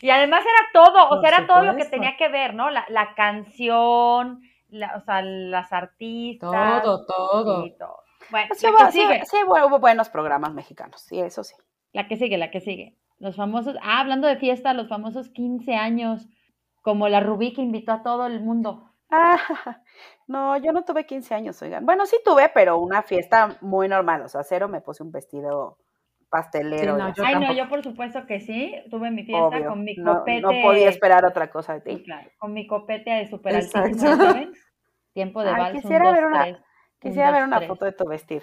Y 0.00 0.10
además 0.10 0.42
era 0.42 0.84
todo, 0.84 1.08
o 1.08 1.20
sea, 1.20 1.30
era 1.30 1.46
todo 1.46 1.62
lo 1.62 1.76
que 1.76 1.86
tenía 1.86 2.16
que 2.16 2.28
ver, 2.28 2.54
¿no? 2.54 2.68
La, 2.70 2.84
la 2.88 3.14
canción, 3.14 4.42
la- 4.68 4.96
o 4.96 5.00
sea, 5.00 5.22
las 5.22 5.72
artistas. 5.72 6.82
Todo, 6.82 7.06
todo. 7.06 7.62
sí, 7.64 7.74
todo. 7.78 8.03
Bueno, 8.34 8.52
Sí, 8.56 8.66
la 8.66 8.72
hubo, 8.72 8.78
que 8.86 8.92
sí, 8.92 9.00
sigue, 9.00 9.24
sí 9.26 9.36
hubo 9.46 9.66
hubo 9.68 9.78
buenos 9.78 10.08
programas 10.08 10.52
mexicanos, 10.52 11.02
sí, 11.02 11.20
eso 11.20 11.44
sí. 11.44 11.54
la 11.92 12.08
que 12.08 12.16
sigue, 12.16 12.36
la 12.36 12.50
que 12.50 12.60
sigue. 12.60 12.96
Los 13.20 13.36
famosos, 13.36 13.76
ah, 13.80 14.00
hablando 14.00 14.26
de 14.26 14.36
fiesta, 14.36 14.74
los 14.74 14.88
famosos 14.88 15.28
15 15.28 15.76
años, 15.76 16.26
como 16.82 17.08
la 17.08 17.20
Rubí 17.20 17.52
que 17.52 17.62
invitó 17.62 17.92
a 17.92 18.02
todo 18.02 18.26
el 18.26 18.40
mundo. 18.40 18.90
Ah, 19.08 19.38
no, 20.26 20.56
yo 20.56 20.72
no 20.72 20.82
tuve 20.84 21.06
15 21.06 21.32
años, 21.32 21.62
oigan. 21.62 21.86
Bueno, 21.86 22.06
sí 22.06 22.16
tuve, 22.24 22.50
pero 22.52 22.76
una 22.78 23.02
fiesta 23.02 23.56
muy 23.60 23.86
normal. 23.86 24.22
O 24.22 24.28
sea, 24.28 24.42
cero 24.42 24.68
me 24.68 24.80
puse 24.80 25.04
un 25.04 25.12
vestido 25.12 25.78
pastelero. 26.28 26.96
Sí, 26.96 27.02
no, 27.02 27.14
Yo 27.14 27.24
Ay, 27.24 27.34
no, 27.38 27.52
yo 27.52 27.68
por 27.68 27.84
supuesto 27.84 28.26
que 28.26 28.40
sí, 28.40 28.74
tuve 28.90 29.12
mi 29.12 29.22
fiesta 29.22 29.46
obvio. 29.46 29.68
con 29.68 29.84
mi 29.84 29.94
copete. 29.94 30.40
no 30.40 30.48
podía 30.60 30.88
esperar 30.88 31.24
otra 31.24 31.50
cosa 31.52 31.74
de 31.74 31.80
Sí, 31.82 31.96
ti. 31.98 32.02
claro, 32.02 32.28
con 32.38 32.52
mi 32.52 32.66
copete 32.66 33.10
de 33.10 33.28
super 33.28 33.54
altísimo, 33.54 33.86
¿ya 34.08 34.16
¿saben? 34.16 34.52
Tiempo 35.12 35.44
de 35.44 35.50
Ay, 35.50 35.56
vals, 35.62 35.74
un, 35.76 35.80
quisiera 35.82 36.04
dos, 36.06 36.14
ver 36.14 36.26
una- 36.26 36.42
tres, 36.42 36.58
Quisiera 37.04 37.30
ver 37.30 37.44
una 37.44 37.58
tres. 37.58 37.68
foto 37.68 37.84
de 37.84 37.92
tu 37.92 38.04
vestido. 38.08 38.42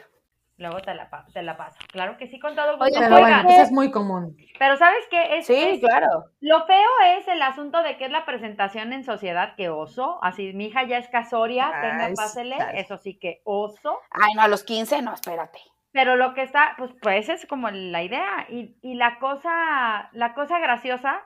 Luego 0.58 0.80
te 0.80 0.94
la, 0.94 1.10
te 1.34 1.42
la 1.42 1.58
paso. 1.58 1.80
Claro 1.92 2.18
que 2.18 2.28
sí, 2.28 2.40
con 2.40 2.56
todo 2.56 2.78
gusto. 2.78 2.84
Oye, 2.86 2.96
Pero 3.00 3.50
eso 3.50 3.62
es 3.64 3.72
muy 3.72 3.90
común. 3.90 4.38
Pero 4.60 4.78
¿sabes 4.78 5.04
qué? 5.10 5.38
Es, 5.38 5.48
Sí, 5.48 5.56
es- 5.56 5.80
claro. 5.80 6.26
Lo 6.40 6.66
feo 6.68 6.90
es 7.18 7.28
el 7.28 7.42
asunto 7.42 7.82
de 7.82 7.98
que 7.98 8.06
es 8.06 8.12
la 8.12 8.26
presentación 8.26 8.94
en 8.94 9.04
sociedad 9.04 9.56
que 9.56 9.70
oso. 9.70 10.20
Así, 10.24 10.54
mi 10.54 10.68
hija 10.68 10.84
ya 10.84 11.00
es 11.00 11.10
casoria, 11.10 11.72
tenga, 11.82 12.06
Ay, 12.06 12.16
sí, 12.16 12.16
pásele, 12.16 12.56
eso 12.76 12.98
sí 12.98 13.18
que 13.18 13.42
oso. 13.44 13.98
Ay, 14.12 14.34
no, 14.36 14.44
a 14.44 14.48
los 14.48 14.64
15, 14.64 15.02
no, 15.02 15.14
espérate. 15.14 15.60
Pero 15.94 16.16
lo 16.16 16.36
que 16.36 16.44
está, 16.44 16.76
pues, 16.78 16.92
pues 17.02 17.28
es 17.30 17.48
como 17.48 17.70
la 17.72 18.04
idea. 18.04 18.46
Y, 18.50 18.78
y 18.84 18.94
la 18.94 19.18
cosa, 19.18 20.10
la 20.12 20.34
cosa 20.36 20.60
graciosa 20.60 21.24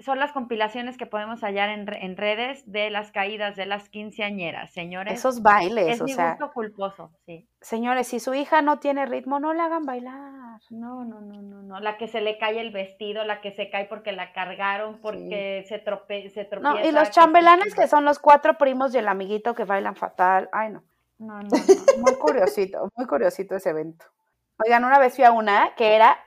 son 0.00 0.18
las 0.18 0.32
compilaciones 0.32 0.96
que 0.96 1.06
podemos 1.06 1.40
hallar 1.42 1.68
en, 1.68 1.86
en 1.92 2.16
redes 2.16 2.62
de 2.70 2.90
las 2.90 3.12
caídas 3.12 3.56
de 3.56 3.66
las 3.66 3.88
quinceañeras, 3.88 4.72
señores. 4.72 5.14
Esos 5.14 5.42
bailes, 5.42 5.88
es 5.88 6.00
o 6.00 6.04
mi 6.04 6.12
sea, 6.12 6.30
gusto 6.30 6.52
culposo, 6.52 7.10
sí. 7.26 7.46
señores, 7.60 8.08
si 8.08 8.20
su 8.20 8.34
hija 8.34 8.62
no 8.62 8.78
tiene 8.78 9.06
ritmo, 9.06 9.40
no 9.40 9.52
la 9.52 9.66
hagan 9.66 9.84
bailar. 9.84 10.60
No, 10.70 11.04
no, 11.04 11.20
no, 11.20 11.42
no, 11.42 11.62
no. 11.62 11.80
La 11.80 11.96
que 11.96 12.06
se 12.08 12.20
le 12.20 12.38
cae 12.38 12.60
el 12.60 12.70
vestido, 12.70 13.24
la 13.24 13.40
que 13.40 13.52
se 13.52 13.70
cae 13.70 13.86
porque 13.86 14.12
la 14.12 14.32
cargaron, 14.32 15.00
porque 15.00 15.64
se, 15.68 15.78
trope, 15.78 16.28
se 16.30 16.44
tropieza. 16.44 16.80
No, 16.80 16.86
y 16.86 16.92
los 16.92 17.10
chambelanes 17.10 17.74
que 17.74 17.86
son 17.86 18.04
los 18.04 18.18
cuatro 18.18 18.54
primos 18.58 18.94
y 18.94 18.98
el 18.98 19.08
amiguito 19.08 19.54
que 19.54 19.64
bailan 19.64 19.96
fatal. 19.96 20.48
Ay, 20.52 20.70
no. 20.70 20.82
No, 21.18 21.42
no, 21.42 21.42
no. 21.42 21.48
Muy 21.98 22.14
curiosito, 22.14 22.88
muy 22.96 23.06
curiosito 23.06 23.54
ese 23.54 23.68
evento. 23.70 24.06
Oigan, 24.64 24.84
una 24.84 24.98
vez 24.98 25.14
fui 25.14 25.24
a 25.24 25.32
una 25.32 25.74
que 25.76 25.94
era 25.94 26.18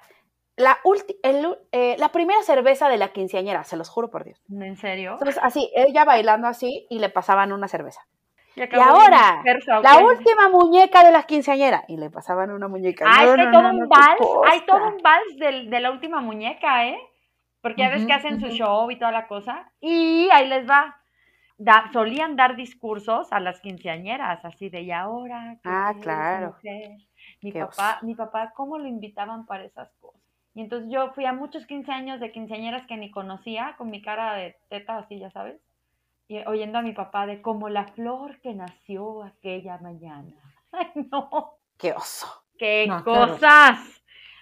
la, 0.55 0.77
ulti- 0.83 1.17
el 1.23 1.57
eh, 1.71 1.95
la 1.97 2.09
primera 2.09 2.41
cerveza 2.43 2.89
de 2.89 2.97
la 2.97 3.09
quinceañera, 3.13 3.63
se 3.63 3.77
los 3.77 3.89
juro 3.89 4.09
por 4.09 4.23
Dios. 4.23 4.41
¿En 4.51 4.75
serio? 4.77 5.13
Entonces, 5.13 5.39
así, 5.43 5.71
ella 5.75 6.05
bailando 6.05 6.47
así 6.47 6.85
y 6.89 6.99
le 6.99 7.09
pasaban 7.09 7.51
una 7.51 7.67
cerveza. 7.67 8.01
Y, 8.55 8.61
Y 8.61 8.79
ahora, 8.79 9.43
la 9.81 9.97
última 9.97 10.49
muñeca 10.49 11.03
de 11.03 11.11
la 11.11 11.23
quinceañera 11.23 11.85
y 11.87 11.97
le 11.97 12.09
pasaban 12.11 12.51
una 12.51 12.67
muñeca. 12.67 13.05
Ah, 13.07 13.23
No, 13.25 13.31
es 13.31 13.35
que 13.35 13.45
no, 13.45 13.51
todo 13.51 13.61
no, 13.63 13.69
un 13.83 13.89
vals, 13.89 14.19
hay 14.47 14.61
todo 14.65 14.87
un 14.95 15.01
vals 15.01 15.37
del- 15.37 15.69
de 15.69 15.79
la 15.79 15.91
última 15.91 16.21
muñeca, 16.21 16.87
¿eh? 16.87 16.97
Porque 17.61 17.81
ya 17.81 17.89
ves 17.89 18.05
que 18.05 18.13
hacen 18.13 18.39
su 18.39 18.47
show 18.49 18.91
y 18.91 18.99
toda 18.99 19.11
la 19.11 19.27
cosa. 19.27 19.71
Y 19.79 20.29
ahí 20.31 20.47
les 20.47 20.69
va. 20.69 20.97
Da- 21.57 21.89
solían 21.93 22.35
dar 22.35 22.55
discursos 22.55 23.31
a 23.31 23.39
las 23.39 23.61
quinceañeras, 23.61 24.43
así 24.43 24.69
de, 24.69 24.81
y 24.81 24.91
ahora, 24.91 25.53
¿qué 25.63 25.69
Ah, 25.69 25.93
claro. 26.01 26.47
mujer?". 26.47 26.91
Mi 27.41 27.51
papá, 27.53 27.99
mi 28.01 28.15
papá, 28.15 28.51
¿cómo 28.55 28.77
lo 28.77 28.87
invitaban 28.87 29.45
para 29.45 29.63
esas 29.63 29.89
cosas? 30.01 30.21
Y 30.55 30.61
entonces 30.61 30.89
yo 30.91 31.11
fui 31.13 31.25
a 31.25 31.33
muchos 31.33 31.65
15 31.65 31.91
años 31.91 32.19
de 32.19 32.31
quinceañeras 32.31 32.85
que 32.87 32.97
ni 32.97 33.09
conocía, 33.09 33.75
con 33.77 33.89
mi 33.89 34.01
cara 34.01 34.35
de 34.35 34.55
teta 34.69 34.97
así, 34.97 35.19
ya 35.19 35.31
sabes, 35.31 35.59
y 36.27 36.37
oyendo 36.45 36.79
a 36.79 36.81
mi 36.83 36.93
papá 36.93 37.25
de 37.25 37.41
como 37.41 37.69
la 37.69 37.87
flor 37.87 38.39
que 38.41 38.53
nació 38.53 39.23
aquella 39.23 39.77
mañana. 39.79 40.35
Ay, 40.71 40.87
no 41.11 41.57
Qué 41.77 41.91
oso. 41.93 42.27
qué 42.57 42.85
No, 42.87 43.03
cosas. 43.03 43.79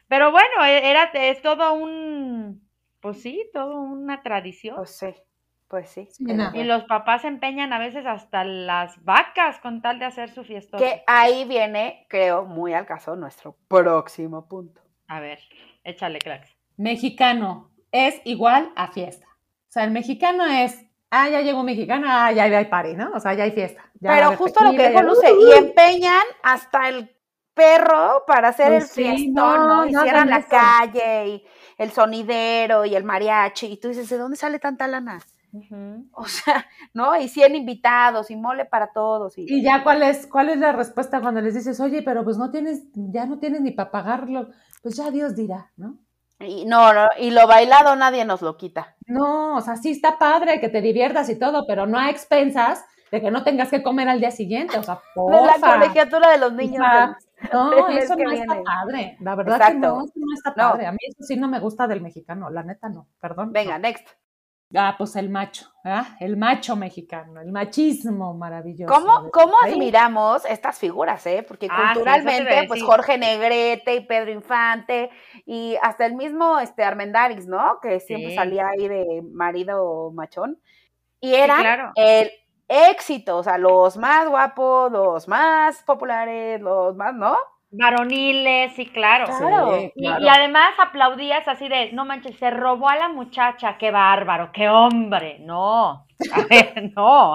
Pero 0.08 0.32
bueno, 0.32 0.66
e- 0.66 0.90
era, 0.90 1.06
es 1.14 1.42
todo 1.42 1.74
un, 1.74 2.68
pues 3.02 3.22
sí, 3.22 3.50
todo 3.54 3.80
una 3.82 4.22
tradición. 4.22 4.76
Pues 4.76 4.92
sí, 4.98 5.14
pues 5.68 5.90
sí. 5.90 6.08
Sí, 6.12 6.24
pero 6.26 6.52
no. 6.52 6.52
y 6.54 6.64
los 6.64 6.84
papás 6.84 7.22
se 7.22 7.30
empeñan 7.30 7.72
a 7.74 7.80
veces 7.80 8.06
hasta 8.06 8.44
las 8.44 9.04
vacas 9.04 9.60
con 9.60 9.82
tal 9.82 10.00
de 10.00 10.06
hacer 10.06 10.30
su 10.30 10.44
fiesta. 10.44 10.78
Que 10.78 11.04
ahí 11.08 11.46
viene, 11.46 12.06
creo, 12.10 12.44
muy 12.44 12.74
al 12.74 12.86
caso 12.86 13.16
nuestro 13.16 13.56
próximo 13.68 14.48
punto. 14.48 14.82
A 15.08 15.20
ver, 15.20 15.40
échale, 15.84 16.20
cracks. 16.20 16.50
Mexicano 16.78 17.72
es 17.92 18.22
igual 18.26 18.72
a 18.76 18.92
fiesta. 18.92 19.28
O 19.70 19.72
sea, 19.72 19.84
el 19.84 19.92
mexicano 19.92 20.46
es, 20.46 20.86
ah, 21.10 21.30
ya 21.30 21.42
llegó 21.42 21.60
un 21.62 21.66
mexicano, 21.66 22.08
ah, 22.10 22.32
ya 22.32 22.44
hay 22.44 22.66
party, 22.66 22.96
¿no? 22.96 23.12
O 23.14 23.20
sea, 23.20 23.34
ya 23.34 23.44
hay 23.44 23.52
fiesta. 23.52 23.82
Ya 24.00 24.12
Pero 24.12 24.38
justo 24.38 24.64
lo 24.64 24.72
que 24.72 24.90
dijo 24.90 25.02
Luce, 25.04 25.32
y 25.32 25.58
empeñan 25.58 26.24
hasta 26.44 26.90
el 26.90 27.16
perro 27.54 28.24
para 28.26 28.50
hacer 28.50 28.70
Pues 28.70 28.84
el 28.84 28.90
sí, 28.90 29.04
fiestón, 29.04 29.34
no, 29.34 29.68
¿no? 29.68 29.86
Y 29.88 29.92
no 29.92 30.02
cierran 30.04 30.30
la 30.30 30.38
eso. 30.38 30.48
calle 30.50 31.28
y 31.28 31.46
el 31.78 31.92
sonidero 31.92 32.86
y 32.86 32.96
el 32.96 33.04
mariachi. 33.04 33.68
Y 33.68 33.78
tú 33.78 33.90
dices, 33.90 34.10
¿de 34.10 34.18
dónde 34.18 34.38
sale 34.38 34.60
tanta 34.60 34.88
lana? 34.88 35.20
O 36.14 36.26
sea, 36.26 36.66
¿no? 36.94 37.16
Y 37.20 37.28
100 37.28 37.56
invitados 37.56 38.32
y 38.32 38.36
mole 38.36 38.66
para 38.66 38.92
todos. 38.94 39.38
Y, 39.38 39.46
Y 39.48 39.62
ya, 39.62 39.84
¿cuál 39.84 40.02
es, 40.04 40.28
¿cuál 40.28 40.50
es 40.50 40.58
la 40.58 40.72
respuesta 40.72 41.22
cuando 41.22 41.42
les 41.42 41.54
dices, 41.54 41.80
oye, 41.80 42.02
pero 42.02 42.24
pues 42.24 42.38
no 42.38 42.52
tienes, 42.52 42.84
ya 42.94 43.26
no 43.26 43.40
tienes 43.40 43.62
ni 43.62 43.72
para 43.72 43.92
pagarlo? 43.92 44.50
Pues 44.82 44.96
ya 44.98 45.12
Dios 45.12 45.36
dirá, 45.36 45.72
¿no? 45.78 45.98
y 46.40 46.66
no, 46.66 46.92
no, 46.92 47.08
y 47.20 47.30
lo 47.30 47.46
bailado 47.46 47.96
nadie 47.96 48.26
nos 48.26 48.42
lo 48.42 48.58
quita. 48.58 48.96
No, 49.06 49.58
o 49.58 49.62
sea, 49.62 49.76
sí 49.76 49.92
está 49.92 50.18
padre 50.18 50.60
que 50.60 50.70
te 50.70 50.82
diviertas 50.82 51.30
y 51.30 51.38
todo, 51.38 51.66
pero 51.68 51.86
no 51.86 52.00
a 52.00 52.10
expensas 52.10 52.84
de 53.12 53.22
que 53.22 53.30
no 53.30 53.44
tengas 53.44 53.70
que 53.70 53.84
comer 53.84 54.10
al 54.10 54.20
día 54.20 54.32
siguiente, 54.32 54.80
o 54.80 54.84
sea, 54.84 54.96
De 55.16 55.46
la 55.46 55.54
porfa. 55.54 55.74
colegiatura 55.76 56.32
de 56.32 56.38
los 56.40 56.54
niños. 56.54 56.84
No, 57.54 57.88
eso 57.90 58.16
no 58.16 58.32
está 58.32 58.54
viene. 58.56 58.64
padre. 58.64 59.18
La 59.20 59.36
verdad 59.36 59.58
que 59.68 59.74
no, 59.76 59.88
Exacto. 59.88 60.04
eso 60.06 60.14
no 60.16 60.34
está 60.34 60.50
No. 60.50 60.56
padre. 60.72 60.86
A 60.88 60.92
mí 60.94 60.98
eso 61.08 61.24
sí 61.24 61.36
no 61.38 61.48
me 61.48 61.60
gusta 61.60 61.86
del 61.86 62.02
mexicano, 62.02 62.50
la 62.50 62.64
neta 62.64 62.90
no, 62.90 63.08
perdón. 63.20 63.52
Venga, 63.52 63.78
next. 63.78 64.08
Ah, 64.76 64.96
pues 64.98 65.16
el 65.18 65.30
macho, 65.30 65.66
¿ah? 65.84 66.16
El 66.20 66.38
macho 66.38 66.76
mexicano, 66.76 67.42
el 67.42 67.52
machismo 67.52 68.34
maravilloso. 68.34 68.94
¿Cómo, 68.94 69.30
cómo 69.32 69.54
admiramos 69.64 70.46
estas 70.46 70.80
figuras, 70.80 71.26
eh? 71.28 71.44
Porque 71.48 71.68
Ah, 71.70 71.92
culturalmente, 71.94 72.66
pues. 72.68 72.82
Jorge 72.84 73.18
Negrete 73.18 73.96
y 73.96 74.06
Pedro 74.06 74.32
Infante 74.32 75.10
y 75.46 75.76
hasta 75.82 76.06
el 76.06 76.16
mismo 76.16 76.60
este 76.60 76.84
Armendáriz, 76.84 77.48
¿no? 77.48 77.80
Que 77.82 78.00
siempre 78.00 78.30
Sí. 78.30 78.36
salía 78.36 78.68
ahí 78.70 78.88
de 78.88 79.22
marido 79.34 80.12
machón. 80.14 80.60
Y 81.20 81.34
Sí, 81.36 81.42
claro. 81.44 81.92
el 81.96 82.32
éxito, 82.68 83.38
o 83.38 83.44
sea, 83.44 83.58
los 83.58 83.98
más 83.98 84.30
guapos, 84.30 84.92
los 84.92 85.28
más 85.28 85.84
populares, 85.84 86.62
los 86.62 86.96
más, 86.96 87.14
¿no? 87.14 87.36
Varoniles, 87.72 88.74
sí, 88.76 88.86
claro. 88.88 89.26
Claro. 89.26 89.78
Sí, 89.80 89.92
Y, 89.96 90.04
claro. 90.06 90.24
y 90.24 90.28
además 90.28 90.72
aplaudías 90.80 91.48
así 91.48 91.68
de, 91.70 91.92
no 91.94 92.06
manches, 92.06 92.38
se 92.38 92.50
robó 92.52 92.90
a 92.90 92.96
la 92.98 93.10
muchacha, 93.10 93.78
qué 93.78 93.92
bárbaro, 93.92 94.52
qué 94.52 94.70
hombre. 94.70 95.38
No, 95.40 95.90
a 95.90 96.06
ver, 96.50 96.92
no. 96.96 97.34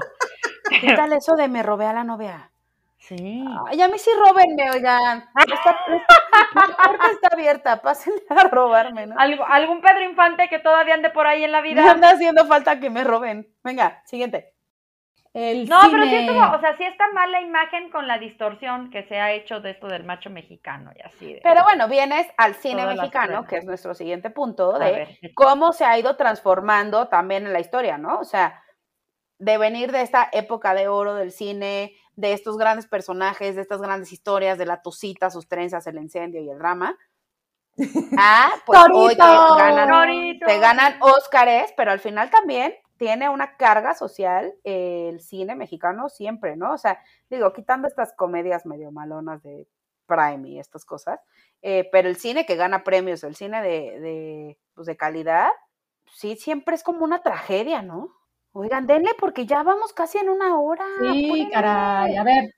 ¿Qué 0.80 0.95
tal 0.95 1.12
eso 1.12 1.34
de 1.37 1.49
me 1.49 1.62
robé 1.62 1.87
a 1.87 1.93
la 1.93 2.05
novia? 2.05 2.51
Sí. 2.99 3.45
Ay, 3.68 3.80
a 3.80 3.89
mí 3.89 3.99
sí 3.99 4.11
róbenme, 4.18 4.68
oigan. 4.72 5.24
Está, 5.39 5.76
la 5.89 6.76
puerta 6.76 7.11
está 7.12 7.28
abierta, 7.32 7.80
pásenle 7.82 8.22
a 8.30 8.49
robarme, 8.49 9.07
¿no? 9.07 9.14
Algo- 9.18 9.45
¿Algún 9.47 9.80
Pedro 9.80 10.03
Infante 10.05 10.49
que 10.49 10.59
todavía 10.59 10.95
ande 10.95 11.11
por 11.11 11.26
ahí 11.26 11.45
en 11.45 11.53
la 11.53 11.62
Me 11.62 11.68
vida? 11.68 11.91
anda 11.91 12.11
haciendo 12.11 12.45
falta 12.47 12.80
que 12.80 12.91
me 12.91 13.05
roben. 13.05 13.47
Venga, 13.62 14.03
siguiente. 14.07 14.55
El 15.39 15.68
No, 15.68 15.80
pero 15.91 16.05
sí 16.05 16.09
cine. 16.09 16.20
estuvo, 16.26 16.57
o 16.57 16.61
sea, 16.61 16.74
sí 16.78 16.84
está 16.84 17.05
mal 17.12 17.30
la 17.30 17.43
imagen 17.43 17.91
con 17.91 18.07
la 18.09 18.16
distorsión 18.16 18.89
que 18.91 19.03
se 19.03 19.20
ha 19.20 19.32
hecho 19.32 19.61
de 19.61 19.72
esto 19.72 19.87
del 19.87 20.03
macho 20.05 20.30
mexicano 20.30 20.93
y 20.97 21.03
así. 21.03 21.34
de- 21.34 21.41
Pero 21.43 21.62
bueno, 21.62 21.89
vienes 21.89 22.26
al 22.39 22.55
cine 22.55 22.87
mexicano, 22.87 23.45
que 23.45 23.57
es 23.59 23.66
nuestro 23.66 23.93
siguiente 23.93 24.30
punto, 24.30 24.78
de 24.78 24.93
ver, 24.93 25.18
cómo 25.34 25.74
se 25.74 25.84
ha 25.84 25.99
ido 25.99 26.16
transformando 26.16 27.09
también 27.09 27.45
en 27.45 27.53
la 27.53 27.61
historia, 27.61 27.99
¿no? 27.99 28.18
O 28.18 28.24
sea, 28.24 28.62
de 29.39 29.59
venir 29.59 29.93
de 29.93 30.01
esta 30.01 30.26
época 30.32 30.72
de 30.72 30.89
oro 30.89 31.14
del 31.14 31.32
cine, 31.32 31.93
de 32.14 32.32
estos 32.32 32.57
grandes 32.57 32.87
personajes, 32.87 33.57
de 33.57 33.61
estas 33.61 33.82
grandes 33.82 34.12
historias, 34.14 34.57
de 34.57 34.64
la 34.64 34.80
tucita, 34.80 35.28
sus 35.28 35.47
trenzas, 35.49 35.87
el 35.87 35.97
incendio 35.99 36.41
y 36.41 36.49
el 36.49 36.59
drama. 36.59 36.97
Ah, 38.18 38.53
pues 38.64 38.80
hoy 38.95 39.14
te 39.16 39.22
¡Torito! 39.22 39.55
ganan, 39.57 39.89
¡Torito! 39.91 40.47
te 40.47 40.59
ganan 40.61 40.97
Óscares, 41.01 41.74
pero 41.76 41.91
al 41.91 42.01
final 42.01 42.30
también 42.30 42.74
tiene 42.97 43.28
una 43.28 43.57
carga 43.57 43.94
social 43.94 44.55
eh, 44.64 45.09
el 45.11 45.20
cine 45.20 45.55
mexicano 45.55 46.09
siempre, 46.09 46.57
¿no? 46.57 46.72
O 46.72 46.78
sea, 46.78 47.01
digo, 47.30 47.53
quitando 47.53 47.88
estas 47.88 48.14
comedias 48.14 48.66
medio 48.66 48.90
malonas 48.90 49.42
de 49.42 49.66
Prime 50.07 50.49
y 50.49 50.59
estas 50.59 50.84
cosas, 50.84 51.20
eh, 51.62 51.88
pero 51.92 52.09
el 52.09 52.16
cine 52.16 52.47
que 52.47 52.57
gana 52.57 52.84
premios, 52.84 53.24
el 53.24 53.34
cine 53.34 53.62
de, 53.62 54.01
de, 54.01 54.59
pues, 54.74 54.86
de 54.86 54.97
calidad, 54.97 55.49
sí, 56.12 56.36
siempre 56.36 56.74
es 56.74 56.82
como 56.82 57.05
una 57.05 57.22
tragedia, 57.22 57.82
¿no? 57.82 58.14
Oigan, 58.53 58.86
denle 58.86 59.11
porque 59.18 59.44
ya 59.44 59.62
vamos 59.62 59.92
casi 59.92 60.18
en 60.18 60.30
una 60.30 60.59
hora. 60.59 60.86
Sí, 61.01 61.49
caray, 61.53 62.16
a 62.16 62.24
ver. 62.24 62.55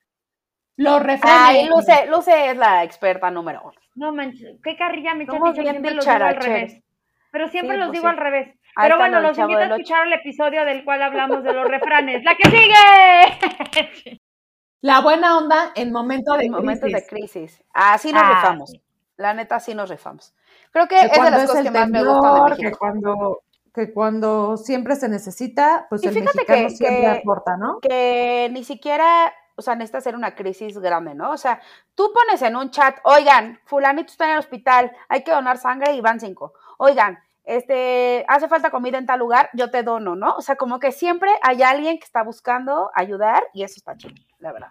Los 0.77 1.03
refranes. 1.03 1.65
Ay, 1.65 1.69
Luce, 1.69 2.07
Luce 2.07 2.51
es 2.51 2.57
la 2.57 2.85
experta 2.85 3.33
número 3.33 3.63
uno. 3.65 3.75
No 3.97 4.13
manches, 4.13 4.61
qué 4.63 4.77
carrilla, 4.77 5.11
chapicha, 5.27 5.51
bien 5.61 5.83
siempre 5.83 5.95
los 5.95 6.05
digo 6.05 6.25
al 6.25 6.37
revés. 6.37 6.85
Pero 7.33 7.49
siempre 7.49 7.75
Sí, 7.75 7.81
los 7.81 7.89
pues 7.89 7.99
digo 7.99 8.09
sí. 8.09 8.11
al 8.11 8.17
revés. 8.17 8.55
Ahí 8.77 8.87
Pero 8.89 8.99
bueno, 8.99 9.21
los 9.21 9.37
invito 9.39 9.59
a 9.61 9.65
escuchar 9.65 10.07
el 10.07 10.13
episodio 10.13 10.65
del 10.65 10.85
cual 10.85 11.03
hablamos 11.03 11.43
de 11.43 11.53
los 11.53 11.67
refranes. 11.69 12.23
¡La 12.25 12.37
que 12.37 12.49
sigue! 12.51 14.21
La 14.81 15.01
buena 15.01 15.37
onda 15.39 15.73
en 15.75 15.91
momentos 15.93 16.39
de 16.39 16.45
En 16.47 16.53
momentos 16.53 16.91
de 16.93 17.05
crisis. 17.07 17.09
crisis. 17.57 17.65
Así 17.73 18.13
nos 18.13 18.23
Ah, 18.25 18.35
rifamos. 18.35 18.71
sí. 18.71 18.81
La 19.17 19.35
neta, 19.35 19.59
sí 19.59 19.75
nos 19.75 19.91
rifamos. 19.91 20.33
Creo 20.71 20.87
que 20.87 20.95
Que 20.97 21.07
es 21.07 21.13
de 21.13 21.31
las 21.31 21.43
es 21.43 21.47
cosas 21.51 21.67
el 21.67 21.73
que 21.73 21.79
más 21.79 21.89
me 21.89 22.05
gustan 22.05 22.51
de 22.51 22.57
que 22.57 22.71
cuando, 22.77 23.43
que 23.75 23.93
cuando 23.93 24.57
siempre 24.57 24.95
se 24.95 25.09
necesita, 25.09 25.87
pues 25.89 26.05
Y 26.05 26.09
el 26.09 26.15
fíjate 26.15 26.37
mexicano 26.37 26.69
que- 26.69 26.71
siempre 26.71 27.01
que- 27.01 27.19
aporta, 27.19 27.57
¿no? 27.57 27.81
que 27.81 28.49
ni 28.53 28.63
siquiera, 28.63 29.35
o 29.57 29.63
sea, 29.63 29.75
necesita 29.75 30.01
ser 30.01 30.15
una 30.15 30.37
crisis 30.37 30.79
grande, 30.79 31.17
¿no? 31.17 31.33
O 31.33 31.37
sea, 31.37 31.61
tú 31.97 32.13
pones 32.15 32.41
en 32.43 32.55
un 32.55 32.71
chat, 32.71 32.99
oigan, 33.03 33.59
fulanito 33.65 34.13
está 34.13 34.27
en 34.27 34.33
el 34.33 34.39
hospital, 34.39 34.93
hay 35.09 35.25
que 35.25 35.33
donar 35.33 35.59
sangre 35.59 35.95
y 35.95 36.01
van 36.01 36.21
cinco. 36.21 36.55
Oigan, 36.77 37.19
este, 37.49 38.27
hace 38.29 38.47
falta 38.47 38.71
comida 38.71 38.99
en 38.99 39.07
tal 39.07 39.19
lugar, 39.21 39.49
yo 39.55 39.71
te 39.71 39.83
dono, 39.83 40.15
¿no? 40.15 40.35
O 40.37 40.43
sea, 40.43 40.57
como 40.57 40.79
que 40.79 40.93
siempre 40.93 41.31
hay 41.43 41.63
alguien 41.63 41.99
que 41.99 42.05
está 42.05 42.23
buscando 42.23 42.91
ayudar 42.95 43.43
y 43.55 43.63
eso 43.63 43.75
está 43.79 43.97
chido, 43.97 44.15
la 44.39 44.53
verdad. 44.53 44.69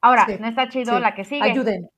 Ahora, 0.00 0.24
Sí, 0.26 0.36
no 0.40 0.48
está 0.48 0.68
chido 0.68 0.96
sí. 0.96 1.00
la 1.02 1.14
que 1.14 1.24
sigue. 1.24 1.42
Ayuden. 1.42 1.90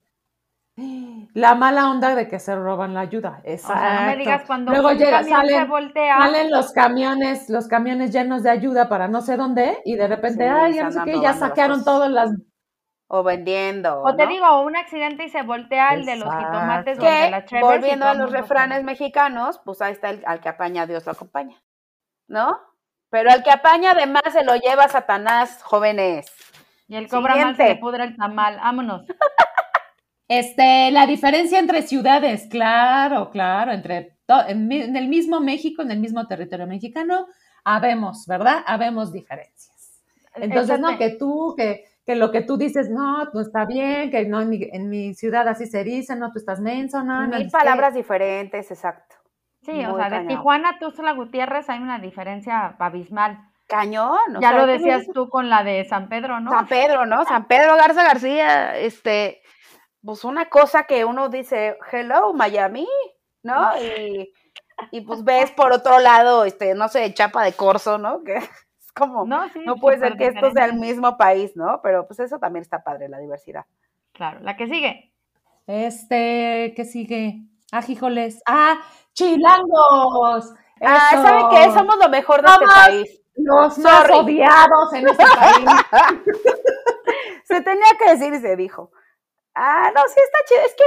La 1.33 1.55
mala 1.55 1.89
onda 1.91 2.15
de 2.15 2.27
que 2.27 2.39
se 2.39 2.55
roban 2.55 2.93
la 2.93 3.01
ayuda. 3.01 3.41
O 3.45 3.57
sea, 3.57 4.01
no 4.01 4.05
me 4.07 4.17
digas 4.17 4.43
cuando 4.47 4.71
Luego 4.71 4.91
llega, 4.93 5.23
se 5.23 5.29
salen, 5.29 5.67
voltea. 5.69 6.17
salen 6.17 6.49
los 6.49 6.71
camiones, 6.71 7.49
los 7.49 7.67
camiones 7.67 8.11
llenos 8.11 8.43
de 8.43 8.49
ayuda 8.49 8.89
para 8.89 9.07
no 9.07 9.21
sé 9.21 9.37
dónde, 9.37 9.77
y 9.85 9.95
de 9.95 10.07
repente, 10.07 10.43
Sí, 10.45 10.49
ay, 10.51 10.73
ya 10.73 10.83
no 10.85 10.91
sé 10.91 10.99
qué, 11.05 11.21
ya 11.21 11.37
todas 11.83 12.09
las. 12.09 12.31
O 13.11 13.23
vendiendo. 13.23 14.03
O 14.03 14.15
te 14.15 14.25
¿no? 14.25 14.29
digo, 14.29 14.61
un 14.61 14.77
accidente 14.77 15.25
y 15.25 15.29
se 15.29 15.41
voltea 15.41 15.95
el 15.95 16.05
de 16.05 16.15
los 16.15 16.29
jitomates 16.29 16.99
Exacto. 16.99 17.05
o 17.05 17.09
el 17.09 17.15
de 17.15 17.25
que, 17.25 17.31
la 17.31 17.45
cheves 17.45 17.63
y 17.63 17.67
volviendo 17.67 18.05
a 18.05 18.13
los 18.13 18.31
refranes 18.31 18.83
mexicanos, 18.83 19.59
pues 19.65 19.81
ahí 19.81 19.93
está 19.93 20.11
el 20.11 20.23
al 20.27 20.39
que 20.39 20.49
apaña, 20.49 20.85
Dios 20.85 21.05
lo 21.07 21.13
acompaña, 21.13 21.61
¿no? 22.27 22.59
Pero 23.09 23.31
al 23.31 23.41
que 23.43 23.49
apaña 23.49 23.91
además 23.91 24.21
se 24.31 24.43
lo 24.43 24.55
lleva 24.55 24.87
Satanás, 24.87 25.63
jóvenes. 25.63 26.31
Y 26.87 26.95
el 26.95 27.07
cobra 27.07 27.35
mal 27.35 27.55
se 27.55 27.63
Siguiente. 27.63 27.73
le 27.73 27.75
pudre 27.79 28.03
el 28.03 28.15
tamal. 28.15 28.57
Vámonos. 28.57 29.05
Este, 30.31 30.91
la 30.91 31.07
diferencia 31.07 31.57
entre 31.57 31.81
ciudades, 31.81 32.45
claro, 32.51 33.31
claro, 33.31 33.71
entre 33.71 34.19
en, 34.47 34.95
el 34.95 35.07
mismo 35.07 35.39
México, 35.39 35.81
en 35.81 35.89
el 35.89 35.99
mismo 35.99 36.27
territorio 36.27 36.67
mexicano, 36.67 37.25
habemos, 37.63 38.27
¿verdad? 38.27 38.63
Habemos 38.67 39.11
diferencias. 39.11 39.99
Entonces, 40.35 40.79
no, 40.79 40.99
que 40.99 41.15
tú, 41.17 41.55
que, 41.57 41.88
que 42.09 42.15
lo 42.15 42.31
que 42.31 42.41
tú 42.41 42.57
dices, 42.57 42.89
no, 42.89 43.25
no 43.25 43.39
está 43.39 43.65
bien, 43.65 44.09
que 44.09 44.25
no, 44.25 44.41
en 44.41 44.49
mi, 44.49 44.67
en 44.71 44.89
mi 44.89 45.13
ciudad 45.13 45.47
así 45.47 45.67
se 45.67 45.83
dice, 45.83 46.15
no, 46.15 46.31
tú 46.31 46.39
estás 46.39 46.59
menso, 46.59 47.03
no, 47.03 47.27
no, 47.27 47.37
Mil 47.37 47.45
que- 47.45 47.51
palabras 47.51 47.93
diferentes, 47.93 48.71
exacto. 48.71 49.15
Sí, 49.61 49.85
o 49.85 49.89
Muy 49.91 50.01
sea, 50.01 50.21
de. 50.21 50.25
Tijuana 50.27 50.69
a 50.69 50.79
Tuxtla 50.79 51.11
Gutiérrez 51.11 51.69
hay 51.69 51.77
una 51.79 51.99
diferencia 51.99 52.75
abismal. 52.79 53.37
Cañón. 53.67 54.17
o 54.37 54.41
ya 54.41 54.49
sea, 54.49 54.57
lo 54.57 54.65
¿qué 54.65 54.71
me 54.71 54.77
decías 54.79 55.05
tú 55.13 55.29
con 55.29 55.49
la 55.51 55.63
de 55.63 55.85
San 55.85 56.09
Pedro, 56.09 56.39
¿no? 56.39 56.49
San 56.49 56.65
Pedro, 56.67 57.05
¿no? 57.05 57.25
San 57.25 57.45
Pedro 57.45 57.75
Garza 57.75 58.01
García, 58.03 58.75
este, 58.79 59.43
pues 60.01 60.23
una 60.23 60.49
cosa 60.49 60.85
que 60.85 61.05
uno 61.05 61.29
dice, 61.29 61.77
hello, 61.91 62.33
Miami, 62.33 62.87
¿no? 63.43 63.71
Y, 63.79 64.33
y 64.89 65.01
pues 65.01 65.23
ves 65.23 65.51
por 65.51 65.71
otro 65.73 65.99
lado, 65.99 66.45
este, 66.45 66.73
no 66.73 66.87
sé, 66.87 67.13
Chapa 67.13 67.43
de 67.43 67.53
Corzo, 67.53 67.99
¿no? 67.99 68.23
Que 68.25 68.39
como, 68.99 69.25
no, 69.25 69.47
No, 69.47 69.49
sí. 69.53 69.63
puede 69.81 69.97
ser 69.99 70.15
que 70.17 70.27
esto 70.27 70.51
sea 70.51 70.65
el 70.65 70.71
diferente. 70.73 70.87
mismo 70.87 71.17
país, 71.17 71.55
¿no? 71.55 71.79
Pero 71.81 72.05
pues 72.05 72.19
eso 72.19 72.37
también 72.37 72.61
está 72.61 72.83
padre, 72.83 73.09
la 73.09 73.17
diversidad. 73.19 73.65
Claro, 74.11 74.39
la 74.41 74.55
que 74.57 74.67
sigue. 74.67 75.11
Este, 75.65 76.73
¿qué 76.75 76.83
sigue? 76.85 77.41
Ah, 77.71 77.81
híjoles. 77.87 78.41
Ah, 78.45 78.79
chilangos. 79.13 80.53
Ah, 80.81 81.09
Eso. 81.13 81.23
¿saben 81.23 81.45
qué? 81.49 81.71
Somos 81.71 81.95
lo 82.01 82.09
mejor 82.09 82.41
de 82.41 82.47
este 82.49 82.65
país. 82.65 83.21
los 83.35 83.77
más 83.79 84.01
Sorry. 84.07 84.13
odiados 84.13 84.93
en 84.93 85.07
este 85.07 85.23
país. 85.23 85.69
se 87.45 87.61
tenía 87.61 87.89
que 87.97 88.11
decir 88.11 88.33
y 88.33 88.39
se 88.39 88.55
dijo. 88.55 88.91
Ah, 89.55 89.91
no, 89.95 90.01
sí 90.07 90.19
está 90.23 90.37
chido. 90.47 90.61
Es 90.65 90.75
que 90.75 90.83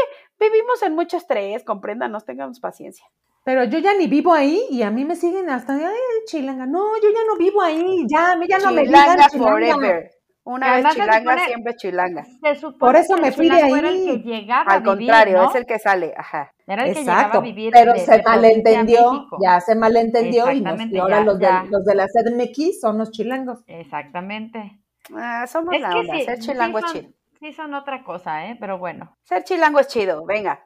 vivimos 0.49 0.83
en 0.83 0.95
mucho 0.95 1.17
estrés, 1.17 1.65
compréndanos, 1.65 2.25
tengamos 2.25 2.59
paciencia. 2.61 3.07
Pero 3.45 3.65
yo 3.65 3.79
ya 3.81 3.95
ni 3.95 4.07
vivo 4.07 4.33
ahí 4.33 4.61
y 4.71 4.83
a 4.83 4.91
mí 4.91 5.05
me 5.05 5.17
siguen 5.17 5.51
hasta, 5.51 5.75
ay, 5.75 5.95
chilanga. 6.27 6.65
No, 6.67 6.97
yo 7.03 7.09
ya 7.13 7.25
no 7.27 7.37
vivo 7.37 7.61
ahí, 7.61 8.05
ya, 8.09 8.33
a 8.33 8.37
mí 8.37 8.47
ya 8.49 8.59
no 8.59 8.71
me 8.71 8.83
digan 8.83 9.03
chilanga 9.03 9.29
chilanga. 9.29 9.51
forever. 9.51 10.11
Una 10.45 10.73
vez 10.77 10.87
chilanga, 10.95 11.19
supone- 11.21 11.47
siempre 11.47 11.77
chilanga. 11.77 12.25
Se 12.25 12.55
supone 12.57 12.79
Por 12.79 12.97
eso 12.97 13.17
me 13.17 13.31
fui 13.33 13.49
de 13.49 13.55
chilango 13.57 13.77
Era 13.77 13.89
el 13.89 13.95
ahí. 13.97 14.07
que 14.23 14.29
llegaba 14.29 14.63
a 14.73 14.75
Al 14.75 14.81
vivir, 14.83 14.97
contrario, 14.99 15.37
¿no? 15.39 15.49
es 15.51 15.55
el 15.55 15.67
que 15.67 15.79
sale, 15.79 16.15
ajá. 16.17 16.53
Era 16.67 16.85
el 16.85 16.95
que 16.95 17.01
llegaba 17.01 17.19
a 17.19 17.23
Exacto, 17.23 17.43
vivir. 17.43 17.73
pero 17.73 17.93
de- 17.93 17.99
se 18.01 18.17
de 18.17 18.23
malentendió, 18.25 19.27
ya 19.41 19.61
se 19.61 19.75
malentendió 19.77 20.51
y, 20.51 20.61
nos, 20.61 20.73
Exactamente, 20.73 20.97
y 20.97 20.99
ahora 21.01 21.19
ya, 21.19 21.25
los, 21.25 21.39
de, 21.39 21.49
los 21.71 21.85
de 21.85 21.95
la 21.95 22.07
CDMX 22.09 22.81
son 22.81 22.99
los 22.99 23.11
chilangos. 23.13 23.63
Exactamente. 23.69 24.81
Ah, 25.15 25.47
somos 25.49 25.75
Es 25.75 25.81
la 25.81 25.91
que 25.91 25.97
onda. 25.99 26.15
sí, 26.15 26.23
Ser 26.25 26.37
sí 26.43 26.49
chilango 26.49 26.79
es 26.79 26.85
chido. 26.93 27.09
sí 27.41 27.53
son 27.53 27.75
otra 27.75 28.03
cosa, 28.05 28.47
¿eh? 28.47 28.57
Pero 28.59 28.79
bueno. 28.79 29.17
Ser 29.23 29.45
chilango 29.45 29.79
es 29.81 29.87
chido, 29.89 30.25
venga. 30.27 30.65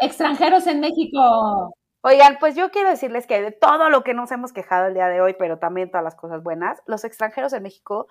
Extranjeros 0.00 0.66
en 0.66 0.80
México. 0.80 1.72
Oigan, 2.06 2.36
pues 2.38 2.54
yo 2.54 2.70
quiero 2.70 2.90
decirles 2.90 3.26
que 3.26 3.40
de 3.40 3.50
todo 3.50 3.88
lo 3.88 4.04
que 4.04 4.12
nos 4.12 4.30
hemos 4.30 4.52
quejado 4.52 4.88
el 4.88 4.94
día 4.94 5.08
de 5.08 5.22
hoy, 5.22 5.34
pero 5.38 5.58
también 5.58 5.90
todas 5.90 6.04
las 6.04 6.14
cosas 6.14 6.42
buenas, 6.42 6.82
los 6.84 7.02
extranjeros 7.02 7.54
en 7.54 7.62
México, 7.62 8.08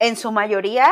en 0.00 0.16
su 0.16 0.32
mayoría, 0.32 0.88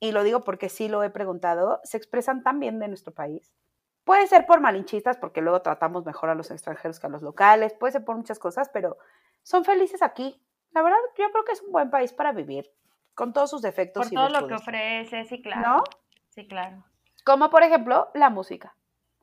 y 0.00 0.10
lo 0.10 0.24
digo 0.24 0.42
porque 0.42 0.70
sí 0.70 0.88
lo 0.88 1.04
he 1.04 1.10
preguntado, 1.10 1.78
se 1.84 1.96
expresan 1.96 2.42
tan 2.42 2.58
bien 2.58 2.80
de 2.80 2.88
nuestro 2.88 3.14
país. 3.14 3.54
Puede 4.02 4.26
ser 4.26 4.44
por 4.44 4.60
malinchistas, 4.60 5.18
porque 5.18 5.40
luego 5.40 5.62
tratamos 5.62 6.04
mejor 6.04 6.30
a 6.30 6.34
los 6.34 6.50
extranjeros 6.50 6.98
que 6.98 7.06
a 7.06 7.10
los 7.10 7.22
locales, 7.22 7.74
puede 7.74 7.92
ser 7.92 8.04
por 8.04 8.16
muchas 8.16 8.40
cosas, 8.40 8.68
pero 8.70 8.98
son 9.44 9.64
felices 9.64 10.02
aquí. 10.02 10.42
La 10.72 10.82
verdad, 10.82 10.98
yo 11.16 11.30
creo 11.30 11.44
que 11.44 11.52
es 11.52 11.62
un 11.62 11.70
buen 11.70 11.90
país 11.90 12.12
para 12.12 12.32
vivir, 12.32 12.68
con 13.14 13.32
todos 13.32 13.50
sus 13.50 13.62
defectos. 13.62 14.02
Por 14.02 14.12
y 14.12 14.16
todo 14.16 14.30
lo 14.30 14.48
que 14.48 14.54
ofrece, 14.54 15.26
sí, 15.26 15.40
claro. 15.40 15.76
¿No? 15.76 15.84
Sí, 16.30 16.48
claro. 16.48 16.82
Como 17.24 17.50
por 17.50 17.62
ejemplo, 17.62 18.10
la 18.14 18.30
música. 18.30 18.74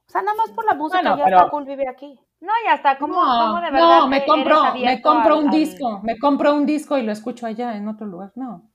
O 0.07 0.09
sea, 0.09 0.21
nada 0.21 0.37
más 0.37 0.51
por 0.51 0.63
la 0.63 0.75
música 0.75 1.01
Bueno, 1.01 1.17
ya 1.17 1.25
pero- 1.25 1.37
está 1.37 1.49
cool 1.49 1.65
vivir 1.65 1.89
aquí. 1.89 2.17
No, 2.41 2.51
ya 2.65 2.73
está, 2.75 2.97
¿cómo, 2.97 3.13
no, 3.15 3.47
cómo 3.47 3.61
de 3.61 3.71
verdad 3.71 3.99
no, 3.99 4.07
me 4.07 4.25
compro, 4.25 4.61
me 4.75 5.01
compro 5.01 5.39
un 5.39 5.45
al- 5.47 5.51
disco, 5.51 5.99
me 6.03 6.17
compro 6.19 6.53
un 6.53 6.65
disco 6.65 6.97
y 6.97 7.03
lo 7.03 7.11
escucho 7.11 7.45
allá 7.47 7.75
en 7.75 7.87
otro 7.87 8.05
lugar. 8.05 8.31
No. 8.35 8.69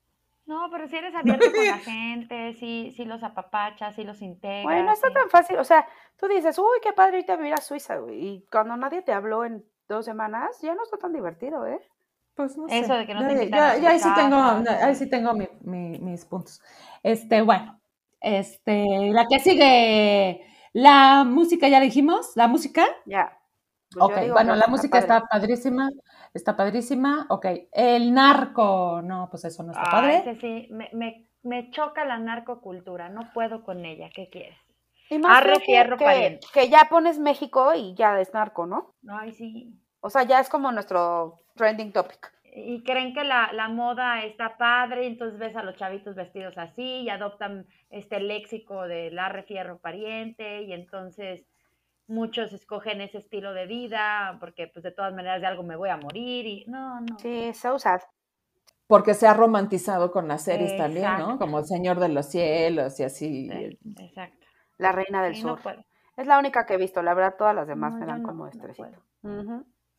No, 0.47 0.69
pero 0.73 0.89
si 0.89 0.97
eres 0.97 1.15
abierto 1.15 1.47
con 1.55 1.67
la 1.67 1.79
gente, 1.79 2.55
sí, 2.55 2.93
sí 2.97 3.05
los 3.05 3.23
apapachas, 3.23 3.95
sí 3.95 4.03
los 4.03 4.21
integras. 4.23 4.65
Bueno, 4.65 4.85
no 4.87 4.93
está 4.93 5.09
sí. 5.09 5.15
tan 5.15 5.31
fácil. 5.31 5.59
O 5.59 5.65
sea, 5.65 5.87
tú 6.17 6.27
dices, 6.27 6.59
uy, 6.59 6.79
qué 6.83 6.93
padre 6.93 7.21
irte 7.21 7.33
a 7.33 7.37
vivir 7.37 7.55
a 7.55 7.59
Suiza, 7.61 7.97
güey. 7.99 8.19
Y 8.27 8.47
cuando 8.51 8.77
nadie 8.77 9.03
te 9.03 9.13
habló 9.13 9.45
en 9.45 9.65
dos 9.89 10.05
semanas, 10.05 10.59
ya 10.63 10.75
no 10.75 10.83
está 10.83 10.97
tan 10.97 11.13
divertido, 11.13 11.67
¿eh? 11.67 11.79
Pues 12.35 12.57
no 12.57 12.67
Eso 12.67 12.87
sé. 12.95 12.99
de 13.01 13.07
que 13.07 13.15
no 13.15 13.27
te 13.27 13.33
invitan 13.35 13.51
ya- 13.61 13.77
ya 13.79 13.91
ahí 13.91 13.99
sí 14.01 14.09
tengo, 14.15 14.37
ahí 14.37 14.95
sí. 14.95 15.05
sí 15.05 15.11
tengo 15.11 15.35
mi- 15.35 15.49
mi- 15.61 15.99
mis 16.01 16.25
puntos. 16.25 16.61
Este, 17.03 17.43
bueno, 17.43 17.79
este, 18.21 18.87
la 19.13 19.27
que 19.29 19.39
sigue, 19.41 20.47
la 20.73 21.25
música, 21.25 21.69
ya 21.69 21.79
dijimos, 21.81 22.33
la 22.37 22.49
música. 22.49 22.87
Ya. 23.05 23.37
Pues 23.93 24.05
Ok, 24.05 24.21
digo 24.21 24.35
bueno, 24.35 24.53
que 24.53 24.59
la 24.61 24.67
música 24.69 25.01
padre. 25.01 25.15
está 25.17 25.27
padrísima, 25.27 25.91
está 26.33 26.57
padrísima. 26.57 27.27
Ok, 27.29 27.47
el 27.73 28.15
narco, 28.15 29.01
no, 29.03 29.29
pues 29.31 29.45
eso 29.45 29.63
no 29.65 29.73
está 29.73 29.83
Ah, 29.85 29.91
padre. 29.91 30.17
ese 30.19 30.35
sí, 30.37 30.69
me, 30.71 30.89
me, 30.93 31.29
me 31.43 31.71
choca 31.71 32.05
la 32.05 32.19
narcocultura, 32.19 33.09
no 33.09 33.31
puedo 33.35 33.65
con 33.65 33.85
ella, 33.85 34.09
¿qué 34.15 34.29
quieres? 34.31 34.57
Y 35.09 35.19
más 35.19 35.39
Arre, 35.39 35.55
que- 35.55 35.65
fierro, 35.65 35.97
que, 35.97 36.05
pariente. 36.05 36.47
que 36.55 36.69
ya 36.69 36.87
pones 36.89 37.19
México 37.19 37.75
y 37.75 37.95
ya 37.95 38.21
es 38.21 38.33
narco, 38.33 38.65
¿no? 38.67 38.95
Ay, 39.09 39.33
sí. 39.33 39.75
O 40.01 40.09
sea, 40.09 40.23
ya 40.23 40.39
es 40.39 40.49
como 40.49 40.71
nuestro 40.71 41.43
trending 41.57 41.93
topic. 41.93 42.33
Y 42.55 42.83
creen 42.85 43.13
que 43.13 43.25
la, 43.25 43.53
la 43.53 43.69
moda 43.69 44.23
está 44.25 44.57
padre, 44.57 45.07
entonces 45.07 45.39
ves 45.39 45.57
a 45.57 45.63
los 45.65 45.77
chavitos 45.77 46.15
vestidos 46.15 46.57
así 46.59 46.83
y 47.03 47.09
adoptan 47.11 47.67
este 47.91 48.21
léxico 48.21 48.83
de 48.87 49.11
la 49.11 49.29
refierro 49.29 49.79
pariente 49.79 50.63
y 50.63 50.73
entonces 50.73 51.45
muchos 52.11 52.53
escogen 52.53 53.01
ese 53.01 53.19
estilo 53.19 53.55
de 53.55 53.67
vida 53.67 54.37
porque 54.41 54.67
pues 54.69 54.83
de 54.83 54.91
todas 54.93 55.15
maneras 55.15 55.41
de 55.41 55.47
algo 55.47 55.63
me 55.63 55.77
voy 55.77 55.89
a 55.89 55.97
morir 55.97 56.47
y 56.47 56.65
no, 56.67 57.01
no. 57.01 57.19
Sí, 57.19 57.53
so 57.55 57.79
sad. 57.79 58.01
Porque 58.87 59.15
se 59.15 59.27
ha 59.29 59.35
romantizado 59.35 60.11
con 60.11 60.27
las 60.27 60.43
series 60.43 60.77
también, 60.77 61.05
¿no? 61.05 61.11
Exacto. 61.13 61.39
Como 61.39 61.59
El 61.61 61.65
Señor 61.65 62.01
de 62.01 62.09
los 62.09 62.27
Cielos 62.27 62.99
y 62.99 63.05
así. 63.05 63.49
Sí, 63.49 63.79
exacto. 64.01 64.47
La 64.79 64.91
reina 64.93 65.23
del 65.23 65.37
Sí, 65.37 65.45
no 65.45 65.51
sur. 65.55 65.63
puedo. 65.63 65.85
Es 66.17 66.27
la 66.27 66.39
única 66.39 66.67
que 66.67 66.75
he 66.75 66.77
visto. 66.77 67.01
La 67.03 67.15
verdad, 67.15 67.37
todas 67.39 67.55
las 67.55 67.69
demás 67.69 67.93
No, 67.95 68.01
me 68.01 68.07
dan 68.07 68.23
no, 68.23 68.29
como 68.29 68.45
no 68.45 68.51
estresito. 68.51 69.05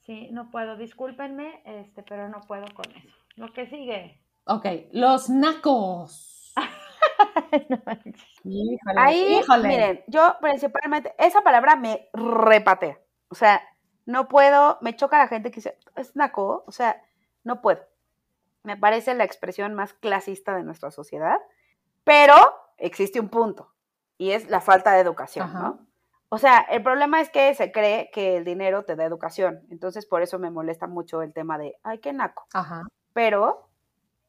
Sí, 0.06 0.30
no 0.32 0.50
puedo. 0.52 0.76
Discúlpenme, 0.76 1.62
este, 1.66 2.04
pero 2.04 2.28
no 2.28 2.42
puedo 2.42 2.66
con 2.74 2.86
eso. 2.96 3.16
Lo 3.38 3.54
que 3.54 3.68
sigue. 3.68 4.22
Ok, 4.46 4.66
los 4.92 5.30
nacos. 5.30 6.54
Híjole, 8.44 9.00
Ahí, 9.00 9.40
híjole. 9.40 9.68
miren, 9.68 10.04
yo 10.08 10.36
principalmente, 10.42 11.14
esa 11.18 11.42
palabra 11.42 11.76
me 11.76 12.10
repatea. 12.14 13.00
O 13.30 13.36
sea, 13.36 13.62
no 14.06 14.28
puedo, 14.28 14.78
me 14.82 14.96
choca 14.96 15.18
la 15.18 15.28
gente 15.28 15.52
que 15.52 15.56
dice, 15.58 15.78
es 15.96 16.16
naco, 16.16 16.64
o 16.68 16.72
sea, 16.72 17.02
no 17.44 17.62
puedo. 17.62 17.82
Me 18.64 18.78
parece 18.78 19.14
la 19.16 19.24
expresión 19.24 19.74
más 19.74 19.94
clasista 19.94 20.56
de 20.56 20.64
nuestra 20.64 20.92
sociedad, 20.92 21.40
pero 22.04 22.36
existe 22.78 23.20
un 23.20 23.30
punto, 23.30 23.72
y 24.18 24.32
es 24.32 24.50
la 24.50 24.62
falta 24.62 24.92
de 24.94 25.00
educación, 25.02 25.50
Ajá. 25.50 25.60
¿no? 25.60 25.88
O 26.30 26.38
sea, 26.38 26.60
el 26.62 26.82
problema 26.82 27.20
es 27.22 27.30
que 27.30 27.54
se 27.56 27.72
cree 27.72 28.10
que 28.14 28.38
el 28.38 28.46
dinero 28.46 28.86
te 28.86 28.96
da 28.96 29.04
educación, 29.04 29.66
entonces 29.70 30.06
por 30.06 30.22
eso 30.22 30.40
me 30.40 30.50
molesta 30.50 30.88
mucho 30.88 31.22
el 31.22 31.34
tema 31.34 31.58
de, 31.58 31.76
ay, 31.84 32.00
qué 32.00 32.14
naco. 32.14 32.46
Ajá. 32.54 32.84
pero 33.14 33.68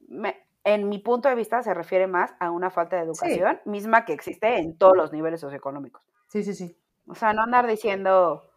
me- 0.07 0.42
en 0.63 0.89
mi 0.89 0.99
punto 0.99 1.29
de 1.29 1.35
vista 1.35 1.61
se 1.61 1.73
refiere 1.73 2.07
más 2.07 2.33
a 2.39 2.51
una 2.51 2.69
falta 2.69 2.95
de 2.95 3.03
educación 3.03 3.59
misma 3.65 4.05
que 4.05 4.13
existe 4.13 4.57
en 4.57 4.77
todos 4.77 4.95
los 4.95 5.11
niveles 5.11 5.41
socioeconómicos. 5.41 6.01
Sí, 6.27 6.43
sí, 6.43 6.53
sí. 6.53 6.77
O 7.07 7.15
sea, 7.15 7.33
no 7.33 7.43
andar 7.43 7.67
diciendo, 7.67 8.49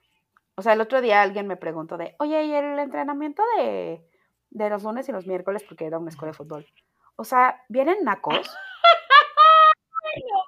o 0.55 0.63
sea, 0.63 0.75
el 0.75 0.81
otro 0.81 1.01
día 1.01 1.23
alguien 1.23 1.47
me 1.47 1.57
preguntó 1.57 1.97
de, 1.97 2.15
oye, 2.19 2.45
¿y 2.45 2.55
el 2.55 2.79
entrenamiento 2.79 3.43
de, 3.59 4.09
de 4.51 4.71
los 4.71 4.85
lunes 4.85 5.09
y 5.09 5.13
los 5.13 5.27
miércoles? 5.27 5.65
Porque 5.69 5.87
era 5.87 5.99
una 5.99 6.11
escuela 6.11 6.31
de 6.31 6.37
fútbol. 6.37 6.67
O 7.17 7.25
sea, 7.25 7.63
¿vienen 7.69 8.05
nacos? 8.05 8.57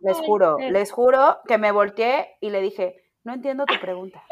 Les 0.01 0.17
juro, 0.17 0.57
les 0.59 0.91
juro 0.93 1.41
que 1.47 1.59
me 1.59 1.73
volteé 1.73 2.37
y 2.41 2.51
le 2.51 2.61
dije, 2.61 3.03
no 3.25 3.35
entiendo 3.35 3.67
tu 3.67 3.79
pregunta. 3.81 4.23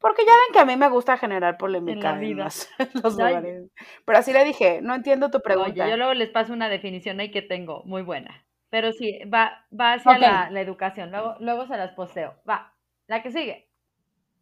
Porque 0.00 0.22
ya 0.24 0.32
ven 0.32 0.52
que 0.52 0.58
a 0.60 0.64
mí 0.64 0.76
me 0.76 0.88
gusta 0.88 1.16
generar 1.16 1.58
polémica 1.58 2.10
en, 2.14 2.20
vida. 2.20 2.44
los, 2.44 2.68
en 2.78 2.90
los 3.02 3.18
Ay. 3.18 3.26
lugares. 3.34 3.70
Pero 4.04 4.18
así 4.18 4.32
le 4.32 4.44
dije, 4.44 4.80
no 4.82 4.94
entiendo 4.94 5.30
tu 5.30 5.40
pregunta. 5.40 5.82
Oye, 5.84 5.90
yo 5.90 5.96
luego 5.96 6.14
les 6.14 6.30
paso 6.30 6.52
una 6.52 6.68
definición 6.68 7.18
ahí 7.20 7.30
que 7.30 7.42
tengo, 7.42 7.82
muy 7.84 8.02
buena. 8.02 8.44
Pero 8.70 8.92
sí, 8.92 9.18
va, 9.32 9.66
va 9.78 9.94
hacia 9.94 10.18
la, 10.18 10.50
la 10.50 10.60
educación. 10.60 11.10
Luego, 11.10 11.34
luego 11.40 11.66
se 11.66 11.76
las 11.76 11.92
posteo. 11.92 12.34
Va, 12.48 12.74
la 13.06 13.22
que 13.22 13.32
sigue. 13.32 13.68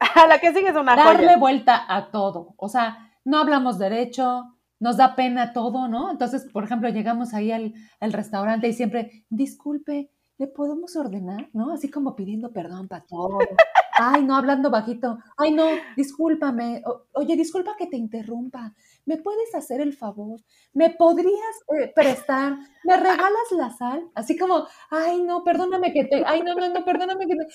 la 0.28 0.38
que 0.40 0.52
sigue 0.52 0.68
es 0.68 0.76
una 0.76 0.94
Darle 0.96 1.24
joya. 1.26 1.38
vuelta 1.38 1.84
a 1.88 2.10
todo. 2.10 2.54
O 2.58 2.68
sea, 2.68 3.12
no 3.24 3.38
hablamos 3.38 3.78
derecho, 3.78 4.56
nos 4.78 4.96
da 4.96 5.14
pena 5.16 5.52
todo, 5.52 5.88
¿no? 5.88 6.10
Entonces, 6.10 6.44
por 6.52 6.64
ejemplo, 6.64 6.88
llegamos 6.90 7.32
ahí 7.34 7.50
al, 7.52 7.72
al 8.00 8.12
restaurante 8.12 8.68
y 8.68 8.72
siempre, 8.72 9.24
disculpe, 9.30 10.10
¿le 10.38 10.46
podemos 10.48 10.96
ordenar? 10.96 11.48
¿No? 11.54 11.72
Así 11.72 11.90
como 11.90 12.14
pidiendo 12.14 12.52
perdón 12.52 12.88
para 12.88 13.04
todo. 13.06 13.38
Ay, 13.98 14.22
no, 14.24 14.36
hablando 14.36 14.70
bajito. 14.70 15.18
Ay, 15.36 15.52
no, 15.52 15.66
discúlpame. 15.96 16.82
O- 16.84 17.06
oye, 17.14 17.36
disculpa 17.36 17.76
que 17.78 17.86
te 17.86 17.96
interrumpa. 17.96 18.72
¿Me 19.06 19.16
puedes 19.18 19.54
hacer 19.54 19.80
el 19.80 19.94
favor? 19.94 20.40
¿Me 20.72 20.90
podrías 20.90 21.56
eh, 21.78 21.92
prestar? 21.94 22.56
¿Me 22.84 22.96
regalas 22.96 23.52
la 23.52 23.70
sal? 23.70 24.10
Así 24.14 24.36
como, 24.36 24.66
ay, 24.90 25.22
no, 25.22 25.42
perdóname 25.44 25.92
que 25.92 26.04
te... 26.04 26.22
Ay, 26.26 26.42
no, 26.42 26.54
no, 26.54 26.68
no, 26.68 26.84
perdóname 26.84 27.26
que 27.26 27.36
te... 27.36 27.46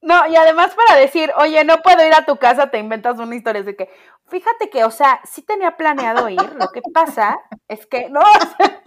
No, 0.00 0.26
y 0.26 0.36
además 0.36 0.74
para 0.74 1.00
decir, 1.00 1.32
oye, 1.38 1.64
no 1.64 1.80
puedo 1.80 2.06
ir 2.06 2.14
a 2.14 2.26
tu 2.26 2.36
casa, 2.36 2.70
te 2.70 2.78
inventas 2.78 3.18
una 3.18 3.34
historia 3.36 3.62
de 3.62 3.74
que, 3.74 3.88
fíjate 4.26 4.68
que, 4.68 4.84
o 4.84 4.90
sea, 4.90 5.20
sí 5.24 5.40
tenía 5.42 5.78
planeado 5.78 6.28
ir, 6.28 6.40
lo 6.60 6.68
que 6.68 6.82
pasa 6.92 7.38
es 7.68 7.86
que, 7.86 8.10
no, 8.10 8.20
o 8.20 8.24
sea, 8.58 8.82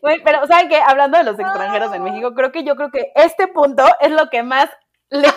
güey, 0.00 0.22
pero, 0.22 0.46
¿saben 0.46 0.68
qué? 0.68 0.76
Hablando 0.80 1.18
de 1.18 1.24
los 1.24 1.38
extranjeros 1.38 1.92
en 1.94 2.04
México, 2.04 2.32
creo 2.34 2.52
que 2.52 2.62
yo 2.62 2.76
creo 2.76 2.90
que 2.92 3.10
este 3.16 3.48
punto 3.48 3.82
es 4.00 4.12
lo 4.12 4.30
que 4.30 4.44
más 4.44 4.68
les 5.10 5.34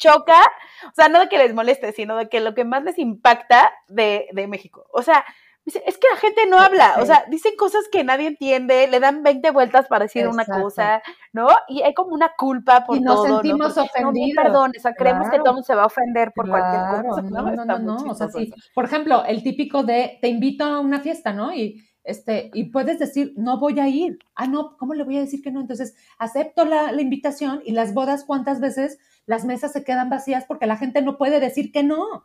choca, 0.00 0.40
o 0.88 0.92
sea, 0.96 1.08
no 1.08 1.20
de 1.20 1.28
que 1.28 1.38
les 1.38 1.54
moleste, 1.54 1.92
sino 1.92 2.16
de 2.16 2.28
que 2.28 2.40
lo 2.40 2.54
que 2.54 2.64
más 2.64 2.82
les 2.82 2.98
impacta 2.98 3.70
de, 3.88 4.26
de 4.32 4.48
México. 4.48 4.86
O 4.92 5.02
sea, 5.02 5.24
es 5.66 5.98
que 5.98 6.08
la 6.12 6.16
gente 6.16 6.46
no 6.48 6.58
habla, 6.58 6.94
o 6.96 7.02
Sí. 7.02 7.08
sea, 7.08 7.24
dicen 7.28 7.52
cosas 7.56 7.84
que 7.92 8.02
nadie 8.02 8.26
entiende, 8.28 8.88
le 8.88 8.98
dan 8.98 9.22
20 9.22 9.50
vueltas 9.50 9.86
para 9.88 10.06
decir 10.06 10.26
una 10.26 10.42
Exacto. 10.42 10.62
cosa, 10.64 11.02
¿no? 11.34 11.48
Y 11.68 11.82
hay 11.82 11.92
como 11.94 12.14
una 12.14 12.32
culpa 12.36 12.84
por 12.86 12.96
Y 12.96 13.00
nos 13.02 13.16
todo, 13.16 13.28
¿no? 13.28 13.34
sentimos 13.36 13.76
no, 13.76 13.82
ofendidos. 13.84 14.42
perdón, 14.42 14.72
o 14.76 14.80
sea, 14.80 14.94
creemos 14.94 15.24
que 15.26 15.30
Claro. 15.32 15.44
todo 15.44 15.52
mundo 15.54 15.66
se 15.66 15.74
va 15.76 15.82
a 15.82 15.86
ofender 15.86 16.32
por 16.34 16.48
cualquier 16.48 16.80
Claro, 16.82 17.08
cosa. 17.10 17.22
no, 17.22 17.42
no, 17.52 17.64
no, 17.66 17.76
muy 17.78 17.84
no, 18.04 18.10
o 18.10 18.14
sea, 18.14 18.28
sí. 18.30 18.52
Por 18.74 18.86
ejemplo, 18.86 19.22
el 19.26 19.42
típico 19.44 19.82
de 19.84 20.18
te 20.22 20.28
invito 20.28 20.64
a 20.64 20.80
una 20.80 21.00
fiesta, 21.00 21.32
¿no? 21.34 21.52
Y 21.54 21.84
este, 22.02 22.50
y 22.54 22.64
puedes 22.70 22.98
decir, 22.98 23.34
no 23.36 23.60
voy 23.60 23.78
a 23.78 23.86
ir. 23.86 24.18
Ah, 24.34 24.46
no, 24.46 24.76
¿cómo 24.78 24.94
le 24.94 25.04
voy 25.04 25.18
a 25.18 25.20
decir 25.20 25.42
que 25.42 25.52
no? 25.52 25.60
Entonces, 25.60 25.94
acepto 26.18 26.64
la, 26.64 26.90
la 26.90 27.02
invitación 27.02 27.60
y 27.64 27.72
las 27.72 27.92
bodas, 27.92 28.24
¿cuántas 28.24 28.58
veces 28.60 28.98
las 29.30 29.44
mesas 29.44 29.72
se 29.72 29.84
quedan 29.84 30.10
vacías 30.10 30.44
porque 30.44 30.66
la 30.66 30.76
gente 30.76 31.02
no 31.02 31.16
puede 31.16 31.38
decir 31.38 31.70
que 31.70 31.84
no? 31.84 32.24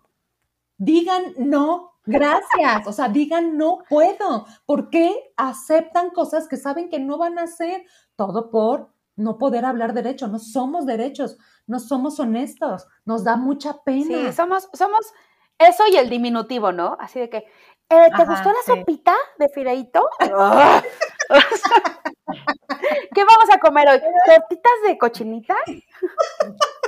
Digan 0.80 1.36
no, 1.38 1.99
gracias. 2.03 2.88
O 2.88 2.93
sea, 2.93 3.10
digan 3.10 3.60
no 3.60 3.84
puedo. 3.88 4.47
¿Por 4.66 4.89
qué 4.89 5.32
aceptan 5.38 6.10
cosas 6.10 6.47
que 6.47 6.58
saben 6.58 6.89
que 6.89 6.97
no 6.97 7.20
van 7.20 7.38
a 7.38 7.43
hacer? 7.43 7.86
Todo 8.16 8.49
por 8.49 8.89
no 9.16 9.38
poder 9.38 9.66
hablar 9.66 9.93
derecho. 9.93 10.28
No 10.28 10.39
somos 10.39 10.88
derechos, 10.88 11.38
no 11.68 11.80
somos 11.80 12.20
honestos. 12.20 12.88
Nos 13.06 13.24
da 13.24 13.36
mucha 13.36 13.84
pena. 13.84 14.08
Sí, 14.08 14.34
somos, 14.34 14.68
somos 14.74 15.14
eso 15.60 15.84
y 15.91 15.97
el 15.97 16.10
diminutivo, 16.10 16.72
¿no? 16.72 16.97
Así 16.99 17.20
de 17.20 17.30
que, 17.30 17.38
eh, 17.38 17.45
¿te 17.88 18.24
Ajá, 18.24 18.26
gustó 18.26 18.49
la 18.49 18.64
sí. 18.66 18.80
sopita 18.80 19.14
de 19.38 19.49
fideíto? 19.49 20.10
¿Qué 23.14 23.24
vamos 23.24 23.45
a 23.53 23.60
comer 23.60 23.89
hoy? 23.89 24.01
¿Tortitas 24.26 24.74
de 24.88 24.97
cochinita? 24.97 25.56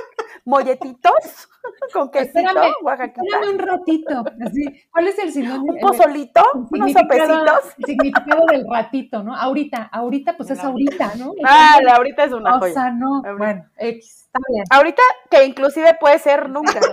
molletitos 0.48 1.48
con 1.92 2.10
quesito 2.10 2.38
Espérame, 2.38 2.72
oaxaquita. 2.82 3.20
Espérame 3.22 3.50
un 3.52 3.58
ratito. 3.58 4.24
Así. 4.46 4.88
¿Cuál 4.90 5.08
es 5.08 5.18
el 5.18 5.32
sinónimo? 5.32 5.72
Un 5.74 5.78
pozolito, 5.80 6.42
el 6.54 6.60
unos 6.82 6.90
significado- 6.92 7.36
sopecitos. 7.36 7.74
El 7.78 7.84
significado 7.84 8.46
del 8.46 8.64
ratito, 8.70 9.22
¿no? 9.22 9.36
Ahorita, 9.36 9.88
ahorita, 9.92 10.36
pues 10.36 10.50
es 10.50 10.64
ahorita, 10.64 11.12
¿no? 11.16 11.32
Ah, 11.44 11.78
la 11.82 11.96
ahorita 11.96 12.24
es 12.24 12.32
una 12.32 12.56
o 12.56 12.58
joya. 12.60 12.72
sea, 12.72 12.90
no. 12.90 13.16
Ahorita. 13.16 13.34
Bueno, 13.36 13.64
X, 13.76 14.24
está 14.26 14.38
bien. 14.50 14.64
Ahorita 14.70 15.02
que 15.30 15.44
inclusive 15.44 15.96
puede 16.00 16.18
ser 16.18 16.48
nunca. 16.48 16.80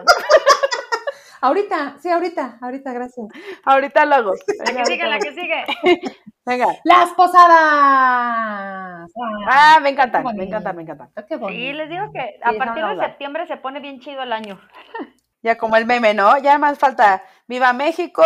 Ahorita, 1.42 1.98
sí, 2.02 2.10
ahorita, 2.10 2.58
ahorita, 2.60 2.92
gracias. 2.92 3.28
Ahorita 3.66 4.06
lo 4.06 4.16
hago. 4.16 4.32
La 4.66 4.74
que 4.74 4.86
sigue, 4.86 5.06
la 5.08 5.20
que 5.20 5.32
sigue. 5.34 5.64
Venga. 6.46 6.68
Las 6.84 7.12
posadas. 7.14 9.12
Ah, 9.48 9.80
me 9.82 9.90
encantan, 9.90 10.24
me 10.36 10.44
encantan, 10.44 10.76
me 10.76 10.84
encantan. 10.84 11.10
Ah, 11.16 11.24
bonito. 11.38 11.50
Sí, 11.50 11.74
les 11.74 11.90
digo 11.90 12.12
que 12.12 12.40
a 12.44 12.52
Sí, 12.52 12.58
partir 12.58 12.84
no, 12.84 12.90
de 12.90 12.96
no, 12.96 13.04
septiembre 13.04 13.48
se 13.48 13.58
pone 13.58 13.80
bien 13.80 14.00
chido 14.00 14.22
el 14.24 14.32
año. 14.34 14.60
Ya 15.42 15.60
como 15.60 15.76
el 15.76 15.86
meme, 15.86 16.16
¿no? 16.16 16.40
Ya 16.40 16.58
más 16.58 16.80
falta 16.80 17.22
Viva 17.46 17.72
México, 17.72 18.24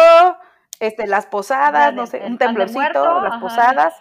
este, 0.80 1.06
las 1.06 1.26
posadas, 1.26 1.94
no 1.94 2.08
sé, 2.08 2.22
un 2.26 2.38
temblorcito, 2.38 2.80
muerto, 2.80 3.22
las 3.22 3.34
ajá. 3.34 3.42
posadas, 3.42 3.94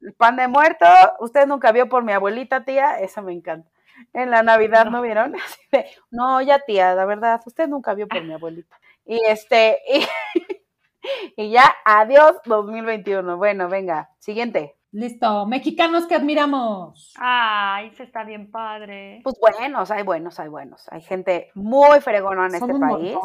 el 0.00 0.12
pan 0.14 0.34
de 0.34 0.48
muerto. 0.48 0.84
Usted 1.20 1.46
nunca 1.46 1.70
vio 1.70 1.88
por 1.88 2.02
mi 2.02 2.10
abuelita, 2.12 2.64
tía, 2.64 2.98
eso 2.98 3.22
me 3.22 3.32
encanta. 3.32 3.70
En 4.12 4.32
la 4.32 4.42
Navidad, 4.42 4.86
¿no, 4.86 5.02
vieron? 5.02 5.34
Así 5.46 5.60
de, 5.70 5.86
no, 6.10 6.40
ya 6.40 6.58
tía, 6.58 6.96
la 6.96 7.04
verdad, 7.04 7.40
usted 7.46 7.68
nunca 7.68 7.94
vio 7.94 8.08
por 8.08 8.24
mi 8.24 8.32
abuelita. 8.34 8.76
Y 9.06 9.20
este, 9.28 9.78
y, 9.88 10.04
y 11.36 11.50
ya, 11.50 11.74
adiós 11.84 12.36
2021. 12.44 13.36
Bueno, 13.36 13.68
venga, 13.68 14.10
siguiente. 14.18 14.78
Listo. 14.90 15.46
Mexicanos 15.46 16.06
que 16.06 16.14
admiramos. 16.14 17.12
Ay, 17.18 17.90
se 17.94 18.04
está 18.04 18.24
bien 18.24 18.50
padre. 18.50 19.20
Pues 19.22 19.36
buenos, 19.38 19.90
hay 19.90 20.02
buenos, 20.02 20.40
hay 20.40 20.48
buenos. 20.48 20.86
Hay 20.90 21.02
gente 21.02 21.50
muy 21.54 22.00
fregona 22.00 22.46
en 22.46 22.58
Son 22.58 22.70
este 22.70 22.72
un 22.72 22.80
país. 22.80 23.16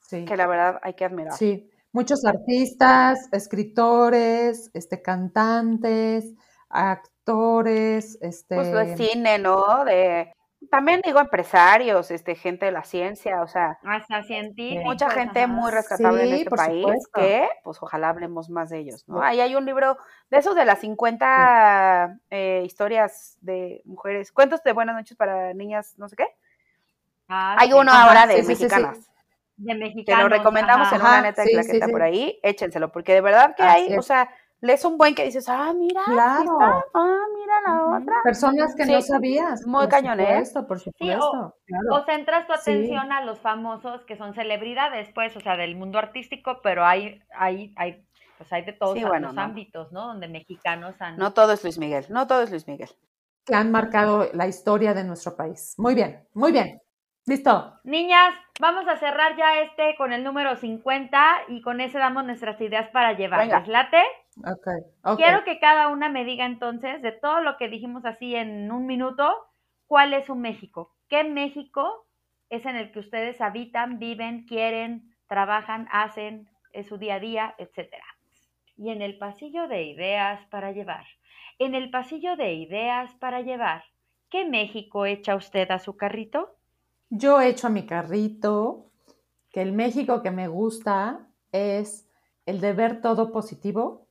Sí. 0.00 0.24
que 0.24 0.36
la 0.36 0.46
verdad 0.46 0.80
hay 0.82 0.94
que 0.94 1.04
admirar. 1.04 1.34
Sí, 1.34 1.70
muchos 1.92 2.24
artistas, 2.24 3.28
escritores, 3.32 4.70
este, 4.74 5.02
cantantes, 5.02 6.34
actores, 6.68 8.18
este, 8.20 8.56
Pues 8.56 8.72
de 8.72 8.96
cine, 8.96 9.38
¿no? 9.38 9.84
De 9.84 10.32
también 10.70 11.02
digo 11.04 11.20
empresarios, 11.20 12.10
este, 12.10 12.34
gente 12.36 12.66
de 12.66 12.72
la 12.72 12.84
ciencia, 12.84 13.42
o 13.42 13.48
sea, 13.48 13.78
Hasta 13.82 14.22
científicos. 14.22 14.84
mucha 14.84 15.10
gente 15.10 15.40
ajá. 15.42 15.52
muy 15.52 15.70
rescatable 15.70 16.22
en 16.28 16.34
este 16.34 16.50
país 16.50 16.82
supuesto. 16.82 17.10
que, 17.20 17.48
pues 17.64 17.82
ojalá 17.82 18.08
hablemos 18.10 18.48
más 18.48 18.70
de 18.70 18.78
ellos, 18.78 19.04
¿no? 19.08 19.16
Sí. 19.18 19.22
Ahí 19.26 19.40
hay 19.40 19.56
un 19.56 19.66
libro 19.66 19.98
de 20.30 20.38
esos 20.38 20.54
de 20.54 20.64
las 20.64 20.78
50 20.78 22.18
eh, 22.30 22.62
historias 22.64 23.36
de 23.40 23.82
mujeres, 23.84 24.32
cuentos 24.32 24.62
de 24.62 24.72
buenas 24.72 24.94
noches 24.94 25.16
para 25.16 25.52
niñas, 25.54 25.94
no 25.98 26.08
sé 26.08 26.16
qué. 26.16 26.26
Ah, 27.28 27.56
Hay 27.58 27.68
sí. 27.68 27.74
uno 27.74 27.90
Ajá, 27.92 28.04
ahora 28.08 28.26
de 28.26 28.36
sí, 28.36 28.42
sí, 28.42 28.56
sí, 28.56 28.56
sí. 28.56 28.62
mexicanas. 28.64 28.98
de 29.56 29.72
que 29.72 29.78
mexicanos. 29.78 30.22
lo 30.30 30.36
recomendamos 30.36 30.86
ajá. 30.86 30.96
en 30.96 31.02
una 31.02 31.20
neta 31.22 31.42
sí, 31.44 31.50
que 31.54 31.62
sí, 31.64 31.70
está 31.72 31.86
sí. 31.86 31.92
por 31.92 32.02
ahí, 32.02 32.38
échenselo, 32.42 32.90
porque 32.92 33.12
de 33.14 33.20
verdad 33.20 33.54
que 33.56 33.62
Así 33.62 33.82
hay, 33.82 33.92
es. 33.92 33.98
o 33.98 34.02
sea, 34.02 34.30
lees 34.60 34.84
un 34.84 34.98
buen 34.98 35.14
que 35.14 35.24
dices, 35.24 35.48
ah, 35.48 35.72
mira, 35.74 36.02
Claro. 36.04 36.42
está, 36.42 36.84
ah, 36.94 37.18
mira 37.34 37.54
la 37.66 37.96
otra. 37.98 38.14
personas 38.24 38.74
que 38.76 38.84
no 38.86 39.00
Sí, 39.00 39.08
sabías. 39.08 39.66
muy 39.66 39.80
por 39.84 39.88
cañón, 39.90 40.20
¿eh? 40.20 40.24
supuesto, 40.26 40.66
por 40.66 40.80
supuesto. 40.80 41.54
claro. 41.66 41.94
O 41.94 42.04
centras 42.04 42.46
tu 42.46 42.52
Sí. 42.54 42.60
atención 42.60 43.12
a 43.12 43.24
los 43.24 43.38
famosos 43.40 44.04
que 44.04 44.16
son 44.16 44.34
celebridades, 44.34 45.08
pues, 45.14 45.36
o 45.36 45.40
sea, 45.40 45.56
del 45.56 45.76
mundo 45.76 45.98
artístico, 45.98 46.60
pero 46.62 46.84
hay, 46.84 47.22
hay, 47.34 47.72
hay, 47.76 48.04
pues 48.38 48.52
hay 48.52 48.62
de 48.64 48.72
todos 48.72 48.94
Sí, 48.94 49.00
los 49.00 49.10
bueno, 49.10 49.32
no. 49.32 49.40
ámbitos, 49.42 49.92
¿no? 49.92 50.06
Donde 50.08 50.28
mexicanos 50.28 50.94
han. 51.00 51.16
No 51.16 51.32
todo 51.32 51.52
es 51.52 51.62
Luis 51.62 51.78
Miguel, 51.78 52.06
no 52.08 52.26
todo 52.26 52.42
es 52.42 52.50
Luis 52.50 52.66
Miguel. 52.66 52.88
Que 53.46 53.54
han 53.54 53.70
marcado 53.72 54.28
la 54.34 54.46
historia 54.46 54.92
de 54.94 55.04
nuestro 55.04 55.34
país. 55.36 55.74
Muy 55.78 55.94
bien, 55.94 56.22
muy 56.34 56.52
bien. 56.52 56.80
Listo. 57.26 57.78
Niñas, 57.84 58.34
vamos 58.60 58.88
a 58.88 58.96
cerrar 58.96 59.36
ya 59.36 59.60
este 59.60 59.94
con 59.96 60.12
el 60.12 60.24
número 60.24 60.56
50 60.56 61.22
y 61.48 61.60
con 61.62 61.80
ese 61.80 61.98
damos 61.98 62.24
nuestras 62.24 62.60
ideas 62.60 62.88
para 62.90 63.12
llevar. 63.12 63.40
Venga. 63.40 63.60
¿Les 63.60 63.68
late? 63.68 64.02
Quiero 65.16 65.44
que 65.44 65.58
cada 65.58 65.88
una 65.88 66.08
me 66.08 66.24
diga 66.24 66.46
entonces, 66.46 67.02
de 67.02 67.12
todo 67.12 67.40
lo 67.40 67.56
que 67.56 67.68
dijimos 67.68 68.04
así 68.04 68.34
en 68.34 68.70
un 68.70 68.86
minuto, 68.86 69.28
¿cuál 69.86 70.14
es 70.14 70.26
su 70.26 70.34
México? 70.34 70.94
¿Qué 71.08 71.24
México 71.24 72.06
es 72.48 72.64
en 72.66 72.76
el 72.76 72.92
que 72.92 73.00
ustedes 73.00 73.40
habitan, 73.40 73.98
viven, 73.98 74.46
quieren, 74.46 75.14
trabajan, 75.26 75.88
hacen, 75.92 76.48
es 76.72 76.86
su 76.86 76.98
día 76.98 77.16
a 77.16 77.20
día, 77.20 77.54
etcétera? 77.58 78.04
Y 78.76 78.90
en 78.90 79.02
el 79.02 79.18
pasillo 79.18 79.68
de 79.68 79.82
ideas 79.84 80.40
para 80.46 80.72
llevar. 80.72 81.04
En 81.58 81.74
el 81.74 81.90
pasillo 81.90 82.36
de 82.36 82.54
ideas 82.54 83.14
para 83.16 83.42
llevar, 83.42 83.84
¿qué 84.30 84.44
México 84.44 85.04
echa 85.04 85.36
usted 85.36 85.70
a 85.70 85.78
su 85.78 85.96
carrito? 85.96 86.56
Yo 87.10 87.40
echo 87.40 87.66
a 87.66 87.70
mi 87.70 87.86
carrito 87.86 88.86
que 89.52 89.60
el 89.60 89.72
México 89.72 90.22
que 90.22 90.30
me 90.30 90.48
gusta 90.48 91.26
es 91.52 92.08
el 92.46 92.60
de 92.60 92.72
ver 92.72 93.00
todo 93.00 93.32
positivo, 93.32 94.06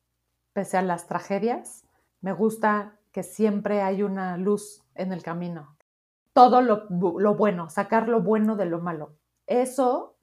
pese 0.60 0.76
a 0.76 0.82
las 0.82 1.08
tragedias. 1.08 1.86
Me 2.20 2.34
gusta 2.34 3.00
que 3.14 3.24
siempre 3.24 3.82
hay 3.82 4.04
una 4.04 4.36
luz 4.36 4.84
en 4.94 5.14
el 5.14 5.24
camino. 5.24 5.78
Todo 6.34 6.60
lo, 6.60 6.86
lo 6.90 7.36
bueno, 7.36 7.70
sacar 7.70 8.10
lo 8.10 8.22
bueno 8.22 8.58
de 8.58 8.66
lo 8.66 8.82
malo. 8.82 9.16
Eso, 9.48 10.18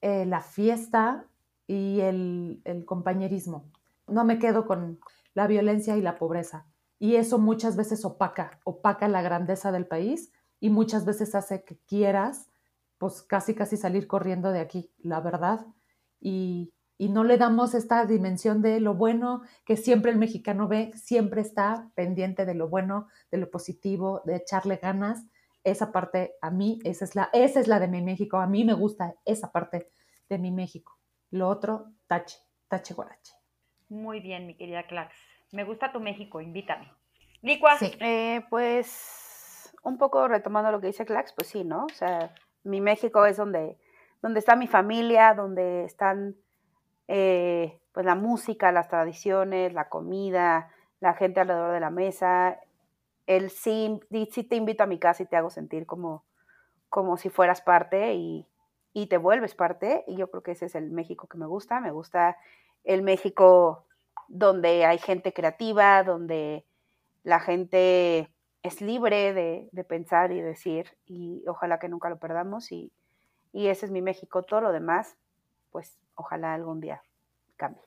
eh, 0.00 0.26
la 0.26 0.42
fiesta 0.42 1.26
y 1.66 2.02
el, 2.02 2.62
el 2.62 2.84
compañerismo. 2.84 3.64
No 4.06 4.24
me 4.24 4.38
quedo 4.38 4.64
con 4.64 5.00
la 5.34 5.48
violencia 5.48 5.96
y 5.96 6.02
la 6.02 6.18
pobreza. 6.18 6.68
Y 7.00 7.16
eso 7.16 7.40
muchas 7.40 7.74
veces 7.74 8.04
opaca, 8.04 8.60
opaca 8.62 9.08
la 9.08 9.22
grandeza 9.22 9.72
del 9.72 9.88
país 9.88 10.30
y 10.60 10.70
muchas 10.70 11.04
veces 11.04 11.34
hace 11.34 11.64
que 11.64 11.78
quieras, 11.78 12.48
pues 12.96 13.22
casi, 13.22 13.56
casi 13.56 13.76
salir 13.76 14.06
corriendo 14.06 14.52
de 14.52 14.60
aquí, 14.60 14.92
la 14.98 15.20
verdad. 15.20 15.66
Y, 16.20 16.72
y 17.00 17.08
no 17.08 17.24
le 17.24 17.38
damos 17.38 17.72
esta 17.72 18.04
dimensión 18.04 18.60
de 18.60 18.78
lo 18.78 18.92
bueno 18.92 19.40
que 19.64 19.78
siempre 19.78 20.10
el 20.10 20.18
mexicano 20.18 20.68
ve, 20.68 20.92
siempre 20.94 21.40
está 21.40 21.88
pendiente 21.94 22.44
de 22.44 22.52
lo 22.52 22.68
bueno, 22.68 23.08
de 23.30 23.38
lo 23.38 23.50
positivo, 23.50 24.20
de 24.26 24.36
echarle 24.36 24.76
ganas. 24.76 25.24
Esa 25.64 25.92
parte 25.92 26.34
a 26.42 26.50
mí, 26.50 26.78
esa 26.84 27.06
es 27.06 27.14
la, 27.14 27.30
esa 27.32 27.58
es 27.58 27.68
la 27.68 27.80
de 27.80 27.88
mi 27.88 28.02
México. 28.02 28.36
A 28.36 28.46
mí 28.46 28.66
me 28.66 28.74
gusta 28.74 29.14
esa 29.24 29.50
parte 29.50 29.88
de 30.28 30.36
mi 30.36 30.50
México. 30.50 30.98
Lo 31.30 31.48
otro, 31.48 31.86
tache, 32.06 32.36
tache 32.68 32.92
guarache. 32.92 33.32
Muy 33.88 34.20
bien, 34.20 34.46
mi 34.46 34.54
querida 34.54 34.86
Clax. 34.86 35.16
Me 35.52 35.64
gusta 35.64 35.92
tu 35.92 36.00
México, 36.00 36.42
invítame. 36.42 36.92
Licua, 37.40 37.78
Sí. 37.78 37.96
Eh, 37.98 38.44
pues 38.50 39.72
un 39.84 39.96
poco 39.96 40.28
retomando 40.28 40.70
lo 40.70 40.82
que 40.82 40.88
dice 40.88 41.06
Clax, 41.06 41.32
pues 41.32 41.48
sí, 41.48 41.64
¿no? 41.64 41.86
O 41.86 41.94
sea, 41.94 42.34
mi 42.62 42.82
México 42.82 43.24
es 43.24 43.38
donde, 43.38 43.78
donde 44.20 44.40
está 44.40 44.54
mi 44.54 44.66
familia, 44.66 45.32
donde 45.32 45.84
están 45.84 46.36
eh, 47.12 47.80
pues 47.90 48.06
la 48.06 48.14
música, 48.14 48.70
las 48.70 48.88
tradiciones, 48.88 49.72
la 49.72 49.88
comida, 49.88 50.70
la 51.00 51.14
gente 51.14 51.40
alrededor 51.40 51.72
de 51.72 51.80
la 51.80 51.90
mesa. 51.90 52.60
El 53.26 53.50
sí, 53.50 54.00
sí 54.30 54.44
te 54.44 54.54
invito 54.54 54.84
a 54.84 54.86
mi 54.86 55.00
casa 55.00 55.24
y 55.24 55.26
te 55.26 55.36
hago 55.36 55.50
sentir 55.50 55.86
como, 55.86 56.22
como 56.88 57.16
si 57.16 57.28
fueras 57.28 57.62
parte 57.62 58.14
y, 58.14 58.46
y 58.92 59.06
te 59.06 59.16
vuelves 59.16 59.56
parte. 59.56 60.04
Y 60.06 60.16
yo 60.16 60.30
creo 60.30 60.44
que 60.44 60.52
ese 60.52 60.66
es 60.66 60.76
el 60.76 60.92
México 60.92 61.26
que 61.26 61.36
me 61.36 61.46
gusta. 61.46 61.80
Me 61.80 61.90
gusta 61.90 62.36
el 62.84 63.02
México 63.02 63.86
donde 64.28 64.84
hay 64.84 64.98
gente 64.98 65.32
creativa, 65.32 66.04
donde 66.04 66.64
la 67.24 67.40
gente 67.40 68.30
es 68.62 68.80
libre 68.80 69.34
de, 69.34 69.68
de 69.72 69.84
pensar 69.84 70.30
y 70.30 70.40
decir, 70.40 70.96
y 71.06 71.42
ojalá 71.48 71.80
que 71.80 71.88
nunca 71.88 72.08
lo 72.08 72.18
perdamos, 72.18 72.70
y, 72.70 72.92
y 73.52 73.66
ese 73.66 73.86
es 73.86 73.90
mi 73.90 74.00
México. 74.00 74.42
Todo 74.42 74.60
lo 74.60 74.70
demás, 74.70 75.16
pues 75.72 75.98
ojalá 76.20 76.54
algún 76.54 76.80
día 76.80 77.02
cambie. 77.56 77.82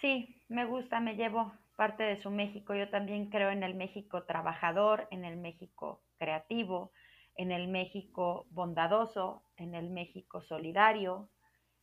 Sí, 0.00 0.42
me 0.48 0.64
gusta, 0.64 1.00
me 1.00 1.16
llevo 1.16 1.52
parte 1.76 2.02
de 2.02 2.20
su 2.20 2.30
México. 2.30 2.74
Yo 2.74 2.90
también 2.90 3.30
creo 3.30 3.50
en 3.50 3.62
el 3.62 3.74
México 3.74 4.24
trabajador, 4.24 5.08
en 5.10 5.24
el 5.24 5.36
México 5.36 6.02
creativo, 6.18 6.92
en 7.36 7.52
el 7.52 7.68
México 7.68 8.46
bondadoso, 8.50 9.42
en 9.56 9.74
el 9.74 9.90
México 9.90 10.42
solidario. 10.42 11.30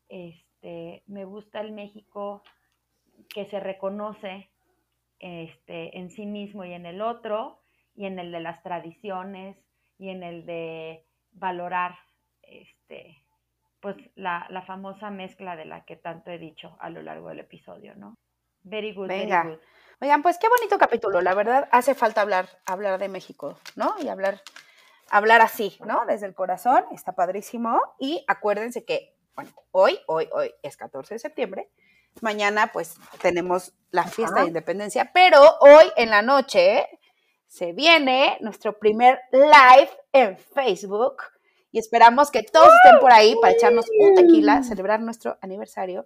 Este, 0.09 1.03
me 1.07 1.25
gusta 1.25 1.61
el 1.61 1.71
México 1.71 2.43
que 3.29 3.45
se 3.45 3.59
reconoce 3.59 4.49
este, 5.19 5.97
en 5.97 6.09
sí 6.09 6.25
mismo 6.25 6.65
y 6.65 6.73
en 6.73 6.85
el 6.85 7.01
otro, 7.01 7.61
y 7.95 8.05
en 8.05 8.19
el 8.19 8.31
de 8.31 8.39
las 8.41 8.61
tradiciones, 8.63 9.57
y 9.97 10.09
en 10.09 10.23
el 10.23 10.45
de 10.45 11.05
valorar 11.31 11.95
este, 12.41 13.22
pues 13.83 13.97
la, 14.15 14.47
la 14.49 14.61
famosa 14.61 15.09
mezcla 15.09 15.57
de 15.57 15.65
la 15.65 15.83
que 15.83 15.97
tanto 15.97 16.31
he 16.31 16.37
dicho 16.39 16.77
a 16.79 16.89
lo 16.89 17.01
largo 17.01 17.27
del 17.27 17.41
episodio, 17.41 17.93
¿no? 17.95 18.17
Very 18.63 18.93
good, 18.93 19.09
Venga. 19.09 19.43
very 19.43 19.55
good. 19.55 19.63
Oigan, 19.99 20.23
pues 20.23 20.37
qué 20.37 20.47
bonito 20.47 20.77
capítulo. 20.77 21.19
La 21.19 21.33
verdad, 21.33 21.67
hace 21.69 21.93
falta 21.93 22.21
hablar, 22.21 22.47
hablar 22.65 22.97
de 22.97 23.09
México, 23.09 23.57
¿no? 23.75 23.93
Y 24.01 24.07
hablar, 24.07 24.41
hablar 25.09 25.41
así, 25.41 25.77
¿no? 25.85 26.05
Desde 26.05 26.27
el 26.27 26.33
corazón. 26.33 26.85
Está 26.93 27.11
padrísimo. 27.11 27.77
Y 27.99 28.23
acuérdense 28.29 28.85
que, 28.85 29.17
bueno, 29.35 29.51
hoy, 29.71 29.99
hoy, 30.07 30.29
hoy 30.31 30.53
es 30.63 30.77
14 30.77 31.15
de 31.15 31.19
septiembre. 31.19 31.69
Mañana, 32.21 32.71
pues, 32.71 32.95
tenemos 33.21 33.73
la 33.91 34.03
fiesta 34.03 34.35
Ajá. 34.35 34.43
de 34.43 34.47
independencia. 34.47 35.11
Pero 35.13 35.41
hoy 35.59 35.85
en 35.97 36.09
la 36.09 36.21
noche 36.21 36.87
se 37.47 37.73
viene 37.73 38.37
nuestro 38.39 38.79
primer 38.79 39.19
live 39.33 39.91
en 40.13 40.37
Facebook 40.37 41.17
y 41.73 41.79
esperamos 41.79 42.31
que 42.31 42.43
todos 42.43 42.69
estén 42.85 42.99
por 43.01 43.11
ahí 43.11 43.35
para 43.41 43.53
echarnos 43.53 43.85
un 43.99 44.13
tequila, 44.15 44.63
celebrar 44.63 45.01
nuestro 45.01 45.37
aniversario 45.41 46.05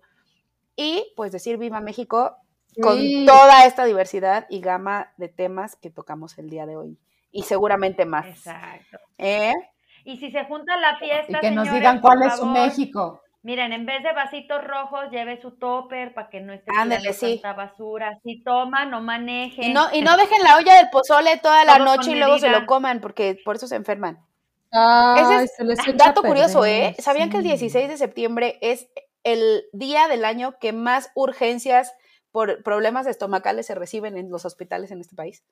y 0.75 1.13
pues 1.15 1.31
decir 1.31 1.57
viva 1.57 1.81
México 1.81 2.37
con 2.81 2.97
Sí. 2.97 3.25
toda 3.27 3.65
esta 3.65 3.85
diversidad 3.85 4.45
y 4.49 4.61
gama 4.61 5.11
de 5.17 5.27
temas 5.27 5.75
que 5.75 5.89
tocamos 5.91 6.37
el 6.37 6.49
día 6.49 6.65
de 6.65 6.77
hoy 6.77 6.97
y 7.31 7.43
seguramente 7.43 8.05
más. 8.05 8.25
Exacto. 8.27 8.97
¿Eh? 9.17 9.53
Y 10.05 10.17
si 10.17 10.31
se 10.31 10.45
junta 10.45 10.77
la 10.77 10.97
fiesta, 10.97 11.37
Y 11.37 11.41
que 11.41 11.51
nos 11.51 11.69
digan 11.71 11.99
cuál 11.99 12.21
es 12.23 12.33
su 12.35 12.41
favor, 12.45 12.53
México. 12.53 13.21
Miren, 13.43 13.73
en 13.73 13.85
vez 13.85 14.03
de 14.03 14.13
vasitos 14.13 14.63
rojos, 14.63 15.09
lleve 15.11 15.41
su 15.41 15.51
topper 15.51 16.13
para 16.13 16.29
que 16.29 16.39
no 16.39 16.53
esté 16.53 16.71
Ándale, 16.77 17.13
sí. 17.13 17.39
tanta 17.41 17.53
basura. 17.53 18.17
Si 18.23 18.41
toma, 18.43 18.85
no 18.85 19.01
manejen. 19.01 19.63
Y 19.65 19.73
no, 19.73 19.87
y 19.93 20.01
no 20.01 20.15
dejen 20.15 20.41
la 20.43 20.57
olla 20.57 20.75
del 20.75 20.89
pozole 20.89 21.37
toda 21.37 21.65
la 21.65 21.77
noche 21.79 22.11
y 22.11 22.15
luego 22.15 22.39
se 22.39 22.49
lo 22.49 22.65
coman 22.65 23.01
porque 23.01 23.37
por 23.43 23.55
eso 23.57 23.67
se 23.67 23.75
enferman. 23.75 24.19
Ay, 24.71 25.45
Ese 25.45 25.63
es 25.63 25.79
echa 25.79 25.93
Dato 25.93 26.21
curioso, 26.21 26.65
¿eh? 26.65 26.95
¿Sabían 26.99 27.29
que 27.29 27.37
el 27.37 27.43
sí. 27.43 27.49
16 27.49 27.89
de 27.89 27.97
septiembre 27.97 28.57
es 28.61 28.87
el 29.23 29.65
día 29.73 30.07
del 30.07 30.25
año 30.25 30.57
que 30.59 30.73
más 30.73 31.11
urgencias 31.15 31.93
por 32.31 32.63
problemas 32.63 33.07
estomacales 33.07 33.65
se 33.65 33.75
reciben 33.75 34.17
en 34.17 34.29
los 34.29 34.45
hospitales 34.45 34.91
en 34.91 35.01
este 35.01 35.15
país? 35.15 35.43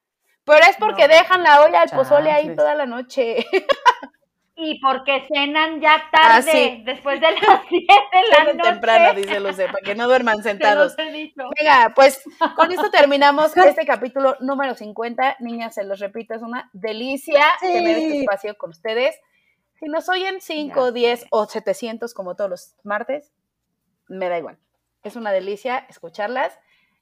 Pero 0.43 0.59
es 0.69 0.77
porque 0.77 1.07
No. 1.07 1.13
dejan 1.13 1.43
la 1.43 1.61
olla 1.61 1.81
del 1.81 1.89
pozole 1.89 2.31
ahí 2.31 2.55
toda 2.55 2.75
la 2.75 2.85
noche. 2.85 3.45
Y 4.57 4.79
porque 4.79 5.25
cenan 5.27 5.81
ya 5.81 6.01
tarde, 6.11 6.49
Ah, 6.49 6.51
sí. 6.53 6.81
después 6.85 7.19
de 7.19 7.29
las 7.31 7.41
7 7.69 7.93
de 8.13 8.27
la 8.45 8.53
noche. 8.53 8.69
temprano, 8.71 9.13
dice 9.13 9.39
Lucía, 9.41 9.67
para 9.67 9.83
que 9.83 9.95
no 9.95 10.07
duerman 10.07 10.37
Se 10.43 10.43
sentados. 10.49 10.95
los 10.97 10.99
he 11.07 11.11
dicho. 11.11 11.43
Venga, 11.59 11.91
pues 11.93 12.23
con 12.55 12.71
esto 12.71 12.89
terminamos 12.89 13.55
este 13.57 13.85
capítulo 13.85 14.37
número 14.39 14.73
50. 14.75 15.37
Niñas, 15.41 15.75
se 15.75 15.83
los 15.83 15.99
repito, 15.99 16.33
es 16.35 16.41
una 16.41 16.69
delicia 16.73 17.43
Sí. 17.59 17.67
tener 17.73 17.97
este 17.97 18.19
espacio 18.21 18.57
con 18.57 18.69
ustedes. 18.69 19.15
Si 19.77 19.87
nos 19.87 20.07
oyen 20.07 20.39
5, 20.39 20.85
Ya 20.85 20.91
10 20.93 21.19
sé. 21.21 21.27
o 21.31 21.45
700 21.45 22.13
como 22.13 22.35
todos 22.37 22.49
los 22.49 22.75
martes, 22.83 23.33
me 24.07 24.29
da 24.29 24.37
igual. 24.37 24.57
Es 25.03 25.17
una 25.17 25.31
delicia 25.33 25.85
escucharlas 25.89 26.57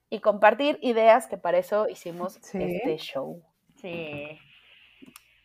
y 0.09 0.21
compartir 0.21 0.79
ideas 0.81 1.27
que 1.27 1.37
para 1.37 1.59
eso 1.59 1.87
hicimos 1.87 2.39
Sí. 2.41 2.57
este 2.61 2.97
show. 2.97 3.43
Sí. 3.75 4.39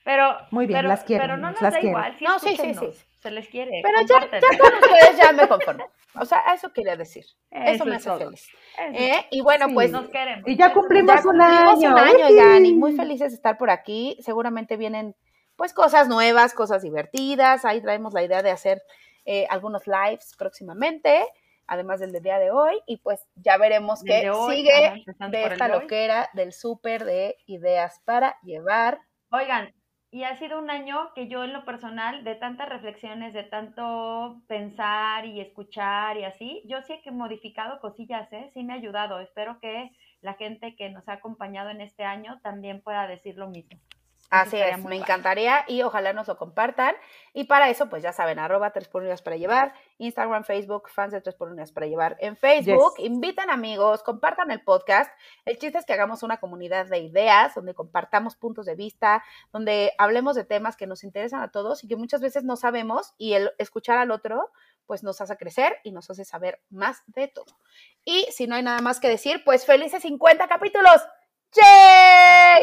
Pero, 0.09 0.39
Muy 0.53 0.65
bien, 0.67 0.79
pero, 0.79 0.89
las 0.89 1.05
quiero, 1.05 1.23
pero 1.23 1.37
no 1.37 1.51
nos 1.51 1.61
las 1.61 1.75
da 1.75 1.81
quiero. 1.81 1.99
igual. 1.99 2.17
Sí, 2.19 2.25
No, 2.25 2.39
sí, 2.39 2.57
sí, 2.57 2.73
sí. 2.73 2.87
Se 3.21 3.31
les 3.31 3.47
quiere. 3.49 3.83
Pero 3.83 4.01
ya, 4.09 4.21
ya 4.41 4.59
con 4.59 4.73
ustedes 4.75 5.17
ya 5.19 5.33
me 5.33 5.47
conformo. 5.47 5.85
O 6.19 6.25
sea, 6.25 6.39
eso 6.55 6.73
quería 6.73 6.97
decir. 6.97 7.27
Eso, 7.51 7.85
me 7.85 7.97
hace 7.97 8.09
todo. 8.09 8.19
feliz. 8.19 8.49
¿Eh? 8.95 9.27
Y 9.31 9.43
bueno, 9.43 9.67
Sí. 9.69 9.75
pues 9.75 9.91
Nos 9.91 10.09
queremos. 10.09 10.49
Y 10.49 10.57
ya 10.57 10.73
cumplimos 10.73 11.15
Ya 11.15 11.17
un 11.21 11.23
cumplimos 11.37 11.85
año. 11.85 11.93
un 11.93 11.99
año. 11.99 12.27
Oigan, 12.27 12.65
y 12.65 12.73
muy 12.73 12.95
felices 12.97 13.33
de 13.33 13.37
estar 13.37 13.59
por 13.59 13.69
aquí. 13.69 14.17
Seguramente 14.23 14.79
vienen 14.79 15.15
pues 15.57 15.75
cosas 15.75 16.09
nuevas, 16.09 16.55
cosas 16.55 16.81
divertidas. 16.83 17.67
Ahí 17.67 17.83
traemos 17.83 18.15
la 18.15 18.23
idea 18.23 18.41
de 18.43 18.51
hacer 18.51 18.81
eh, 19.27 19.47
algunos 19.51 19.83
lives 19.87 20.35
próximamente, 20.39 21.27
además 21.67 22.01
del 22.01 22.13
de 22.13 22.21
día 22.21 22.39
de 22.39 22.51
hoy. 22.51 22.81
Y 22.87 22.97
pues 22.97 23.27
ya 23.35 23.59
veremos 23.59 24.03
qué 24.03 24.21
de 24.23 24.31
hoy, 24.31 24.57
sigue 24.57 25.05
de 25.31 25.43
esta 25.45 25.67
de 25.69 25.75
hoy. 25.75 25.81
loquera 25.83 26.31
del 26.33 26.55
súper 26.55 27.05
de 27.05 27.37
ideas 27.45 28.01
para 28.07 28.39
llevar. 28.43 29.01
Oigan, 29.31 29.75
y 30.11 30.25
ha 30.25 30.37
sido 30.37 30.59
un 30.59 30.71
año 30.71 31.13
que 31.15 31.29
yo 31.29 31.45
en 31.45 31.53
lo 31.53 31.65
personal, 31.65 32.25
de 32.25 32.35
tantas 32.35 32.69
reflexiones, 32.69 33.35
de 33.35 33.45
tanto 33.45 34.41
pensar 34.47 35.27
y 35.27 35.41
escuchar 35.41 36.17
y 36.17 36.25
así, 36.25 36.63
yo 36.65 36.81
sí 36.83 36.99
he 37.05 37.11
modificado 37.11 37.79
cosillas, 37.81 38.33
¿eh? 38.33 38.51
Sí 38.55 38.65
me 38.65 38.73
ha 38.73 38.77
ayudado. 38.77 39.21
Espero 39.21 39.59
que 39.61 39.91
la 40.23 40.35
gente 40.35 40.77
que 40.77 40.89
nos 40.89 41.09
ha 41.09 41.15
acompañado 41.15 41.71
en 41.71 41.83
este 41.83 42.05
año 42.05 42.41
también 42.43 42.81
pueda 42.81 43.07
decir 43.07 43.37
lo 43.37 43.49
mismo. 43.49 43.79
Así 44.31 44.57
es, 44.61 44.77
me 44.79 44.83
padre. 44.85 44.97
encantaría 44.97 45.65
y 45.69 45.83
ojalá 45.83 46.13
nos 46.13 46.29
lo 46.29 46.37
compartan. 46.37 46.95
Y 47.33 47.45
para 47.45 47.71
eso, 47.71 47.89
pues 47.89 48.03
ya 48.03 48.13
saben, 48.13 48.39
arroba 48.39 48.73
3 48.73 48.87
por 48.89 49.01
unidades 49.01 49.23
para 49.23 49.37
llevar, 49.37 49.73
Instagram, 49.99 50.45
Facebook, 50.45 50.89
fans 50.91 51.13
de 51.13 51.21
3 51.21 51.35
por 51.35 51.49
unidades 51.49 51.73
para 51.73 51.87
llevar. 51.87 52.17
En 52.21 52.37
Facebook, 52.37 52.95
Yes. 52.99 53.07
inviten 53.07 53.49
amigos, 53.51 54.03
compartan 54.03 54.51
el 54.51 54.63
podcast. 54.63 55.11
El 55.47 55.57
chiste 55.59 55.79
es 55.79 55.87
que 55.87 55.95
hagamos 55.95 56.23
una 56.23 56.39
comunidad 56.39 56.87
de 56.87 56.99
ideas, 56.99 57.55
donde 57.55 57.75
compartamos 57.75 58.37
puntos 58.37 58.67
de 58.67 58.75
vista, 58.75 59.25
donde 59.53 59.93
hablemos 59.99 60.37
de 60.37 60.45
temas 60.45 60.77
que 60.77 60.87
nos 60.87 61.05
interesan 61.05 61.41
a 61.43 61.51
todos 61.51 61.83
y 61.85 61.89
que 61.89 61.97
muchas 61.97 62.21
veces 62.21 62.45
no 62.45 62.57
sabemos 62.57 63.15
y 63.17 63.33
el 63.35 63.53
escuchar 63.59 63.97
al 63.99 64.11
otro, 64.11 64.51
pues 64.87 65.03
nos 65.03 65.21
hace 65.21 65.37
crecer 65.37 65.77
y 65.85 65.93
nos 65.93 66.09
hace 66.11 66.25
saber 66.25 66.61
más 66.71 67.03
de 67.07 67.29
todo. 67.29 67.57
Y 68.05 68.27
si 68.31 68.47
no 68.47 68.57
hay 68.57 68.63
nada 68.63 68.81
más 68.81 69.01
que 69.01 69.09
decir, 69.09 69.43
pues 69.45 69.67
felices 69.67 70.03
50 70.03 70.49
capítulos. 70.49 71.03
¡Yay! 71.55 72.63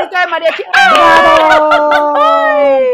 Música 0.00 0.20
de 0.20 0.26
mariachi. 0.26 0.62
¡Ay! 0.74 2.84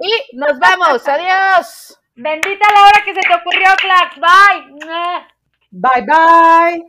Y 0.00 0.36
nos 0.36 0.58
vamos. 0.58 1.06
Adiós. 1.06 1.98
Bendita 2.14 2.66
la 2.72 2.84
hora 2.84 3.02
que 3.04 3.14
se 3.14 3.20
te 3.20 3.34
ocurrió, 3.34 3.68
Clax. 3.80 4.18
Bye. 4.20 4.78
Bye, 5.70 6.02
bye. 6.06 6.84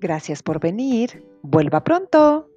Gracias 0.00 0.42
por 0.42 0.60
venir. 0.60 1.24
Vuelva 1.42 1.82
pronto. 1.82 2.50